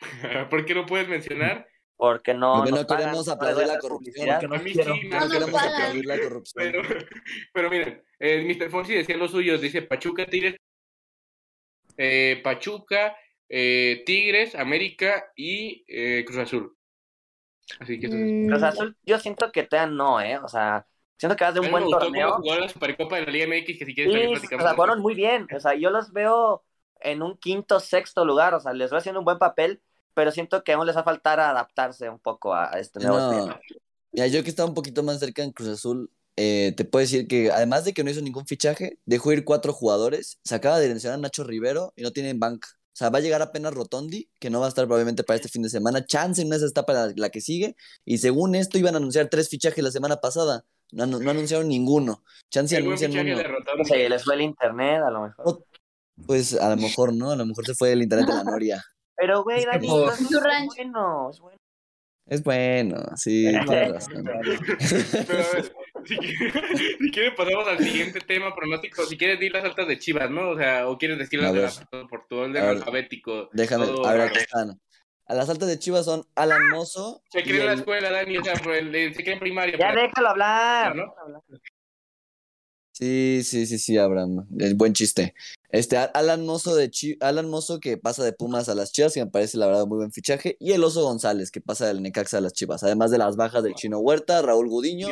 ¿Por 0.50 0.64
qué 0.64 0.74
no 0.74 0.84
puedes 0.86 1.08
mencionar? 1.08 1.66
Porque 1.98 2.34
no 2.34 2.54
Porque 2.54 2.72
no 2.72 2.86
pagan, 2.86 3.06
queremos 3.06 3.26
les 3.26 3.28
aplaudir 3.28 3.66
la 3.66 3.78
corrupción, 3.80 4.28
porque 4.28 4.48
no 4.48 4.56
a 4.56 4.60
mí 4.60 4.72
quiero. 4.72 4.94
sí, 4.94 5.08
No 5.08 5.20
No 5.20 5.28
queremos 5.30 5.62
pagan. 5.62 5.74
aplaudir 5.74 6.06
la 6.06 6.20
corrupción. 6.20 6.64
Pero, 6.72 6.82
pero 7.52 7.70
miren, 7.70 8.04
eh, 8.20 8.42
Mr. 8.44 8.70
Fonsi 8.70 8.94
decía 8.94 9.18
los 9.18 9.32
suyos, 9.32 9.60
dice 9.60 9.82
Pachuca, 9.82 10.26
Tigres, 10.26 10.56
eh, 11.96 12.40
Pachuca, 12.44 13.16
eh, 13.48 14.02
Tigres, 14.06 14.54
América 14.54 15.32
y 15.36 15.84
eh, 15.88 16.24
Cruz 16.26 16.38
Azul. 16.38 16.76
Así 17.80 18.00
que 18.00 18.06
eso 18.06 18.16
es. 18.16 18.22
Mm, 18.24 18.48
Cruz 18.48 18.62
Azul, 18.62 18.96
yo 19.04 19.18
siento 19.18 19.52
que 19.52 19.64
todavía 19.64 19.92
no, 19.94 20.20
¿eh? 20.20 20.38
O 20.38 20.48
sea, 20.48 20.86
siento 21.18 21.36
que 21.36 21.44
va 21.44 21.50
a 21.50 21.52
ser 21.54 21.62
A 21.62 21.66
un 21.66 21.70
buen 21.72 21.88
torneo. 21.90 22.36
jugó 22.36 22.56
la 22.56 22.68
Supercopa 22.68 23.16
de 23.16 23.26
la 23.26 23.32
Liga 23.32 23.46
MX, 23.46 23.78
que 23.78 23.84
si 23.86 23.94
quieres 23.94 24.12
Sí, 24.14 24.20
también 24.20 24.28
o 24.28 24.32
platicamos. 24.32 24.62
sea, 24.62 24.74
de 24.74 24.76
fueron 24.76 24.98
eso. 24.98 25.02
muy 25.02 25.14
bien. 25.14 25.46
O 25.54 25.60
sea, 25.60 25.74
yo 25.74 25.90
los 25.90 26.12
veo 26.12 26.64
en 27.00 27.22
un 27.22 27.36
quinto, 27.38 27.80
sexto 27.80 28.24
lugar. 28.24 28.54
O 28.54 28.60
sea, 28.60 28.72
les 28.72 28.92
va 28.92 28.98
haciendo 28.98 29.20
un 29.20 29.24
buen 29.24 29.38
papel, 29.38 29.82
pero 30.18 30.32
siento 30.32 30.64
que 30.64 30.72
aún 30.72 30.84
les 30.84 30.96
va 30.96 31.02
a 31.02 31.04
faltar 31.04 31.38
adaptarse 31.38 32.10
un 32.10 32.18
poco 32.18 32.52
a 32.52 32.72
este 32.80 32.98
nuevo 32.98 33.18
No, 33.18 33.30
esquema. 33.30 33.60
ya 34.10 34.26
yo 34.26 34.42
que 34.42 34.50
estaba 34.50 34.68
un 34.68 34.74
poquito 34.74 35.04
más 35.04 35.20
cerca 35.20 35.44
en 35.44 35.52
Cruz 35.52 35.68
Azul, 35.68 36.10
eh, 36.34 36.74
te 36.76 36.84
puedo 36.84 37.02
decir 37.02 37.28
que 37.28 37.52
además 37.52 37.84
de 37.84 37.92
que 37.94 38.02
no 38.02 38.10
hizo 38.10 38.20
ningún 38.20 38.44
fichaje, 38.44 38.98
dejó 39.06 39.30
ir 39.32 39.44
cuatro 39.44 39.72
jugadores, 39.72 40.40
se 40.42 40.56
acaba 40.56 40.80
de 40.80 40.88
mencionar 40.88 41.20
a 41.20 41.22
Nacho 41.22 41.44
Rivero 41.44 41.92
y 41.94 42.02
no 42.02 42.10
tienen 42.10 42.40
banca. 42.40 42.66
O 42.88 42.96
sea, 42.98 43.10
va 43.10 43.18
a 43.18 43.20
llegar 43.20 43.42
apenas 43.42 43.72
Rotondi, 43.74 44.28
que 44.40 44.50
no 44.50 44.58
va 44.58 44.66
a 44.66 44.70
estar 44.70 44.86
probablemente 44.86 45.22
para 45.22 45.36
este 45.36 45.48
fin 45.48 45.62
de 45.62 45.68
semana. 45.68 46.04
Chance 46.04 46.42
en 46.42 46.52
esa 46.52 46.66
está 46.66 46.84
para 46.84 47.12
la, 47.14 47.28
que 47.30 47.40
sigue. 47.40 47.76
Y 48.04 48.18
según 48.18 48.56
esto, 48.56 48.76
iban 48.76 48.94
a 48.94 48.98
anunciar 48.98 49.28
tres 49.28 49.48
fichajes 49.48 49.84
la 49.84 49.92
semana 49.92 50.16
pasada. 50.16 50.64
No, 50.90 51.06
no 51.06 51.30
anunciaron 51.30 51.68
ninguno. 51.68 52.24
Chance 52.50 52.76
anuncian 52.76 53.12
uno. 53.12 53.36
No 53.78 53.84
sé, 53.84 54.08
les 54.08 54.24
fue 54.24 54.34
el 54.34 54.40
internet 54.40 55.00
a 55.06 55.10
lo 55.12 55.22
mejor. 55.22 55.64
Pues 56.26 56.54
a 56.54 56.70
lo 56.70 56.76
mejor 56.76 57.14
no, 57.14 57.30
a 57.30 57.36
lo 57.36 57.46
mejor 57.46 57.64
se 57.66 57.76
fue 57.76 57.92
el 57.92 58.02
internet 58.02 58.26
de 58.26 58.34
la 58.34 58.42
Noria. 58.50 58.84
Pero, 59.18 59.42
güey, 59.42 59.58
Es 59.58 59.64
que 59.66 59.70
Dani, 59.72 59.88
por- 59.88 60.12
es 60.12 60.42
rancho. 60.42 60.74
bueno, 60.76 61.30
es 61.30 61.40
bueno. 61.40 61.58
Es 62.30 62.42
bueno, 62.44 62.96
sí, 63.16 63.46
tienes 63.48 63.90
razón. 63.90 64.22
Pero 65.26 65.42
a 65.42 65.52
ver, 65.54 65.72
si 66.04 66.16
quieren, 66.18 66.52
si 67.00 67.10
quieren 67.10 67.34
pasamos 67.34 67.66
al 67.68 67.78
siguiente 67.78 68.20
tema, 68.20 68.54
pronóstico. 68.54 69.02
Si 69.06 69.16
quieres, 69.16 69.40
di 69.40 69.48
las 69.48 69.64
altas 69.64 69.88
de 69.88 69.98
Chivas, 69.98 70.30
¿no? 70.30 70.50
O 70.50 70.56
sea, 70.58 70.88
o 70.88 70.98
quieres 70.98 71.18
decir 71.18 71.40
las 71.40 71.54
de 71.54 71.62
la 71.62 72.06
por 72.06 72.26
tu 72.28 72.36
orden 72.36 72.56
alfabético. 72.62 73.48
Déjame, 73.52 73.86
todo 73.86 74.06
a 74.06 74.12
ver, 74.12 74.20
aquí 74.28 74.38
están. 74.40 74.78
A 75.26 75.34
las 75.34 75.48
altas 75.48 75.68
de 75.68 75.78
Chivas 75.78 76.04
son 76.04 76.22
Alan 76.34 76.68
Mozo. 76.70 77.22
Se 77.30 77.40
y 77.40 77.44
cree 77.44 77.60
en 77.60 77.66
la 77.66 77.72
el- 77.72 77.78
escuela, 77.78 78.10
Dani, 78.10 78.36
o 78.38 78.44
sea, 78.44 78.54
por 78.54 78.74
el- 78.74 79.14
se 79.14 79.22
cree 79.22 79.32
en 79.34 79.40
primaria. 79.40 79.76
Ya 79.78 79.88
pero- 79.88 80.02
déjalo 80.02 80.28
hablar. 80.28 80.96
¿no? 80.96 81.14
Sí, 82.98 83.42
sí, 83.44 83.66
sí, 83.66 83.78
sí, 83.78 83.96
Abraham. 83.96 84.44
Es 84.58 84.76
buen 84.76 84.92
chiste. 84.92 85.34
Este, 85.70 85.96
Alan 85.96 86.44
Mozo 86.44 86.74
de 86.74 86.90
Chi- 86.90 87.16
Alan 87.20 87.48
Mozo 87.48 87.78
que 87.78 87.96
pasa 87.96 88.24
de 88.24 88.32
Pumas 88.32 88.68
a 88.68 88.74
las 88.74 88.90
Chivas, 88.90 89.14
que 89.14 89.24
me 89.24 89.30
parece 89.30 89.56
la 89.56 89.66
verdad 89.66 89.86
muy 89.86 89.98
buen 89.98 90.10
fichaje. 90.10 90.56
Y 90.58 90.72
el 90.72 90.82
Oso 90.82 91.04
González, 91.04 91.52
que 91.52 91.60
pasa 91.60 91.86
del 91.86 92.02
Necaxa 92.02 92.38
a 92.38 92.40
las 92.40 92.54
Chivas. 92.54 92.82
Además 92.82 93.12
de 93.12 93.18
las 93.18 93.36
bajas 93.36 93.62
del 93.62 93.74
Chino 93.74 93.98
Huerta, 94.00 94.42
Raúl 94.42 94.68
Gudiño 94.68 95.08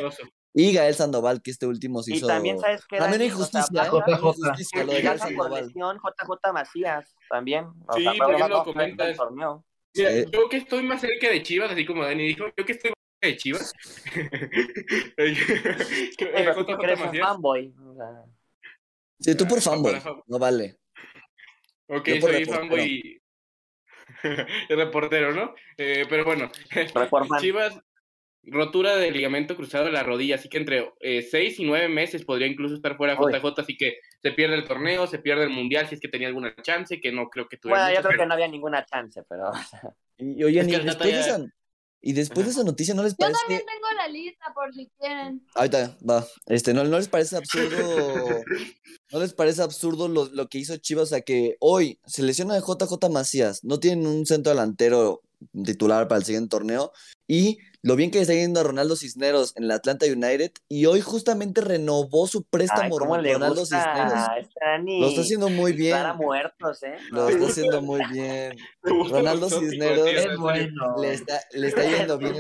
y 0.53 0.73
Gael 0.73 0.95
Sandoval, 0.97 1.43
que 1.43 1.53
este 1.53 1.67
último 1.67 2.03
se 2.03 2.15
Y 2.15 2.17
hizo. 2.17 2.27
también, 2.27 2.59
¿sabes 2.59 2.83
qué? 2.89 2.97
También 2.99 3.23
hay 3.23 3.29
O 3.31 3.37
sea, 3.37 3.63
justicia, 3.63 3.85
¿eh? 3.85 3.91
JJ. 3.91 4.21
justicia 4.21 4.85
lo 4.85 4.93
de 4.93 5.03
Gael 5.03 5.19
Baja 5.19 5.31
por 5.31 5.45
Sandoval. 5.45 5.67
lesión 5.67 5.97
JJ 5.99 6.53
Macías 6.53 7.15
también. 7.31 7.67
O 7.87 7.93
Sí, 7.97 8.03
sea, 8.03 8.13
¿por 8.15 8.27
pero 8.27 8.37
qué 8.39 8.43
no 8.43 8.49
lo 8.49 8.65
comentas? 8.65 9.17
yo 9.95 10.49
que 10.51 10.57
estoy 10.57 10.83
más 10.83 11.01
cerca 11.01 11.29
de 11.31 11.43
Chivas, 11.43 11.71
así 11.71 11.87
como 11.87 12.03
Dani 12.05 12.27
dijo, 12.27 12.47
yo 12.57 12.65
que 12.65 12.73
estoy 12.73 12.93
de 13.21 13.37
Chivas. 13.37 13.73
Que 16.17 16.97
Macías. 16.97 17.27
fanboy. 17.29 17.73
Sí, 19.21 19.35
tú 19.37 19.47
por 19.47 19.59
Ah, 19.59 19.63
fanboy. 19.63 19.95
No 20.27 20.39
vale. 20.39 20.77
Ok, 21.89 22.09
Yo 22.09 22.21
por 22.21 22.33
soy 22.33 22.45
fanboy 22.45 22.83
y 22.83 23.21
reportero, 24.75 25.33
¿no? 25.33 25.55
Eh, 25.77 26.05
pero 26.09 26.25
bueno, 26.25 26.51
Reforman. 26.71 26.71
Chivas, 27.41 27.79
rotura 28.45 28.97
de 28.97 29.11
ligamento 29.11 29.57
cruzado 29.57 29.87
de 29.87 29.93
la 29.93 30.03
rodilla, 30.03 30.37
así 30.37 30.49
que 30.49 30.59
entre 30.59 30.93
eh, 31.01 31.23
seis 31.23 31.59
y 31.59 31.65
nueve 31.65 31.89
meses 31.89 32.25
podría 32.25 32.47
incluso 32.47 32.75
estar 32.75 32.97
fuera 32.97 33.19
Uy. 33.19 33.33
JJ, 33.33 33.61
así 33.61 33.77
que 33.77 33.99
se 34.23 34.33
pierde 34.33 34.57
el 34.57 34.65
torneo, 34.65 35.07
se 35.07 35.19
pierde 35.19 35.45
el 35.45 35.51
mundial, 35.51 35.89
si 35.89 35.95
es 35.97 36.01
que 36.01 36.09
tenía 36.09 36.29
alguna 36.29 36.55
chance, 36.63 37.01
que 37.01 37.13
no 37.13 37.29
creo 37.29 37.49
que 37.49 37.57
tuviera. 37.57 37.83
Bueno, 37.85 37.95
yo 37.97 38.01
creo 38.03 38.11
que 38.13 38.17
pero- 38.19 38.29
no 38.29 38.35
había 38.35 38.49
ninguna 38.49 38.85
chance, 38.85 39.23
pero. 39.29 39.51
Y, 40.19 40.41
y 40.41 40.45
oye, 40.45 40.61
Es 40.61 40.69
que 40.69 40.75
el 40.77 40.87
después 40.87 41.13
de 41.13 41.49
y 42.07 42.13
después 42.13 42.47
de 42.47 42.53
esa 42.53 42.63
noticia, 42.63 42.95
¿no 42.95 43.03
les 43.03 43.15
Yo 43.15 43.17
parece? 43.19 43.41
también 43.41 43.63
tengo 43.67 43.97
la 43.97 44.07
lista 44.07 44.45
por 44.55 44.73
si 44.73 44.89
quieren. 44.97 45.45
Ahorita, 45.57 45.99
va. 46.09 46.25
Este, 46.47 46.73
¿no, 46.73 46.85
¿no 46.85 46.99
les 46.99 47.09
parece 47.09 47.37
absurdo? 47.37 47.77
¿No 49.13 49.19
les 49.19 49.33
parece 49.33 49.63
absurdo 49.63 50.07
lo, 50.07 50.27
lo 50.27 50.49
que 50.49 50.59
hizo 50.59 50.77
Chivas? 50.77 51.05
O 51.05 51.07
sea, 51.07 51.23
que 51.23 51.57
hoy 51.59 51.99
se 52.07 52.23
lesiona 52.23 52.55
de 52.55 52.61
JJ 52.61 53.09
Macías, 53.11 53.65
no 53.65 53.81
tienen 53.81 54.07
un 54.07 54.25
centro 54.25 54.51
delantero 54.51 55.23
titular 55.65 56.09
para 56.09 56.19
el 56.19 56.25
siguiente 56.25 56.51
torneo, 56.51 56.93
y 57.29 57.59
lo 57.83 57.95
bien 57.95 58.11
que 58.11 58.19
le 58.19 58.23
está 58.23 58.35
yendo 58.35 58.61
a 58.61 58.63
Ronaldo 58.65 58.97
Cisneros 58.97 59.53
en 59.57 59.65
el 59.65 59.71
Atlanta 59.71 60.07
United, 60.07 60.51
y 60.69 60.87
hoy 60.87 61.01
justamente 61.01 61.61
renovó 61.61 62.27
su 62.27 62.39
Ay, 62.39 62.45
préstamo 62.51 62.99
¿cómo 62.99 63.17
le 63.19 63.33
Ronaldo 63.35 63.65
Cisneros. 63.65 64.13
gusta 64.13 64.39
Dani? 64.61 65.01
Lo 65.01 65.09
está 65.09 65.21
haciendo 65.21 65.49
muy 65.49 65.73
bien. 65.73 65.97
Estar 65.97 66.07
a 66.11 66.15
muertos, 66.15 66.83
¿eh? 66.83 66.97
Lo 67.11 67.29
está 67.29 67.47
haciendo 67.47 67.83
muy 67.83 68.01
bien. 68.13 68.57
Ronaldo 68.83 69.49
Cisneros 69.49 70.11
tío, 70.11 70.19
Es 70.19 70.37
bueno. 70.37 70.97
Le 71.01 71.13
está, 71.13 71.41
le 71.53 71.69
está 71.69 71.85
yendo 71.85 72.19
bien. 72.19 72.35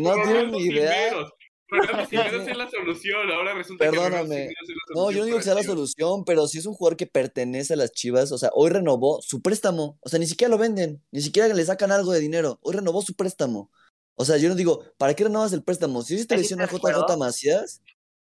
No 0.00 0.14
tienen 0.22 0.50
ni 0.52 0.62
idea. 0.62 0.92
Cisneros. 0.92 1.32
Pero 1.72 2.06
si 2.06 2.16
no 2.16 2.22
es 2.22 2.56
la 2.56 2.70
solución, 2.70 3.30
ahora 3.30 3.54
resulta 3.54 3.84
Perdóname. 3.90 4.48
que 4.48 4.54
No, 4.94 5.10
yo 5.10 5.20
no 5.20 5.24
digo 5.24 5.38
que 5.38 5.44
sea 5.44 5.54
la 5.54 5.62
Chivas. 5.62 5.74
solución, 5.74 6.24
pero 6.24 6.46
si 6.46 6.58
es 6.58 6.66
un 6.66 6.74
jugador 6.74 6.96
que 6.96 7.06
pertenece 7.06 7.72
a 7.74 7.76
las 7.76 7.92
Chivas, 7.92 8.30
o 8.32 8.38
sea, 8.38 8.50
hoy 8.54 8.70
renovó 8.70 9.20
su 9.22 9.40
préstamo, 9.42 9.98
o 10.00 10.08
sea, 10.08 10.18
ni 10.18 10.26
siquiera 10.26 10.50
lo 10.50 10.58
venden, 10.58 11.02
ni 11.10 11.20
siquiera 11.22 11.52
le 11.52 11.64
sacan 11.64 11.90
algo 11.92 12.12
de 12.12 12.20
dinero, 12.20 12.58
hoy 12.62 12.74
renovó 12.74 13.00
su 13.02 13.14
préstamo. 13.14 13.70
O 14.14 14.24
sea, 14.24 14.36
yo 14.36 14.48
no 14.50 14.54
digo, 14.54 14.84
¿para 14.98 15.14
qué 15.14 15.24
renovas 15.24 15.52
el 15.54 15.62
préstamo? 15.64 16.02
Si 16.02 16.26
te 16.26 16.36
lesiona. 16.36 16.66
JJ 16.66 17.16
Macías, 17.16 17.80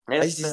Ahí 0.07 0.31
sí, 0.31 0.45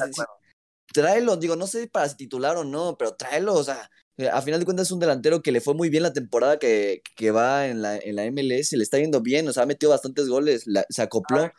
tráelo, 0.92 1.36
digo, 1.36 1.56
no 1.56 1.66
sé 1.66 1.86
para 1.88 2.08
si 2.08 2.16
titular 2.16 2.56
o 2.56 2.64
no, 2.64 2.96
pero 2.98 3.14
tráelo, 3.14 3.54
o 3.54 3.64
sea, 3.64 3.90
eh, 4.18 4.28
a 4.28 4.42
final 4.42 4.60
de 4.60 4.64
cuentas 4.66 4.88
es 4.88 4.92
un 4.92 4.98
delantero 4.98 5.42
que 5.42 5.52
le 5.52 5.60
fue 5.60 5.74
muy 5.74 5.88
bien 5.88 6.02
la 6.02 6.12
temporada 6.12 6.58
que, 6.58 7.02
que 7.16 7.30
va 7.30 7.66
en 7.68 7.80
la, 7.82 7.96
en 7.96 8.16
la 8.16 8.24
MLS 8.26 8.76
le 8.76 8.82
está 8.82 8.98
yendo 8.98 9.20
bien, 9.22 9.48
o 9.48 9.52
sea, 9.52 9.62
ha 9.62 9.66
metido 9.66 9.90
bastantes 9.90 10.28
goles, 10.28 10.66
la- 10.66 10.84
se 10.90 11.02
acopló. 11.02 11.50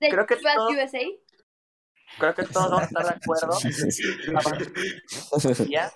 ¿De 0.00 0.08
Creo 0.10 0.26
que 0.26 0.36
Chivas 0.38 0.54
todo- 0.56 0.68
USA? 0.70 1.00
Creo 2.18 2.34
que 2.34 2.42
todos 2.44 2.70
vamos 2.70 2.82
a 2.82 2.84
estar 2.84 3.04
de 3.04 3.10
acuerdo. 3.24 3.58
Ya, 5.68 5.92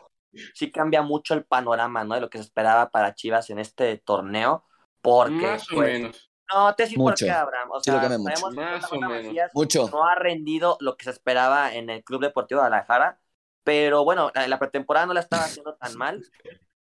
sí 0.54 0.70
cambia 0.70 1.02
mucho 1.02 1.34
el 1.34 1.44
panorama, 1.44 2.04
¿no? 2.04 2.14
De 2.14 2.20
lo 2.20 2.30
que 2.30 2.38
se 2.38 2.44
esperaba 2.44 2.90
para 2.90 3.14
Chivas 3.14 3.50
en 3.50 3.58
este 3.58 3.96
torneo. 3.98 4.64
Porque, 5.00 5.30
Más 5.46 5.70
o 5.70 5.76
pues, 5.76 5.92
menos. 5.92 6.30
no, 6.52 6.74
te 6.74 6.82
decir 6.84 6.98
por 6.98 7.14
qué, 7.14 7.30
Abraham. 7.30 7.68
O 7.72 7.80
Sí, 7.80 7.90
lo 7.90 8.00
sea, 8.00 8.08
mucho. 8.18 8.24
Más 8.50 8.92
o 8.92 9.00
menos. 9.00 9.24
Macías 9.24 9.50
Mucho. 9.54 9.88
no 9.92 10.04
ha 10.06 10.14
rendido 10.16 10.76
lo 10.80 10.96
que 10.96 11.04
se 11.04 11.10
esperaba 11.10 11.72
en 11.74 11.88
el 11.88 12.02
Club 12.02 12.22
Deportivo 12.22 12.60
de 12.60 12.66
Guadalajara, 12.68 13.20
pero 13.62 14.02
bueno, 14.04 14.32
la, 14.34 14.48
la 14.48 14.58
pretemporada 14.58 15.06
no 15.06 15.14
la 15.14 15.20
estaba 15.20 15.44
haciendo 15.44 15.74
tan 15.76 15.96
mal. 15.96 16.24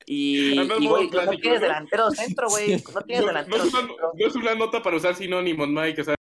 Y, 0.06 0.58
Además, 0.60 0.78
y, 0.80 0.88
güey, 0.88 1.10
no 1.10 1.30
tienes 1.32 1.60
¿no? 1.62 1.68
delantero 1.68 2.12
centro, 2.12 2.48
güey. 2.50 2.84
No 2.94 3.02
tienes 3.02 3.26
No, 3.26 3.32
no 3.32 3.34
delantero 3.34 3.64
es 3.64 3.74
una, 3.74 3.80
centro. 3.88 4.12
no 4.16 4.28
es 4.28 4.36
una 4.36 4.56
nota 4.56 4.82
para 4.82 4.96
usar 4.96 5.16
sinónimos, 5.16 5.68
Mike. 5.68 6.02
O 6.02 6.04
sea, 6.06 6.16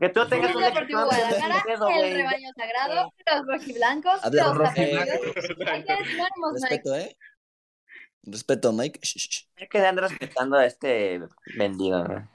Que 0.00 0.08
tú 0.08 0.28
tengas 0.28 0.50
Club 0.52 0.56
un 0.56 0.62
Deportivo 0.62 1.00
equipo 1.00 1.14
de 1.14 1.22
Guadalajara, 1.22 1.62
pedo, 1.66 1.88
el 1.88 2.14
rebaño 2.14 2.48
sagrado, 2.56 3.12
los 3.26 3.46
rojiblancos, 3.46 4.24
Habla 4.24 4.44
los 4.44 4.56
rojiblanco. 4.56 5.12
tapatíos. 5.12 5.68
Hay 5.68 5.84
que 5.84 6.04
sinónimos, 6.04 6.52
Mike. 6.54 6.68
Respeto, 6.68 6.96
¿eh? 6.96 7.16
Respeto, 8.22 8.72
Mike. 8.72 9.00
Shh, 9.02 9.18
shh, 9.18 9.28
shh. 9.28 9.48
Hay 9.56 9.68
que 9.68 9.92
respetando 9.92 10.56
a 10.56 10.66
este 10.66 11.20
vendido, 11.56 12.04
¿no? 12.04 12.34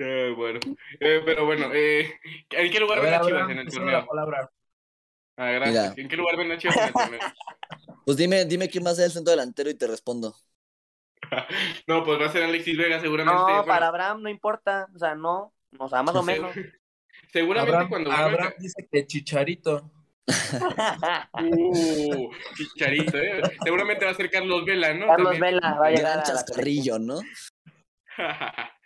qué 0.00 0.32
bueno. 0.34 0.60
Eh, 0.98 1.20
pero 1.24 1.44
bueno, 1.44 1.70
eh, 1.74 2.10
¿en 2.50 2.72
qué 2.72 2.80
lugar 2.80 3.02
ven 3.02 3.12
a 3.14 3.20
Chivas 3.20 3.50
en 3.50 3.58
el 3.58 3.70
torneo? 3.70 4.06
Ah, 5.36 5.50
gracias. 5.50 5.90
Mira. 5.90 6.02
¿En 6.02 6.08
qué 6.08 6.16
lugar 6.16 6.36
ven 6.38 6.52
a 6.52 6.58
Chivas 6.58 6.76
en 6.76 6.84
el 6.84 6.92
torneo? 6.92 7.20
Pues 8.06 8.16
dime, 8.16 8.44
dime 8.46 8.68
quién 8.68 8.84
va 8.84 8.90
a 8.90 8.94
ser 8.94 9.04
el 9.04 9.10
centro 9.12 9.30
delantero 9.30 9.68
y 9.68 9.74
te 9.74 9.86
respondo. 9.86 10.34
No, 11.86 12.02
pues 12.02 12.20
va 12.20 12.26
a 12.26 12.32
ser 12.32 12.42
Alexis 12.42 12.76
Vega 12.76 12.98
seguramente. 12.98 13.38
No, 13.38 13.44
Bueno, 13.44 13.64
para 13.66 13.88
Abraham 13.88 14.22
no 14.22 14.30
importa, 14.30 14.88
o 14.94 14.98
sea, 14.98 15.14
no, 15.14 15.52
o 15.78 15.88
sea, 15.88 16.02
más 16.02 16.14
o 16.16 16.22
menos. 16.22 16.52
Seguramente 17.32 17.70
Abraham, 17.72 17.88
cuando 17.90 18.10
Abraham 18.12 18.32
vuelva 18.32 18.54
dice 18.58 18.88
que 18.90 19.06
Chicharito. 19.06 19.92
Uh, 21.32 22.30
chicharito, 22.56 23.18
¿eh? 23.18 23.40
Seguramente 23.64 24.04
va 24.04 24.10
a 24.12 24.14
ser 24.14 24.30
Carlos 24.30 24.64
Vela, 24.64 24.94
¿no? 24.94 25.06
Carlos 25.06 25.32
También. 25.32 25.54
Vela 25.56 25.74
va 25.74 25.86
a 25.86 25.90
llegar 25.90 26.22
chascarrillo, 26.22 26.98
¿no? 26.98 27.20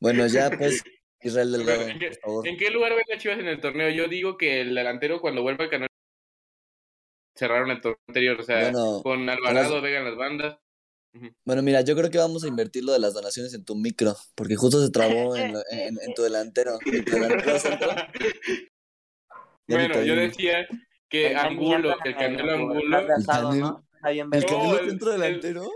Bueno, 0.00 0.26
ya 0.26 0.50
pues, 0.50 0.82
Israel 1.22 1.52
Delgado, 1.52 1.82
¿En 1.88 1.98
qué- 1.98 2.08
por 2.10 2.18
favor. 2.20 2.48
¿En 2.48 2.56
qué 2.56 2.70
lugar 2.70 2.92
ven 2.94 3.04
a 3.14 3.18
Chivas 3.18 3.38
en 3.38 3.48
el 3.48 3.60
torneo? 3.60 3.90
Yo 3.90 4.08
digo 4.08 4.36
que 4.38 4.62
el 4.62 4.74
delantero 4.74 5.20
cuando 5.20 5.42
vuelva 5.42 5.64
al 5.64 5.70
canal 5.70 5.88
cerraron 7.36 7.70
el 7.70 7.80
torneo 7.80 7.98
anterior, 8.08 8.40
o 8.40 8.42
sea, 8.42 8.70
Bueno, 8.72 9.00
con 9.02 9.28
Alvarado, 9.28 9.74
las- 9.74 9.82
Vega 9.82 9.98
en 9.98 10.04
las 10.06 10.16
bandas. 10.16 10.58
Bueno, 11.44 11.62
mira, 11.62 11.80
yo 11.82 11.96
creo 11.96 12.10
que 12.10 12.18
vamos 12.18 12.44
a 12.44 12.48
invertir 12.48 12.84
lo 12.84 12.92
de 12.92 12.98
las 13.00 13.14
donaciones 13.14 13.52
en 13.54 13.64
tu 13.64 13.74
micro, 13.74 14.14
porque 14.34 14.56
justo 14.56 14.80
se 14.84 14.90
trabó 14.92 15.34
en, 15.36 15.52
lo- 15.54 15.62
en- 15.70 15.98
en 16.00 16.14
tu 16.14 16.22
delantero. 16.22 16.78
En 16.86 17.04
tu 17.04 17.12
Bueno, 19.68 20.02
yo 20.02 20.16
decía 20.16 20.66
que 21.08 21.28
Está 21.28 21.46
Angulo, 21.46 21.96
que 22.02 22.08
el 22.10 22.16
Canelo 22.16 22.42
el 22.42 22.50
Angulo, 22.50 22.98
El 22.98 23.10
¿El 24.32 24.44
Canelo 24.46 24.78
el- 24.78 24.88
centro 24.90 25.12
el- 25.12 25.20
delantero? 25.20 25.70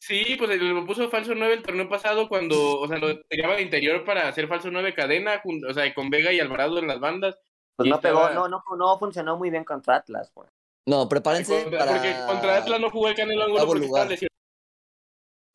sí, 0.00 0.36
pues 0.38 0.50
él 0.50 0.68
lo 0.68 0.84
puso 0.86 1.08
falso 1.10 1.34
9 1.34 1.54
el 1.54 1.62
torneo 1.62 1.88
pasado 1.88 2.28
cuando, 2.28 2.78
o 2.80 2.86
sea, 2.88 2.98
lo 2.98 3.20
tiraba 3.22 3.56
de 3.56 3.62
interior 3.62 4.04
para 4.04 4.28
hacer 4.28 4.46
falso 4.48 4.70
9 4.70 4.94
cadena, 4.94 5.40
o 5.68 5.72
sea, 5.72 5.92
con 5.94 6.10
Vega 6.10 6.32
y 6.32 6.40
Alvarado 6.40 6.78
en 6.78 6.86
las 6.86 7.00
bandas. 7.00 7.36
Pues 7.76 7.88
no 7.88 8.00
pegó, 8.00 8.28
estaba- 8.28 8.34
no, 8.34 8.48
no, 8.48 8.62
no 8.76 8.98
funcionó 8.98 9.36
muy 9.36 9.50
bien 9.50 9.64
contra 9.64 9.96
Atlas, 9.96 10.30
güey. 10.34 10.48
No, 10.86 11.08
prepárense 11.08 11.62
Contra- 11.62 11.78
para... 11.78 11.92
Porque 11.92 12.14
contra 12.28 12.56
Atlas 12.58 12.80
no 12.80 12.90
jugó 12.90 13.08
el 13.08 13.14
Canelo 13.16 13.44
Angulo 13.44 13.66
porque 13.66 13.84
estaba 13.86 14.04
lugar. 14.04 14.10
lesionado 14.10 14.34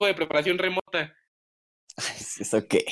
de 0.05 0.13
preparación 0.13 0.57
remota. 0.57 1.13
Ay, 1.97 2.15
¿Eso 2.39 2.65
qué? 2.67 2.85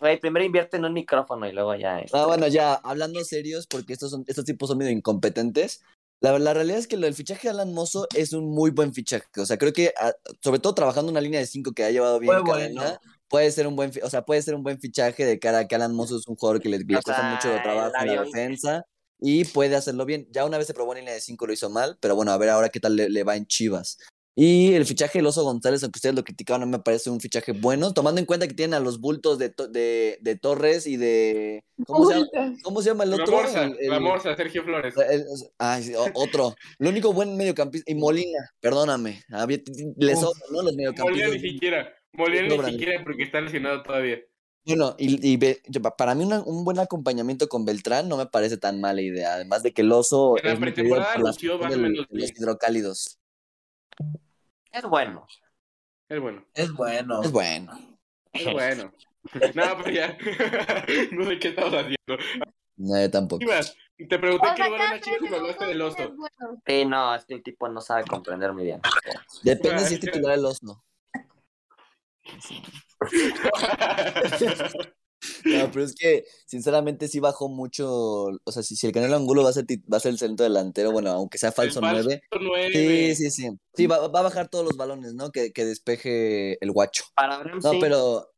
Güey, 0.00 0.20
primero 0.20 0.44
invierte 0.44 0.76
en 0.76 0.84
un 0.84 0.92
micrófono 0.92 1.46
y 1.48 1.52
luego 1.52 1.74
ya. 1.74 2.00
este, 2.00 2.16
Ah, 2.16 2.26
bueno, 2.26 2.46
ya, 2.46 2.74
hablando 2.74 3.24
serios, 3.24 3.66
porque 3.66 3.92
estos, 3.92 4.10
son, 4.10 4.24
estos 4.26 4.44
tipos 4.44 4.68
son 4.68 4.78
medio 4.78 4.92
incompetentes. 4.92 5.82
La, 6.20 6.38
la 6.38 6.54
realidad 6.54 6.78
es 6.78 6.86
que 6.86 6.96
lo 6.96 7.06
del 7.06 7.14
fichaje 7.14 7.48
de 7.48 7.50
Alan 7.50 7.72
Mozo 7.72 8.06
es 8.14 8.32
un 8.32 8.50
muy 8.50 8.70
buen 8.70 8.92
fichaje. 8.92 9.26
O 9.36 9.46
sea, 9.46 9.58
creo 9.58 9.72
que, 9.72 9.92
ah, 10.00 10.12
sobre 10.42 10.60
todo 10.60 10.74
trabajando 10.74 11.10
una 11.10 11.20
línea 11.20 11.40
de 11.40 11.46
cinco 11.46 11.72
que 11.72 11.84
ha 11.84 11.90
llevado 11.90 12.18
bien 12.18 12.32
Fue 12.32 12.52
Cadena, 12.52 12.82
bueno. 12.82 12.98
puede 13.28 13.50
ser 13.50 13.66
un 13.66 13.76
buen, 13.76 13.92
o 14.02 14.10
sea, 14.10 14.24
puede 14.24 14.42
ser 14.42 14.54
un 14.54 14.62
buen 14.62 14.80
fichaje 14.80 15.24
de 15.24 15.38
cara 15.38 15.60
a 15.60 15.68
que 15.68 15.74
Alan 15.74 15.94
Mozo 15.94 16.16
es 16.16 16.26
un 16.26 16.36
jugador 16.36 16.60
que 16.60 16.68
le, 16.68 16.78
le 16.78 16.86
cuesta 16.86 17.14
sea, 17.14 17.30
mucho 17.30 17.62
trabajo 17.62 17.92
el 18.00 18.08
en 18.08 18.16
la 18.16 18.22
defensa 18.24 18.86
y 19.20 19.44
puede 19.44 19.76
hacerlo 19.76 20.04
bien. 20.04 20.28
Ya 20.30 20.44
una 20.44 20.58
vez 20.58 20.66
se 20.66 20.74
probó 20.74 20.92
en 20.92 21.00
línea 21.00 21.14
de 21.14 21.20
cinco, 21.20 21.46
lo 21.46 21.52
hizo 21.52 21.70
mal, 21.70 21.98
pero 22.00 22.14
bueno, 22.14 22.32
a 22.32 22.38
ver 22.38 22.50
ahora 22.50 22.68
qué 22.68 22.80
tal 22.80 22.96
le, 22.96 23.08
le 23.08 23.24
va 23.24 23.36
en 23.36 23.46
Chivas. 23.46 23.98
Y 24.40 24.74
el 24.74 24.84
fichaje 24.86 25.18
del 25.18 25.26
Oso 25.26 25.42
González, 25.42 25.82
aunque 25.82 25.96
ustedes 25.98 26.14
lo 26.14 26.22
criticaban, 26.22 26.60
no 26.60 26.68
me 26.68 26.78
parece 26.78 27.10
un 27.10 27.18
fichaje 27.18 27.50
bueno, 27.50 27.92
tomando 27.92 28.20
en 28.20 28.24
cuenta 28.24 28.46
que 28.46 28.54
tienen 28.54 28.74
a 28.74 28.78
los 28.78 29.00
bultos 29.00 29.36
de, 29.36 29.48
To- 29.48 29.66
de, 29.66 30.16
de 30.20 30.36
Torres 30.36 30.86
y 30.86 30.96
de... 30.96 31.64
¿Cómo 31.84 32.08
se 32.08 32.14
llama, 32.20 32.56
¿cómo 32.62 32.80
se 32.80 32.90
llama 32.90 33.02
el 33.02 33.10
La 33.10 33.16
otro? 33.16 33.34
Morsa, 33.34 33.64
El- 33.64 33.76
el- 33.80 33.90
la 33.90 33.98
Morsa, 33.98 34.36
Sergio 34.36 34.62
Flores. 34.62 34.94
el- 35.10 35.24
ay, 35.58 35.82
sí, 35.82 35.94
o- 35.96 36.06
otro. 36.14 36.54
Lo 36.78 36.88
único 36.90 37.12
buen 37.12 37.36
mediocampista. 37.36 37.90
Y 37.90 37.96
Molina, 37.96 38.38
perdóname. 38.60 39.24
Había, 39.32 39.58
le 39.96 40.14
Uf. 40.14 40.20
sobran, 40.20 40.42
¿no? 40.52 40.62
Los 40.62 40.72
Molina 40.72 40.76
mediocampistas. 40.92 41.32
ni 41.32 41.40
siquiera. 41.40 41.92
Molina 42.12 42.42
ni 42.62 42.70
siquiera 42.70 43.02
porque 43.02 43.24
está 43.24 43.40
lesionado 43.40 43.82
todavía. 43.82 44.18
Bueno, 44.64 44.94
y, 45.00 45.32
y 45.32 45.36
ve- 45.36 45.62
yo- 45.66 45.82
pa- 45.82 45.96
para 45.96 46.14
mí 46.14 46.22
una- 46.24 46.44
un 46.44 46.62
buen 46.62 46.78
acompañamiento 46.78 47.48
con 47.48 47.64
Beltrán 47.64 48.08
no 48.08 48.16
me 48.16 48.26
parece 48.26 48.56
tan 48.56 48.80
mala 48.80 49.02
idea. 49.02 49.34
Además 49.34 49.64
de 49.64 49.72
que 49.72 49.82
el 49.82 49.90
oso 49.90 50.36
En 50.40 50.46
la 50.54 50.60
pretemporada 50.60 51.12
por 51.14 51.24
la 51.24 51.30
lució 51.30 51.58
más 51.58 51.74
o 51.74 51.76
menos 51.78 52.06
los 52.08 52.30
hidrocálidos. 52.30 53.18
Es 54.78 54.84
bueno. 54.84 55.26
Es 56.08 56.20
bueno. 56.20 56.44
Es 56.54 56.72
bueno. 56.72 57.22
Es 57.22 57.32
bueno. 57.32 57.72
Es 58.32 58.52
bueno. 58.52 58.92
no, 59.54 59.82
pero 59.82 59.90
ya. 59.90 60.16
no 61.12 61.24
sé 61.24 61.38
qué 61.40 61.48
estamos 61.48 61.74
haciendo. 61.74 62.24
No, 62.76 63.00
yo 63.00 63.10
tampoco. 63.10 63.44
Te 63.44 64.18
pregunté 64.18 64.46
O 64.48 64.54
qué 64.54 64.64
lugar 64.64 64.70
ven 64.70 64.78
cada 64.78 64.92
a 64.92 65.00
Chivas 65.00 65.20
y 65.20 65.28
me 65.28 65.36
hablaste 65.36 65.64
del 65.66 65.82
oso. 65.82 66.14
bueno. 66.14 66.62
Sí, 66.64 66.84
no, 66.84 67.14
es 67.16 67.24
que 67.24 67.34
el 67.34 67.42
tipo 67.42 67.68
no 67.68 67.80
sabe 67.80 68.04
comprender 68.04 68.52
muy 68.52 68.62
bien. 68.64 68.80
Depende 69.42 69.84
si 69.84 69.94
es 69.94 70.00
titular 70.00 70.38
el 70.38 70.44
oso. 70.44 70.84
No, 75.58 75.70
pero 75.70 75.84
es 75.84 75.94
que, 75.94 76.24
sinceramente, 76.46 77.08
sí 77.08 77.20
bajó 77.20 77.48
mucho. 77.48 78.26
O 78.44 78.52
sea, 78.52 78.62
si, 78.62 78.76
si 78.76 78.86
el 78.86 78.92
Canelo 78.92 79.16
Angulo 79.16 79.42
va 79.42 79.50
a 79.50 79.52
ser, 79.52 79.64
va 79.92 79.96
a 79.96 80.00
ser 80.00 80.12
el 80.12 80.18
centro 80.18 80.44
delantero, 80.44 80.92
bueno, 80.92 81.10
aunque 81.10 81.38
sea 81.38 81.52
falso 81.52 81.80
falso 81.80 82.02
9. 82.04 82.22
nueve. 82.40 82.72
Sí, 82.72 83.14
sí, 83.16 83.30
sí. 83.30 83.50
Sí, 83.74 83.86
va, 83.86 84.08
va 84.08 84.20
a 84.20 84.22
bajar 84.24 84.48
todos 84.48 84.64
los 84.64 84.76
balones, 84.76 85.14
¿no? 85.14 85.30
Que, 85.30 85.52
que 85.52 85.64
despeje 85.64 86.62
el 86.64 86.72
guacho. 86.72 87.04
Para 87.14 87.36
Abraham 87.36 87.60
No, 87.62 87.70
sí. 87.72 87.78
pero. 87.80 88.30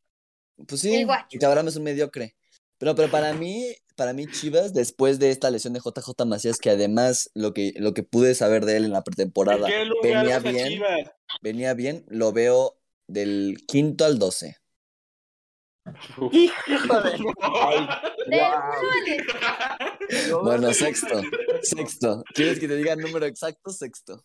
Pues 0.67 0.81
sí, 0.81 0.95
El 0.95 1.07
guacho. 1.07 1.39
que 1.39 1.47
Abraham 1.47 1.69
es 1.69 1.77
un 1.77 1.85
mediocre. 1.85 2.37
Pero, 2.79 2.95
pero 2.95 3.11
para 3.11 3.35
mí, 3.35 3.67
para 3.95 4.15
mí, 4.15 4.27
Chivas, 4.27 4.73
después 4.73 5.19
de 5.19 5.31
esta 5.31 5.51
lesión 5.51 5.75
de 5.75 5.81
JJ 5.81 6.25
Macías, 6.25 6.59
que 6.59 6.71
además 6.71 7.31
lo 7.35 7.53
que, 7.53 7.75
lo 7.77 7.93
que 7.93 8.03
pude 8.03 8.35
saber 8.35 8.65
de 8.65 8.79
él 8.79 8.87
en 8.87 8.93
la 8.93 8.99
¿En 8.99 9.05
pretemporada 9.05 9.69
venía 10.03 10.39
bien, 10.39 10.83
venía 11.43 11.75
bien, 11.75 12.07
lo 12.09 12.33
veo 12.33 12.79
del 13.07 13.59
quinto 13.67 14.07
al 14.07 14.19
doce. 14.19 14.57
Hijo 16.33 17.01
de- 17.01 17.19
al 17.63 18.03
diez. 19.05 19.23
Bueno, 20.43 20.73
sexto, 20.73 21.23
sexto. 21.63 22.25
¿Quieres 22.35 22.59
que 22.59 22.69
te 22.69 22.77
diga 22.77 22.93
el 22.95 23.01
número 23.01 23.27
exacto? 23.27 23.71
Sexto. 23.71 24.21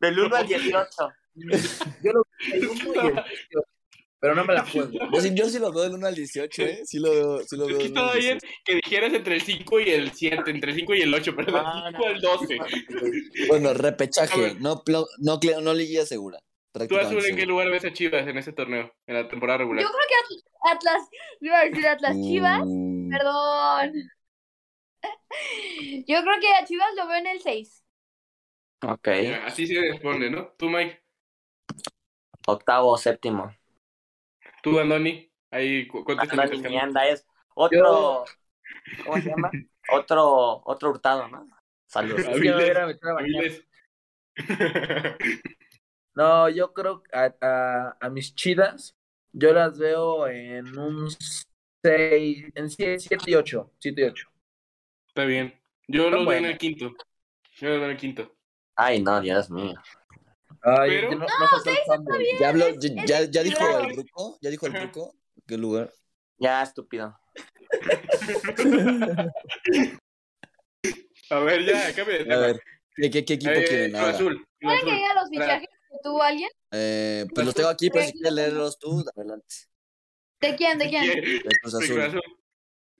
Del 0.00 0.18
1 0.18 0.36
al 0.36 0.46
18. 0.46 0.86
Yo 2.02 2.12
lo 2.12 2.26
el 2.52 2.66
uno 2.68 2.80
y 2.94 2.98
el 2.98 3.14
18, 3.14 3.24
pero 4.18 4.34
no 4.34 4.44
me 4.44 4.54
la 4.54 4.64
juego. 4.64 4.90
Yo 5.12 5.20
sí, 5.20 5.30
yo 5.34 5.48
sí 5.48 5.58
lo 5.58 5.72
veo 5.72 5.82
del 5.84 5.94
1 5.94 6.06
al 6.06 6.14
18, 6.14 6.62
¿eh? 6.62 6.80
Sí 6.84 6.98
lo 6.98 7.10
veo, 7.10 7.38
sí 7.46 7.56
lo 7.56 7.64
Es 7.64 7.68
veo 7.70 7.78
que 7.78 7.84
del 7.84 7.92
1 7.92 8.00
al 8.00 8.06
estaba 8.08 8.14
bien 8.14 8.38
18. 8.38 8.54
que 8.64 8.74
dijeras 8.76 9.12
entre 9.14 9.34
el 9.36 9.42
5 9.42 9.80
y 9.80 9.90
el 9.90 10.12
7, 10.12 10.50
entre 10.50 10.70
el 10.72 10.76
5 10.78 10.94
y 10.94 11.02
el 11.02 11.14
8, 11.14 11.34
pero 11.36 11.52
del 11.52 11.62
Ah, 11.64 11.88
5 11.90 12.06
al 12.06 12.20
12. 12.20 12.58
Bueno, 13.48 13.74
repechaje, 13.74 14.54
no, 14.60 14.82
no, 15.18 15.38
cleo- 15.40 15.60
no 15.60 15.74
liguilla 15.74 16.04
segura. 16.06 16.38
¿Tú, 16.88 16.98
Azul, 16.98 17.24
en 17.24 17.36
qué 17.36 17.46
lugar 17.46 17.70
ves 17.70 17.84
a 17.84 17.92
Chivas 17.92 18.26
en 18.26 18.36
ese 18.38 18.52
torneo, 18.52 18.92
en 19.06 19.14
la 19.14 19.28
temporada 19.28 19.58
regular? 19.58 19.82
Yo 19.82 19.88
creo 19.90 20.06
que 20.08 20.14
Atl- 20.34 20.76
Atlas, 20.76 21.08
iba 21.40 21.58
a 21.58 21.64
decir 21.64 21.86
Atlas 21.88 22.16
Chivas, 22.16 22.60
Mm, 22.64 23.10
perdón. 23.10 23.92
Yo 26.06 26.22
creo 26.22 26.40
que 26.40 26.52
a 26.54 26.64
Chivas 26.64 26.88
lo 26.96 27.06
veo 27.06 27.16
en 27.18 27.26
el 27.28 27.40
6. 27.40 27.82
Ok. 28.82 29.08
Así 29.44 29.66
se 29.66 29.80
responde, 29.80 30.30
¿no? 30.30 30.48
Tú, 30.58 30.68
Mike. 30.68 31.02
Octavo, 32.46 32.96
séptimo. 32.98 33.54
Tú, 34.62 34.78
Andoni. 34.78 35.30
Ahí, 35.50 35.86
cu- 35.86 36.00
Ah, 36.00 36.04
cuéntese 36.04 36.36
no, 36.36 36.42
mientras 36.42 36.58
ni 36.58 36.62
camina. 36.64 36.82
anda, 36.82 37.06
es 37.08 37.26
otro. 37.54 38.24
¿Cómo 39.04 39.16
se 39.20 39.28
llama? 39.30 39.50
Otro, 39.92 40.62
otro 40.64 40.90
hurtado, 40.90 41.28
¿no? 41.28 41.48
Saludos. 41.86 42.26
Aviles. 42.26 43.64
No, 46.16 46.48
yo 46.48 46.72
creo 46.72 47.02
que 47.02 47.14
a, 47.16 47.34
a, 47.40 47.96
a 48.00 48.08
mis 48.10 48.34
chidas, 48.34 48.96
yo 49.32 49.52
las 49.52 49.78
veo 49.78 50.26
en 50.28 50.76
un 50.78 51.08
6, 51.84 52.46
en 52.54 52.70
7 52.70 53.16
y 53.26 53.34
8. 53.34 53.70
7 53.78 54.00
y 54.00 54.04
8. 54.04 54.28
Está 55.08 55.24
bien. 55.26 55.54
Yo 55.86 56.08
los 56.10 56.26
veo 56.26 56.38
en 56.38 56.46
el 56.46 56.58
quinto. 56.58 56.86
Yo 57.52 57.68
los 57.68 57.76
veo 57.78 57.84
en 57.84 57.90
el 57.90 57.96
quinto. 57.98 58.34
Ay, 58.74 59.02
no, 59.02 59.20
Dios 59.20 59.50
mío. 59.50 59.74
Ay, 60.62 60.90
Pero- 60.90 61.10
no, 61.12 61.18
no, 61.18 61.48
faltó 61.50 61.70
el 61.70 61.76
fumble. 61.86 62.26
Ya, 62.40 62.48
habló, 62.48 62.66
es- 62.66 62.78
ya, 62.80 63.04
ya, 63.04 63.24
ya 63.30 63.42
dijo 63.42 63.78
el 63.80 63.92
truco, 63.94 64.38
ya 64.40 64.50
dijo 64.50 64.66
el 64.66 64.72
truco. 64.72 65.14
¿Qué 65.46 65.56
lugar? 65.58 65.92
Ya, 66.38 66.62
estúpido. 66.62 67.14
A 71.30 71.38
ver, 71.40 71.64
ya, 71.64 71.94
cambia 71.94 72.18
de 72.18 72.20
A 72.22 72.24
tema. 72.24 72.36
ver, 72.38 72.60
¿qué, 72.96 73.10
qué, 73.10 73.24
qué 73.24 73.34
equipo 73.34 73.50
Eh, 73.52 73.64
quieren 73.68 73.96
ahora? 73.96 74.10
Azul. 74.12 74.46
¿Pueden 74.60 74.84
que 74.84 74.92
diga 74.92 75.14
los 75.14 75.28
fichajes 75.28 75.65
que 75.96 76.02
tuvo 76.02 76.22
alguien? 76.22 76.50
Eh, 76.72 77.26
pues 77.34 77.46
los 77.46 77.54
tengo 77.54 77.68
aquí, 77.68 77.90
pero 77.90 78.04
si 78.06 78.12
quieres 78.12 78.32
leerlos 78.32 78.78
tú, 78.78 79.04
adelante. 79.16 79.54
¿De 80.40 80.54
quién? 80.56 80.78
¿De 80.78 80.88
quién? 80.88 81.02
¿Quién? 81.02 81.16
De 81.16 81.22
Cruz 81.22 81.42
De 81.42 81.58
Cruz 81.60 81.74
Azul. 81.74 82.00
Azul. 82.02 82.22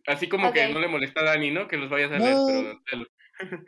Así 0.07 0.28
como 0.28 0.53
que 0.53 0.68
no 0.68 0.78
le 0.78 0.88
molesta 0.88 1.20
a 1.20 1.24
Dani, 1.24 1.51
¿no? 1.51 1.66
Que 1.68 1.76
los 1.76 1.90
vayas 1.90 2.12
a 2.12 2.18
leer, 2.18 2.34
No. 2.34 2.80
pero... 2.90 3.07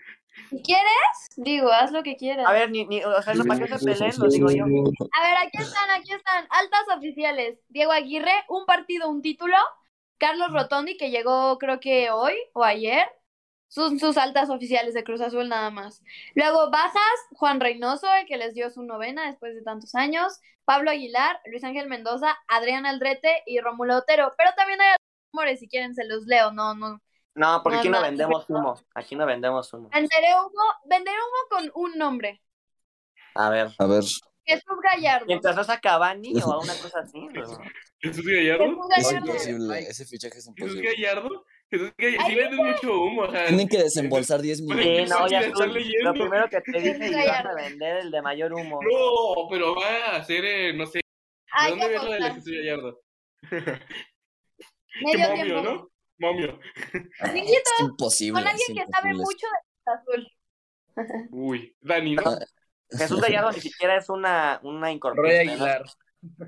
Si 0.50 0.62
quieres, 0.62 1.28
digo, 1.36 1.68
haz 1.72 1.90
lo 1.90 2.04
que 2.04 2.14
quieras. 2.14 2.46
A 2.46 2.52
ver, 2.52 2.70
ni, 2.70 2.86
ni, 2.86 3.02
o 3.02 3.22
sea, 3.22 3.34
no 3.34 3.44
para 3.44 3.66
qué 3.66 3.76
se 3.76 3.84
peleen, 3.84 4.12
lo 4.18 4.28
digo 4.28 4.50
yo. 4.50 4.64
A 4.64 5.22
ver, 5.26 5.36
aquí 5.36 5.58
están, 5.58 5.90
aquí 5.90 6.12
están. 6.12 6.46
Altas 6.48 6.96
oficiales. 6.96 7.58
Diego 7.68 7.90
Aguirre, 7.90 8.44
un 8.48 8.64
partido, 8.64 9.08
un 9.08 9.20
título. 9.20 9.56
Carlos 10.16 10.52
Rotondi, 10.52 10.96
que 10.96 11.10
llegó 11.10 11.58
creo 11.58 11.80
que 11.80 12.10
hoy 12.10 12.34
o 12.52 12.62
ayer. 12.62 13.08
Sus, 13.68 14.00
sus 14.00 14.16
altas 14.16 14.50
oficiales 14.50 14.94
de 14.94 15.04
Cruz 15.04 15.20
Azul 15.20 15.48
nada 15.48 15.70
más. 15.70 16.02
Luego 16.34 16.70
bajas, 16.70 17.02
Juan 17.32 17.60
Reynoso, 17.60 18.12
el 18.14 18.26
que 18.26 18.38
les 18.38 18.54
dio 18.54 18.70
su 18.70 18.82
novena 18.82 19.26
después 19.26 19.54
de 19.54 19.62
tantos 19.62 19.94
años. 19.94 20.40
Pablo 20.64 20.90
Aguilar, 20.90 21.40
Luis 21.46 21.64
Ángel 21.64 21.88
Mendoza, 21.88 22.36
Adrián 22.48 22.86
Aldrete 22.86 23.42
y 23.46 23.60
Rómulo 23.60 23.96
Otero. 23.96 24.34
Pero 24.36 24.50
también 24.56 24.80
hay 24.80 24.96
rumores, 25.32 25.60
si 25.60 25.68
quieren 25.68 25.94
se 25.94 26.06
los 26.06 26.26
leo. 26.26 26.50
No, 26.52 26.74
no. 26.74 27.00
No, 27.34 27.62
porque 27.62 27.76
No, 27.76 27.80
aquí 27.80 27.88
no 27.88 27.98
no, 27.98 28.02
vendemos 28.02 28.44
humo. 28.50 28.80
Aquí 28.94 29.16
no 29.16 29.24
vendemos 29.26 29.72
humo. 29.72 29.88
Venderé 29.90 30.34
humo, 30.34 30.62
venderé 30.86 31.16
humo 31.16 31.72
con 31.72 31.82
un 31.84 31.98
nombre. 31.98 32.42
A 33.34 33.48
ver. 33.50 33.68
A 33.78 33.86
ver, 33.86 34.02
Jesús 34.48 34.76
Gallardo. 34.82 35.26
Mientras 35.26 35.54
no 35.54 35.62
sea 35.62 35.78
Cavani 35.78 36.32
o 36.42 36.52
a 36.52 36.58
una 36.58 36.74
cosa 36.74 37.00
así. 37.00 37.20
¿no? 37.32 37.58
¿Jesús 38.00 38.26
Gallardo? 38.26 38.64
Es 38.96 39.12
imposible, 39.12 39.78
ese 39.80 40.04
fichaje 40.06 40.38
es 40.38 40.44
¿Jesús 40.46 40.54
imposible. 40.56 40.94
Gallardo? 40.94 41.28
Jesús 41.28 41.30
Gallardo. 41.30 41.44
Sí 41.70 41.78
Ahí 42.18 42.34
vendes 42.34 42.58
mucho 42.58 43.02
humo, 43.02 43.22
o 43.22 43.30
sea... 43.30 43.46
Tienen 43.46 43.68
que 43.68 43.78
desembolsar 43.78 44.40
10 44.40 44.58
Sí, 44.58 44.64
millones. 44.64 45.10
no, 45.10 45.28
ya 45.28 45.42
Sí, 45.42 45.46
estoy. 45.48 45.50
están 45.66 45.72
leyendo. 45.74 46.04
Lo 46.04 46.12
primero 46.14 46.48
que 46.48 46.60
te 46.62 46.80
dije 46.80 47.26
vas 47.26 47.44
a 47.44 47.54
vender 47.62 47.96
el 47.98 48.10
de 48.10 48.22
mayor 48.22 48.52
humo. 48.54 48.80
No, 48.82 49.48
pero 49.50 49.74
va 49.74 49.86
a 50.12 50.16
hacer, 50.16 50.44
eh, 50.44 50.72
no 50.72 50.86
sé, 50.86 51.00
¿de 51.00 51.70
dónde 51.70 51.84
que 51.86 51.92
ves 51.92 52.02
lo 52.02 52.10
de 52.10 52.16
apostar. 52.16 52.34
Jesús 52.34 52.52
Gallardo? 52.52 53.00
Medio 55.02 55.28
momio, 55.28 55.44
tiempo. 55.44 55.62
¿no? 55.62 55.90
Momio. 56.18 56.58
Necesito 56.92 57.70
Es 57.76 57.80
imposible. 57.80 58.40
con 58.40 58.48
alguien 58.48 58.78
es 58.78 58.84
que 58.86 58.92
sabe 58.92 59.14
mucho 59.14 59.46
de 59.86 59.92
Azul. 59.92 61.28
Uy, 61.30 61.76
Dani, 61.80 62.16
¿no? 62.16 62.22
Jesús 62.90 63.20
Gallardo 63.20 63.52
ni 63.52 63.60
siquiera 63.60 63.96
es 63.98 64.08
una, 64.08 64.58
una 64.62 64.90
incorporación. 64.90 65.48
Aguilar. 65.50 65.84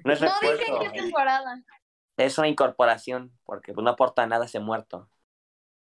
No 0.05 0.12
es 0.12 0.21
No 0.21 0.27
dije 0.41 0.55
refuerzo. 0.64 0.79
que 0.81 0.87
es 0.87 0.93
temporada. 0.95 1.62
Es 2.16 2.39
una 2.39 2.49
incorporación, 2.49 3.39
porque 3.45 3.73
pues, 3.73 3.85
no 3.85 3.91
aporta 3.91 4.27
nada 4.27 4.47
ese 4.47 4.59
muerto. 4.61 5.09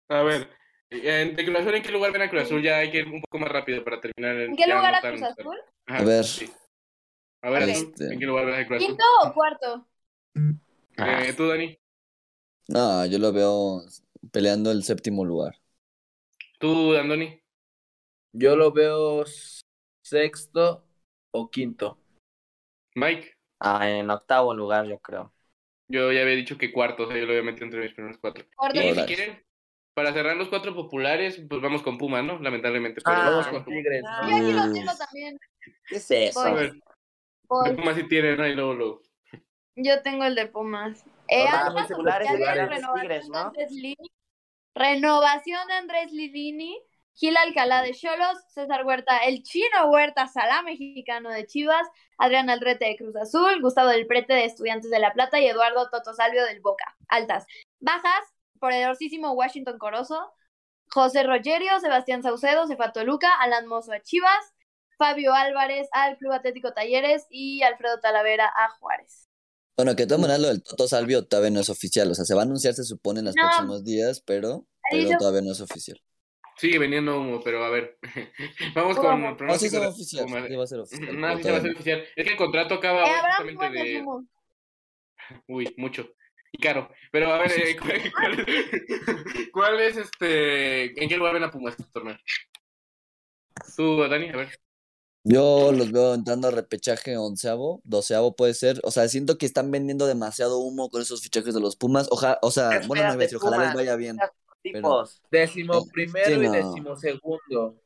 A 0.09 0.22
ver, 0.22 0.48
eh, 0.90 1.32
¿de 1.36 1.44
Cruz 1.44 1.59
Azul 1.59 1.74
en 1.74 1.82
qué 1.82 1.90
lugar 1.92 2.12
ven 2.12 2.22
a 2.22 2.30
Cruz 2.30 2.42
Azul? 2.42 2.62
Ya 2.62 2.78
hay 2.78 2.90
que 2.90 2.98
ir 2.98 3.07
un 3.07 3.20
poco 3.20 3.38
más 3.38 3.50
rápido 3.50 3.82
para 3.84 4.00
terminar. 4.00 4.36
¿En 4.36 4.57
qué 4.57 4.66
lugar 4.66 4.92
no 4.92 4.98
a 4.98 5.00
tan- 5.00 5.16
Cruz 5.16 5.22
Azul? 5.24 5.57
Ajá, 5.86 5.98
A 5.98 6.04
ver. 6.04 6.24
sí. 6.24 6.52
A 7.42 7.50
ver, 7.50 7.68
Este- 7.68 8.12
¿en 8.12 8.20
qué 8.20 8.26
lugar 8.26 8.46
ves 8.46 8.54
a 8.57 8.66
Cruz 8.66 8.76
Azul? 8.78 8.86
¿Quinto 8.88 9.04
o 9.24 9.34
cuarto? 9.34 9.86
Eh, 10.98 11.32
¿Tú, 11.36 11.48
Dani? 11.48 11.78
No, 12.68 13.07
yo 13.07 13.18
lo 13.18 13.32
veo 13.32 13.82
peleando 14.32 14.70
el 14.72 14.82
séptimo 14.82 15.24
lugar. 15.24 15.57
¿Tú, 16.59 16.94
Andoni? 16.96 17.40
Yo 18.32 18.57
lo 18.57 18.72
veo 18.72 19.24
sexto 20.02 20.84
o 21.32 21.50
quinto. 21.50 21.98
Mike? 22.94 23.34
Ah, 23.61 23.88
en 23.88 24.11
octavo 24.11 24.54
lugar, 24.54 24.86
yo 24.86 24.98
creo. 24.98 25.32
Yo 25.88 26.11
ya 26.12 26.22
había 26.22 26.34
dicho 26.34 26.59
que 26.59 26.72
cuarto, 26.72 27.04
o 27.04 27.07
sea, 27.09 27.16
yo 27.16 27.26
lo 27.26 27.30
había 27.32 27.44
metido 27.44 27.66
entre 27.66 27.80
mis 27.82 27.92
primeros 27.94 28.18
cuatro. 28.20 28.44
Cuarto. 28.57 28.80
Y 28.80 28.94
si 28.94 29.04
quieren, 29.04 29.45
para 29.97 30.12
cerrar 30.12 30.36
los 30.36 30.49
cuatro 30.49 30.74
populares, 30.74 31.42
pues 31.49 31.62
vamos 31.62 31.82
con 31.82 31.97
Puma, 31.97 32.20
¿no? 32.20 32.38
Lamentablemente. 32.38 33.01
Pero 33.03 33.16
Ah, 33.16 33.30
Vamos 33.30 33.47
con 33.49 33.64
Tigres. 33.64 34.05
Ah. 34.07 34.28
Yo 34.28 34.36
aquí 34.36 34.53
lo 34.53 34.72
tengo 34.74 34.92
también. 34.99 35.38
¿Qué 35.88 35.97
es 35.97 36.11
eso? 36.11 36.40
A 36.40 36.53
ver, 36.53 36.72
Voy. 37.49 37.70
de 37.70 37.76
Puma 37.76 37.94
sí 37.94 38.07
tienen, 38.07 38.36
¿no? 38.36 38.47
Y 38.47 38.55
luego, 38.55 38.74
luego. 38.74 39.03
Yo 39.74 40.03
tengo 40.03 40.24
el 40.24 40.34
de 40.34 40.49
Pumas. 40.49 41.03
Eh, 41.28 41.47
seculares, 41.88 42.28
oficiales, 42.28 42.28
seculares. 42.28 42.68
renovación 42.68 43.01
Tigres, 43.01 43.22
de 43.24 43.28
¿no? 43.30 43.38
Andrés 43.38 43.70
Lini. 43.72 44.11
Renovación 44.74 45.66
de 45.68 45.74
Andrés 45.74 46.12
Lilini. 46.12 46.78
Gil 47.18 47.34
Alcalá 47.38 47.80
de 47.80 47.94
Cholos, 47.94 48.36
César 48.49 48.84
Huerta, 48.84 49.16
el 49.24 49.42
chino 49.42 49.86
Huerta, 49.86 50.26
Salá 50.26 50.61
mexicano 50.61 51.30
de 51.30 51.47
Chivas, 51.47 51.88
Adrián 52.18 52.51
Aldrete 52.51 52.84
de 52.84 52.97
Cruz 52.97 53.16
Azul, 53.16 53.62
Gustavo 53.62 53.88
del 53.88 54.07
Prete 54.07 54.34
de 54.34 54.44
Estudiantes 54.44 54.90
de 54.90 54.99
La 54.99 55.14
Plata 55.14 55.40
y 55.40 55.47
Eduardo 55.47 55.88
Toto 55.88 56.12
Salvio 56.12 56.44
del 56.44 56.61
Boca. 56.61 56.94
Altas. 57.09 57.47
Bajas, 57.80 58.22
poderosísimo 58.70 59.32
Washington 59.32 59.78
Corozo, 59.78 60.32
José 60.90 61.22
Rogerio, 61.22 61.78
Sebastián 61.80 62.22
Saucedo, 62.22 62.66
se 62.66 62.76
fue 62.76 62.86
a 62.86 62.92
Toluca, 62.92 63.32
Alan 63.40 63.66
Mozo 63.66 63.92
a 63.92 64.00
Chivas, 64.02 64.54
Fabio 64.98 65.34
Álvarez 65.34 65.88
al 65.92 66.16
Club 66.18 66.32
Atlético 66.32 66.72
Talleres 66.72 67.26
y 67.30 67.62
Alfredo 67.62 68.00
Talavera 68.00 68.46
a 68.46 68.70
Juárez. 68.78 69.28
Bueno, 69.76 69.94
que 69.94 70.04
de 70.04 70.06
todas 70.08 70.20
maneras 70.22 70.40
lo 70.40 70.48
del 70.48 70.62
Toto 70.62 70.88
Salvio 70.88 71.26
todavía 71.26 71.50
no 71.50 71.60
es 71.60 71.68
oficial. 71.68 72.10
O 72.10 72.14
sea, 72.14 72.24
se 72.24 72.34
va 72.34 72.40
a 72.42 72.44
anunciar, 72.44 72.72
se 72.74 72.82
supone, 72.84 73.18
en 73.20 73.26
los 73.26 73.36
No. 73.36 73.42
próximos 73.42 73.84
días, 73.84 74.20
pero, 74.20 74.66
todavía 75.18 75.42
no 75.42 75.52
es 75.52 75.60
oficial. 75.60 76.00
Sigue 76.56 76.78
vendiendo 76.78 77.20
humo, 77.20 77.42
pero 77.44 77.62
a 77.62 77.68
ver. 77.68 77.98
Vamos 78.74 78.96
con 78.96 79.14
el 79.16 79.20
No, 79.22 79.28
sí 79.30 79.36
pronóstico 79.36 79.70
se 79.72 79.78
va 79.78 79.88
oficial. 79.88 80.26
Sí 80.48 80.56
va 80.56 80.64
a 80.64 80.66
ser 80.66 80.80
oficial. 80.80 81.20
No, 81.20 81.36
sí 81.36 81.42
se 81.42 81.50
va 81.50 81.58
a 81.58 81.60
no. 81.60 81.72
oficial. 81.72 82.04
Es 82.16 82.24
que 82.24 82.30
el 82.32 82.36
contrato 82.38 82.74
acaba 82.76 83.06
Eh, 83.06 83.12
justamente 83.26 83.70
de... 83.70 84.04
Uy, 85.48 85.74
mucho. 85.76 86.08
Caro. 86.61 86.88
Pero 87.12 87.32
a 87.32 87.38
ver, 87.38 87.52
eh, 87.52 87.76
¿cuál, 87.78 88.12
cuál- 88.12 88.46
cuál 89.52 89.80
es 89.80 89.96
este... 89.96 91.02
¿En 91.02 91.09
qué 91.09 91.16
lugar 91.16 91.34
ven 91.34 91.44
a 91.44 91.50
Pumas 91.50 91.74
este 91.78 91.90
torneo? 91.92 92.16
Tú, 93.76 94.07
Dani, 94.09 94.28
a 94.30 94.36
ver. 94.36 94.48
Yo 95.24 95.72
los 95.72 95.90
veo 95.90 96.14
entrando 96.14 96.46
a 96.48 96.50
repechaje 96.52 97.16
onceavo, 97.16 97.80
doceavo 97.84 98.36
puede 98.36 98.54
ser. 98.54 98.80
O 98.84 98.92
sea, 98.92 99.09
siento 99.09 99.38
que 99.38 99.46
están 99.46 99.70
vendiendo 99.72 100.07
demasiado 100.07 100.59
humo 100.59 100.88
con 100.88 101.02
esos 101.02 101.20
fichajes 101.20 101.52
de 101.52 101.61
los 101.61 101.74
Pumas. 101.74 102.07
Oja, 102.11 102.38
o 102.42 102.50
sea, 102.52 102.80
bueno, 102.86 103.09
no 103.09 103.16
decir, 103.16 103.38
ojalá 103.38 103.59
les 103.66 103.74
vaya 103.74 103.96
bien. 103.96 104.18
Tipos. 104.62 105.20
Décimo 105.30 105.86
primero 105.92 106.26
Sí, 106.26 106.46
y 106.46 106.48
décimo 106.48 106.96
segundo. 106.96 107.82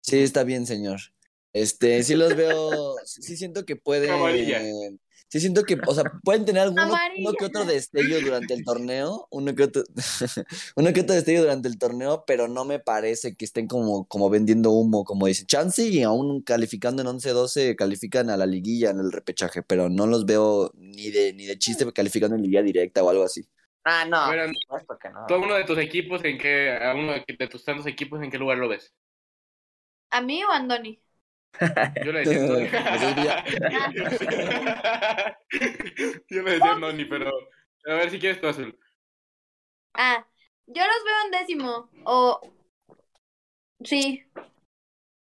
Sí, 0.00 0.22
está 0.22 0.42
bien, 0.44 0.66
señor. 0.66 1.00
Este, 1.52 2.02
sí 2.02 2.14
los 2.14 2.34
veo, 2.34 2.96
sí 3.04 3.36
siento 3.36 3.66
que 3.66 3.76
pueden, 3.76 4.10
Amarilla. 4.10 4.62
Sí 5.30 5.40
siento 5.40 5.62
que, 5.62 5.78
o 5.86 5.94
sea, 5.94 6.04
pueden 6.24 6.44
tener 6.44 6.62
alguno, 6.64 6.92
uno 7.18 7.32
que 7.32 7.44
otro 7.44 7.64
destello 7.64 8.20
durante 8.20 8.54
el 8.54 8.64
torneo, 8.64 9.28
uno 9.30 9.54
que 9.54 9.62
otro, 9.62 9.84
uno 10.76 10.92
que 10.92 11.00
otro 11.00 11.14
destello 11.14 11.42
durante 11.42 11.68
el 11.68 11.78
torneo, 11.78 12.24
pero 12.26 12.48
no 12.48 12.64
me 12.64 12.80
parece 12.80 13.36
que 13.36 13.44
estén 13.44 13.66
como, 13.66 14.06
como 14.06 14.28
vendiendo 14.28 14.70
humo, 14.70 15.04
como 15.04 15.26
dicen. 15.26 15.46
Chance 15.46 15.88
y 15.88 16.02
aún 16.02 16.42
calificando 16.42 17.02
en 17.02 17.08
11-12 17.08 17.76
califican 17.76 18.28
a 18.30 18.36
la 18.36 18.46
liguilla 18.46 18.90
en 18.90 18.98
el 18.98 19.12
repechaje, 19.12 19.62
pero 19.62 19.88
no 19.88 20.06
los 20.06 20.26
veo 20.26 20.72
ni 20.74 21.10
de, 21.10 21.32
ni 21.32 21.46
de 21.46 21.58
chiste 21.58 21.90
calificando 21.92 22.36
en 22.36 22.42
liguilla 22.42 22.62
directa 22.62 23.02
o 23.02 23.10
algo 23.10 23.24
así. 23.24 23.48
Ah, 23.84 24.04
no. 24.04 24.30
Que 25.00 25.08
no. 25.08 25.26
Tú 25.26 25.34
a 25.34 25.38
uno 25.38 25.54
de 25.54 25.64
tus 25.64 25.78
equipos, 25.78 26.22
¿en 26.24 26.36
qué... 26.36 26.76
A 26.82 26.94
uno 26.94 27.12
de 27.12 27.48
tus 27.48 27.64
tantos 27.64 27.86
equipos, 27.86 28.22
¿en 28.22 28.30
qué 28.30 28.38
lugar 28.38 28.58
lo 28.58 28.68
ves? 28.68 28.92
¿A 30.10 30.20
mí 30.20 30.42
o 30.44 30.50
a 30.50 30.56
Andoni? 30.56 31.00
Yo 32.04 32.12
le 32.12 32.20
decía 32.20 32.40
Noni. 32.40 32.68
Pues 32.68 34.20
Yo 36.30 36.42
le 36.42 36.50
decía 36.52 36.74
Noni, 36.74 37.04
pero... 37.04 37.30
A 37.86 37.94
ver 37.94 38.10
si 38.10 38.18
quieres 38.18 38.40
tu 38.40 38.46
azul. 38.46 38.78
Ah, 39.94 40.24
yo 40.66 40.82
los 40.86 41.04
veo 41.04 41.14
en 41.24 41.30
décimo. 41.32 41.90
O. 42.04 42.40
Sí. 43.84 44.24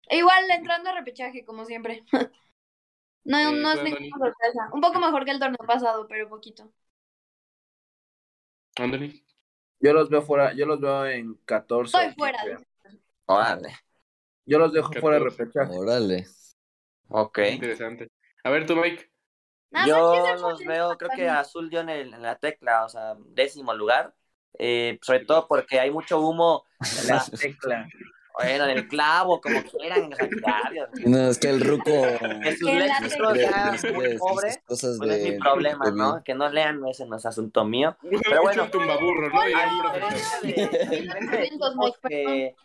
E 0.08 0.18
Igual 0.18 0.50
entrando 0.50 0.90
a 0.90 0.94
repechaje, 0.94 1.44
como 1.44 1.64
siempre. 1.64 2.04
No, 3.26 3.38
Eh, 3.38 3.52
no 3.52 3.72
es 3.72 3.78
tú, 3.78 3.84
ninguna 3.84 4.26
sorpresa. 4.26 4.68
Un 4.74 4.82
poco 4.82 5.00
mejor 5.00 5.24
que 5.24 5.30
el 5.30 5.38
torneo 5.38 5.56
pasado, 5.66 6.06
pero 6.06 6.28
poquito. 6.28 6.70
Anthony. 8.76 9.24
Yo 9.80 9.92
los 9.94 10.10
veo 10.10 10.20
fuera, 10.20 10.52
yo 10.52 10.66
los 10.66 10.78
veo 10.78 11.06
en 11.06 11.34
14. 11.46 11.96
Estoy 11.96 12.14
fuera. 12.16 12.38
15. 12.42 12.66
Órale. 13.24 13.74
Yo 14.46 14.58
los 14.58 14.72
dejo 14.72 14.92
fuera 14.92 15.18
de 15.18 15.24
14. 15.24 15.42
repechaje. 15.44 15.78
Órale. 15.78 16.26
Ok. 17.08 17.38
Interesante. 17.50 18.08
A 18.42 18.50
ver 18.50 18.66
tú, 18.66 18.76
Mike. 18.76 19.10
Yo 19.86 20.36
los 20.40 20.58
veo, 20.60 20.96
creo 20.96 21.10
que. 21.16 21.28
Azul 21.28 21.68
dio 21.68 21.80
en, 21.80 21.88
el- 21.88 22.14
en 22.14 22.22
la 22.22 22.36
tecla, 22.38 22.84
o 22.84 22.88
sea, 22.88 23.14
décimo 23.28 23.74
lugar. 23.74 24.14
Eh, 24.58 24.98
sobre 25.02 25.24
todo 25.24 25.48
porque 25.48 25.80
hay 25.80 25.90
mucho 25.90 26.20
humo. 26.20 26.64
sea, 26.80 27.16
La 27.16 27.24
tecla. 27.38 27.88
Bueno, 28.34 28.64
en 28.64 28.70
el 28.78 28.88
clavo, 28.88 29.40
como 29.40 29.62
quieran. 29.62 30.10
No, 31.06 31.28
es 31.28 31.38
que 31.38 31.50
el 31.50 31.60
ruco 31.60 31.90
En 31.90 32.58
sus 32.58 32.68
léxicos 32.72 33.38
ya 33.38 33.76
muy 33.94 34.18
pobre, 34.18 34.60
cosas 34.66 34.96
pues 34.98 35.10
es 35.10 35.22
de- 35.24 35.30
mi 35.32 35.38
problema, 35.38 35.84
de 35.86 35.92
¿no? 35.92 36.22
Que 36.24 36.34
no 36.34 36.48
lean, 36.48 36.84
ese 36.88 37.06
no 37.06 37.16
es 37.16 37.26
asunto 37.26 37.64
mío. 37.64 37.96
Pero 38.28 38.42
bueno. 38.42 38.68
tumbaburro, 38.70 39.28
¿no? 39.30 39.40
De, 39.42 39.48
de 40.42 41.50
que, 42.08 42.56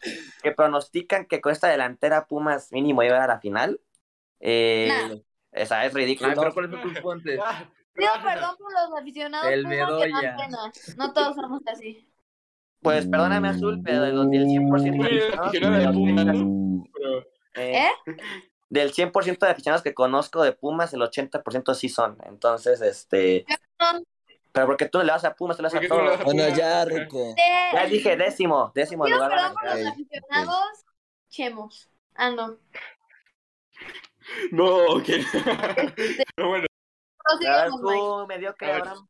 que 0.42 0.52
pronostican 0.52 1.26
que 1.26 1.40
con 1.40 1.52
esta 1.52 1.68
delantera 1.68 2.26
Pumas 2.26 2.72
mínimo 2.72 3.02
llega 3.04 3.24
a 3.24 3.28
la 3.28 3.40
final, 3.40 3.80
eh, 4.40 4.88
Nah. 4.90 5.16
esa 5.52 5.86
es. 5.86 5.94
Ah, 5.94 7.66
Pido 7.94 8.12
perdón 8.24 8.56
por 8.58 8.72
los 8.72 9.00
aficionados 9.00 9.52
El 9.52 9.64
Pumas 9.64 10.02
que 10.22 10.30
pena. 10.38 10.72
No 10.98 11.14
todos 11.14 11.36
somos 11.36 11.62
así. 11.68 12.09
Pues 12.82 13.08
perdóname, 13.08 13.50
Azul, 13.50 13.82
pero 13.84 14.02
de 14.04 14.14
los 14.14 14.30
del 14.30 14.46
100% 14.46 15.04
de 15.04 15.10
aficionados, 15.10 15.48
aficionado 15.48 15.78
de 15.78 15.94
Pumas, 15.94 16.26
¿no? 16.26 16.84
Pero- 16.94 17.20
eh, 17.56 17.86
¿Eh? 17.86 17.90
del 18.70 18.92
100% 18.94 19.46
de 19.46 19.52
aficionados 19.52 19.84
que 19.84 19.94
conozco 19.94 20.44
de 20.44 20.54
Pumas, 20.54 20.94
el 20.94 21.02
80% 21.02 21.74
sí 21.74 21.90
son. 21.90 22.18
Entonces, 22.26 22.82
este. 22.82 23.46
Pero 24.52 24.66
porque 24.66 24.88
tú 24.88 25.00
le 25.00 25.12
vas 25.12 25.26
a 25.26 25.34
Pumas, 25.36 25.58
tú 25.58 25.64
le 25.64 25.68
vas 25.70 25.74
¿Por 25.74 25.84
a 25.86 25.88
todos. 25.88 26.10
vas 26.12 26.22
a 26.22 26.24
Bueno, 26.24 26.48
ya, 26.56 26.86
ruco. 26.86 27.36
Ya 27.74 27.86
dije 27.86 28.16
décimo, 28.16 28.72
décimo 28.74 29.04
Pido 29.06 29.18
lugar. 29.18 29.32
perdón 29.32 29.54
por 29.54 29.64
los 29.66 29.88
aficionados. 29.88 30.86
Chemos. 31.30 31.90
Ah, 32.16 32.30
no. 32.32 32.58
No, 34.52 34.66
ok. 34.96 35.06
Pero 36.36 36.50
bueno, 36.50 36.66
A 37.26 37.38
ver, 37.64 37.70
tú, 37.70 38.26
mediocre. 38.28 38.72
Abraham. 38.72 39.08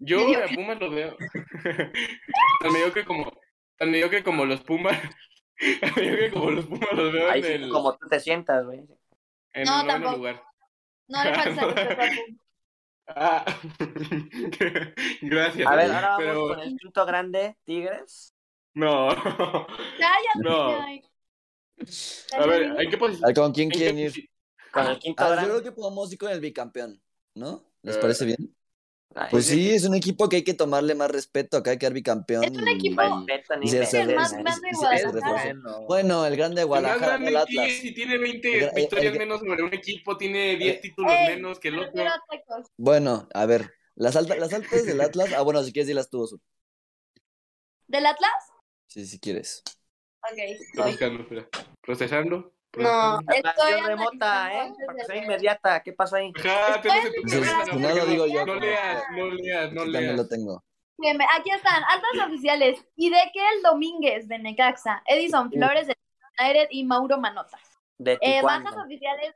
Yo 0.00 0.18
Medio- 0.26 0.44
a 0.44 0.48
Pumas 0.48 0.80
lo 0.80 0.90
veo. 0.90 1.16
tan 2.60 2.72
mediocre 2.72 3.04
como, 3.04 3.32
tan 3.76 3.90
mediocre 3.90 4.22
como 4.24 4.44
los 4.44 4.60
Pumas. 4.62 4.98
Tan 5.80 5.92
mediocre 5.94 6.30
como 6.32 6.50
los 6.52 6.64
Pumas 6.66 6.92
los 6.92 7.12
veo 7.12 7.30
Ahí 7.30 7.40
en 7.40 7.46
sí, 7.46 7.52
el, 7.52 7.68
como 7.68 7.96
tú 7.98 8.08
te 8.08 8.18
sientas, 8.18 8.64
güey. 8.64 8.80
en 9.52 9.64
No, 9.64 9.82
el 9.82 9.86
tampoco. 9.86 10.16
lugar. 10.16 10.42
No 11.08 11.22
le 11.22 11.34
falta 11.34 11.66
respeto 11.66 12.02
a 12.02 12.06
Pumas. 12.06 12.18
Ah, 13.12 13.44
gracias. 15.22 15.66
A 15.68 15.76
ver, 15.76 15.90
ahora 15.92 16.08
vamos 16.10 16.18
pero 16.24 16.48
con 16.48 16.60
el 16.60 16.76
quinto 16.76 17.04
grande, 17.06 17.56
Tigres. 17.64 18.34
no. 18.74 19.08
Cállate, 19.98 20.38
No. 20.38 20.70
A 22.32 22.46
ver, 22.46 22.72
hay 22.78 22.88
que 22.88 22.96
ver, 22.96 23.34
¿con 23.34 23.52
quién 23.52 23.68
quieren 23.70 23.98
ir? 23.98 24.30
Con 24.70 24.86
el 24.86 24.98
quinto 24.98 25.22
Ah, 25.24 25.28
yo 25.28 25.32
grande. 25.34 25.50
creo 25.50 25.62
que 25.62 25.72
podemos 25.72 26.12
ir 26.12 26.18
con 26.18 26.30
el 26.30 26.40
bicampeón, 26.40 27.02
¿no? 27.34 27.64
¿Les 27.82 27.96
Eh, 27.96 28.00
parece 28.00 28.24
bien? 28.26 28.54
Ay, 29.16 29.26
Pues 29.32 29.46
sí, 29.46 29.70
es 29.74 29.84
un 29.84 29.94
equipo 29.96 30.28
que 30.28 30.36
hay 30.36 30.44
que 30.44 30.54
tomarle 30.54 30.94
más 30.94 31.10
respeto. 31.10 31.56
Acá 31.56 31.70
hay 31.72 31.76
que 31.76 31.80
quedar 31.80 31.92
bicampeón. 31.94 32.44
Es 32.44 32.50
un 32.52 32.68
y- 32.68 32.72
equipo- 32.72 33.02
respeto, 33.26 33.56
ni 33.58 33.68
y 33.68 33.72
me- 33.72 33.86
se- 33.86 34.00
el 34.02 34.14
más 34.14 34.32
grande 34.32 34.52
de 34.70 34.76
Guadalajara. 34.76 35.54
Bueno. 35.88 36.26
El 36.26 36.36
grande 36.36 36.54
de 36.56 36.62
El 36.62 36.68
más 36.68 36.68
Guadalajara, 36.68 37.06
grande 37.18 37.30
el 37.30 37.46
que 37.66 37.70
si 37.80 37.92
tiene 37.94 38.18
20 38.18 38.54
El 38.54 38.60
gra- 38.60 38.68
el- 38.68 38.74
victorias 38.76 39.12
el- 39.12 39.18
menos 39.18 39.40
sobre 39.40 39.62
un 39.64 39.74
equipo, 39.74 40.16
tiene 40.16 40.56
10 40.56 40.80
títulos 40.80 41.12
Ey, 41.12 41.34
menos 41.34 41.58
que 41.58 41.68
el 41.68 41.78
otro. 41.80 42.02
Bueno, 42.76 43.28
a 43.34 43.46
ver, 43.46 43.74
las, 43.96 44.14
altas 44.14 44.38
las 44.38 44.52
altas 44.52 44.86
del 44.86 45.00
Atlas. 45.00 45.32
Ah, 45.36 45.42
bueno, 45.42 45.62
si 45.64 45.72
quieres, 45.72 45.88
dilas 45.88 46.08
tú, 46.08 46.22
Azul. 46.24 46.40
¿Del 47.88 48.06
Atlas? 48.06 48.30
Sí, 48.86 49.06
si 49.06 49.18
quieres. 49.18 49.62
Ok. 50.22 50.38
Estoy 50.38 50.66
voy. 50.76 50.90
buscando, 50.92 51.22
espera. 51.22 51.48
Procesando. 51.82 52.54
No, 52.76 53.18
estoy 53.34 53.80
remota, 53.82 54.52
¿eh? 54.54 54.72
Para 54.86 54.96
que 54.96 55.00
de 55.00 55.04
sea 55.06 55.16
inmediata. 55.16 55.82
¿Qué 55.82 55.92
pasó 55.92 56.16
ahí? 56.16 56.32
Ajá, 56.38 56.80
Pues 56.82 57.74
¿no? 57.74 57.94
lo 57.94 58.06
digo 58.06 58.26
yo, 58.26 58.46
No 58.46 58.54
leas, 58.54 59.02
no 59.16 59.26
leas, 59.30 59.72
no 59.72 59.84
Yo 59.84 59.92
también 59.92 60.16
lo 60.16 60.22
leas. 60.22 60.28
tengo. 60.28 60.64
Bien, 60.98 61.18
Aquí 61.38 61.50
están, 61.50 61.82
altas 61.84 62.26
oficiales. 62.28 62.84
Idekel 62.96 63.62
Domínguez 63.64 64.28
de 64.28 64.38
Necaxa, 64.38 65.02
Edison 65.06 65.50
Flores 65.50 65.86
de 65.86 65.96
United 66.38 66.68
y 66.70 66.84
Mauro 66.84 67.18
Manotas. 67.18 67.60
De 67.98 68.18
Eh, 68.20 68.42
bajas 68.42 68.76
oficiales, 68.76 69.34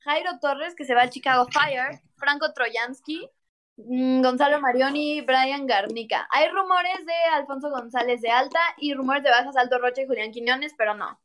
Jairo 0.00 0.38
Torres, 0.40 0.74
que 0.74 0.84
se 0.84 0.94
va 0.94 1.02
al 1.02 1.10
Chicago 1.10 1.46
Fire, 1.50 2.00
Franco 2.16 2.52
Troyansky, 2.52 3.30
mm, 3.76 4.22
Gonzalo 4.22 4.60
Marioni, 4.60 5.20
Brian 5.20 5.66
Garnica. 5.66 6.26
Hay 6.30 6.48
rumores 6.48 7.06
de 7.06 7.14
Alfonso 7.34 7.70
González 7.70 8.20
de 8.22 8.30
Alta 8.30 8.60
y 8.78 8.94
rumores 8.94 9.22
de 9.22 9.30
bajas 9.30 9.56
Aldo 9.56 9.78
Rocha 9.78 10.02
y 10.02 10.06
Julián 10.06 10.32
Quiñones, 10.32 10.74
pero 10.76 10.94
no. 10.94 11.20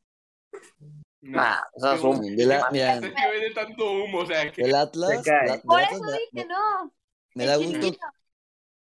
No. 1.27 1.41
Ah, 1.41 1.61
eso 1.75 1.93
es 1.93 1.99
Qué 2.01 2.07
un- 2.07 2.35
De 2.37 2.45
la- 2.45 2.69
mira, 2.71 3.01
tanto 3.53 3.91
humo, 3.91 4.19
o 4.19 4.25
sea, 4.25 4.49
que 4.51 4.61
el 4.61 4.73
Atlas. 4.75 5.09
Se 5.23 5.29
cae. 5.29 5.47
la- 5.47 5.53
del 5.53 5.61
Por 5.63 5.81
Atlas 5.81 5.91
eso 5.91 6.03
me 6.03 6.11
da- 6.11 6.17
dije 6.17 6.29
me- 6.33 6.45
no. 6.45 6.93
me 7.35 7.43
el 7.43 7.49
da 7.49 7.55
gusto. 7.57 7.97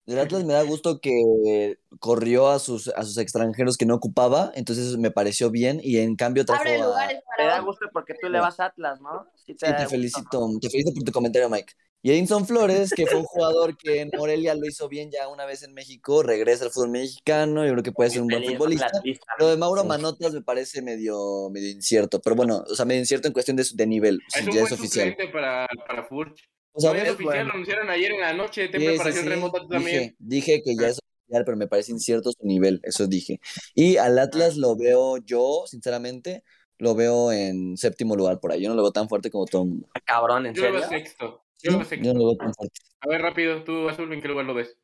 Del 0.06 0.20
Atlas 0.20 0.44
me 0.44 0.54
da 0.54 0.62
gusto 0.62 1.00
que 1.02 1.80
corrió 2.00 2.50
a 2.50 2.60
sus, 2.60 2.90
a 2.90 3.02
sus 3.02 3.18
extranjeros 3.18 3.76
que 3.78 3.88
no 3.88 3.96
ocupaba, 3.96 4.52
entonces 4.54 4.96
me 4.98 5.10
pareció 5.10 5.50
bien 5.50 5.80
y 5.84 5.98
en 5.98 6.16
cambio 6.16 6.46
trajo 6.46 6.62
Abre 6.62 6.80
a... 6.80 7.08
Te 7.38 7.44
da 7.44 7.60
gusto 7.62 7.88
porque 7.92 8.14
tú 8.22 8.30
le 8.30 8.40
vas 8.40 8.60
a 8.60 8.66
Atlas, 8.66 9.02
¿no? 9.02 9.26
Sí, 9.36 9.54
Sí, 9.54 9.56
da 9.62 9.70
te 9.78 9.84
gusto, 9.84 9.90
felicito, 9.90 10.50
te 10.62 10.70
felicito 10.70 10.94
por 10.94 11.04
tu 11.04 11.12
comentario, 11.12 11.50
Mike. 11.50 11.74
Y 12.06 12.12
Edinson 12.12 12.46
Flores, 12.46 12.92
que 12.96 13.08
fue 13.08 13.18
un 13.18 13.24
jugador 13.26 13.76
que 13.76 14.02
en 14.02 14.12
Morelia 14.16 14.54
lo 14.54 14.68
hizo 14.68 14.88
bien 14.88 15.10
ya 15.10 15.28
una 15.28 15.44
vez 15.48 15.64
en 15.64 15.74
México, 15.74 16.22
regresa 16.22 16.66
al 16.66 16.70
fútbol 16.70 16.90
mexicano, 16.92 17.66
yo 17.66 17.72
creo 17.72 17.82
que 17.84 17.92
puede 17.92 18.12
ser 18.12 18.22
un 18.22 18.28
buen 18.28 18.44
futbolista. 18.44 18.92
Lo 19.40 19.48
de 19.48 19.58
Mauro. 19.58 19.84
Manotas 19.86 20.32
me 20.32 20.44
parece 20.44 20.84
medio, 20.84 21.50
medio 21.50 21.72
incierto, 21.72 22.22
pero 22.22 22.36
bueno, 22.36 22.64
o 22.70 22.76
sea, 22.76 22.86
medio 22.86 23.00
incierto 23.00 23.28
en 23.28 23.34
cuestión 23.34 23.58
de, 23.58 23.66
de 23.74 23.88
nivel, 23.88 24.22
es 24.28 24.44
si 24.44 24.46
un 24.50 24.52
ya 24.56 24.62
buen 24.62 24.66
es 24.66 24.72
oficial. 24.80 25.18
para, 25.34 25.68
para 25.88 26.04
Furch. 26.04 26.48
O 26.74 26.80
sea, 26.80 26.92
No, 26.92 26.98
ya 26.98 27.04
es 27.06 27.10
oficial, 27.10 27.26
bueno. 27.38 27.44
lo 27.46 27.54
anunciaron 27.54 27.90
ayer 27.90 28.12
en 28.12 28.22
la 28.22 28.34
noche, 28.34 28.68
Sí, 28.68 28.72
sí, 28.72 28.86
preparación 28.86 29.24
sí, 29.24 29.30
remota 29.30 29.60
tú 29.62 29.68
también. 29.70 30.16
Dije, 30.20 30.52
dije 30.54 30.62
que 30.64 30.76
ya 30.76 30.90
es 30.90 31.00
oficial, 31.00 31.44
pero 31.44 31.58
me 31.58 31.68
parece 31.68 31.92
incierto 31.92 32.32
su 32.32 32.46
nivel, 32.46 32.82
eso 32.84 33.08
dije. 33.08 33.40
Y 33.74 33.98
al 33.98 34.20
Atlas 34.20 34.58
lo 34.58 34.76
veo 34.78 35.18
yo, 35.26 35.64
sinceramente, 35.66 36.44
lo 36.78 36.94
veo 36.94 37.32
en 37.32 37.78
séptimo 37.78 38.16
lugar 38.16 38.40
por 38.40 38.52
ahí. 38.52 38.62
Yo 38.62 38.70
no 38.70 38.76
lo 38.76 38.84
veo 38.84 38.92
tan 38.92 39.10
fuerte 39.10 39.32
como 39.32 39.46
todo 39.48 39.64
el 39.64 39.70
mundo. 39.70 39.88
Ah, 39.96 40.02
Cabrón, 40.06 40.46
¿en 40.46 40.54
Yo 40.54 40.62
lo 40.66 40.72
veo 40.74 40.84
serio? 40.84 41.00
sexto. 41.00 41.42
Yo 41.64 41.72
no 41.72 42.20
lo 42.20 42.26
veo 42.28 42.38
tan 42.38 42.54
fuerte. 42.54 42.80
A 43.02 43.08
ver, 43.08 43.22
rápido, 43.22 43.64
tú, 43.64 43.90
Azul, 43.90 44.12
¿en 44.14 44.22
qué 44.22 44.28
lugar 44.28 44.46
lo 44.46 44.54
ves? 44.54 44.78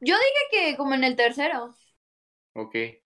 Yo 0.00 0.14
dije 0.16 0.70
que 0.70 0.76
como 0.76 0.94
en 0.94 1.04
el 1.04 1.16
tercero. 1.16 1.74
Ok. 2.54 2.74
Eh, 2.74 3.00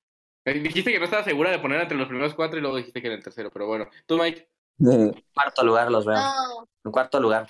Dijiste 0.44 0.92
que 0.92 0.98
no 0.98 1.04
estabas 1.04 1.24
segura 1.26 1.50
de 1.50 1.58
poner 1.58 1.80
entre 1.80 1.96
los 1.96 2.08
primeros 2.08 2.34
cuatro 2.34 2.58
y 2.58 2.62
luego 2.62 2.76
dijiste 2.76 3.00
que 3.00 3.08
en 3.08 3.14
el 3.14 3.22
tercero, 3.22 3.50
pero 3.50 3.66
bueno. 3.66 3.88
Tú, 4.06 4.18
Mike, 4.18 4.48
En 4.80 5.12
cuarto 5.34 5.64
lugar 5.64 5.90
los 5.90 6.04
veo. 6.06 6.16
No, 6.16 6.68
En 6.84 6.92
cuarto 6.92 7.20
lugar. 7.20 7.48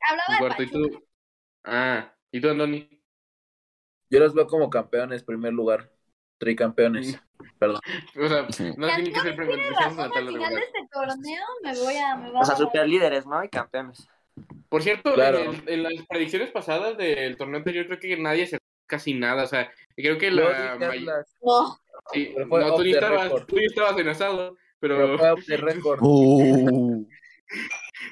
hablaba 0.00 0.24
en 0.28 0.34
de 0.34 0.38
cuarto, 0.40 0.62
y 0.62 0.70
tú. 0.70 1.04
Ah, 1.64 2.14
¿y 2.30 2.40
tú, 2.40 2.50
Andoni? 2.50 2.88
Yo 4.10 4.20
los 4.20 4.34
veo 4.34 4.46
como 4.46 4.70
campeones, 4.70 5.24
primer 5.24 5.52
lugar. 5.52 5.90
Tricampeones. 6.38 7.18
Perdón. 7.58 7.80
O 8.16 8.28
sea, 8.28 8.42
no 8.76 8.86
tiene 8.88 9.12
que 9.12 9.20
ser 9.20 9.36
la 9.36 10.04
al 10.04 10.10
final 10.10 10.54
de 10.54 10.60
este 10.60 10.88
torneo 10.92 11.44
me 11.62 11.78
voy 11.78 11.96
a... 11.96 12.16
Me 12.16 12.30
O 12.40 12.44
sea, 12.44 12.54
a- 12.54 12.58
super 12.58 12.86
líderes, 12.88 13.26
¿no? 13.26 13.42
Y 13.42 13.48
campeones. 13.48 14.06
Por 14.68 14.82
cierto, 14.82 15.14
Claro. 15.14 15.38
en, 15.40 15.54
el- 15.54 15.68
en 15.68 15.82
las 15.84 15.92
predicciones 16.08 16.50
pasadas 16.50 16.96
del 16.96 17.36
torneo 17.36 17.58
anterior, 17.58 17.86
creo 17.86 17.98
que 18.00 18.16
nadie 18.16 18.46
se 18.46 18.58
casi 18.86 19.14
nada. 19.14 19.44
O 19.44 19.46
sea, 19.46 19.70
creo 19.96 20.18
que 20.18 20.30
la. 20.30 20.76
No, 20.76 21.78
sí, 22.12 22.32
pero 22.34 22.48
fue 22.48 22.60
no, 22.60 22.74
tú 22.76 22.82
estabas, 22.82 23.46
tú 23.46 23.56
ni 23.56 23.64
estabas 23.66 23.98
en 23.98 24.08
asado, 24.08 24.56
pero 24.80 25.16
pero. 25.18 25.36
fue. 25.36 25.44
Uh, 26.00 27.06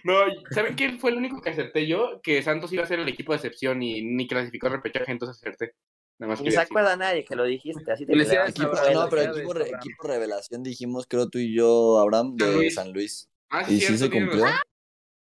No, 0.04 0.14
¿saben 0.50 0.74
quién 0.74 0.98
fue 1.00 1.10
el 1.10 1.16
único 1.16 1.40
que 1.40 1.50
acerté 1.50 1.86
yo? 1.86 2.20
Que 2.22 2.42
Santos 2.42 2.72
iba 2.72 2.84
a 2.84 2.86
ser 2.86 3.00
el 3.00 3.08
equipo 3.08 3.32
de 3.32 3.36
excepción 3.36 3.82
y 3.82 4.02
ni 4.02 4.26
clasificó 4.28 4.66
al 4.68 4.74
repechaje, 4.74 5.10
entonces 5.10 5.36
acerté. 5.42 5.74
Nada 6.18 6.32
más 6.32 6.40
Ni 6.42 6.50
se 6.50 6.60
acuerda 6.60 6.96
nadie 6.96 7.24
que 7.24 7.34
lo 7.34 7.44
dijiste. 7.44 7.90
Así 7.90 8.06
te 8.06 8.12
equipo, 8.12 8.72
no, 8.92 9.08
pero 9.08 9.32
equipo, 9.34 9.52
re- 9.54 9.70
equipo 9.70 10.06
revelación 10.06 10.62
dijimos, 10.62 11.06
creo 11.08 11.28
tú 11.28 11.38
y 11.38 11.54
yo, 11.54 11.98
Abraham, 11.98 12.36
San 12.38 12.48
de 12.50 12.54
Luis. 12.56 12.74
San 12.74 12.92
Luis. 12.92 13.30
Ah, 13.50 13.62
Y 13.62 13.64
sí, 13.64 13.72
sí 13.72 13.80
cierto, 13.86 13.98
se 14.04 14.08
tienes 14.10 14.28
cumplió. 14.30 14.46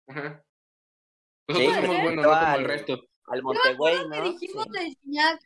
Ajá. 0.08 0.44
Nosotros 1.54 1.76
Sí, 1.76 1.82
somos 1.82 2.02
buenos, 2.04 2.16
no 2.26 2.30
como 2.32 2.36
Al- 2.46 2.60
el 2.62 2.66
resto. 2.68 3.02
Al 3.28 3.44
Montegüey, 3.44 3.96
¿Qué 3.98 4.08
¿no? 4.10 4.32
dijimos 4.34 4.66
Sí. 4.66 4.80
de 4.80 4.96
Gignac? 5.02 5.40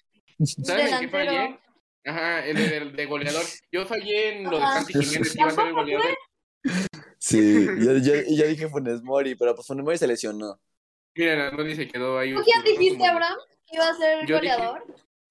¿Saben 0.64 0.88
en 0.94 1.00
qué 1.00 1.08
fallé? 1.10 1.60
Ajá, 2.08 2.46
el 2.46 2.96
de, 2.96 3.06
goleador. 3.06 3.44
Yo 3.72 3.86
fallé 3.86 4.38
en 4.38 4.44
lo 4.46 4.58
de. 4.60 4.66
Santi 4.66 4.94
Jiménez, 4.94 5.34
que 5.34 5.40
iba 5.40 5.48
a 5.48 5.52
ser 5.52 5.68
el 5.68 5.74
goleador. 5.74 6.18
Sí, 7.20 7.66
yo, 7.80 7.98
yo, 7.98 8.14
y 8.28 8.38
yo 8.38 8.48
dije 8.48 8.68
Funes 8.70 9.02
Mori, 9.04 9.36
pero 9.36 9.56
pues 9.56 9.68
Funes 9.68 9.84
Mori 9.84 9.98
se 9.98 10.08
lesionó. 10.08 10.60
Miren, 11.16 11.40
Andoni 11.42 11.76
se 11.76 11.88
quedó 11.88 12.18
ahí. 12.20 12.34
¿Tú 12.34 12.42
quién 12.44 12.62
como- 12.62 12.70
dijiste, 12.80 13.06
Abraham? 13.08 13.38
¿Que 13.68 13.76
iba 13.78 13.88
a 13.90 13.94
ser 13.96 14.20
el 14.20 14.28
Yo 14.28 14.36
goleador? 14.36 14.84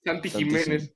Santi 0.05 0.29
Santi 0.31 0.45
Jiménez. 0.45 0.93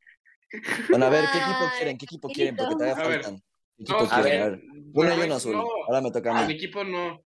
Bueno, 0.89 1.07
a 1.07 1.11
ver, 1.11 1.25
¿qué 1.31 1.39
equipo 1.39 1.59
Ay, 1.61 1.71
quieren? 1.77 1.99
¿Qué 1.99 2.05
equipo 2.07 2.29
quieren? 2.29 2.57
Porque 2.57 2.75
todavía 2.75 2.97
faltan. 2.97 3.39
¿Qué 3.77 3.85
No, 3.93 3.99
equipo 3.99 4.15
quieren? 4.23 4.43
A 4.43 4.49
ver. 4.49 4.61
Uno 4.65 4.83
Bueno, 4.93 5.13
y 5.15 5.17
uno 5.19 5.27
no, 5.27 5.35
azul. 5.35 5.53
no, 5.53 5.67
Ahora 5.87 6.01
me 6.01 6.11
toca 6.11 6.37
a 6.37 6.41
El 6.43 6.49
mí. 6.49 6.55
equipo 6.55 6.83
no. 6.85 7.23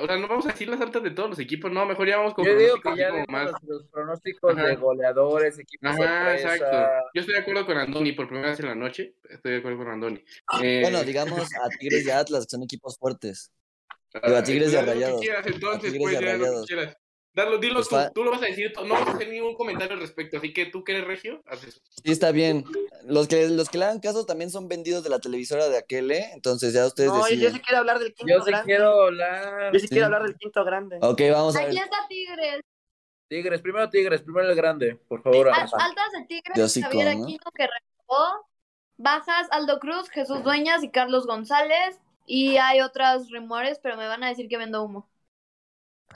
O 0.00 0.06
sea, 0.06 0.16
no 0.16 0.28
vamos 0.28 0.46
a 0.46 0.50
decir 0.52 0.68
las 0.68 0.80
altas 0.80 1.02
de 1.02 1.10
todos 1.10 1.30
los 1.30 1.38
equipos, 1.38 1.70
no, 1.72 1.84
mejor 1.86 2.06
ya 2.08 2.16
vamos 2.18 2.34
con 2.34 2.44
Yo 2.44 2.56
digo 2.56 2.76
que 2.80 2.96
ya 2.96 3.10
más. 3.28 3.50
los, 3.52 3.62
los 3.62 3.84
pronósticos 3.88 4.56
Ajá. 4.56 4.66
de 4.66 4.76
goleadores, 4.76 5.58
equipos 5.58 5.90
Ajá, 5.90 5.96
sorpresa. 5.96 6.54
exacto. 6.56 7.04
Yo 7.14 7.20
estoy 7.20 7.34
de 7.34 7.40
acuerdo 7.40 7.66
con 7.66 7.76
Andoni 7.78 8.12
por 8.12 8.26
primera 8.28 8.50
vez 8.50 8.60
en 8.60 8.66
la 8.66 8.74
noche. 8.74 9.14
Estoy 9.28 9.52
de 9.52 9.58
acuerdo 9.58 9.78
con 9.78 9.88
Andoni. 9.88 10.24
Eh, 10.62 10.80
Bueno, 10.82 11.02
digamos 11.04 11.40
a 11.40 11.68
Tigres 11.78 12.06
y 12.06 12.10
a 12.10 12.18
Atlas, 12.20 12.44
que 12.46 12.50
son 12.50 12.62
equipos 12.62 12.98
fuertes. 12.98 13.52
ah, 14.14 14.20
digo, 14.24 14.36
a 14.38 14.42
Tigres 14.42 14.72
y 14.72 14.76
a 14.76 14.80
haz 14.80 14.86
lo 14.86 14.92
que 14.92 14.98
Rayados. 14.98 15.20
quieras, 15.20 15.46
entonces, 15.46 15.90
A 15.90 15.92
Tigres 15.92 16.00
pues 16.02 16.12
y 16.12 16.16
a 16.16 16.20
lo 16.36 16.44
que 16.62 16.66
quieras. 16.66 16.96
Dalo, 17.36 17.58
dilo 17.58 17.74
Pues 17.74 17.88
tú, 17.88 17.96
tú 18.14 18.24
lo 18.24 18.30
vas 18.30 18.42
a 18.42 18.46
decir, 18.46 18.72
no 18.86 18.94
vas 18.94 19.06
a 19.06 19.10
hacer 19.12 19.28
ningún 19.28 19.54
comentario 19.56 19.92
al 19.92 20.00
respecto, 20.00 20.38
así 20.38 20.54
que 20.54 20.66
tú 20.66 20.82
que 20.82 20.92
eres 20.92 21.06
regio, 21.06 21.42
haz 21.46 21.62
eso. 21.64 21.80
Sí, 22.02 22.10
está 22.10 22.32
bien. 22.32 22.64
Los 23.04 23.28
que, 23.28 23.46
los 23.48 23.68
que 23.68 23.76
le 23.76 23.84
hagan 23.84 24.00
caso 24.00 24.24
también 24.24 24.50
son 24.50 24.68
vendidos 24.68 25.04
de 25.04 25.10
la 25.10 25.18
televisora 25.18 25.68
de 25.68 25.76
aquel, 25.76 26.10
¿eh? 26.10 26.30
Entonces 26.32 26.72
ya 26.72 26.86
ustedes 26.86 27.10
No, 27.10 27.16
yo, 27.18 27.20
yo 27.20 27.28
deciden. 27.34 27.52
sí 27.52 27.60
quiero 27.60 27.78
hablar 27.78 27.98
del 27.98 28.14
quinto 28.14 28.32
Yo 28.32 28.40
sí 28.42 28.50
grande. 28.50 28.64
quiero 28.66 29.02
hablar. 29.04 29.72
Yo 29.74 29.78
sí, 29.78 29.86
Sí. 29.86 29.90
quiero 29.90 30.06
hablar 30.06 30.22
del 30.22 30.36
quinto 30.36 30.64
grande. 30.64 30.98
Ok, 31.02 31.20
vamos 31.30 31.54
a 31.56 31.58
ver. 31.60 31.68
Aquí 31.68 31.78
está 31.78 31.96
Tigres. 32.08 32.60
Tigres, 33.28 33.60
primero 33.60 33.90
Tigres, 33.90 34.22
primero 34.22 34.48
el 34.48 34.56
grande, 34.56 34.96
por 35.06 35.22
favor. 35.22 35.48
Al- 35.48 35.54
altas 35.60 36.12
de 36.12 36.24
Tigres, 36.26 36.80
Javier 36.82 37.16
¿no? 37.18 37.24
Aquino 37.24 37.50
que 37.54 37.66
renovó. 37.66 38.46
Bajas 38.96 39.46
Aldo 39.50 39.78
Cruz, 39.78 40.08
Jesús 40.08 40.42
Dueñas 40.42 40.82
y 40.82 40.90
Carlos 40.90 41.26
González. 41.26 41.98
Y 42.24 42.56
hay 42.56 42.80
otros 42.80 43.30
rumores, 43.30 43.78
pero 43.82 43.98
me 43.98 44.06
van 44.08 44.24
a 44.24 44.28
decir 44.28 44.48
que 44.48 44.56
vendo 44.56 44.82
humo. 44.82 45.06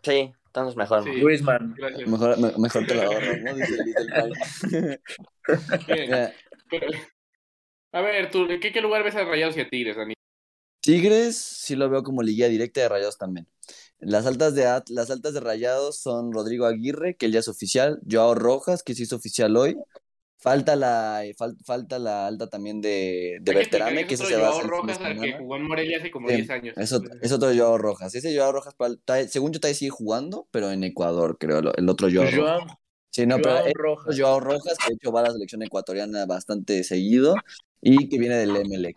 Sí, 0.02 0.32
entonces 0.46 0.76
mejor. 0.76 1.04
Sí. 1.04 1.12
Luisman. 1.12 1.74
Gracias. 1.76 2.08
Mejor, 2.08 2.38
me- 2.38 2.52
mejor 2.58 2.86
te 2.86 2.94
lo 2.94 3.02
ahorro, 3.02 3.36
¿no? 3.44 3.54
Dice 3.54 3.84
Little 3.84 4.14
a 7.92 8.00
ver, 8.02 8.30
tú, 8.30 8.44
¿en 8.48 8.60
qué, 8.60 8.72
qué 8.72 8.80
lugar 8.80 9.02
ves 9.02 9.16
a 9.16 9.24
Rayados 9.24 9.56
y 9.56 9.60
a 9.60 9.68
Tigres, 9.68 9.96
Dani? 9.96 10.14
Tigres 10.80 11.36
sí 11.36 11.74
lo 11.76 11.90
veo 11.90 12.02
como 12.02 12.22
liguilla 12.22 12.48
directa 12.48 12.80
de 12.80 12.88
Rayados 12.88 13.18
también. 13.18 13.48
Las 13.98 14.26
altas 14.26 14.54
de 14.54 14.66
At- 14.66 14.88
las 14.88 15.10
altas 15.10 15.34
de 15.34 15.40
Rayados 15.40 16.00
son 16.00 16.32
Rodrigo 16.32 16.66
Aguirre, 16.66 17.16
que 17.16 17.26
él 17.26 17.32
ya 17.32 17.40
es 17.40 17.48
oficial, 17.48 18.00
Joao 18.08 18.34
Rojas, 18.34 18.82
que 18.82 18.94
se 18.94 19.02
hizo 19.02 19.16
oficial 19.16 19.56
hoy. 19.56 19.76
Falta 20.40 20.74
la, 20.74 21.22
fal- 21.36 21.56
falta 21.64 21.98
la 21.98 22.26
alta 22.26 22.48
también 22.48 22.80
de, 22.80 23.38
de 23.42 23.52
que 23.52 23.58
Berterame, 23.58 24.06
que 24.06 24.14
es 24.14 24.20
ese 24.20 24.34
otro 24.34 24.36
se 24.36 24.42
va 24.42 24.56
a 24.58 24.62
el 24.62 24.68
Rojas 24.68 25.00
al 25.00 25.20
que 25.20 25.32
jugó 25.34 25.56
en 25.56 25.62
Morelia 25.64 25.98
hace 25.98 26.10
como 26.10 26.28
Sí, 26.28 26.36
10 26.36 26.50
años. 26.50 26.78
Es 26.78 26.92
otro, 26.92 27.10
es 27.20 27.32
otro 27.32 27.54
Joao 27.54 27.76
Rojas. 27.76 28.14
Ese 28.14 28.34
Joao 28.34 28.52
Rojas, 28.52 28.74
según 29.28 29.52
yo, 29.52 29.60
todavía 29.60 29.78
sigue 29.78 29.90
jugando, 29.90 30.48
pero 30.50 30.70
en 30.70 30.82
Ecuador, 30.82 31.36
creo, 31.38 31.58
el 31.58 31.88
otro 31.90 32.08
Joao 32.10 32.24
Rojas. 32.30 32.62
Joao, 32.62 32.78
Sí, 33.10 33.26
no, 33.26 33.36
pero 33.36 33.50
Joao 33.56 33.66
es 33.66 33.74
Rojas. 33.74 34.18
Joao 34.18 34.40
Rojas, 34.40 34.78
que 34.78 34.92
de 34.92 34.94
hecho 34.94 35.12
va 35.12 35.20
a 35.20 35.24
la 35.24 35.32
selección 35.32 35.62
ecuatoriana 35.62 36.24
bastante 36.26 36.84
seguido 36.84 37.34
y 37.82 38.08
que 38.08 38.18
viene 38.18 38.36
del 38.36 38.56
Emelec. 38.56 38.96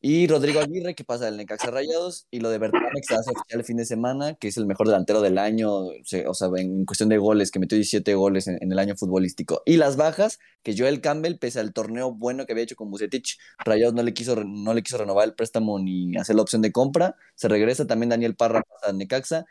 Y 0.00 0.28
Rodrigo 0.28 0.60
Aguirre, 0.60 0.94
que 0.94 1.04
pasa 1.04 1.24
del 1.24 1.36
Necaxa 1.36 1.70
Rayados, 1.70 2.28
y 2.30 2.38
lo 2.40 2.50
de 2.50 2.58
Bertrame, 2.58 3.00
que 3.00 3.02
se 3.02 3.14
hace 3.14 3.30
oficial 3.30 3.60
el 3.60 3.64
fin 3.64 3.76
de 3.78 3.84
semana, 3.86 4.34
que 4.34 4.48
es 4.48 4.56
el 4.56 4.66
mejor 4.66 4.86
delantero 4.86 5.20
del 5.20 5.36
año, 5.38 5.72
o 5.86 5.94
sea, 6.04 6.48
en 6.58 6.84
cuestión 6.84 7.08
de 7.08 7.18
goles, 7.18 7.50
que 7.50 7.58
metió 7.58 7.76
17 7.76 8.14
goles 8.14 8.46
en, 8.46 8.58
en 8.62 8.70
el 8.70 8.78
año 8.78 8.94
futbolístico. 8.94 9.62
Y 9.66 9.78
las 9.78 9.96
bajas, 9.96 10.38
que 10.62 10.76
Joel 10.78 11.00
Campbell, 11.00 11.38
pese 11.38 11.58
al 11.60 11.72
torneo 11.72 12.12
bueno 12.12 12.46
que 12.46 12.52
había 12.52 12.62
hecho 12.64 12.76
con 12.76 12.90
Bucetich, 12.90 13.38
Rayados 13.64 13.94
no 13.94 14.02
le 14.04 14.14
quiso, 14.14 14.36
no 14.44 14.74
le 14.74 14.82
quiso 14.84 14.98
renovar 14.98 15.26
el 15.26 15.34
préstamo 15.34 15.78
ni 15.80 16.16
hacer 16.16 16.36
la 16.36 16.42
opción 16.42 16.62
de 16.62 16.70
compra. 16.72 17.16
Se 17.34 17.48
regresa 17.48 17.86
también 17.86 18.10
Daniel 18.10 18.36
Parra 18.36 18.62
al 18.82 18.98
Necaxa. 18.98 19.44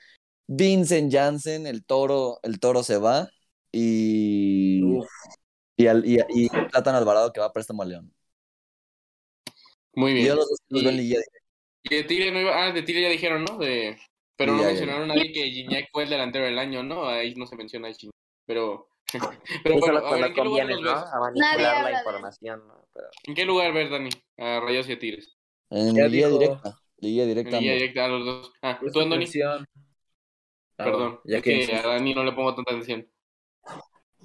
Vincent 0.47 1.11
Janssen, 1.11 1.65
el 1.67 1.83
toro, 1.83 2.39
el 2.43 2.59
toro 2.59 2.83
se 2.83 2.97
va. 2.97 3.29
Y, 3.71 4.83
Uf. 4.83 5.07
y, 5.75 5.87
al- 5.87 6.05
y, 6.05 6.19
y 6.29 6.49
Plátano 6.49 6.97
Alvarado 6.97 7.33
que 7.33 7.39
va 7.41 7.47
a 7.47 7.51
préstamo 7.53 7.81
a 7.83 7.85
León. 7.85 8.13
Muy 9.95 10.13
bien. 10.13 10.27
yo 10.27 10.35
los 10.35 10.49
dos 10.49 10.59
los 10.69 10.83
en 10.83 10.93
Y- 10.93 10.97
liguilla 10.97 11.19
Y 11.83 11.95
de 11.95 12.03
Tigre 12.03 12.31
no 12.31 12.39
iba, 12.41 12.63
ah, 12.65 12.71
de 12.71 12.81
Tigre 12.83 13.01
ya 13.03 13.09
dijeron, 13.09 13.45
¿no? 13.45 13.57
De, 13.57 13.97
pero 14.37 14.51
no 14.53 14.57
ya, 14.59 14.63
ya, 14.63 14.69
mencionaron 14.69 15.03
a 15.11 15.15
nadie 15.15 15.31
que 15.31 15.49
Gignac 15.51 15.89
fue 15.91 16.03
el 16.03 16.09
delantero 16.09 16.45
del 16.45 16.57
año, 16.59 16.83
¿no? 16.83 17.07
Ahí 17.07 17.33
no 17.35 17.45
se 17.45 17.55
menciona 17.55 17.87
a 17.89 17.93
Gignac. 17.93 18.15
Pero, 18.47 18.89
pero 19.63 19.79
bueno, 19.79 19.97
a 19.99 20.13
ver, 20.15 20.25
¿en 20.25 20.33
qué 20.33 20.43
lugar 20.43 20.65
los 20.67 20.81
¿no? 20.81 20.91
ves? 20.93 21.03
A 21.13 21.19
manipular 21.19 21.83
la 21.83 21.91
información, 21.99 22.67
¿no? 22.67 22.87
Pero... 22.93 23.07
¿En 23.27 23.33
qué 23.35 23.45
lugar 23.45 23.73
ves, 23.73 23.89
Dani? 23.89 24.09
A 24.37 24.59
Rayos 24.61 24.89
y 24.89 24.93
a 24.93 24.99
Tigres. 24.99 25.37
En 25.69 25.95
Ya 25.95 26.07
dijo- 26.07 26.37
directa. 26.39 26.79
En 27.01 27.27
directa. 27.27 27.59
línea 27.59 27.73
ambos. 27.73 27.81
directa 27.81 28.05
a 28.05 28.07
los 28.07 28.25
dos. 28.25 28.53
Ah, 28.61 28.79
tú, 28.79 28.99
Andoni. 28.99 29.25
suspensión. 29.27 29.65
Ah, 30.77 30.83
Perdón. 30.85 31.19
ya 31.23 31.37
es 31.37 31.43
que 31.43 31.65
que 31.67 31.75
a 31.75 31.81
Dani 31.83 32.13
no 32.13 32.23
le 32.23 32.31
pongo 32.33 32.53
tanta 32.55 32.71
atención. 32.73 33.07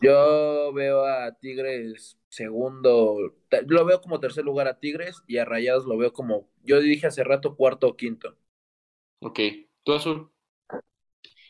Yo 0.00 0.72
veo 0.72 1.04
a 1.04 1.32
Tigres 1.32 2.18
segundo, 2.28 3.34
lo 3.66 3.84
veo 3.84 4.00
como 4.00 4.20
tercer 4.20 4.44
lugar 4.44 4.68
a 4.68 4.78
Tigres 4.78 5.22
y 5.26 5.38
a 5.38 5.44
Rayados 5.44 5.84
lo 5.84 5.98
veo 5.98 6.12
como, 6.12 6.48
yo 6.62 6.80
dije 6.80 7.06
hace 7.06 7.24
rato 7.24 7.56
cuarto 7.56 7.88
o 7.88 7.96
quinto. 7.96 8.36
Ok. 9.20 9.40
¿Tú, 9.82 9.92
Azul? 9.94 10.30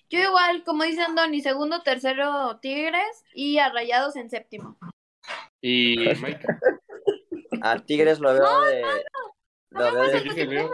Yo 0.09 0.19
igual, 0.19 0.65
como 0.65 0.83
dice 0.85 1.03
Andoni, 1.03 1.41
segundo, 1.41 1.83
tercero 1.83 2.59
Tigres 2.61 3.25
y 3.33 3.59
a 3.59 3.71
Rayados 3.71 4.17
en 4.17 4.29
séptimo. 4.31 4.77
¿Y 5.61 5.97
Mike? 6.23 6.47
A 7.63 7.79
Tigres 7.79 8.19
lo 8.19 8.33
veo 8.33 8.61
de... 8.63 8.83
Lo 9.71 9.93
veo 9.93 10.23
¿Qué 10.35 10.35
de... 10.35 10.47
veo? 10.47 10.71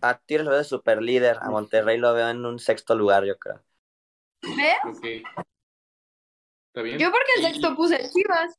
A 0.00 0.18
Tigres 0.18 0.44
lo 0.44 0.50
veo 0.50 0.58
de 0.58 0.64
super 0.64 1.02
líder. 1.02 1.38
A 1.40 1.50
Monterrey 1.50 1.98
lo 1.98 2.14
veo 2.14 2.28
en 2.28 2.44
un 2.44 2.60
sexto 2.60 2.94
lugar, 2.94 3.24
yo 3.24 3.36
creo. 3.38 3.60
¿Ves? 4.42 4.78
Ok. 4.84 5.46
¿Está 6.78 6.84
bien? 6.86 6.98
Yo 7.00 7.10
porque 7.10 7.32
el 7.38 7.42
Y- 7.42 7.46
sexto 7.46 7.74
puse 7.74 7.98
Chivas. 8.10 8.56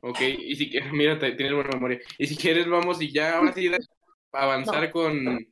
Ok, 0.00 0.20
y 0.22 0.56
si 0.56 0.68
quieres, 0.70 0.90
mira, 0.92 1.18
tienes 1.20 1.52
buena 1.54 1.70
memoria. 1.70 2.00
Y 2.18 2.26
si 2.26 2.36
quieres, 2.36 2.68
vamos 2.68 3.00
y 3.00 3.12
ya, 3.12 3.36
ahora 3.36 3.52
sí, 3.52 3.70
avanzar 4.32 4.90
con... 4.90 5.24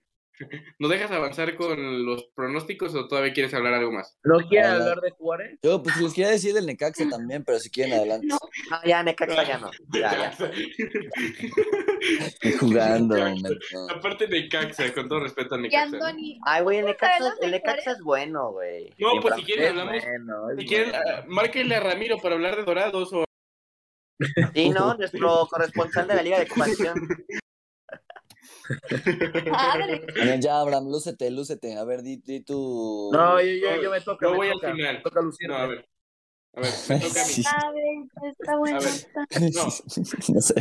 ¿Nos 0.79 0.91
dejas 0.91 1.11
avanzar 1.13 1.55
con 1.55 2.05
los 2.05 2.25
pronósticos 2.35 2.95
o 2.95 3.09
todavía 3.09 3.33
quieres 3.33 3.55
hablar 3.55 3.73
algo 3.73 3.91
más? 3.93 4.19
¿No 4.25 4.37
quieren 4.49 4.71
Ah, 4.73 4.75
hablar 4.77 5.01
de 5.01 5.11
Juárez? 5.13 5.59
Yo 5.63 5.83
pues 5.83 5.97
les 5.99 6.13
quería 6.13 6.31
decir 6.31 6.53
del 6.53 6.67
Necaxa 6.67 7.09
también, 7.09 7.43
pero 7.45 7.59
si 7.59 7.71
quieren 7.71 7.95
adelante. 7.99 8.27
No. 8.27 8.37
No, 8.71 8.79
ya 8.85 9.03
Necaxa 9.03 9.45
ya 9.45 9.59
no. 9.59 9.71
Ya, 9.95 10.35
ya. 10.39 10.51
Estoy 12.21 12.53
jugando. 12.53 13.17
Aparte 13.95 14.27
de 14.27 14.49
Caxa, 14.49 14.93
con 14.95 15.09
todo 15.09 15.21
respeto 15.21 15.55
a 15.55 15.59
Necaxa. 15.59 15.99
Ay, 16.45 16.63
güey, 16.63 16.79
el 16.79 16.87
Necaxa, 16.87 17.19
¿Sabes 17.19 17.39
el 17.43 17.51
Necaxa 17.51 17.93
es 17.93 18.01
bueno, 18.03 18.53
güey. 18.53 18.93
No, 18.99 19.21
pues 19.21 19.35
si 19.37 19.43
quieren 19.45 19.79
hablamos... 19.79 20.03
bueno, 20.03 20.47
Si 20.59 20.67
quieren, 20.67 20.91
bueno. 20.91 21.05
ah, 21.11 21.25
márquenle 21.27 21.75
a 21.77 21.81
Ramiro 21.81 22.19
para 22.19 22.35
hablar 22.35 22.57
de 22.57 22.65
Dorados 22.65 23.13
o... 23.13 23.25
Sí, 24.55 24.71
¿no? 24.71 24.95
Nuestro 24.95 25.47
corresponsal 25.51 26.09
de 26.09 26.15
la 26.15 26.23
Liga 26.23 26.39
de 26.39 26.45
Expansión. 26.45 26.95
Ya, 30.41 30.61
Abraham, 30.61 30.89
lúcete, 30.91 31.31
lúcete. 31.31 31.77
A 31.77 31.85
ver, 31.85 32.03
di, 32.03 32.17
di 32.17 32.41
tu. 32.43 33.11
No, 33.13 33.41
yo, 33.41 33.47
yo, 33.47 33.83
yo 33.83 33.91
me 33.91 34.01
toca. 34.01 34.27
Yo 34.27 34.35
voy 34.35 34.49
al 34.49 34.61
final. 34.61 34.97
me 34.97 35.01
toca 35.01 35.21
lucirme. 35.21 35.55
No, 35.55 35.61
a 35.61 35.67
ver. 35.67 35.89
A 36.55 36.61
ver, 36.61 36.73
me 36.89 37.01
toca 37.01 37.23
a 37.23 37.27
mí. 37.27 37.33
Sí. 37.33 37.43
Padre, 37.43 38.07
está 38.39 38.57
bueno. 38.57 38.79
A 38.79 38.81
ver. 38.81 39.53
No. 39.55 39.65
no 40.35 40.41
sé. 40.41 40.55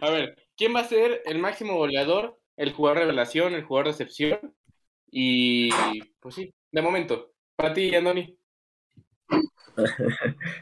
A 0.00 0.10
ver, 0.10 0.36
¿quién 0.56 0.74
va 0.74 0.80
a 0.80 0.84
ser 0.84 1.22
el 1.26 1.38
máximo 1.38 1.76
goleador, 1.76 2.38
el 2.56 2.72
jugador 2.72 2.98
revelación, 2.98 3.54
el 3.54 3.64
jugador 3.64 3.86
de 3.86 3.90
excepción? 3.92 4.54
Y 5.10 5.70
pues 6.20 6.34
sí, 6.36 6.52
de 6.70 6.82
momento. 6.82 7.32
Para 7.56 7.72
ti, 7.74 7.94
Andoni. 7.94 8.36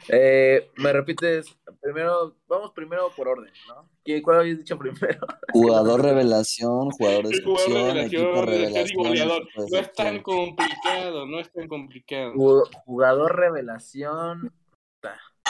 Eh, 0.09 0.69
me 0.77 0.93
repites, 0.93 1.57
primero, 1.81 2.37
vamos 2.47 2.71
primero 2.73 3.11
por 3.17 3.27
orden, 3.27 3.51
¿no? 3.67 3.89
¿Qué- 4.05 4.21
¿Cuál 4.21 4.39
habías 4.39 4.59
dicho 4.59 4.77
primero? 4.77 5.19
Jugador 5.53 6.01
revelación, 6.03 6.89
jugador 6.91 7.27
de 7.27 7.35
El 7.35 7.43
jugador 7.43 7.97
excepción, 7.97 8.27
equipo 8.29 8.45
revelación, 8.45 8.45
revelación. 8.45 9.03
goleador. 9.03 9.41
equipo 9.43 9.61
de 9.63 9.69
No 9.71 9.79
es 9.79 9.93
tan 9.93 10.21
complicado, 10.21 11.25
no 11.25 11.39
es 11.39 11.51
tan 11.51 11.67
complicado. 11.67 12.33
Ju- 12.33 12.69
Jugador 12.85 13.35
revelación. 13.35 14.53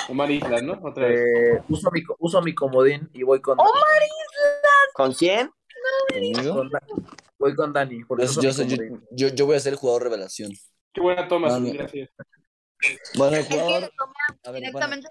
Omar 0.10 0.30
Islas, 0.32 0.64
¿no? 0.64 0.74
Otra 0.84 1.08
vez. 1.08 1.20
Eh, 1.20 1.62
uso, 1.70 1.90
mi, 1.92 2.02
uso 2.20 2.42
mi 2.42 2.54
comodín 2.56 3.10
y 3.14 3.24
voy 3.24 3.42
con, 3.42 3.58
¿Con 4.94 5.14
quién? 5.14 5.50
¿Conmigo? 6.12 6.56
con 6.56 6.70
Da- 6.70 6.82
voy 7.38 7.56
con 7.56 7.72
Dani. 7.74 8.04
Porque 8.06 8.26
Yo, 8.28 8.42
yo 8.42 8.50
mi 8.50 8.54
soy- 8.54 8.68
yo, 8.68 8.78
comodín. 8.78 9.08
yo- 9.12 9.28
yo 9.30 9.46
voy 9.46 9.56
a 9.56 9.60
ser 9.60 9.74
el 9.74 9.80
jugador 9.80 10.04
revelación. 10.04 10.52
Qué 10.94 11.02
buena 11.02 11.28
toma, 11.28 11.60
no. 11.60 11.72
gracias. 11.72 12.10
Bueno, 13.16 13.38
el 13.38 13.46
jugador. 13.46 13.92
A 14.46 14.52
ver, 14.52 14.64
bueno, 14.72 14.88
de 14.90 15.02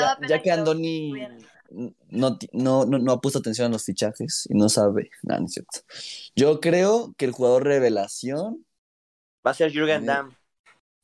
la 0.00 0.18
ya, 0.28 0.42
que 0.42 0.50
Andoni 0.50 1.12
no, 2.10 2.38
no, 2.52 2.84
no, 2.84 2.98
no 2.98 3.12
ha 3.12 3.20
puesto 3.20 3.38
atención 3.38 3.66
a 3.68 3.70
los 3.70 3.84
fichajes 3.84 4.46
y 4.50 4.54
no 4.54 4.68
sabe. 4.68 5.10
No, 5.22 5.38
no 5.40 5.46
es 5.46 5.52
cierto. 5.54 5.80
Yo 6.36 6.60
creo 6.60 7.14
que 7.16 7.24
el 7.24 7.32
jugador 7.32 7.64
revelación 7.64 8.64
Va 9.46 9.50
a 9.50 9.54
ser 9.54 9.72
Jürgen 9.72 10.00
Sí. 10.02 10.06
Damm. 10.06 10.34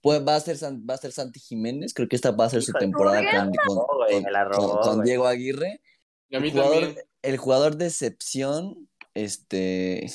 Pues, 0.00 0.26
va, 0.26 0.36
a 0.36 0.40
ser 0.40 0.56
San- 0.56 0.84
va 0.88 0.94
a 0.94 0.98
ser 0.98 1.12
Santi 1.12 1.40
Jiménez. 1.40 1.92
Creo 1.94 2.08
que 2.08 2.16
esta 2.16 2.30
va 2.30 2.46
a 2.46 2.50
ser 2.50 2.62
su 2.62 2.72
temporada 2.72 3.22
con. 3.66 5.04
Diego 5.04 5.26
Aguirre. 5.26 5.80
Y 6.28 6.36
a 6.36 6.40
mí 6.40 6.48
El 6.48 6.52
jugador, 6.52 6.94
el 7.22 7.36
jugador 7.36 7.76
de 7.76 7.86
excepción, 7.86 8.88
este. 9.14 10.06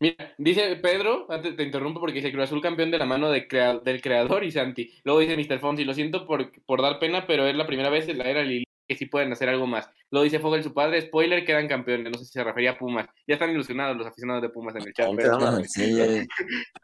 Mira, 0.00 0.34
dice 0.38 0.76
Pedro, 0.76 1.26
antes 1.30 1.56
te 1.56 1.62
interrumpo 1.62 2.00
porque 2.00 2.16
dice 2.16 2.32
Cruz 2.32 2.44
Azul 2.44 2.60
campeón 2.60 2.90
de 2.90 2.98
la 2.98 3.06
mano 3.06 3.30
de 3.30 3.46
crea- 3.46 3.78
del 3.78 4.00
creador 4.02 4.44
y 4.44 4.50
Santi. 4.50 4.90
Luego 5.04 5.20
dice 5.20 5.36
Mr. 5.36 5.60
Fonsi, 5.60 5.84
lo 5.84 5.94
siento 5.94 6.26
por, 6.26 6.50
por 6.64 6.82
dar 6.82 6.98
pena, 6.98 7.26
pero 7.26 7.46
es 7.46 7.54
la 7.54 7.66
primera 7.66 7.90
vez 7.90 8.08
en 8.08 8.18
la 8.18 8.24
era 8.24 8.42
Lili 8.42 8.64
que 8.86 8.96
sí 8.96 9.06
pueden 9.06 9.32
hacer 9.32 9.48
algo 9.48 9.66
más. 9.66 9.88
Luego 10.10 10.24
dice 10.24 10.38
Fogel, 10.38 10.62
su 10.62 10.72
padre, 10.74 11.00
spoiler, 11.02 11.44
quedan 11.44 11.66
campeones. 11.68 12.12
No 12.12 12.18
sé 12.18 12.24
si 12.26 12.32
se 12.32 12.44
refería 12.44 12.72
a 12.72 12.78
Pumas. 12.78 13.06
Ya 13.26 13.34
están 13.34 13.50
ilusionados 13.50 13.96
los 13.96 14.06
aficionados 14.06 14.42
de 14.42 14.48
Pumas 14.50 14.74
en 14.76 14.82
el 14.82 14.92
chat. 14.92 15.08
Pero. 15.16 15.38
Sí, 15.64 15.96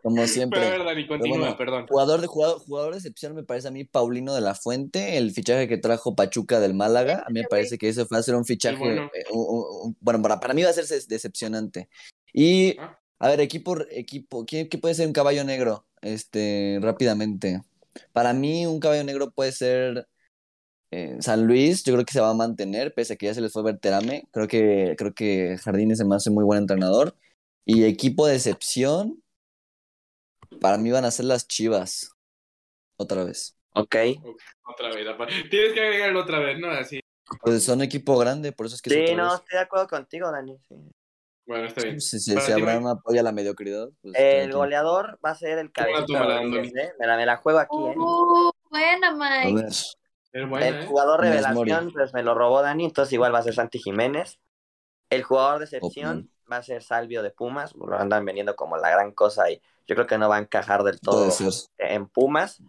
como 0.02 0.16
pero 0.16 0.26
siempre. 0.28 0.60
ver, 0.60 0.84
Dani, 0.84 1.06
continúa, 1.06 1.38
bueno, 1.38 1.56
perdón. 1.56 1.86
Jugador 1.88 2.20
de 2.20 2.26
jugador, 2.26 2.58
jugador 2.60 2.92
de 2.92 2.98
excepción 2.98 3.34
me 3.34 3.42
parece 3.44 3.68
a 3.68 3.70
mí 3.70 3.84
Paulino 3.84 4.34
de 4.34 4.40
la 4.40 4.54
Fuente, 4.54 5.16
el 5.18 5.30
fichaje 5.32 5.68
que 5.68 5.76
trajo 5.78 6.14
Pachuca 6.16 6.58
del 6.60 6.74
Málaga. 6.74 7.24
A 7.26 7.30
mí 7.30 7.40
me 7.40 7.46
parece 7.48 7.78
que 7.78 7.88
eso 7.88 8.06
fue 8.06 8.18
a 8.18 8.22
ser 8.22 8.34
un 8.34 8.44
fichaje, 8.44 8.76
bueno. 8.78 9.10
eh, 9.14 9.24
un- 9.30 9.46
un- 9.58 9.64
un- 9.88 9.96
bueno, 10.00 10.22
para, 10.22 10.40
para 10.40 10.54
mí 10.54 10.62
va 10.62 10.70
a 10.70 10.72
ser 10.72 10.86
decepcionante. 11.06 11.88
Y 12.32 12.76
Ah. 12.78 12.96
A 13.22 13.28
ver, 13.28 13.40
equipo, 13.42 13.76
equipo, 13.90 14.46
¿qué, 14.46 14.70
qué 14.70 14.78
puede 14.78 14.94
ser 14.94 15.06
un 15.06 15.12
caballo 15.12 15.44
negro? 15.44 15.84
Este, 16.00 16.78
rápidamente. 16.80 17.60
Para 18.14 18.32
mí, 18.32 18.64
un 18.64 18.80
caballo 18.80 19.04
negro 19.04 19.30
puede 19.30 19.52
ser 19.52 20.08
eh, 20.90 21.16
San 21.20 21.46
Luis. 21.46 21.82
Yo 21.84 21.92
creo 21.94 22.04
que 22.04 22.12
se 22.12 22.20
va 22.20 22.30
a 22.30 22.34
mantener, 22.34 22.92
pese 22.94 23.14
a 23.14 23.16
que 23.16 23.26
ya 23.26 23.34
se 23.34 23.40
les 23.40 23.52
fue 23.52 23.62
Berterame. 23.62 24.28
Creo 24.32 24.48
que, 24.48 24.94
creo 24.98 25.14
que 25.14 25.56
Jardines 25.62 25.98
se 25.98 26.04
me 26.04 26.16
hace 26.16 26.30
muy 26.30 26.44
buen 26.44 26.60
entrenador. 26.60 27.14
Y 27.64 27.84
equipo 27.84 28.26
de 28.26 28.34
excepción, 28.36 29.22
para 30.60 30.78
mí 30.78 30.90
van 30.90 31.04
a 31.04 31.10
ser 31.10 31.26
las 31.26 31.46
Chivas. 31.46 32.10
Otra 32.96 33.24
vez. 33.24 33.56
Ok. 33.74 33.96
Otra 34.64 34.88
vez. 34.88 35.06
Tienes 35.50 35.72
que 35.72 35.80
agregarlo 35.80 36.20
otra 36.22 36.38
vez, 36.40 36.58
¿no? 36.58 36.68
Así. 36.70 37.00
Pues 37.42 37.62
son 37.62 37.80
equipo 37.80 38.18
grande, 38.18 38.50
por 38.50 38.66
eso 38.66 38.74
es 38.74 38.82
que 38.82 38.90
es 38.90 38.96
Sí, 38.96 39.12
otra 39.12 39.16
no, 39.24 39.30
vez. 39.30 39.40
estoy 39.40 39.56
de 39.56 39.62
acuerdo 39.62 39.86
contigo, 39.88 40.30
Dani. 40.32 40.58
sí. 40.68 40.74
Bueno, 41.46 41.66
está 41.66 41.82
bien. 41.82 42.00
Si, 42.00 42.20
si, 42.20 42.36
si 42.38 42.52
Abraham 42.52 42.86
apoya 42.88 43.22
la 43.24 43.32
mediocridad, 43.32 43.88
pues 44.02 44.14
El 44.16 44.52
goleador 44.52 45.18
va 45.24 45.30
a 45.30 45.34
ser 45.34 45.58
el 45.58 45.72
cabecita. 45.72 46.40
¿eh? 46.42 46.92
Me 46.98 47.06
la, 47.06 47.16
me 47.16 47.26
la 47.26 47.36
juego 47.38 47.58
aquí, 47.58 47.76
¿eh? 47.76 47.94
Uh, 47.96 48.50
buena, 48.70 49.08
A 49.08 49.44
Mike. 49.48 49.68
Ver, 50.32 50.42
Es 50.42 50.48
buena, 50.48 50.68
El 50.68 50.74
¿eh? 50.82 50.86
jugador 50.86 51.20
revelación, 51.20 51.92
pues 51.92 52.12
me 52.14 52.22
lo 52.22 52.34
robó 52.34 52.62
Dani, 52.62 52.84
entonces 52.84 53.12
igual 53.12 53.34
va 53.34 53.38
a 53.38 53.42
ser 53.42 53.54
Santi 53.54 53.78
Jiménez. 53.78 54.38
El 55.10 55.22
jugador 55.24 55.58
de 55.58 55.64
excepción 55.64 56.10
Opinión. 56.10 56.30
va 56.50 56.56
a 56.58 56.62
ser 56.62 56.82
Salvio 56.82 57.22
de 57.22 57.30
Pumas, 57.30 57.74
lo 57.74 57.96
andan 57.98 58.24
vendiendo 58.24 58.54
como 58.56 58.76
la 58.76 58.90
gran 58.90 59.12
cosa 59.12 59.50
y 59.50 59.60
yo 59.86 59.96
creo 59.96 60.06
que 60.06 60.18
no 60.18 60.28
va 60.28 60.36
a 60.36 60.40
encajar 60.40 60.84
del 60.84 61.00
todo 61.00 61.28
en 61.78 62.06
Pumas. 62.08 62.62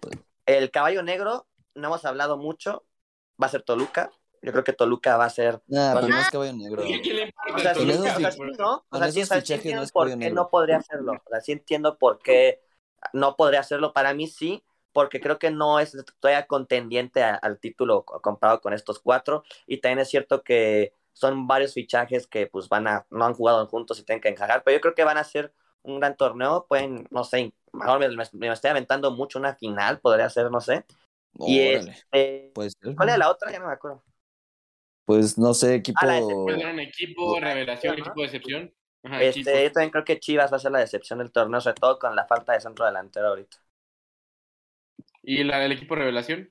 El 0.45 0.71
caballo 0.71 1.03
negro, 1.03 1.47
no 1.75 1.87
hemos 1.87 2.03
hablado 2.05 2.37
mucho, 2.37 2.83
va 3.41 3.45
a 3.47 3.49
ser 3.49 3.61
Toluca. 3.63 4.11
Yo 4.43 4.51
creo 4.51 4.63
que 4.63 4.73
Toluca 4.73 5.17
va 5.17 5.25
a 5.25 5.29
ser. 5.29 5.61
Nah, 5.67 5.93
pero 5.93 6.07
no 6.07 6.19
es 6.19 6.29
caballo 6.31 6.53
negro. 6.53 6.81
¿Qué, 6.83 6.99
qué 7.03 7.13
le 7.13 7.21
importa 7.25 7.53
O 7.55 7.59
sea, 7.59 7.75
sí, 7.75 7.91
o 7.91 8.01
sea, 8.01 8.31
sí, 8.31 8.41
¿no? 8.57 8.85
O 8.89 8.97
sea, 8.97 9.11
sí, 9.11 9.23
sí 9.23 9.29
no 9.29 9.55
entiendo 9.55 9.83
es 9.83 9.91
por 9.91 10.07
caballo 10.07 10.17
qué 10.17 10.17
negro. 10.17 10.43
no 10.43 10.49
podría 10.49 10.77
hacerlo. 10.77 11.13
O 11.23 11.29
sea, 11.29 11.41
sí 11.41 11.51
entiendo 11.51 11.99
por 11.99 12.19
qué 12.19 12.59
no 13.13 13.35
podría 13.35 13.59
hacerlo. 13.59 13.93
Para 13.93 14.15
mí 14.15 14.25
sí, 14.27 14.63
porque 14.93 15.19
creo 15.21 15.39
que 15.39 15.51
no 15.51 15.79
es 15.79 15.95
todavía 16.19 16.47
contendiente 16.47 17.23
a- 17.23 17.35
al 17.35 17.59
título 17.59 18.03
co- 18.05 18.21
comparado 18.21 18.61
con 18.61 18.73
estos 18.73 18.99
cuatro. 18.99 19.43
Y 19.67 19.77
también 19.77 19.99
es 19.99 20.09
cierto 20.09 20.43
que 20.43 20.93
son 21.13 21.47
varios 21.47 21.73
fichajes 21.73 22.27
que 22.27 22.47
pues 22.47 22.69
van 22.69 22.87
a, 22.87 23.05
no 23.09 23.25
han 23.25 23.33
jugado 23.33 23.65
juntos 23.67 23.99
y 23.99 24.03
tienen 24.03 24.21
que 24.21 24.29
encajar. 24.29 24.63
Pero 24.63 24.77
yo 24.77 24.81
creo 24.81 24.95
que 24.95 25.03
van 25.03 25.17
a 25.17 25.23
ser 25.23 25.53
un 25.83 25.99
gran 25.99 26.15
torneo. 26.17 26.65
Pueden, 26.67 27.07
no 27.11 27.23
sé, 27.23 27.53
mejor 27.73 27.99
me, 27.99 28.09
me- 28.09 28.25
me 28.33 28.47
estoy 28.51 28.69
aventando 28.71 29.11
mucho 29.11 29.39
una 29.39 29.55
final, 29.55 29.99
podría 29.99 30.29
ser, 30.29 30.51
no 30.51 30.61
sé. 30.61 30.85
Y 31.45 31.59
este. 31.61 32.53
¿cuál 32.95 33.09
era 33.09 33.17
la 33.17 33.29
otra? 33.31 33.51
Ya 33.51 33.59
no 33.59 33.67
me 33.67 33.73
acuerdo. 33.73 34.03
Pues 35.05 35.37
no 35.37 35.53
sé, 35.53 35.75
equipo. 35.75 35.99
Ah, 36.01 36.05
la 36.07 36.17
excepción. 36.19 36.43
Puede 36.45 36.57
ser 36.59 36.73
un 36.73 36.79
equipo, 36.79 37.39
revelación, 37.39 37.97
¿no? 37.99 38.05
equipo 38.05 38.21
de 38.21 38.25
excepción. 38.27 38.73
Ajá, 39.03 39.23
Este, 39.23 39.39
equipo. 39.51 39.51
yo 39.63 39.71
también 39.71 39.91
creo 39.91 40.03
que 40.05 40.19
Chivas 40.19 40.51
va 40.51 40.57
a 40.57 40.59
ser 40.59 40.71
la 40.71 40.79
decepción 40.79 41.19
del 41.19 41.31
torneo, 41.31 41.61
sobre 41.61 41.75
todo 41.75 41.97
con 41.99 42.15
la 42.15 42.25
falta 42.27 42.53
de 42.53 42.61
centro 42.61 42.85
delantero 42.85 43.27
ahorita. 43.29 43.57
¿Y 45.23 45.43
la 45.43 45.59
del 45.59 45.73
equipo 45.73 45.95
revelación? 45.95 46.49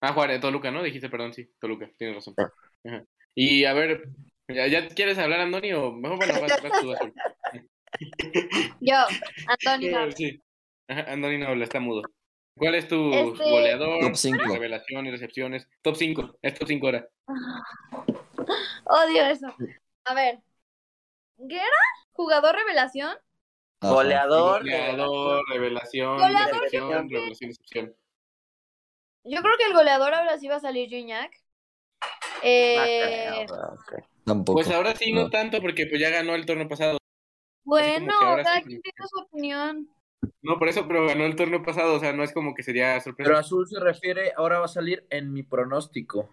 Ah, 0.00 0.12
Juárez, 0.12 0.40
Toluca, 0.40 0.70
¿no? 0.70 0.82
Dijiste, 0.82 1.08
perdón, 1.10 1.32
sí, 1.34 1.50
Toluca, 1.60 1.90
tienes 1.98 2.16
razón. 2.16 2.34
Ajá. 2.84 3.04
Y 3.34 3.64
a 3.64 3.72
ver, 3.74 4.08
¿ya, 4.48 4.66
ya 4.66 4.88
quieres 4.88 5.18
hablar, 5.18 5.40
Andoni? 5.40 5.72
O 5.72 5.92
mejor, 5.92 6.16
bueno, 6.18 6.40
vas, 6.40 6.62
vas 6.62 6.80
tú, 6.80 6.92
Azul. 6.92 7.12
Yo, 8.80 8.96
Antonio. 9.46 10.10
Sí. 10.12 10.42
Ajá, 10.88 11.12
Andoni 11.12 11.38
no 11.38 11.48
habla, 11.48 11.64
está 11.64 11.80
mudo. 11.80 12.02
¿Cuál 12.56 12.74
es 12.74 12.88
tu 12.88 13.12
Este- 13.12 13.44
goleador? 13.50 14.00
Top 14.00 14.14
cinco. 14.16 14.42
y 14.46 14.52
Revelaciones, 14.54 15.12
recepciones. 15.12 15.68
Top 15.82 15.96
5. 15.96 16.38
Es 16.42 16.58
top 16.58 16.68
5 16.68 16.86
ahora. 16.86 17.08
Odio 18.84 19.24
eso. 19.26 19.54
A 20.04 20.14
ver. 20.14 20.40
¿Guerra? 21.38 21.64
¿Jugador 22.12 22.56
revelación? 22.56 23.16
Ajá. 23.80 23.92
Goleador. 23.94 24.60
Goleador, 24.60 25.42
revelación, 25.48 26.18
Goleador, 26.18 26.70
que- 26.70 26.80
revelación, 26.80 27.50
excepción. 27.50 27.96
Yo 29.24 29.40
creo 29.42 29.54
que 29.58 29.64
el 29.64 29.72
goleador 29.74 30.14
ahora 30.14 30.38
sí 30.38 30.48
va 30.48 30.56
a 30.56 30.60
salir 30.60 30.88
Gignac. 30.88 31.32
Eh. 32.42 33.46
Tampoco. 34.24 34.56
Pues 34.56 34.70
ahora 34.70 34.94
sí, 34.94 35.12
no 35.12 35.22
No. 35.24 35.30
tanto, 35.30 35.60
porque 35.60 35.86
pues 35.86 36.00
ya 36.00 36.10
ganó 36.10 36.34
el 36.34 36.46
torneo 36.46 36.68
pasado. 36.68 36.98
bueno, 37.64 38.12
cada 38.18 38.56
sí, 38.56 38.62
quien 38.64 38.82
tiene 38.82 39.08
su 39.08 39.20
opinión. 39.20 39.88
No, 40.42 40.58
por 40.58 40.68
eso, 40.68 40.86
pero 40.88 41.06
ganó 41.06 41.24
el 41.24 41.36
torneo 41.36 41.62
pasado, 41.62 41.94
o 41.94 42.00
sea, 42.00 42.12
no 42.12 42.22
es 42.24 42.32
como 42.32 42.54
que 42.54 42.62
sería 42.62 42.98
sorpresa. 43.00 43.28
Pero 43.28 43.38
Azul 43.38 43.68
se 43.68 43.78
refiere, 43.78 44.32
ahora 44.36 44.58
va 44.58 44.64
a 44.64 44.68
salir 44.68 45.06
en 45.10 45.32
mi 45.32 45.42
pronóstico. 45.42 46.30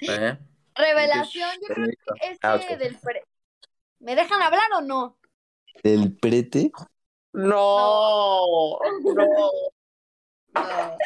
¿Eh? 0.00 0.38
Revelación, 0.74 1.50
yo 1.66 1.74
creo 1.74 1.86
que 1.86 1.96
este 2.30 2.46
Ah, 2.46 2.56
ok. 2.56 2.78
del 2.78 2.96
pre- 2.98 3.24
¿Me 3.98 4.14
dejan 4.14 4.40
hablar 4.42 4.70
o 4.76 4.80
no? 4.82 5.16
¿El 5.82 6.16
prete? 6.16 6.70
No, 7.32 8.78
no. 9.14 9.26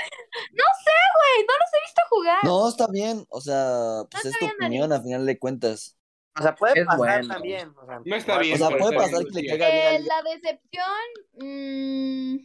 No 0.53 0.65
sé, 0.85 0.93
güey, 1.17 1.47
no 1.47 1.55
los 1.59 1.71
he 1.75 1.81
visto 1.83 2.03
jugar. 2.09 2.39
No, 2.45 2.69
está 2.69 2.87
bien. 2.87 3.25
O 3.31 3.41
sea, 3.41 4.03
pues 4.11 4.25
No 4.25 4.31
es 4.31 4.39
tu 4.39 4.47
opinión 4.47 4.93
a 4.93 5.03
final 5.03 5.27
de 5.27 5.39
cuentas. 5.41 5.97
O 6.39 6.43
sea, 6.43 6.55
puede 6.55 6.81
Es 6.81 6.87
pasar 6.87 6.99
bueno. 6.99 7.35
también. 7.35 7.73
O 7.77 7.85
sea, 7.87 8.01
No 8.05 8.15
está 8.17 8.39
bien, 8.39 8.55
O 8.55 8.59
sea, 8.69 8.79
puede 8.79 8.97
pasar 8.97 9.19
bien, 9.25 9.33
que 9.35 9.43
le 9.43 9.49
caiga 9.49 9.67
bien 9.71 9.83
Eh, 9.83 9.97
al 9.97 10.05
la 10.07 10.23
decepción. 10.23 11.09
mm, 11.39 12.37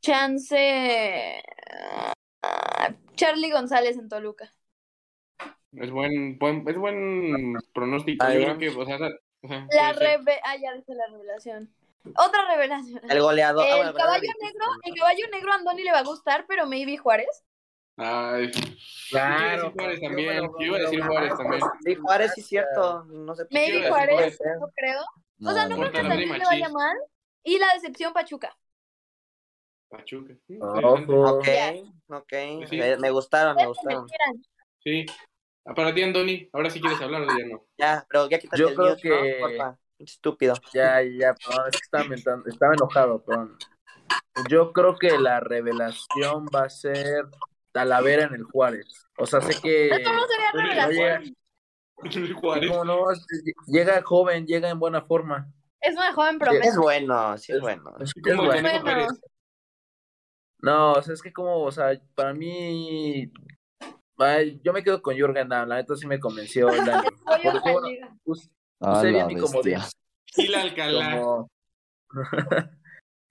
chance. 0.00 1.42
ah, 2.42 2.94
Charlie 3.14 3.50
González 3.50 3.96
en 3.96 4.08
Toluca. 4.08 4.52
Es 5.72 5.90
buen, 5.90 6.38
buen- 6.38 6.68
es 6.68 6.76
buen 6.76 7.54
pronóstico. 7.72 8.26
Yo 8.28 8.32
creo 8.40 8.58
que, 8.58 8.68
o 8.68 8.84
sea, 8.84 8.98
La 9.42 9.92
reve 9.92 10.40
ah, 10.44 10.56
ya 10.56 10.72
dice 10.74 10.94
la 10.94 11.06
revelación. 11.10 11.74
Otra 12.16 12.48
revelación. 12.50 13.00
El 13.10 13.20
goleador. 13.20 13.64
ah, 13.64 13.68
El 13.70 13.76
bueno, 13.76 13.90
el 13.90 13.96
caballo 13.96 14.32
negro, 14.40 14.64
el 14.84 14.94
caballo 14.94 15.26
negro 15.32 15.52
a 15.52 15.54
Andoni 15.56 15.82
le 15.84 15.92
va 15.92 15.98
a 16.00 16.04
gustar, 16.04 16.44
pero 16.48 16.66
maybe 16.66 16.96
Juárez. 16.96 17.44
Ay, 17.96 18.50
Claro, 19.10 19.70
Juárez 19.72 20.00
yo 20.00 20.08
también. 20.08 20.28
me 20.28 20.40
lo- 20.40 20.58
Yo 20.58 20.66
iba 20.66 20.76
a 20.76 20.80
decir 20.80 21.02
Juárez 21.04 21.36
también. 21.36 21.62
Sí, 21.84 21.94
Juárez, 21.94 22.32
sí, 22.34 22.42
cierto. 22.42 23.04
No 23.04 23.34
sé. 23.34 23.46
Maybe 23.50 23.88
Juárez, 23.88 24.14
Juárez. 24.38 24.60
no 24.60 24.68
creo. 24.74 25.00
No, 25.38 25.50
O 25.50 25.52
sea, 25.54 25.64
no 25.68 25.76
no, 25.76 25.80
creo 25.82 25.92
que. 25.92 25.98
Andoni 25.98 26.26
le 26.26 26.44
vaya 26.44 26.68
mal. 26.70 26.96
Y 27.44 27.58
la 27.58 27.72
decepción 27.74 28.12
Pachuca. 28.12 28.56
Pachuca. 29.88 30.32
Sí, 30.46 30.54
interesante. 30.54 31.12
Ok, 31.12 31.48
ok. 32.08 32.32
Sí. 32.68 32.76
Me, 32.78 32.96
me 32.96 33.10
gustaron, 33.10 33.56
me 33.56 33.66
gustaron. 33.66 34.06
Sí. 34.82 35.04
Ah, 35.64 35.74
Para 35.74 35.94
ti, 35.94 36.02
Andoni, 36.02 36.48
ahora 36.52 36.70
sí 36.70 36.80
quieres 36.80 37.00
hablar 37.00 37.22
o 37.22 37.26
ya 37.26 37.46
no. 37.46 37.64
Ya, 37.78 38.04
pero 38.08 38.28
ya 38.28 38.38
quítate 38.38 38.60
Yo 38.60 38.68
el 38.68 38.74
creo 38.74 38.96
que- 38.96 39.36
Porfa. 39.40 39.78
Estúpido. 39.98 40.54
Ya, 40.74 41.00
ya, 41.02 41.32
perdón, 41.34 41.64
es 41.72 41.76
que 41.80 41.84
estaba, 41.84 42.04
mentando- 42.04 42.48
estaba 42.48 42.74
enojado, 42.74 43.22
perdón. 43.24 43.56
Yo 44.50 44.72
creo 44.72 44.96
que 44.98 45.16
la 45.16 45.38
revelación 45.38 46.46
va 46.46 46.62
a 46.64 46.70
ser 46.70 47.26
Talavera 47.70 48.24
en 48.24 48.34
el 48.34 48.42
Juárez. 48.42 49.06
O 49.16 49.26
sea, 49.26 49.40
sé 49.40 49.60
que 49.62 49.88
Esto 49.90 50.12
no 50.12 50.26
sería 50.26 50.50
Oye, 50.54 50.62
revelación. 50.62 51.36
Juárez. 52.40 52.68
no, 52.70 52.84
no, 52.84 53.10
es- 53.12 53.24
llega 53.68 54.02
joven, 54.02 54.44
llega 54.46 54.68
en 54.70 54.80
buena 54.80 55.02
forma. 55.02 55.52
Es 55.80 55.94
una 55.94 56.12
joven 56.12 56.34
Es 56.34 56.40
promesa. 56.40 56.80
bueno, 56.80 57.38
sí 57.38 57.52
es 57.52 57.60
bueno. 57.60 57.94
Es, 58.00 58.12
Como 58.14 58.52
es 58.52 58.82
bueno. 58.82 59.06
No, 60.58 60.92
o 60.92 61.02
sea, 61.02 61.14
es 61.14 61.22
que 61.22 61.32
como, 61.32 61.62
o 61.62 61.72
sea, 61.72 61.90
para 62.14 62.32
mí, 62.34 63.32
ay, 64.22 64.60
yo 64.64 64.72
me 64.72 64.82
quedo 64.82 65.02
con 65.02 65.14
Jürgen 65.16 65.48
Damm, 65.48 65.68
la 65.68 65.76
neta 65.76 65.94
sí 65.96 66.06
me 66.06 66.18
convenció. 66.20 66.66
Pollo 67.26 67.52
Porque, 67.52 67.72
bueno, 67.72 67.88
usé 68.24 68.50
la 68.80 69.10
bien 69.10 69.26
mi 69.28 69.36
comodín. 69.36 69.74
bestia. 69.74 69.88
Gil 70.26 70.54
Alcalá. 70.54 71.20
Como- 71.20 71.50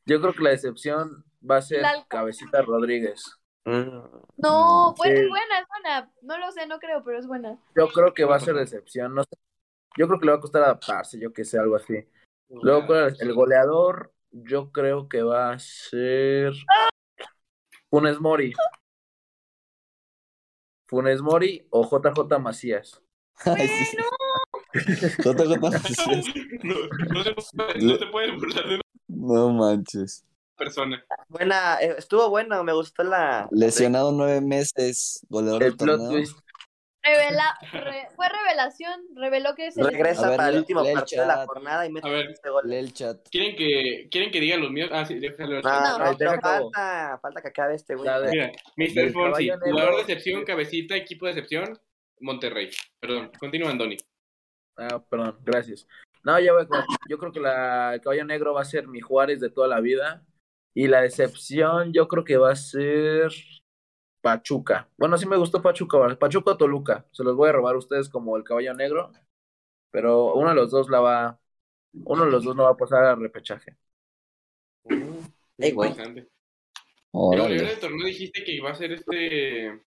Yo 0.06 0.20
creo 0.20 0.34
que 0.34 0.44
la 0.44 0.50
decepción 0.52 1.24
va 1.50 1.58
a 1.58 1.62
ser 1.62 1.82
La. 1.82 2.06
Cabecita 2.08 2.62
Rodríguez. 2.64 3.24
Mm. 3.66 4.00
No, 4.38 4.94
pues 4.98 5.10
Sí. 5.12 5.24
es 5.24 5.30
buena, 5.30 5.60
es 5.60 5.68
buena. 5.68 6.12
No 6.24 6.38
lo 6.40 6.52
sé, 6.52 6.66
no 6.68 6.80
creo, 6.80 7.04
pero 7.04 7.20
es 7.20 7.28
buena. 7.28 7.60
Yo 7.76 7.88
creo 7.90 8.14
que 8.14 8.26
va 8.26 8.38
a 8.38 8.40
ser 8.40 8.56
decepción, 8.56 9.14
no 9.14 9.24
sé. 9.24 9.30
Yo 9.98 10.08
creo 10.08 10.20
que 10.20 10.26
le 10.26 10.32
va 10.32 10.38
a 10.40 10.42
costar 10.42 10.64
adaptarse, 10.64 11.20
yo 11.20 11.32
que 11.32 11.46
sé, 11.46 11.60
algo 11.60 11.76
así. 11.76 12.08
Luego, 12.50 12.96
el 12.96 13.34
goleador, 13.34 14.12
yo 14.32 14.72
creo 14.72 15.08
que 15.08 15.22
va 15.22 15.52
a 15.54 15.60
ser 15.60 16.54
Funes 17.90 18.20
Mori. 18.20 18.54
Funes 20.92 21.22
Mori 21.22 21.66
o 21.70 21.84
JJ 21.90 22.38
Macías. 22.40 23.02
Ay, 23.46 23.68
sí. 23.70 23.98
JJ 25.24 25.58
Macías. 25.62 25.98
No, 26.64 26.76
no, 27.24 27.98
se 27.98 28.06
puede, 28.08 28.34
no 28.34 28.40
burlar 28.40 28.68
de 28.68 28.74
una 28.76 28.82
No 29.08 29.50
manches. 29.54 30.26
persona. 30.58 31.02
Buena, 31.30 31.78
eh, 31.82 31.96
estuvo 31.98 32.30
bueno, 32.30 32.62
me 32.66 32.74
gustó 32.74 33.04
la. 33.04 33.48
Lesionado 33.52 34.12
nueve 34.12 34.42
meses, 34.42 35.26
goleador 35.30 35.64
El 35.64 35.70
del 35.70 35.78
plot 35.78 36.10
twist. 36.10 36.38
Revela, 37.04 37.58
re- 37.72 38.08
fue 38.16 38.28
revelación, 38.30 39.02
reveló 39.16 39.56
que 39.56 39.72
se 39.72 39.82
Regresa 39.84 40.30
ver, 40.30 40.38
para 40.38 40.50
el 40.50 40.58
último 40.60 40.84
partido 40.94 41.24
de 41.24 41.28
la 41.28 41.46
jornada 41.48 41.86
y 41.88 41.92
mete 41.92 42.08
A 42.08 42.12
ver. 42.12 42.30
este 42.30 42.50
gol. 42.50 42.64
Lee 42.66 42.76
el 42.78 42.94
chat. 42.94 43.18
¿Quieren 43.32 43.56
que, 43.56 44.08
¿Quieren 44.12 44.30
que 44.32 44.40
diga 44.40 44.58
los 44.58 44.70
míos? 44.72 44.90
Ah, 44.94 45.04
sí, 45.06 45.18
déjalo. 45.20 45.62
No, 45.62 45.98
No. 45.98 45.98
no, 45.98 46.30
acabo. 46.32 46.72
falta, 46.72 47.20
falta 47.22 47.42
que 47.42 47.48
acabe 47.48 47.76
este 47.76 47.96
güey. 47.96 48.08
Mira, 48.30 48.52
Mr. 48.78 49.12
Fonsi, 49.12 49.50
jugador 49.50 49.96
de 49.96 50.02
excepción, 50.02 50.46
cabecita, 50.46 50.96
equipo 50.96 51.26
de 51.26 51.32
excepción, 51.32 51.80
Monterrey. 52.20 52.70
Perdón, 53.00 53.32
continúa 53.40 53.72
Andoni. 53.72 53.98
Ah, 54.78 55.04
perdón, 55.10 55.38
gracias. 55.44 55.88
No, 56.24 56.40
ya 56.40 56.54
voy 56.54 56.68
con- 56.68 56.86
Yo 57.10 57.18
creo 57.18 57.32
que 57.32 57.40
la, 57.40 57.96
el 57.96 58.02
caballo 58.02 58.26
negro 58.26 58.54
va 58.54 58.62
a 58.62 58.66
ser 58.66 58.88
mi 58.88 59.02
Juárez 59.02 59.40
de 59.40 59.50
toda 59.50 59.68
la 59.68 59.80
vida. 59.80 60.24
Y 60.76 60.88
la 60.88 61.02
decepción, 61.02 61.92
yo 61.94 62.08
creo 62.08 62.24
que 62.24 62.38
va 62.38 62.52
a 62.52 62.56
ser 62.56 63.32
Pachuca. 64.22 64.88
Bueno, 64.98 65.18
sí 65.18 65.26
me 65.28 65.38
gustó 65.38 65.62
Pachuca. 65.62 66.16
Pachuca 66.18 66.52
o 66.52 66.58
Toluca. 66.58 67.06
Se 67.12 67.24
los 67.24 67.36
voy 67.36 67.50
a 67.50 67.54
robar 67.54 67.76
a 67.76 67.80
ustedes 67.80 68.08
como 68.10 68.38
el 68.38 68.44
caballo 68.44 68.74
negro. 68.74 69.12
Pero 69.90 70.34
uno 70.36 70.50
de 70.50 70.56
los 70.56 70.72
dos 70.72 70.90
la 70.90 71.00
va. 71.00 71.40
Uno 72.06 72.26
de 72.26 72.32
los 72.32 72.44
dos 72.44 72.56
no 72.56 72.64
va 72.64 72.70
a 72.72 72.78
pasar 72.78 73.04
al 73.04 73.20
repechaje. 73.20 73.76
Ey, 75.58 75.72
güey. 75.72 75.90
Interesante. 75.90 76.22
El 76.22 76.30
Órale. 77.12 77.44
goleador 77.44 77.68
del 77.70 77.80
torneo 77.80 78.06
dijiste 78.08 78.44
que 78.44 78.54
iba 78.54 78.72
a 78.72 78.76
ser 78.76 78.94
este. 78.94 79.84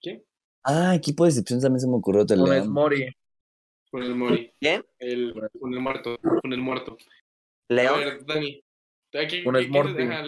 ¿Quién? 0.00 0.22
Ah, 0.64 0.94
equipo 0.94 1.24
de 1.24 1.30
excepción 1.30 1.60
también 1.60 1.80
se 1.80 1.88
me 1.88 1.94
ocurrió 1.96 2.22
el 2.22 2.28
Funes. 2.28 2.66
Mori. 2.68 3.16
Con 3.90 4.02
el 4.02 4.14
Mori. 4.14 4.52
¿Quién? 4.60 4.84
El, 4.98 5.32
con 5.58 5.72
el 5.72 5.80
muerto. 5.80 6.18
Con 6.42 6.52
el 6.52 6.60
muerto. 6.60 6.98
A 7.70 7.72
León. 7.74 8.00
ver, 8.00 8.26
Dani. 8.26 8.62
¿a 9.14 9.26
qué- 9.26 9.42
Funes 9.42 9.64
qué 9.64 9.70
Morty. 9.72 9.92
dejar? 9.94 10.24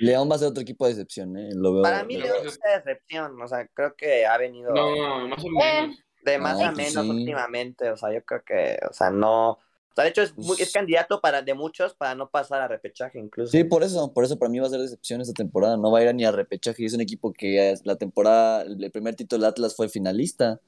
León 0.00 0.28
va 0.30 0.36
a 0.36 0.38
ser 0.38 0.48
otro 0.48 0.62
equipo 0.62 0.84
de 0.86 0.92
excepción, 0.92 1.36
¿eh? 1.36 1.50
Lo 1.54 1.72
veo. 1.74 1.82
Para 1.82 2.04
mí 2.04 2.16
lo- 2.16 2.24
León 2.26 2.46
es 2.46 2.58
una 2.64 2.76
decepción, 2.76 3.40
o 3.42 3.48
sea, 3.48 3.66
creo 3.68 3.94
que 3.96 4.26
ha 4.26 4.36
venido 4.38 4.72
No, 4.72 5.28
más 5.28 5.42
o 5.44 5.48
Eh, 5.48 5.82
menos. 5.82 5.98
de 6.24 6.38
más 6.38 6.58
No, 6.58 6.64
a 6.64 6.72
pues 6.72 6.76
menos 6.76 7.04
sí. 7.04 7.10
últimamente, 7.10 7.90
o 7.90 7.96
sea, 7.96 8.12
yo 8.12 8.22
creo 8.24 8.42
que, 8.44 8.78
o 8.88 8.92
sea, 8.92 9.10
no, 9.10 9.50
o 9.52 9.58
sea, 9.94 10.04
de 10.04 10.10
hecho 10.10 10.22
es, 10.22 10.36
muy- 10.36 10.52
es 10.52 10.56
Pues- 10.58 10.72
candidato 10.72 11.20
para 11.20 11.42
de 11.42 11.54
muchos 11.54 11.94
para 11.94 12.14
no 12.14 12.28
pasar 12.30 12.60
a 12.62 12.68
repechaje 12.68 13.18
incluso. 13.18 13.50
Sí, 13.50 13.64
por 13.64 13.82
eso, 13.82 14.12
por 14.12 14.24
eso 14.24 14.38
para 14.38 14.50
mí 14.50 14.58
va 14.60 14.66
a 14.66 14.70
ser 14.70 14.80
decepción 14.80 15.20
esta 15.20 15.32
temporada. 15.34 15.76
No 15.76 15.90
va 15.90 15.98
a 15.98 16.04
ir 16.04 16.14
ni 16.14 16.24
a 16.24 16.30
repechaje. 16.32 16.84
Es 16.84 16.94
un 16.94 17.00
equipo 17.00 17.32
que 17.32 17.74
la 17.84 17.96
temporada, 17.96 18.62
el 18.62 18.90
primer 18.92 19.16
título 19.16 19.42
de 19.42 19.48
Atlas 19.48 19.74
fue 19.74 19.88
finalista. 19.88 20.60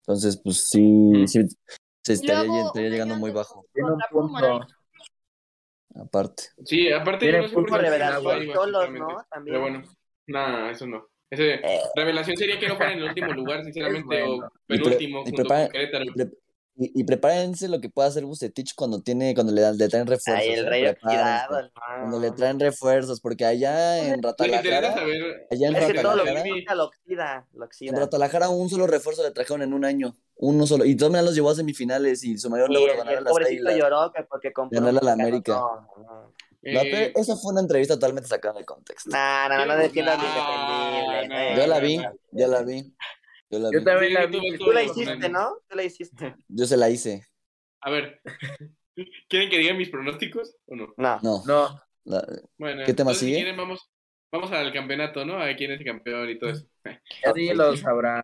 Entonces, 0.00 0.36
pues 0.36 0.68
sí, 0.68 1.26
sí 1.28 1.46
se 2.02 2.12
estaría, 2.14 2.42
Luego, 2.42 2.66
estaría 2.66 2.88
un 2.88 2.92
llegando 2.92 3.14
muy 3.16 3.30
bajo, 3.30 3.64
Tiene 3.72 3.90
un 3.92 3.98
punto. 4.10 4.66
Aparte. 6.00 6.44
Sí, 6.64 6.90
aparte 6.92 7.26
Tiene 7.26 7.38
no 7.38 7.44
al 7.44 7.50
revelación. 8.82 8.98
¿no? 8.98 9.26
También. 9.30 9.54
Pero 9.54 9.60
bueno, 9.60 9.82
nada, 10.26 10.70
eso 10.70 10.86
no. 10.86 11.06
Ese, 11.30 11.54
Eh. 11.54 11.80
revelación 11.96 12.36
sería 12.36 12.58
que 12.58 12.68
no 12.68 12.76
fuera 12.76 12.92
en 12.92 12.98
el 12.98 13.04
último 13.04 13.32
lugar, 13.32 13.64
sinceramente, 13.64 14.22
o 14.22 14.26
bueno. 14.36 14.52
Pre- 14.66 14.78
penúltimo, 14.78 15.20
y 15.20 15.30
junto 15.30 15.44
con 15.44 15.68
Querétaro. 15.70 16.04
Y, 16.04 16.12
y- 16.76 17.00
y 17.00 17.04
prepárense 17.04 17.68
lo 17.68 17.80
que 17.80 17.90
pueda 17.90 18.08
hacer 18.08 18.24
Bucetich 18.24 18.74
cuando 18.74 19.02
tiene, 19.02 19.34
cuando 19.34 19.52
le, 19.52 19.88
traen 19.88 20.06
refuerzos. 20.06 20.42
Ay, 20.42 20.50
el 20.54 20.66
¿eh? 20.66 20.68
rey 20.68 20.94
Cuando 22.00 22.18
le 22.18 22.30
traen 22.30 22.58
refuerzos, 22.58 23.20
porque 23.20 23.44
allá 23.44 23.98
en 23.98 24.22
Ratalajara, 24.22 24.94
saber. 24.94 25.46
allá 25.50 25.68
en 25.68 25.76
Es 25.76 25.86
que 25.86 25.94
todo 26.00 26.16
lo 26.16 26.24
que 26.24 26.30
Ratalajara, 26.30 26.54
busca 26.54 26.74
lo 26.74 26.84
oxida, 26.84 27.46
lo 27.52 27.64
en. 27.64 27.96
Ratalajara 28.00 28.48
un 28.48 28.70
solo 28.70 28.86
refuerzo 28.86 29.22
le 29.22 29.30
trajeron 29.32 29.62
en 29.62 29.74
un 29.74 29.84
año, 29.84 30.16
uno 30.36 30.66
solo, 30.66 30.84
y 30.84 30.96
todos 30.96 31.12
los 31.12 31.34
llevó 31.34 31.50
a 31.50 31.54
semifinales 31.54 32.24
y 32.24 32.38
su 32.38 32.48
mayor 32.50 32.70
Y 32.70 32.74
logro 32.74 32.96
ganar 32.96 33.14
a 33.14 33.18
el 33.18 33.24
las 33.24 33.32
pobrecito 33.32 33.70
lloró 33.76 34.12
que 34.12 34.22
porque 34.24 34.52
compró 34.52 34.78
Ganarle 34.80 35.00
a 35.00 35.04
la 35.04 35.12
América. 35.12 35.52
No, 35.52 35.88
no. 35.98 36.32
La 36.64 36.82
eh, 36.82 37.12
esa 37.16 37.34
fue 37.36 37.50
una 37.52 37.60
entrevista 37.60 37.94
totalmente 37.94 38.28
sacada 38.28 38.60
de 38.60 38.64
contexto. 38.64 39.10
No, 39.10 39.48
no, 39.48 39.58
no, 39.58 39.66
no 39.66 39.76
defiendas 39.76 40.16
No. 40.16 41.56
Yo 41.56 41.66
la 41.66 41.80
no, 41.80 41.86
vi, 41.86 41.96
no. 41.96 42.12
yo 42.30 42.46
la 42.46 42.62
vi, 42.62 42.94
yo 43.52 43.58
la 43.60 43.70
Yo 43.70 43.84
también 43.84 44.14
la 44.14 44.26
vi. 44.26 44.56
tú- 44.58 44.64
Tú 44.64 44.72
la 44.72 44.82
hiciste, 44.82 45.28
¿no? 45.28 45.58
Tú 45.68 45.76
la 45.76 45.84
hiciste. 45.84 46.34
Yo 46.48 46.64
se 46.66 46.76
la 46.76 46.90
hice. 46.90 47.24
A 47.82 47.90
ver, 47.90 48.20
¿quieren 49.28 49.50
que 49.50 49.58
diga 49.58 49.74
mis 49.74 49.90
pronósticos 49.90 50.56
o 50.66 50.74
no? 50.76 50.94
No. 50.96 51.20
No, 51.22 51.42
No, 51.46 51.80
la- 52.04 52.26
Bueno, 52.58 52.82
¿Qué 52.84 52.94
tema 52.94 53.14
sigue? 53.14 53.32
Si 53.36 53.42
quieren, 53.42 53.56
vamos, 53.56 53.90
vamos 54.32 54.50
al 54.52 54.72
campeonato, 54.72 55.24
¿no? 55.24 55.34
A 55.34 55.44
ver 55.44 55.56
quién 55.56 55.70
es 55.72 55.80
el 55.80 55.86
campeón 55.86 56.28
y 56.30 56.38
todo 56.38 56.50
eso. 56.50 56.66
ya 57.24 57.32
dilos, 57.32 57.84
Abraham. 57.84 58.22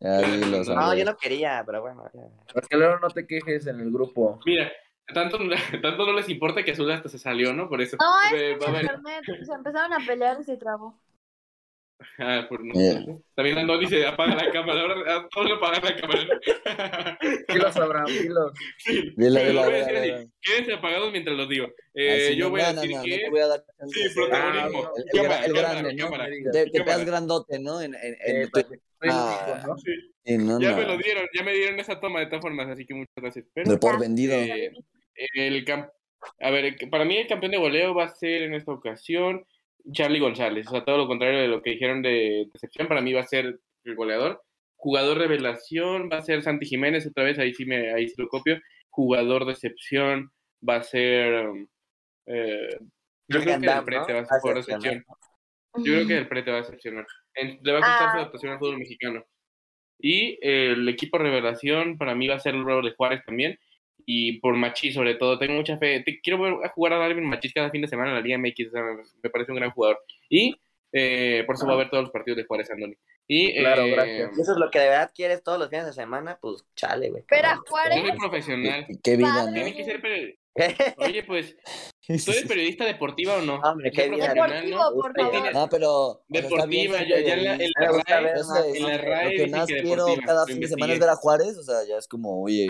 ya 0.00 0.18
dilo, 0.20 0.64
No, 0.74 0.94
yo 0.94 1.04
no 1.04 1.16
quería, 1.16 1.62
pero 1.64 1.82
bueno. 1.82 2.04
ya. 2.12 2.22
Para 2.52 2.66
que 2.66 2.76
luego 2.76 2.98
no 2.98 3.08
te 3.10 3.26
quejes 3.26 3.66
en 3.66 3.80
el 3.80 3.90
grupo. 3.90 4.40
Mira, 4.46 4.70
tanto, 5.12 5.38
tanto 5.82 6.06
no 6.06 6.12
les 6.14 6.28
importa 6.28 6.64
que 6.64 6.72
Azul 6.72 6.90
hasta 6.90 7.08
se 7.08 7.18
salió, 7.18 7.52
¿no? 7.52 7.68
Por 7.68 7.80
eso. 7.82 7.96
No, 8.00 8.20
es 8.26 8.32
Eh, 8.32 8.56
que 8.58 8.64
va 8.64 8.68
a 8.68 8.72
ver. 8.72 8.82
internet, 8.82 9.24
se 9.44 9.52
empezaron 9.52 9.92
a 9.92 10.06
pelear 10.06 10.38
y 10.40 10.44
se 10.44 10.56
trabó. 10.56 10.98
Ah, 12.18 12.46
por 12.48 12.62
no. 12.64 12.74
Eh. 12.78 13.04
También 13.34 13.58
Andoni 13.58 13.80
dice 13.86 14.06
apaga 14.06 14.34
la 14.34 14.50
cámara. 14.52 14.80
Ahora 14.80 15.16
a 15.16 15.28
todos 15.28 15.48
le 15.48 15.54
apagan 15.54 15.82
la 15.84 15.96
cámara. 15.96 17.18
Dilos, 17.48 17.76
Abraham, 17.76 18.06
dilos. 18.06 18.52
Sí, 18.78 19.12
Dila, 19.16 19.40
pero 19.40 19.48
dila, 19.50 19.52
lo 19.52 19.70
voy 19.70 19.74
a 19.80 19.86
dila, 19.86 19.86
decir 19.86 19.96
así. 19.96 20.06
dila. 20.22 20.30
Quédense 20.42 20.72
apagados 20.74 21.12
mientras 21.12 21.36
los 21.36 21.48
digo. 21.48 21.66
Eh, 21.94 22.26
Así, 22.28 22.36
yo 22.36 22.44
no, 22.46 22.50
voy 22.50 22.60
a 22.60 22.72
no, 22.72 22.80
decir 22.82 22.90
no, 22.90 22.96
no 22.98 23.04
que. 23.04 23.18
te 23.18 23.30
voy 23.30 23.40
a 23.40 23.46
dar 23.46 23.64
Sí, 23.88 24.00
protagonismo. 24.14 24.82
Ah, 24.84 24.90
el, 24.96 25.02
el 25.04 25.10
Cámara, 25.22 25.44
el 25.46 25.52
cámara, 25.52 25.72
grande, 25.74 25.94
¿no? 25.94 26.04
cámara. 26.04 26.26
digas. 26.28 26.52
Te, 26.52 26.66
pegas 26.70 27.04
grandote, 27.06 27.58
¿no? 27.58 27.80
En, 27.80 27.94
en, 27.94 28.16
en 28.26 28.42
Eh, 28.42 28.48
tu- 28.52 28.60
soy 28.60 28.78
Ah. 29.10 29.62
¿no? 29.66 29.76
Sí, 29.78 29.92
sí, 30.24 30.38
no, 30.38 30.60
ya 30.60 30.70
no. 30.72 30.76
me 30.78 30.84
lo 30.84 30.96
dieron, 30.98 31.26
ya 31.34 31.42
me 31.42 31.52
dieron 31.52 31.78
esa 31.78 32.00
toma 32.00 32.20
de 32.20 32.26
todas 32.26 32.40
formas, 32.42 32.68
así 32.68 32.86
que 32.86 32.94
muchas 32.94 33.14
gracias. 33.16 33.46
Pero, 33.54 33.70
De 33.70 33.78
por 33.78 33.98
vendido. 34.00 34.34
eh, 34.34 34.72
el 35.34 35.64
cam- 35.64 35.90
a 36.40 36.50
ver, 36.50 36.76
para 36.90 37.04
mí 37.04 37.16
el 37.18 37.26
campeón 37.26 37.52
de 37.52 37.58
goleo 37.58 37.94
va 37.94 38.04
a 38.04 38.08
ser 38.14 38.42
en 38.42 38.54
esta 38.54 38.72
ocasión 38.72 39.44
Charlie 39.92 40.20
González. 40.20 40.66
O 40.66 40.70
sea, 40.70 40.84
todo 40.84 40.96
lo 40.98 41.06
contrario 41.06 41.40
de 41.40 41.48
lo 41.48 41.62
que 41.62 41.70
dijeron 41.70 42.02
de 42.02 42.48
decepción, 42.52 42.88
para 42.88 43.00
mí 43.00 43.12
va 43.12 43.20
a 43.20 43.26
ser 43.26 43.58
el 43.84 43.94
goleador. 43.94 44.42
Jugador 44.76 45.18
revelación 45.18 46.08
va 46.12 46.18
a 46.18 46.22
ser 46.22 46.42
Santi 46.42 46.66
Jiménez, 46.66 47.06
otra 47.06 47.24
vez, 47.24 47.38
ahí 47.38 47.54
sí, 47.54 47.64
me, 47.64 47.92
ahí 47.92 48.08
sí 48.08 48.14
lo 48.18 48.28
copio. 48.28 48.60
Jugador 48.90 49.44
decepción 49.46 50.30
va 50.66 50.76
a 50.76 50.82
ser... 50.82 51.48
um, 51.48 51.66
eh, 52.26 52.78
yo 53.28 53.40
creo 53.40 53.58
que 53.60 53.66
el 53.66 53.84
Prete 53.84 54.12
¿no? 54.12 54.18
va 54.18 54.20
a 54.22 54.26
ser 54.26 54.40
jugador 54.40 54.64
Decepcionar. 54.64 54.82
decepción. 54.82 55.04
Yo 55.76 55.92
creo 55.94 56.06
que 56.06 56.18
el 56.18 56.28
Prete 56.28 56.50
va 56.50 56.58
a 56.58 56.60
decepcionar. 56.60 57.06
Le 57.34 57.72
va 57.72 57.78
a 57.78 57.80
costar 57.82 57.98
su 57.98 58.04
Ah. 58.04 58.20
adaptación 58.20 58.52
al 58.52 58.58
fútbol 58.58 58.78
mexicano. 58.78 59.24
Y 59.98 60.38
eh, 60.42 60.72
el 60.72 60.88
equipo 60.88 61.18
revelación 61.18 61.96
para 61.98 62.14
mí 62.14 62.28
va 62.28 62.34
a 62.36 62.40
ser 62.40 62.54
el 62.54 62.64
Bravo 62.64 62.82
de 62.82 62.92
Juárez 62.94 63.22
también. 63.24 63.58
Y 64.06 64.38
por 64.40 64.54
Machís, 64.56 64.94
sobre 64.94 65.14
todo, 65.14 65.38
tengo 65.38 65.54
mucha 65.54 65.76
fe. 65.78 66.00
Te- 66.00 66.20
quiero 66.20 66.40
ver 66.42 66.54
a 66.64 66.68
jugar 66.68 66.92
a 66.94 66.98
Darwin 66.98 67.24
Machís 67.24 67.52
cada 67.54 67.70
fin 67.70 67.82
de 67.82 67.88
semana 67.88 68.10
en 68.10 68.14
la 68.16 68.20
Liga 68.20 68.38
MX. 68.38 68.68
o 68.68 68.70
sea, 68.70 68.82
me, 69.22 69.30
parece 69.30 69.52
un 69.52 69.56
gran 69.58 69.70
jugador. 69.70 69.98
Y 70.28 70.60
eh, 70.92 71.42
por 71.46 71.56
eso 71.56 71.64
voy 71.66 71.74
a 71.74 71.78
ver 71.78 71.90
todos 71.90 72.04
los 72.04 72.12
partidos 72.12 72.36
de 72.36 72.44
Juárez, 72.44 72.70
Andoni. 72.70 72.96
Y, 73.26 73.58
Claro, 73.58 73.82
eh, 73.82 73.90
gracias. 73.92 74.38
Eso 74.38 74.52
es 74.52 74.58
lo 74.58 74.70
que 74.70 74.78
de 74.80 74.88
verdad 74.90 75.10
quieres 75.14 75.42
todos 75.42 75.58
los 75.58 75.70
fines 75.70 75.86
de 75.86 75.92
semana, 75.92 76.38
pues 76.40 76.64
chale, 76.76 77.10
güey. 77.10 77.24
Pero 77.28 77.48
a. 77.48 77.56
Juárez, 77.66 77.96
Yo 78.02 78.08
soy 78.08 78.18
profesional. 78.18 78.86
Qué, 78.86 78.94
qué 79.02 79.16
vida, 79.16 79.46
¿no? 79.46 79.52
Tiene 79.52 79.74
que 79.74 79.84
ser. 79.84 80.02
peri- 80.02 80.38
Oye, 80.98 81.22
pues, 81.24 81.56
¿tú 82.06 82.30
eres 82.32 82.46
periodista 82.46 82.84
deportiva 82.84 83.36
o 83.36 83.40
no? 83.42 83.56
Hombre, 83.56 83.90
qué 83.90 84.08
bien. 84.08 84.20
profesional, 84.20 84.70
¿no? 84.70 84.76
deportivo, 84.76 85.02
por 85.02 85.14
favor. 85.20 85.52
No, 85.54 85.68
pero. 85.68 86.22
Deportiva, 86.28 86.98
ser 86.98 87.08
ya, 87.08 87.20
ya 87.20 87.34
en 87.34 87.44
la, 87.44 87.54
en 87.54 87.70
la 87.76 87.88
RAE, 87.88 88.76
en 88.76 88.82
la 88.82 88.96
lo 88.96 89.02
RAE 89.04 89.30
que 89.30 89.44
dice 89.44 89.56
más 89.56 89.66
que 89.66 89.82
quiero 89.82 90.06
cada 90.24 90.40
lo 90.40 90.46
fin 90.46 90.60
de 90.60 90.68
semana 90.68 90.92
es 90.92 90.98
ver 91.00 91.08
a 91.08 91.16
Juárez, 91.16 91.56
o 91.58 91.62
sea, 91.62 91.76
ya 91.88 91.96
es 91.96 92.08
como, 92.08 92.42
oye, 92.42 92.66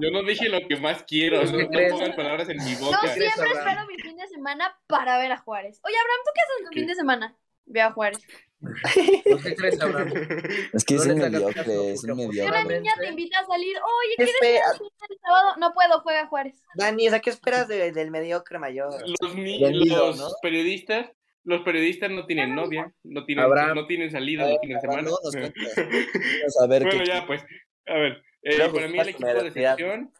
Yo 0.00 0.10
no 0.10 0.22
dije 0.22 0.48
lo 0.48 0.60
que 0.66 0.76
más 0.76 1.02
quiero, 1.04 1.40
¿Qué 1.40 1.46
no, 1.46 1.58
no 1.58 1.68
crees? 1.68 1.92
pongas 1.92 2.16
palabras 2.16 2.48
en 2.48 2.56
mi 2.64 2.74
Yo 2.74 2.86
boca. 2.86 2.98
crees, 3.14 3.34
siempre 3.34 3.52
espero 3.58 3.86
mi 3.86 3.96
fin 4.02 4.16
de 4.16 4.26
semana 4.28 4.74
para 4.86 5.18
ver 5.18 5.32
a 5.32 5.38
Juárez. 5.38 5.80
Oye, 5.84 5.94
Abraham, 5.96 6.20
¿tú 6.24 6.30
qué 6.34 6.40
haces 6.40 6.56
en 6.58 6.64
tu 6.64 6.70
¿Qué? 6.70 6.80
fin 6.80 6.88
de 6.88 6.94
semana? 6.94 7.36
Ve 7.66 7.80
a 7.80 7.92
Juárez. 7.92 8.18
¿Por 8.62 9.42
qué 9.42 9.54
crees, 9.56 9.80
Abraham? 9.80 10.12
es 10.72 10.84
que 10.84 10.94
es 10.94 11.06
un 11.06 11.18
mediocre, 11.18 11.92
es 11.92 12.04
un 12.04 12.10
porque 12.10 12.32
Si 12.32 12.40
una 12.40 12.64
mediocre. 12.64 12.78
niña 12.80 12.92
te 12.98 13.08
invita 13.08 13.38
a 13.40 13.46
salir, 13.46 13.76
oye, 13.76 14.14
¿Qué 14.16 14.24
¿quieres 14.24 14.34
ir 14.80 14.86
el 15.10 15.18
sábado? 15.20 15.56
No 15.58 15.72
puedo, 15.74 16.00
juega 16.00 16.20
a 16.22 16.26
Juárez. 16.28 16.62
Dani, 16.76 17.06
sea, 17.10 17.20
¿qué 17.20 17.30
esperas 17.30 17.66
de- 17.68 17.92
del 17.92 18.10
mediocre 18.10 18.58
mayor? 18.58 18.92
Los, 19.20 19.34
ni- 19.34 19.60
Vendido, 19.62 20.06
los 20.08 20.18
¿no? 20.18 20.26
periodistas, 20.42 21.10
los 21.44 21.62
periodistas 21.62 22.10
no 22.10 22.24
tienen 22.26 22.54
novia, 22.54 22.92
no 23.02 23.24
tienen, 23.24 23.44
Abraham. 23.44 23.74
no 23.74 23.86
tienen 23.86 24.10
salida 24.10 24.46
semana. 24.80 25.02
No, 25.02 25.10
nos 25.24 25.34
cuentas. 25.36 25.72
Vamos 25.76 26.60
a 26.62 26.66
ver 26.68 26.82
bueno, 26.84 26.98
qué 27.00 27.06
ya 27.06 27.26
pues, 27.26 27.42
a 27.86 27.94
ver, 27.94 28.22
eh, 28.42 28.58
para 28.72 28.88
mí 28.88 28.98
el 28.98 29.08
equipo 29.08 29.26
de 29.26 29.48
excepción, 29.48 30.12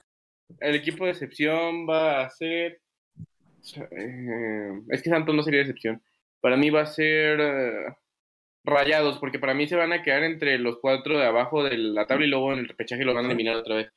el 0.60 0.74
equipo 0.74 1.04
de 1.04 1.10
excepción 1.12 1.88
va 1.88 2.22
a 2.24 2.30
ser, 2.30 2.80
eh, 3.96 4.72
es 4.90 5.02
que 5.02 5.10
Santos 5.10 5.34
no 5.34 5.42
sería 5.42 5.58
de 5.58 5.64
excepción, 5.66 6.02
para 6.40 6.56
mí 6.56 6.70
va 6.70 6.82
a 6.82 6.86
ser 6.86 7.38
eh, 7.40 7.86
Rayados, 8.64 9.18
porque 9.18 9.38
para 9.38 9.54
mí 9.54 9.66
se 9.66 9.76
van 9.76 9.92
a 9.92 10.02
quedar 10.02 10.22
entre 10.22 10.58
los 10.58 10.78
cuatro 10.80 11.18
de 11.18 11.26
abajo 11.26 11.64
de 11.64 11.76
la 11.78 12.06
tabla 12.06 12.26
y 12.26 12.28
luego 12.28 12.52
en 12.52 12.60
el 12.60 12.68
repechaje 12.68 13.04
lo 13.04 13.14
van 13.14 13.24
a 13.24 13.28
eliminar 13.28 13.56
otra 13.56 13.76
vez. 13.76 13.92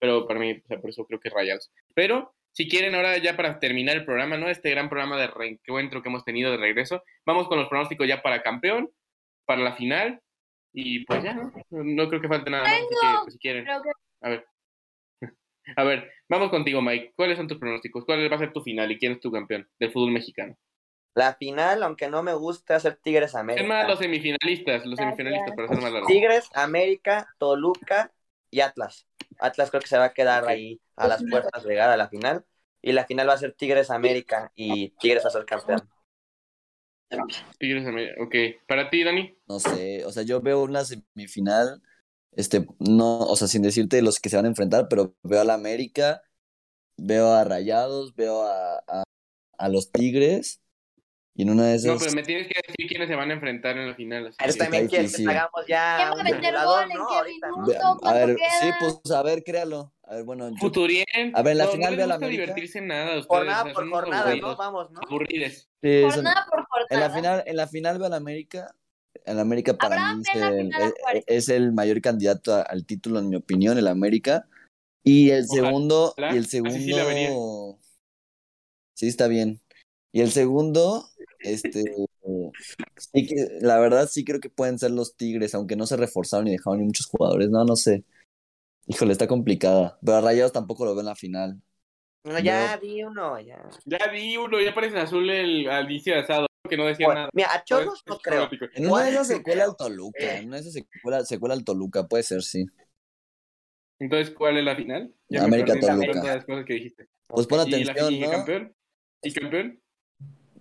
Pero 0.00 0.26
para 0.26 0.40
mí, 0.40 0.52
o 0.52 0.66
sea, 0.66 0.80
por 0.80 0.90
eso 0.90 1.04
creo 1.06 1.20
que 1.20 1.30
Rayados. 1.30 1.70
Pero 1.94 2.34
si 2.52 2.68
quieren 2.68 2.94
ahora 2.94 3.16
ya 3.18 3.36
para 3.36 3.60
terminar 3.60 3.96
el 3.96 4.04
programa, 4.04 4.36
¿no? 4.36 4.48
Este 4.48 4.70
gran 4.70 4.88
programa 4.88 5.16
de 5.16 5.28
reencuentro 5.28 6.02
que 6.02 6.08
hemos 6.08 6.24
tenido 6.24 6.50
de 6.50 6.56
regreso, 6.56 7.02
vamos 7.24 7.46
con 7.48 7.58
los 7.58 7.68
pronósticos 7.68 8.08
ya 8.08 8.22
para 8.22 8.42
campeón, 8.42 8.90
para 9.46 9.62
la 9.62 9.74
final 9.74 10.20
y 10.72 11.04
pues 11.04 11.22
ya, 11.22 11.34
¿no? 11.34 11.52
No 11.70 12.08
creo 12.08 12.20
que 12.20 12.28
falte 12.28 12.50
nada 12.50 12.64
más, 12.64 12.72
así 12.72 12.86
que 12.88 13.06
pues, 13.22 13.32
si 13.34 13.38
quieren. 13.38 13.66
A 13.68 14.28
ver. 14.28 14.46
A 15.76 15.84
ver, 15.84 16.10
vamos 16.28 16.50
contigo, 16.50 16.80
Mike. 16.80 17.12
¿Cuáles 17.14 17.36
son 17.36 17.46
tus 17.46 17.58
pronósticos? 17.58 18.04
¿Cuál 18.04 18.30
va 18.32 18.36
a 18.36 18.38
ser 18.38 18.52
tu 18.52 18.62
final 18.62 18.90
y 18.90 18.98
quién 18.98 19.12
es 19.12 19.20
tu 19.20 19.30
campeón 19.30 19.68
del 19.78 19.92
fútbol 19.92 20.12
mexicano? 20.12 20.56
La 21.14 21.34
final, 21.34 21.82
aunque 21.82 22.08
no 22.08 22.22
me 22.22 22.34
guste 22.34 22.74
hacer 22.74 22.96
Tigres 22.96 23.34
Es 23.54 23.64
más, 23.64 23.84
América. 23.84 23.86
los 23.86 23.98
semifinalistas, 23.98 24.86
los 24.86 24.98
Gracias. 24.98 25.16
semifinalistas, 25.16 25.54
para 25.54 25.68
ser 25.68 25.78
más 25.80 25.92
largo. 25.92 26.06
Tigres, 26.06 26.50
América, 26.54 27.28
Toluca 27.38 28.12
y 28.50 28.60
Atlas. 28.60 29.06
Atlas 29.38 29.70
creo 29.70 29.80
que 29.82 29.88
se 29.88 29.98
va 29.98 30.06
a 30.06 30.14
quedar 30.14 30.46
ahí 30.48 30.80
a 30.96 31.06
las 31.08 31.24
puertas 31.24 31.62
de 31.62 31.70
llegar 31.70 31.90
a 31.90 31.96
la 31.96 32.08
final. 32.08 32.44
Y 32.82 32.92
la 32.92 33.06
final 33.06 33.28
va 33.28 33.34
a 33.34 33.38
ser 33.38 33.54
Tigres 33.54 33.90
América 33.90 34.52
y 34.54 34.90
Tigres 34.98 35.24
va 35.24 35.28
a 35.28 35.32
ser 35.32 35.44
campeón. 35.46 35.88
Tigres 37.58 37.86
América. 37.86 38.22
Ok. 38.22 38.34
¿Para 38.66 38.90
ti, 38.90 39.02
Dani? 39.04 39.36
No 39.46 39.58
sé, 39.60 40.04
o 40.04 40.12
sea, 40.12 40.22
yo 40.24 40.40
veo 40.42 40.62
una 40.62 40.84
semifinal 40.84 41.82
Este, 42.32 42.66
no, 42.78 43.20
o 43.20 43.36
sea, 43.36 43.48
sin 43.48 43.62
decirte 43.62 44.02
los 44.02 44.20
que 44.20 44.28
se 44.28 44.36
van 44.36 44.44
a 44.44 44.48
enfrentar, 44.48 44.88
pero 44.88 45.14
veo 45.22 45.40
a 45.40 45.44
la 45.44 45.54
América, 45.54 46.22
veo 46.96 47.32
a 47.32 47.44
Rayados, 47.44 48.14
veo 48.14 48.42
a, 48.42 48.78
a, 48.86 49.04
a 49.58 49.68
los 49.68 49.92
Tigres. 49.92 50.60
Y 51.38 51.42
en 51.42 51.50
una 51.50 51.66
de 51.66 51.76
esas. 51.76 51.92
No, 51.92 51.98
pero 52.00 52.10
me 52.14 52.24
tienes 52.24 52.48
que 52.48 52.54
decir 52.66 52.88
quiénes 52.88 53.06
se 53.08 53.14
van 53.14 53.30
a 53.30 53.34
enfrentar 53.34 53.78
en 53.78 53.86
la 53.86 53.94
final. 53.94 54.26
así. 54.26 54.36
Pero 54.40 54.54
también 54.54 54.82
está 54.86 54.90
quieres 54.96 55.16
que 55.16 55.22
hagamos 55.28 55.66
ya 55.68 55.96
¿Quién 55.98 56.08
va 56.08 56.20
a 56.20 56.24
meter 56.24 56.54
gol? 56.64 56.82
¿En 56.90 56.98
¿no? 56.98 57.06
qué 57.06 57.32
minuto? 57.32 57.86
A 57.86 57.96
¿Cuánto 58.00 58.26
ver, 58.26 58.36
queda? 58.36 58.48
sí, 58.60 58.70
pues 58.80 59.12
a 59.14 59.22
ver, 59.22 59.44
créalo. 59.44 59.92
A 60.02 60.14
ver, 60.16 60.24
bueno, 60.24 60.48
yo- 60.50 60.56
Futurien. 60.56 61.06
A 61.34 61.42
ver, 61.42 61.52
en 61.52 61.58
la 61.58 61.64
no, 61.66 61.70
final 61.70 61.90
no 61.92 61.96
veo 61.96 62.04
a 62.04 62.08
la 62.08 62.14
América. 62.16 62.42
divertirse 62.42 62.78
en 62.80 62.86
nada. 62.88 63.04
Ustedes, 63.04 63.26
Jornada 63.28 63.62
o 63.62 63.64
sea, 63.66 63.74
por 63.74 63.88
jornada, 63.88 64.34
¿no? 64.34 64.56
Vamos, 64.56 64.90
¿no? 64.90 65.00
Aburrides. 65.08 65.68
sí, 65.80 66.00
son- 66.10 66.24
por 66.24 66.66
jornada. 66.66 66.86
En 66.90 66.98
la 67.00 67.10
final, 67.10 67.42
en 67.46 67.56
la 67.56 67.66
final 67.68 67.98
veo 67.98 68.06
al 68.08 68.14
América. 68.14 68.74
El 69.24 69.38
América 69.38 69.74
para 69.74 69.94
Abraham 69.94 70.16
mí 70.18 70.22
es 70.26 70.34
en 70.34 70.40
la 70.40 70.48
el, 70.50 70.92
a 71.06 71.22
es- 71.28 71.48
el 71.50 71.72
mayor 71.72 72.00
candidato 72.00 72.52
a- 72.52 72.62
al 72.62 72.84
título, 72.84 73.20
en 73.20 73.28
mi 73.28 73.36
opinión, 73.36 73.78
el 73.78 73.86
América. 73.86 74.48
Y 75.04 75.30
el 75.30 75.44
Ojalá. 75.48 75.68
segundo, 75.68 76.14
y 76.18 76.36
el 76.36 76.46
sí 76.46 76.60
la 76.60 76.70
segundo, 77.04 77.78
sí 78.94 79.06
está 79.06 79.28
bien. 79.28 79.60
Y 80.10 80.22
el 80.22 80.30
segundo, 80.32 81.04
este, 81.40 81.84
sí 82.96 83.26
que, 83.26 83.58
la 83.60 83.78
verdad 83.78 84.08
sí 84.08 84.24
creo 84.24 84.40
que 84.40 84.50
pueden 84.50 84.78
ser 84.78 84.90
los 84.90 85.16
Tigres, 85.16 85.54
aunque 85.54 85.76
no 85.76 85.86
se 85.86 85.96
reforzaron 85.96 86.48
y 86.48 86.52
dejaron 86.52 86.80
ni 86.80 86.86
muchos 86.86 87.06
jugadores. 87.06 87.48
No, 87.50 87.64
no 87.64 87.76
sé. 87.76 88.04
Híjole, 88.86 89.12
está 89.12 89.26
complicada. 89.26 89.98
Pero 90.04 90.16
a 90.16 90.20
Rayados 90.20 90.52
tampoco 90.52 90.84
lo 90.84 90.92
veo 90.92 91.00
en 91.00 91.06
la 91.06 91.14
final. 91.16 91.60
No, 92.24 92.38
ya 92.40 92.76
di 92.78 93.02
uno, 93.02 93.38
ya. 93.40 93.68
Ya 93.84 93.98
di 94.12 94.36
uno, 94.36 94.60
ya 94.60 94.74
parece 94.74 94.98
azul 94.98 95.28
el 95.30 95.68
al 95.68 95.90
inicio 95.90 96.14
de 96.14 96.20
asado, 96.20 96.46
que 96.68 96.76
no 96.76 96.86
decía 96.86 97.06
Bueno, 97.06 97.20
nada. 97.20 97.30
mira, 97.32 97.54
a 97.54 97.64
Cholos 97.64 98.02
no 98.06 98.14
Es 98.16 98.20
creo. 98.22 98.40
caótico. 98.40 98.66
En 98.74 98.90
una 98.90 99.04
de 99.04 99.10
esas 99.10 99.26
se 99.28 99.42
cuela 99.42 99.64
al 99.64 99.76
creo. 99.76 99.88
Toluca. 99.88 100.18
Eh. 100.24 100.38
En 100.38 100.46
una 100.48 100.56
de 100.56 100.60
esas 100.62 100.72
se 100.74 100.86
cuela, 101.02 101.24
se 101.24 101.38
cuela 101.38 101.54
al 101.54 101.64
Toluca, 101.64 102.06
puede 102.08 102.22
ser, 102.24 102.42
sí. 102.42 102.66
Entonces, 104.00 104.30
¿cuál 104.34 104.56
es 104.58 104.64
la 104.64 104.76
final? 104.76 105.12
Ya 105.28 105.44
América 105.44 105.74
Toluca. 105.78 106.12
todas 106.20 106.36
las 106.36 106.44
cosas 106.44 106.64
que 106.64 106.74
dijiste. 106.74 107.08
Pues 107.26 107.46
pon 107.46 107.66
¿Y, 107.68 107.70
la, 107.84 107.92
atención, 107.92 108.12
y 108.14 108.20
¿no? 108.20 108.30
campeón? 108.30 108.74
¿Y 109.22 109.32
campeón? 109.32 109.80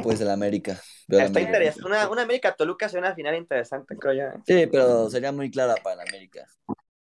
Pues 0.01 0.21
el 0.21 0.29
América. 0.29 0.79
Veo 1.07 1.19
Está 1.19 1.39
América. 1.39 1.57
interesante. 1.57 1.87
Una, 1.87 2.09
una 2.09 2.21
América 2.23 2.55
Toluca 2.55 2.87
sería 2.89 3.07
una 3.07 3.15
final 3.15 3.35
interesante, 3.35 3.95
creo 3.97 4.13
yo. 4.13 4.23
¿eh? 4.23 4.41
Sí, 4.45 4.67
pero 4.71 5.09
sería 5.09 5.31
muy 5.31 5.49
clara 5.51 5.75
para 5.83 6.01
el 6.03 6.07
América. 6.09 6.45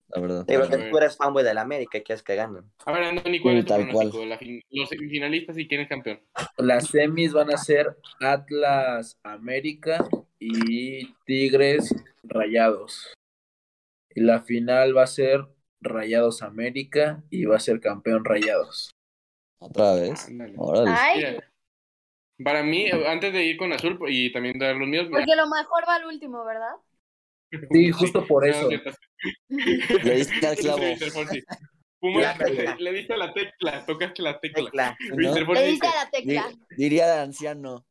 La 0.09 0.21
verdad. 0.21 0.45
Sí, 0.47 0.55
porque 0.57 0.77
tú 0.89 0.97
eres 0.97 1.17
fanboy 1.17 1.43
del 1.43 1.57
América 1.57 1.97
y 1.97 2.01
quieres 2.03 2.23
que 2.23 2.35
ganen. 2.35 2.63
A 2.85 2.91
ver, 2.93 3.03
Andoni, 3.03 3.41
¿cuál 3.41 3.55
Sí, 3.55 3.59
es 3.59 3.65
tu 3.65 3.69
tal 3.73 3.91
cual. 3.91 4.29
La 4.29 4.37
fin- 4.37 4.61
los 4.69 4.87
semifinalistas 4.89 5.57
y 5.57 5.67
quién 5.67 5.81
es 5.81 5.89
campeón. 5.89 6.21
Las 6.57 6.87
semis 6.87 7.33
van 7.33 7.53
a 7.53 7.57
ser 7.57 7.97
Atlas 8.21 9.17
América 9.23 10.07
y 10.39 11.13
Tigres 11.25 11.93
Rayados. 12.23 13.13
Y 14.15 14.21
la 14.21 14.41
final 14.41 14.95
va 14.95 15.03
a 15.03 15.07
ser 15.07 15.45
Rayados 15.81 16.41
América 16.41 17.21
y 17.29 17.43
va 17.45 17.57
a 17.57 17.59
ser 17.59 17.81
campeón 17.81 18.23
Rayados. 18.23 18.91
Otra 19.59 19.93
vez. 19.93 20.27
Órale. 20.55 20.91
Ay, 20.95 21.37
para 22.43 22.63
mí, 22.63 22.89
antes 22.89 23.33
de 23.33 23.43
ir 23.45 23.57
con 23.57 23.73
azul 23.73 23.97
y 24.07 24.31
también 24.31 24.57
dar 24.59 24.75
los 24.75 24.87
míos, 24.87 25.07
porque 25.09 25.35
lo 25.35 25.47
mejor 25.47 25.83
va 25.87 25.95
al 25.95 26.05
último, 26.05 26.43
¿verdad? 26.45 26.73
Sí, 27.71 27.91
justo 27.91 28.25
por 28.25 28.45
no, 28.45 28.51
eso. 28.51 28.69
Le 29.49 30.15
diste 30.15 30.45
al 30.47 30.55
clavo. 30.57 30.81
Ya, 32.21 32.37
le, 32.37 32.75
le 32.77 32.93
diste 32.93 33.13
a 33.13 33.17
la 33.17 33.33
tecla, 33.33 33.85
tocaste 33.85 34.21
la 34.21 34.39
tecla. 34.39 34.65
Tecla. 34.65 34.97
¿no? 35.09 35.53
Le 35.53 35.63
diste 35.67 35.87
a 35.87 35.95
la 36.03 36.09
tecla. 36.11 36.47
Di- 36.49 36.75
Diría 36.77 37.07
de 37.07 37.19
anciano. 37.21 37.85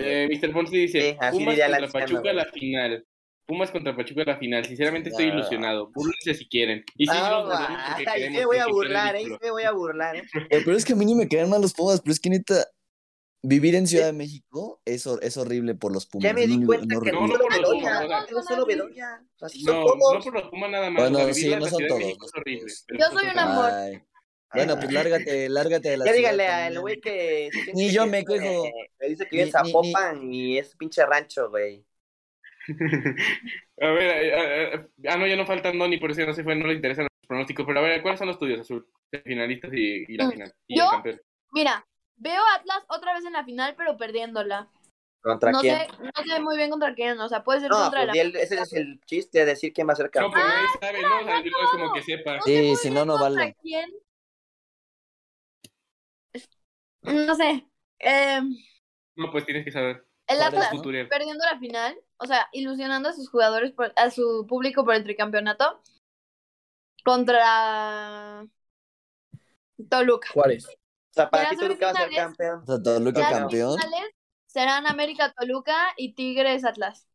eh, 0.00 0.28
Mr. 0.30 0.52
Fonsi 0.52 0.76
dice, 0.78 1.00
Sí, 1.12 1.16
Pumas 1.30 1.58
la 1.58 1.66
contra 1.66 1.84
anciana, 1.84 2.06
Pachuca 2.06 2.32
la 2.32 2.44
final. 2.46 3.06
Pumas 3.46 3.70
contra 3.70 3.96
Pachuca 3.96 4.22
la 4.24 4.36
final. 4.38 4.64
Sinceramente 4.64 5.10
estoy 5.10 5.26
No. 5.26 5.34
ilusionado. 5.34 5.90
Búrlense 5.92 6.34
si 6.34 6.48
quieren. 6.48 6.84
Y 6.96 7.06
sí, 7.06 7.12
Ah, 7.14 7.96
ay, 7.96 8.04
queremos 8.04 8.38
me 8.38 8.46
voy 8.46 8.58
a 8.58 8.66
burlar, 8.68 9.14
¿eh? 9.14 9.18
ridículo. 9.18 9.38
Me 9.42 9.50
voy 9.50 9.62
a 9.64 9.72
burlar, 9.72 10.16
¿eh? 10.16 10.22
Pero 10.48 10.76
es 10.76 10.84
que 10.84 10.92
a 10.92 10.96
mí 10.96 11.04
ni 11.04 11.14
me 11.14 11.28
caen 11.28 11.50
mal 11.50 11.60
los 11.60 11.74
Pumas, 11.74 12.00
pero 12.00 12.12
es 12.12 12.20
que 12.20 12.30
neta, 12.30 12.64
vivir 13.42 13.74
en 13.74 13.86
Ciudad 13.86 14.06
de 14.06 14.12
México 14.12 14.80
es, 14.84 15.06
es 15.06 15.36
horrible 15.36 15.74
por 15.74 15.92
los 15.92 16.06
Pumas. 16.06 16.24
Ya 16.28 16.34
me 16.34 16.46
di 16.46 16.64
cuenta 16.64 16.98
un 16.98 17.04
que 17.04 17.12
No, 17.12 17.20
no 17.20 17.26
no 17.26 17.32
solo 17.32 17.44
por 17.44 17.60
los 17.60 17.70
Bedoya, 17.70 18.00
Pumas, 18.02 18.30
no 18.32 18.42
solo 18.42 18.66
Bedoya. 18.66 19.24
Así 19.40 19.62
son 19.62 19.76
No, 19.76 19.84
todos. 19.84 20.14
no 20.14 20.20
por 20.20 20.34
los 20.34 20.50
Pumas 20.50 20.70
nada 20.70 20.90
más. 20.90 21.10
Bueno, 21.10 21.34
sí, 21.34 21.48
no 21.48 21.66
son 21.66 21.86
todos, 21.86 22.00
no 22.00 22.08
es 22.26 22.32
horrible. 22.36 22.72
Yo 22.98 23.06
soy 23.06 23.28
un 23.28 23.38
amor. 23.38 23.70
Ay. 23.72 24.02
Bueno, 24.52 24.74
pues 24.80 24.92
lárgate, 24.92 25.48
lárgate 25.48 25.90
de 25.90 25.96
la 25.96 26.06
Ya 26.06 26.12
ciudad 26.12 26.30
dígale 26.32 26.46
al 26.48 26.80
güey 26.80 27.00
que... 27.00 27.50
Ni 27.72 27.90
yo 27.90 28.06
me 28.06 28.24
quejo. 28.24 28.64
Me 28.98 29.08
dice 29.08 29.24
que 29.28 29.36
vive 29.36 29.42
en 29.42 29.62
Ni- 29.62 29.62
ni- 29.62 29.70
Zapopan 29.92 30.34
y 30.34 30.58
es 30.58 30.74
pinche 30.76 31.06
rancho, 31.06 31.48
güey. 31.50 31.84
A 33.80 33.86
ver, 33.92 34.02
eh, 34.02 34.28
eh, 34.28 34.70
eh, 34.74 35.08
ah, 35.08 35.16
no, 35.16 35.26
ya 35.26 35.36
no 35.36 35.46
faltan 35.46 35.78
por 36.00 36.10
eso 36.10 36.26
no 36.26 36.34
se 36.34 36.44
fue, 36.44 36.54
no 36.56 36.66
le 36.66 36.74
interesan 36.74 37.04
los 37.04 37.28
pronósticos. 37.28 37.64
Pero 37.64 37.78
a 37.78 37.82
ver, 37.82 38.02
¿cuáles 38.02 38.18
son 38.18 38.28
los 38.28 38.38
tuyos, 38.38 38.60
Azul? 38.60 38.86
Finalistas 39.24 39.70
y, 39.72 40.04
y 40.08 40.16
la 40.16 40.26
Mm, 40.26 40.30
final. 40.32 40.54
Y 40.66 40.78
yo- 40.78 40.84
el 40.84 40.90
campeón. 40.90 41.20
Mira, 41.52 41.86
veo 42.20 42.40
a 42.42 42.54
Atlas 42.54 42.84
otra 42.88 43.14
vez 43.14 43.24
en 43.24 43.32
la 43.32 43.44
final, 43.44 43.74
pero 43.76 43.96
perdiéndola. 43.96 44.68
¿Contra 45.22 45.52
No 45.52 45.60
quién? 45.60 45.76
sé, 45.76 45.88
no 45.98 46.24
sé 46.24 46.40
muy 46.40 46.56
bien 46.56 46.70
contra 46.70 46.94
quién, 46.94 47.18
o 47.20 47.28
sea, 47.28 47.44
puede 47.44 47.60
ser 47.60 47.70
No, 47.70 47.76
contra 47.82 48.00
pues 48.06 48.10
el 48.10 48.16
y 48.16 48.18
él- 48.20 48.36
ese 48.36 48.54
es 48.60 48.72
el 48.72 49.00
chiste, 49.04 49.44
decir 49.44 49.72
quién 49.72 49.86
va 49.88 49.92
a 49.92 49.96
ser 49.96 50.06
No, 50.06 50.10
campeón. 50.10 50.32
pero 50.32 50.48
nadie 50.48 50.68
sabe, 50.80 51.02
¿no? 51.02 51.18
O 51.20 51.24
sea, 51.24 51.40
no 51.40 51.64
es 51.64 51.70
como 51.72 51.92
que 51.92 52.02
sepa. 52.02 52.36
No 52.36 52.42
Sí, 52.42 52.76
sé 52.76 52.76
si 52.76 52.90
no, 52.90 53.04
no 53.04 53.18
contra 53.18 53.40
vale. 53.42 53.56
quién. 53.60 53.90
No 57.02 57.34
sé. 57.34 57.66
Eh, 57.98 58.40
No, 59.16 59.30
pues 59.30 59.44
tienes 59.44 59.64
que 59.64 59.72
saber. 59.72 60.06
el 60.26 60.40
Atlas 60.42 60.70
perdiendo 61.10 61.44
la 61.44 61.58
final, 61.58 61.98
o 62.18 62.26
sea, 62.26 62.48
ilusionando 62.52 63.08
a 63.08 63.12
sus 63.12 63.28
jugadores, 63.28 63.72
por- 63.72 63.92
a 63.96 64.10
su 64.10 64.46
público 64.48 64.84
por 64.84 64.94
el 64.94 65.02
tricampeonato 65.04 65.82
contra 67.04 68.46
Toluca. 69.88 70.28
Juárez. 70.32 70.66
O 71.10 71.12
sea, 71.12 71.28
para 71.28 71.50
ti 71.50 71.56
Toluca 71.56 71.86
va 71.86 71.92
a 71.92 71.94
ser 71.94 72.10
campeón. 72.14 72.62
O 72.62 72.66
sea, 72.66 72.82
Toluca 72.82 73.20
Las 73.20 73.32
campeón. 73.32 73.78
semifinales 73.78 74.14
serán 74.46 74.86
América 74.86 75.32
Toluca 75.36 75.92
y 75.96 76.14
Tigres 76.14 76.64
Atlas. 76.64 77.06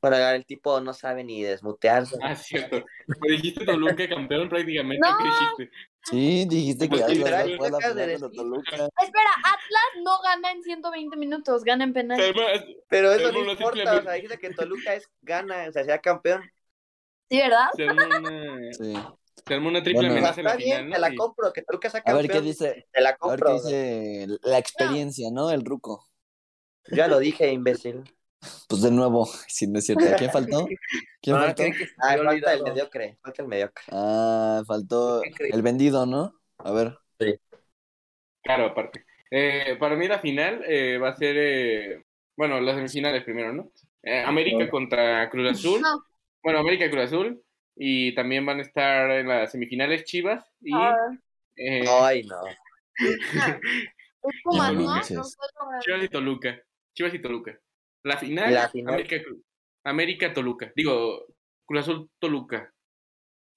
Bueno, 0.00 0.16
el 0.18 0.44
tipo 0.44 0.80
no 0.80 0.92
sabe 0.92 1.24
ni 1.24 1.42
desmutearse. 1.42 2.18
Ah, 2.22 2.34
cierto. 2.34 2.84
Me 3.06 3.28
dijiste 3.30 3.64
Toluca 3.64 4.06
campeón 4.06 4.50
prácticamente. 4.50 5.06
No. 5.06 5.16
¿Qué 5.16 5.24
dijiste? 5.24 5.70
Sí, 6.02 6.44
dijiste 6.46 6.88
que 6.90 6.96
Pues, 6.98 7.02
Atlas 7.02 7.32
a 7.32 7.56
jugar 7.56 7.70
la 7.70 7.78
de 7.78 7.84
final 7.84 8.08
decir. 8.08 8.30
Toluca. 8.36 8.70
Espera, 8.72 9.30
Atlas 9.38 10.02
no 10.02 10.20
gana 10.20 10.52
en 10.52 10.62
120 10.62 11.16
minutos, 11.16 11.64
gana 11.64 11.84
en 11.84 11.94
penal. 11.94 12.20
Además, 12.20 12.64
Pero 12.88 13.12
eso 13.12 13.32
no 13.32 13.50
importa, 13.50 13.96
o 13.96 14.02
sea, 14.02 14.12
dice 14.12 14.38
que 14.38 14.50
Toluca 14.50 14.94
es 14.94 15.10
gana, 15.22 15.68
o 15.68 15.72
sea, 15.72 15.84
sea 15.84 15.98
campeón. 15.98 16.42
Sí, 17.30 17.38
¿verdad? 17.38 17.70
Sí. 18.72 18.94
Se 19.46 19.54
armó 19.54 19.68
una 19.68 19.82
triple 19.82 20.08
Bueno. 20.08 20.12
Amenaza 20.14 20.40
en 20.40 20.44
la 20.44 20.50
está 20.52 20.64
bien, 20.64 20.84
final, 20.84 20.92
te 20.92 20.98
la 21.00 21.14
compro, 21.14 21.52
que 21.52 21.62
Toluca 21.62 21.90
sea 21.90 22.02
A 22.04 22.14
ver 22.14 22.28
qué 22.28 22.40
dice, 22.40 22.86
Te 22.92 23.00
la 23.00 23.10
a 23.10 23.12
ver 23.12 23.18
compro. 23.40 23.46
qué 23.46 23.52
dice 23.54 24.26
la 24.42 24.58
experiencia, 24.58 25.30
¿no? 25.30 25.50
El 25.50 25.64
ruco. 25.64 26.08
Ya 26.90 27.08
lo 27.08 27.18
dije, 27.18 27.50
imbécil. 27.52 28.04
Pues 28.68 28.82
de 28.82 28.90
nuevo, 28.90 29.26
si 29.48 29.66
no 29.66 29.78
es 29.78 29.86
cierto. 29.86 30.04
¿Quién 30.18 30.30
faltó? 30.30 30.66
¿Quién 31.20 31.36
Ah, 31.36 31.40
faltó? 31.40 31.62
Ah, 31.98 32.16
falta 32.22 32.52
el 32.52 32.62
mediocre, 32.62 33.18
falta 33.22 33.42
el 33.42 33.48
mediocre. 33.48 33.84
Ah, 33.90 34.62
faltó 34.66 35.22
el 35.22 35.62
vendido, 35.62 36.04
¿no? 36.06 36.34
A 36.58 36.72
ver. 36.72 36.98
Claro, 38.42 38.66
aparte. 38.66 39.04
Eh, 39.30 39.76
para 39.80 39.96
mí 39.96 40.06
la 40.06 40.18
final 40.18 40.62
eh, 40.68 40.98
va 40.98 41.08
a 41.08 41.16
ser, 41.16 41.34
eh, 41.38 42.04
bueno, 42.36 42.60
las 42.60 42.76
semifinales 42.76 43.24
primero, 43.24 43.52
¿no? 43.52 43.70
Eh, 44.02 44.20
América 44.20 44.68
contra 44.68 45.28
Cruz 45.30 45.50
Azul. 45.50 45.80
No. 45.80 46.04
Bueno, 46.42 46.58
América 46.58 46.90
Cruz 46.90 47.04
Azul. 47.04 47.42
Y 47.76 48.14
también 48.14 48.46
van 48.46 48.58
a 48.58 48.62
estar 48.62 49.10
en 49.10 49.28
las 49.28 49.50
semifinales 49.50 50.04
Chivas 50.04 50.44
y 50.60 50.72
Ah, 50.74 50.94
eh, 51.56 51.84
Ay, 51.88 52.22
no. 52.24 52.40
Chivas 55.80 56.02
y 56.04 56.08
Toluca. 56.08 56.60
Chivas 56.94 57.14
y 57.14 57.18
Toluca. 57.18 57.58
La 58.04 58.16
final, 58.18 58.54
La 58.54 58.68
final. 58.68 58.94
América, 58.94 59.16
América 59.84 60.32
Toluca. 60.32 60.72
Digo, 60.76 61.26
Cruz 61.66 61.80
Azul 61.82 62.10
Toluca. 62.18 62.72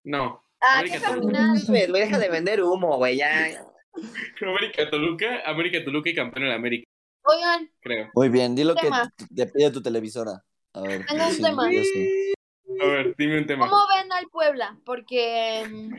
No. 0.04 0.44
Ah, 0.62 0.80
América 0.80 1.00
Toluca. 1.14 1.54
deja 1.94 2.18
de 2.18 2.30
vender 2.30 2.64
humo, 2.64 2.98
güey, 2.98 3.18
ya. 3.18 3.64
América 4.42 4.90
Toluca, 4.90 5.42
América 5.46 5.84
Toluca 5.84 6.10
y 6.10 6.16
campeón 6.16 6.46
en 6.46 6.52
América, 6.52 6.88
Oigan, 7.24 7.70
creo. 7.82 8.10
Muy 8.14 8.30
bien, 8.30 8.56
di 8.56 8.64
lo 8.64 8.74
que 8.76 8.90
te 9.36 9.48
pide 9.48 9.72
tu 9.72 9.82
televisora. 9.82 10.42
A 10.74 10.82
ver. 10.82 11.06
Tengo 11.06 11.26
un 11.28 11.34
sí, 11.34 11.42
tema. 11.42 11.70
sé. 11.70 12.34
A 12.82 12.86
ver, 12.86 13.16
dime 13.18 13.40
un 13.40 13.48
tema. 13.48 13.70
¿cómo 13.70 13.82
ven 13.96 14.12
al 14.12 14.28
Puebla? 14.28 14.78
Porque. 14.86 15.66
mm, 15.70 15.94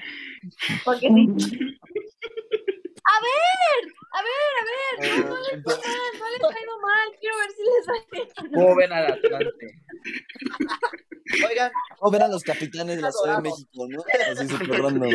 Porque 0.85 1.09
sí. 1.09 1.79
A 3.05 3.21
ver, 3.23 3.81
a 4.13 4.23
ver, 4.23 4.53
a 4.59 4.63
ver. 5.01 5.25
No, 5.25 5.29
no 5.29 5.37
les 5.41 5.63
fue 5.63 5.75
mal, 5.75 6.13
no 6.19 6.31
les 6.31 6.43
ha 6.57 6.61
ido 6.63 6.81
mal. 6.81 7.09
Quiero 7.21 7.37
ver 7.39 7.51
si 7.51 7.63
les 7.65 7.89
va 7.89 7.95
bien. 8.13 8.29
¿Cómo 8.55 8.77
ven 8.77 8.93
al 8.93 9.07
Atlante? 9.13 9.67
Oigan, 11.49 11.73
¿Cómo 11.99 12.13
ver 12.13 12.23
a 12.23 12.29
los 12.29 12.43
capitanes 12.43 12.97
de 12.97 13.03
la 13.03 13.13
Ciudad 13.13 13.37
de. 13.37 13.43
México, 13.43 13.87
no? 13.89 14.03
Así 14.33 14.49
súper 14.49 14.83
random. 14.83 15.15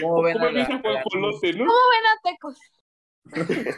¿Cómo 0.00 0.22
ven 0.22 0.34
¿Cómo 0.34 0.46
a 0.46 0.52
la, 0.52 0.64
a 0.64 0.68
la-? 0.68 1.02
¿Cómo 1.02 1.40
ven 1.40 2.06
a 2.06 2.20
Tecos? 2.22 2.58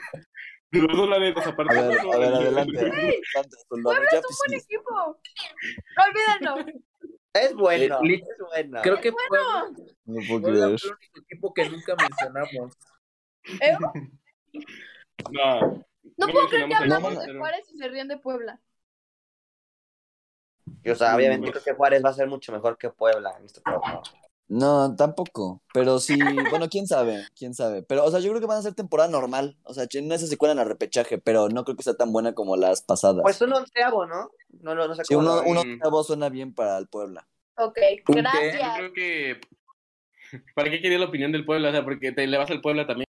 Los 0.70 0.96
dólares 0.96 1.34
A 1.36 1.40
desaparecidos. 1.40 1.88
ver, 1.90 2.00
a 2.14 2.18
ver, 2.18 2.34
adelante. 2.34 2.78
adelante, 2.78 3.56
Soldado, 3.68 3.96
ya, 4.12 4.20
pues, 4.20 4.38
¡Buen 4.46 4.60
equipo! 4.60 5.20
No 5.96 6.04
olvídenlo. 6.04 6.80
Es 7.32 7.54
bueno, 7.54 7.98
Eh, 8.04 8.14
es 8.14 8.38
bueno. 8.50 8.80
Creo 8.82 9.00
que 9.00 9.12
Puebla, 9.12 9.70
No 10.04 10.20
puedo 10.26 10.40
Puebla 10.42 10.64
creer. 10.66 10.78
fue 10.80 10.88
el 10.90 10.96
único 10.96 11.20
equipo 11.20 11.54
que 11.54 11.68
nunca 11.70 11.96
mencionamos. 11.96 12.76
¿Eh? 13.60 13.76
No, 15.32 15.60
No 15.60 15.84
No 16.16 16.28
puedo 16.28 16.48
creer 16.48 16.68
que 16.68 16.74
hablamos 16.76 17.24
de 17.24 17.34
Juárez 17.36 17.68
y 17.72 17.76
se 17.78 17.88
ríen 17.88 18.08
de 18.08 18.18
Puebla. 18.18 18.60
O 20.90 20.94
sea, 20.94 21.16
obviamente 21.16 21.50
creo 21.50 21.62
que 21.62 21.72
Juárez 21.74 22.04
va 22.04 22.10
a 22.10 22.14
ser 22.14 22.28
mucho 22.28 22.52
mejor 22.52 22.78
que 22.78 22.90
Puebla 22.90 23.36
en 23.38 23.44
este 23.46 23.60
torneo. 23.60 24.02
No, 24.48 24.96
tampoco. 24.96 25.62
Pero 25.74 25.98
sí, 25.98 26.18
bueno, 26.50 26.68
quién 26.70 26.86
sabe, 26.86 27.22
quién 27.36 27.52
sabe. 27.54 27.82
Pero, 27.82 28.04
o 28.04 28.10
sea, 28.10 28.18
yo 28.20 28.30
creo 28.30 28.40
que 28.40 28.46
van 28.46 28.58
a 28.58 28.62
ser 28.62 28.74
temporada 28.74 29.10
normal. 29.10 29.58
O 29.64 29.74
sea, 29.74 29.86
en 29.92 30.10
esa 30.10 30.26
se 30.26 30.38
cuelan 30.38 30.58
a 30.58 30.64
repechaje, 30.64 31.18
pero 31.18 31.48
no 31.50 31.64
creo 31.64 31.76
que 31.76 31.82
sea 31.82 31.94
tan 31.94 32.12
buena 32.12 32.32
como 32.34 32.56
las 32.56 32.80
pasadas. 32.82 33.20
Pues 33.22 33.40
un 33.42 33.52
onceavo, 33.52 34.06
¿no? 34.06 34.30
No, 34.62 34.74
no, 34.74 34.88
no 34.88 34.94
sé 34.94 35.04
sí, 35.04 35.14
cómo. 35.14 35.42
uno, 35.42 35.62
Mm. 35.64 35.72
octavo 35.74 36.02
suena 36.02 36.30
bien 36.30 36.54
para 36.54 36.78
el 36.78 36.88
Puebla. 36.88 37.28
Ok, 37.58 37.76
¿Un 38.08 38.14
qué? 38.16 38.22
yo 38.22 38.22
gracias. 38.22 38.76
creo 38.76 38.92
que. 38.94 39.40
¿Para 40.54 40.70
qué 40.70 40.80
quería 40.80 40.98
la 40.98 41.06
opinión 41.06 41.30
del 41.32 41.44
Puebla? 41.44 41.68
O 41.68 41.72
sea, 41.72 41.84
porque 41.84 42.12
te 42.12 42.26
le 42.26 42.38
vas 42.38 42.50
al 42.50 42.62
Puebla 42.62 42.86
también. 42.86 43.06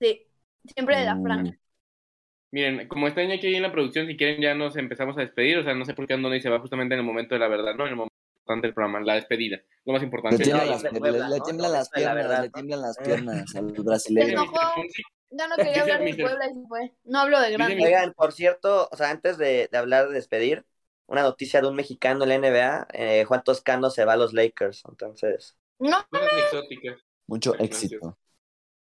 Sí, 0.00 0.22
siempre 0.64 0.98
de 0.98 1.04
la 1.04 1.14
Mm. 1.16 1.58
Miren, 2.50 2.88
como 2.88 3.08
está 3.08 3.20
aquí 3.22 3.54
en 3.54 3.62
la 3.62 3.72
producción, 3.72 4.06
si 4.06 4.16
quieren 4.16 4.40
ya 4.40 4.54
nos 4.54 4.76
empezamos 4.76 5.18
a 5.18 5.20
despedir. 5.20 5.58
O 5.58 5.64
sea, 5.64 5.74
no 5.74 5.84
sé 5.84 5.94
por 5.94 6.06
qué 6.06 6.14
Andoni 6.14 6.40
se 6.40 6.48
va 6.48 6.60
justamente 6.60 6.94
en 6.94 7.00
el 7.00 7.06
momento 7.06 7.34
de 7.34 7.40
la 7.40 7.48
verdad, 7.48 7.74
¿no? 7.74 7.84
En 7.84 7.90
el 7.90 7.96
momento 7.96 8.14
importante 8.48 8.66
del 8.66 8.74
programa, 8.74 9.00
la 9.00 9.14
despedida. 9.14 9.58
Lo 9.84 9.92
más 9.92 10.00
Le 10.02 10.06
importante. 10.06 10.42
tiemblan 10.42 10.66
ya, 10.66 10.72
las, 10.72 10.82
ya, 10.82 10.90
le- 10.90 11.28
le 11.28 11.40
tiemblan 11.40 11.70
No, 11.70 11.76
las 11.76 11.90
piernas, 11.90 12.14
verdad, 12.14 12.40
le 12.42 12.46
¿no? 12.46 12.52
tiemblan 12.52 12.80
las 12.82 12.98
piernas 13.04 13.54
al 13.56 13.72
brasileño. 13.72 14.44
Ya 15.30 15.48
no 15.48 15.56
quería 15.56 15.82
hablar 15.82 16.00
de. 16.04 16.14
Puebla 16.14 16.46
y 16.46 16.66
fue. 16.68 16.94
No 17.04 17.20
hablo 17.20 17.40
de 17.40 17.50
grande. 17.52 17.84
Oigan, 17.84 18.12
por 18.14 18.32
cierto, 18.32 18.88
o 18.90 18.96
sea, 18.96 19.10
antes 19.10 19.38
de, 19.38 19.68
de 19.70 19.78
hablar 19.78 20.08
de 20.08 20.14
despedir, 20.14 20.64
una 21.06 21.22
noticia 21.22 21.60
de 21.60 21.68
un 21.68 21.76
mexicano 21.76 22.24
en 22.24 22.28
la 22.30 22.34
NBA, 22.36 22.88
eh, 22.92 23.24
Juan 23.24 23.42
Toscano 23.44 23.90
se 23.90 24.04
va 24.04 24.14
a 24.14 24.16
los 24.16 24.32
Lakers, 24.32 24.82
entonces, 24.88 25.56
No. 25.78 25.98
Mucho 27.26 27.52
Gracias. 27.52 27.84
éxito. 27.84 28.18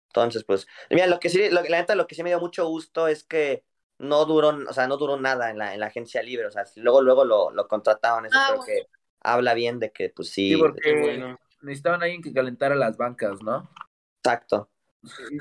entonces, 0.09 0.43
pues, 0.45 0.65
mira, 0.89 1.07
lo 1.07 1.19
que 1.19 1.29
sí, 1.29 1.49
lo- 1.49 1.61
la 1.63 1.77
neta, 1.79 1.95
lo 1.95 2.07
que 2.07 2.15
sí 2.15 2.23
me 2.23 2.29
dio 2.29 2.39
mucho 2.39 2.67
gusto 2.67 3.07
es 3.07 3.23
que 3.23 3.63
no 3.97 4.25
duró, 4.25 4.49
o 4.69 4.73
sea, 4.73 4.87
no 4.87 4.97
duró 4.97 5.17
nada 5.19 5.49
en 5.49 5.57
la, 5.57 5.73
en 5.73 5.79
la 5.79 5.87
agencia 5.87 6.21
libre, 6.23 6.45
o 6.47 6.51
sea, 6.51 6.63
luego, 6.77 7.01
luego 7.01 7.25
lo, 7.25 7.51
lo 7.51 7.67
contrataron, 7.67 8.25
eso 8.25 8.35
Ah, 8.37 8.45
creo 8.49 8.57
bueno. 8.59 8.65
que 8.73 8.87
habla 9.33 9.53
bien 9.53 9.79
de 9.79 9.91
que, 9.91 10.09
pues 10.09 10.29
sí, 10.29 10.53
Sí, 10.53 10.57
porque 10.57 10.79
Qué 10.81 10.93
bueno. 11.01 11.37
necesitaban 11.61 12.01
a 12.01 12.05
alguien 12.05 12.21
que 12.21 12.33
calentara 12.33 12.75
las 12.75 12.97
bancas, 12.97 13.41
¿no? 13.41 13.69
exacto. 14.23 14.69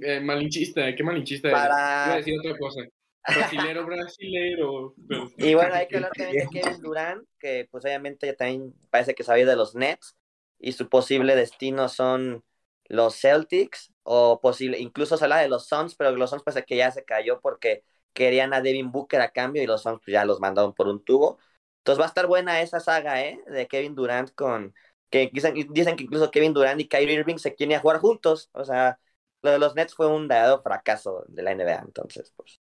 Eh, 0.03 0.21
malinchista, 0.21 0.95
qué 0.95 1.03
malinchista. 1.03 1.51
Para- 1.51 2.13
a 2.13 2.17
decir 2.17 2.39
otra 2.39 2.57
cosa. 2.59 2.83
Brasilero, 3.27 3.85
brasilero. 3.87 4.95
Y 5.37 5.55
bueno, 5.55 5.75
hay 5.75 5.89
que 5.89 5.97
hablar 5.97 6.13
también 6.17 6.37
de 6.37 6.51
Kevin 6.51 6.81
Durant, 6.83 7.27
que 7.39 7.69
pues 7.71 7.85
obviamente 7.85 8.27
ya 8.27 8.37
también 8.37 8.75
parece 8.91 9.15
que 9.15 9.25
sabía 9.25 9.47
de 9.47 9.57
los 9.57 9.75
Nets 9.75 10.17
y 10.59 10.73
su 10.73 10.89
posible 10.89 11.35
destino 11.35 11.89
son 11.89 12.45
los 12.87 13.19
Celtics 13.21 13.93
o 14.03 14.41
posible, 14.41 14.79
incluso 14.79 15.17
se 15.17 15.25
habla 15.25 15.39
de 15.39 15.49
los 15.49 15.67
Suns, 15.67 15.95
pero 15.97 16.11
los 16.13 16.31
Suns 16.31 16.43
parece 16.43 16.65
que 16.65 16.77
ya 16.77 16.91
se 16.91 17.05
cayó 17.05 17.41
porque 17.41 17.83
querían 18.13 18.53
a 18.55 18.61
Devin 18.61 18.93
Booker 18.93 19.21
a 19.23 19.31
cambio 19.31 19.63
y 19.63 19.67
los 19.67 19.83
Suns 19.83 20.01
pues, 20.05 20.13
ya 20.13 20.25
los 20.25 20.41
mandaron 20.41 20.75
por 20.75 20.89
un 20.89 21.03
tubo. 21.05 21.39
Entonces 21.85 22.01
va 22.01 22.07
a 22.07 22.09
estar 22.09 22.27
buena 22.27 22.63
esa 22.63 22.81
saga, 22.81 23.23
¿eh? 23.23 23.39
De 23.47 23.69
Kevin 23.69 23.95
Durant 23.95 24.31
con... 24.35 24.75
que 25.11 25.29
dicen, 25.31 25.55
dicen 25.71 25.97
que 25.97 26.05
incluso 26.05 26.31
Kevin 26.31 26.55
Durant 26.55 26.81
y 26.81 26.89
Kyrie 26.89 27.15
Irving 27.17 27.37
se 27.37 27.55
quieren 27.55 27.77
a 27.77 27.81
jugar 27.81 27.99
juntos. 28.01 28.49
O 28.55 28.65
sea, 28.65 28.99
lo 29.43 29.51
de 29.51 29.59
los 29.59 29.75
Nets 29.75 29.95
fue 29.95 30.07
un 30.09 30.27
verdadero 30.27 30.63
fracaso 30.63 31.25
de 31.29 31.43
la 31.43 31.55
NBA, 31.55 31.83
entonces 31.85 32.33
pues... 32.35 32.59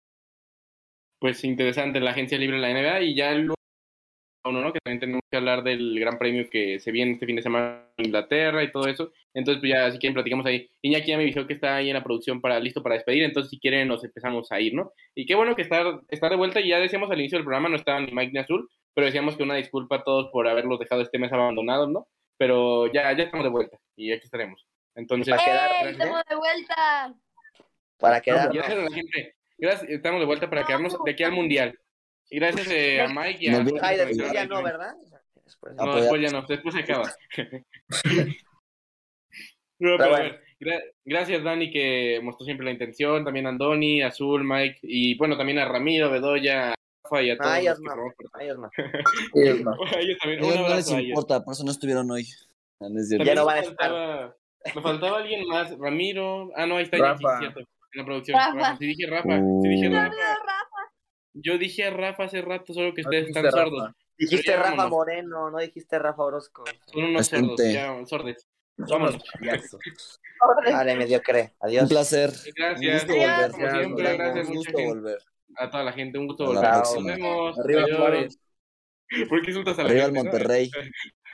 Pues 1.19 1.43
interesante, 1.43 1.99
la 1.99 2.11
agencia 2.11 2.37
libre 2.37 2.57
de 2.57 2.61
la 2.61 2.69
NBA 2.69 3.01
y 3.01 3.15
ya 3.15 3.31
el 3.31 3.51
uno, 4.45 4.61
¿no? 4.61 4.71
Que 4.71 4.79
también 4.79 4.99
tenemos 4.99 5.21
que 5.29 5.37
hablar 5.37 5.63
del 5.63 5.99
gran 5.99 6.19
premio 6.19 6.47
que 6.49 6.79
se 6.79 6.91
viene 6.91 7.13
este 7.13 7.25
fin 7.25 7.35
de 7.37 7.41
semana 7.41 7.85
en 7.97 8.05
Inglaterra 8.05 8.63
y 8.63 8.71
todo 8.71 8.87
eso. 8.87 9.11
Entonces, 9.33 9.59
pues 9.61 9.73
ya, 9.73 9.91
si 9.91 9.97
quieren, 9.97 10.13
platicamos 10.13 10.45
ahí. 10.45 10.69
Iñaki 10.83 11.07
ya 11.07 11.17
me 11.17 11.25
dijo 11.25 11.47
que 11.47 11.53
está 11.53 11.75
ahí 11.75 11.89
en 11.89 11.95
la 11.95 12.03
producción 12.03 12.39
para 12.39 12.59
listo 12.59 12.83
para 12.83 12.95
despedir, 12.95 13.23
entonces 13.23 13.49
si 13.49 13.59
quieren 13.59 13.87
nos 13.87 14.03
empezamos 14.03 14.51
a 14.51 14.61
ir, 14.61 14.75
¿no? 14.75 14.93
Y 15.15 15.25
qué 15.25 15.33
bueno 15.33 15.55
que 15.55 15.63
está, 15.63 15.99
está 16.09 16.29
de 16.29 16.35
vuelta, 16.35 16.61
y 16.61 16.69
ya 16.69 16.79
decíamos 16.79 17.09
al 17.09 17.19
inicio 17.19 17.39
del 17.39 17.45
programa, 17.45 17.69
no 17.69 17.75
estaba 17.77 17.99
ni 17.99 18.11
Mike 18.11 18.31
ni 18.33 18.39
Azul, 18.39 18.69
pero 18.97 19.05
decíamos 19.05 19.37
que 19.37 19.43
una 19.43 19.53
disculpa 19.53 19.97
a 19.97 20.03
todos 20.03 20.31
por 20.31 20.47
haberlos 20.47 20.79
dejado 20.79 21.03
este 21.03 21.19
mes 21.19 21.31
abandonados, 21.31 21.87
¿no? 21.87 22.07
Pero 22.35 22.91
ya, 22.91 23.15
ya 23.15 23.25
estamos 23.25 23.43
de 23.43 23.51
vuelta 23.51 23.77
y 23.95 24.11
aquí 24.11 24.25
estaremos. 24.25 24.65
Entonces, 24.95 25.35
Para 25.35 25.45
quedar. 25.45 25.87
Estamos 25.89 26.23
de 26.27 26.35
vuelta. 26.35 27.13
Para 27.99 28.21
quedar... 28.21 28.51
gracias 28.51 28.75
a 28.79 28.81
la 28.81 28.89
gente. 28.91 29.35
Gracias, 29.59 29.91
estamos 29.91 30.19
de 30.19 30.25
vuelta 30.25 30.49
para 30.49 30.65
quedarnos 30.65 30.97
de 31.05 31.11
aquí 31.11 31.23
al 31.23 31.31
Mundial. 31.33 31.79
Y 32.31 32.37
gracias 32.39 32.71
eh, 32.71 32.99
a 32.99 33.07
Mike 33.07 33.37
y 33.39 33.49
a... 33.49 33.63
Ay, 33.83 33.97
después 33.97 34.33
ya 34.33 34.47
no, 34.47 34.63
¿verdad? 34.63 34.95
Después- 35.45 35.75
No, 35.75 35.83
Apoyar. 35.83 36.01
después 36.01 36.21
ya 36.23 36.29
no, 36.31 36.41
después 36.47 36.73
se 36.73 36.81
acaba. 36.81 37.13
No, 39.79 39.95
pero 39.95 39.97
Pero 39.97 40.03
a 40.05 40.09
bueno. 40.09 40.23
ver, 40.23 40.43
gra- 40.59 40.83
gracias 41.05 41.43
Dani 41.43 41.69
que 41.69 42.19
mostró 42.23 42.45
siempre 42.45 42.65
la 42.65 42.71
intención, 42.71 43.23
también 43.23 43.45
a 43.45 43.49
Andoni, 43.49 44.01
Azul, 44.01 44.43
Mike 44.43 44.79
y 44.81 45.15
bueno, 45.19 45.37
también 45.37 45.59
a 45.59 45.65
Ramiro, 45.65 46.09
Bedoya, 46.09 46.73
y 47.23 47.29
a 47.31 47.37
todos 47.37 47.51
Ay, 47.51 47.65
los 47.65 47.77
que 47.77 47.83
no. 47.83 47.89
formamos 47.91 48.13
parte. 48.15 48.31
Ay, 48.39 48.45
Dios 48.45 48.57
no. 48.59 48.69
Ellos 49.41 49.59
no. 49.61 49.71
A 49.95 49.99
ellos 49.99 50.17
también, 50.19 50.43
A 50.43 50.45
un 50.45 50.51
ellos 50.53 50.69
no 50.69 50.75
les 50.75 50.91
a 50.91 50.97
ellos. 50.99 51.09
importa, 51.09 51.43
por 51.43 51.53
eso 51.53 51.63
no 51.63 51.71
estuvieron 51.71 52.11
hoy. 52.11 52.27
Ah, 52.79 52.87
no. 52.89 53.23
Ya 53.25 53.35
no 53.35 53.45
van 53.45 53.57
a 53.57 53.61
estar. 53.61 54.35
Me 54.75 54.81
faltaba 54.81 55.17
alguien 55.19 55.47
más, 55.47 55.71
Ramiro, 55.79 56.51
ah 56.55 56.65
no, 56.65 56.77
ahí 56.77 56.83
está 56.83 56.97
Rafa. 56.97 57.39
Cierto, 57.39 57.59
en 57.59 57.65
la 57.95 58.05
producción. 58.05 58.37
Rafa. 58.37 58.53
Rafa. 58.57 58.77
Sí 58.77 58.85
dije 58.87 59.07
Rafa, 59.07 59.37
sí 59.61 59.67
dije 59.69 59.89
Uh. 59.89 59.93
Rafa. 59.93 60.15
Yo 61.39 61.57
dije 61.57 61.85
a 61.85 61.89
Rafa 61.91 62.23
hace 62.23 62.41
rato, 62.41 62.73
solo 62.73 62.93
que 62.93 63.01
ustedes 63.01 63.27
están 63.27 63.45
Rafa. 63.45 63.57
sordos. 63.57 63.91
Dijiste 64.17 64.51
ya 64.51 64.57
Rafa 64.57 64.69
vámonos. 64.71 64.89
Moreno, 64.91 65.51
no 65.51 65.57
dijiste 65.59 65.99
Rafa 65.99 66.23
Orozco. 66.23 66.63
Son 66.91 67.03
unos 67.03 67.29
gente. 67.29 67.71
ya, 67.73 67.95
sordes. 68.07 68.47
Somos. 68.87 69.15
Vale, 70.71 70.95
mediocre. 70.95 71.53
Un 71.61 71.67
Adiós. 71.67 71.89
placer. 71.89 72.31
Gracias. 72.55 73.03
Un 73.03 73.09
gusto 73.09 73.13
volver. 73.15 73.51
Como 73.51 73.69
siempre, 73.69 74.17
gracias 74.17 74.47
Un 74.49 74.55
gusto 74.55 74.77
volver. 74.83 75.17
A 75.55 75.69
toda 75.69 75.83
la 75.83 75.93
gente, 75.93 76.17
un 76.17 76.27
gusto 76.27 76.45
volver. 76.45 76.63
Nos 76.63 77.03
vemos. 77.03 77.59
Arriba 77.59 77.83
Adiós. 77.83 77.97
Juárez. 77.97 78.39
¿Por 79.29 79.41
qué 79.41 79.51
insultas 79.51 79.79
a 79.79 79.83
la 79.83 79.89
Arriba 79.89 80.05
el 80.05 80.11
gente? 80.13 80.23
no? 80.23 80.31
Monterrey. 80.31 80.71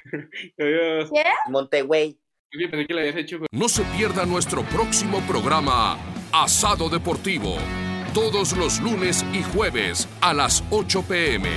Adiós. 0.59 1.09
Montegüey. 1.49 2.19
Pensé 2.51 2.85
que 2.85 2.93
habías 2.99 3.15
hecho. 3.15 3.39
No 3.51 3.67
se 3.67 3.83
pierda 3.97 4.25
nuestro 4.25 4.61
próximo 4.63 5.19
programa, 5.21 5.97
Asado 6.31 6.87
Deportivo, 6.87 7.57
todos 8.13 8.55
los 8.55 8.79
lunes 8.79 9.25
y 9.33 9.41
jueves 9.41 10.07
a 10.21 10.33
las 10.33 10.63
8 10.69 11.03
pm. 11.07 11.49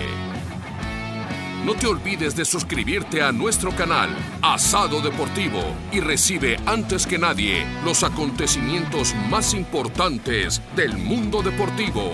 No 1.67 1.75
te 1.75 1.89
olvides 1.89 2.37
de 2.37 2.45
suscribirte 2.45 3.23
a 3.23 3.33
nuestro 3.33 3.75
canal, 3.75 4.09
Asado 4.41 5.01
Deportivo, 5.01 5.61
y 5.91 5.99
recibe 5.99 6.61
antes 6.65 7.09
que 7.09 7.19
nadie 7.19 7.67
los 7.85 8.05
acontecimientos 8.05 9.17
más 9.29 9.53
importantes 9.53 10.63
del 10.77 10.97
mundo 10.97 11.43
deportivo. 11.43 12.13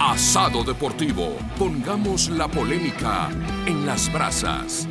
Asado 0.00 0.64
Deportivo, 0.64 1.36
pongamos 1.58 2.30
la 2.30 2.48
polémica 2.48 3.28
en 3.66 3.84
las 3.84 4.10
brasas. 4.10 4.88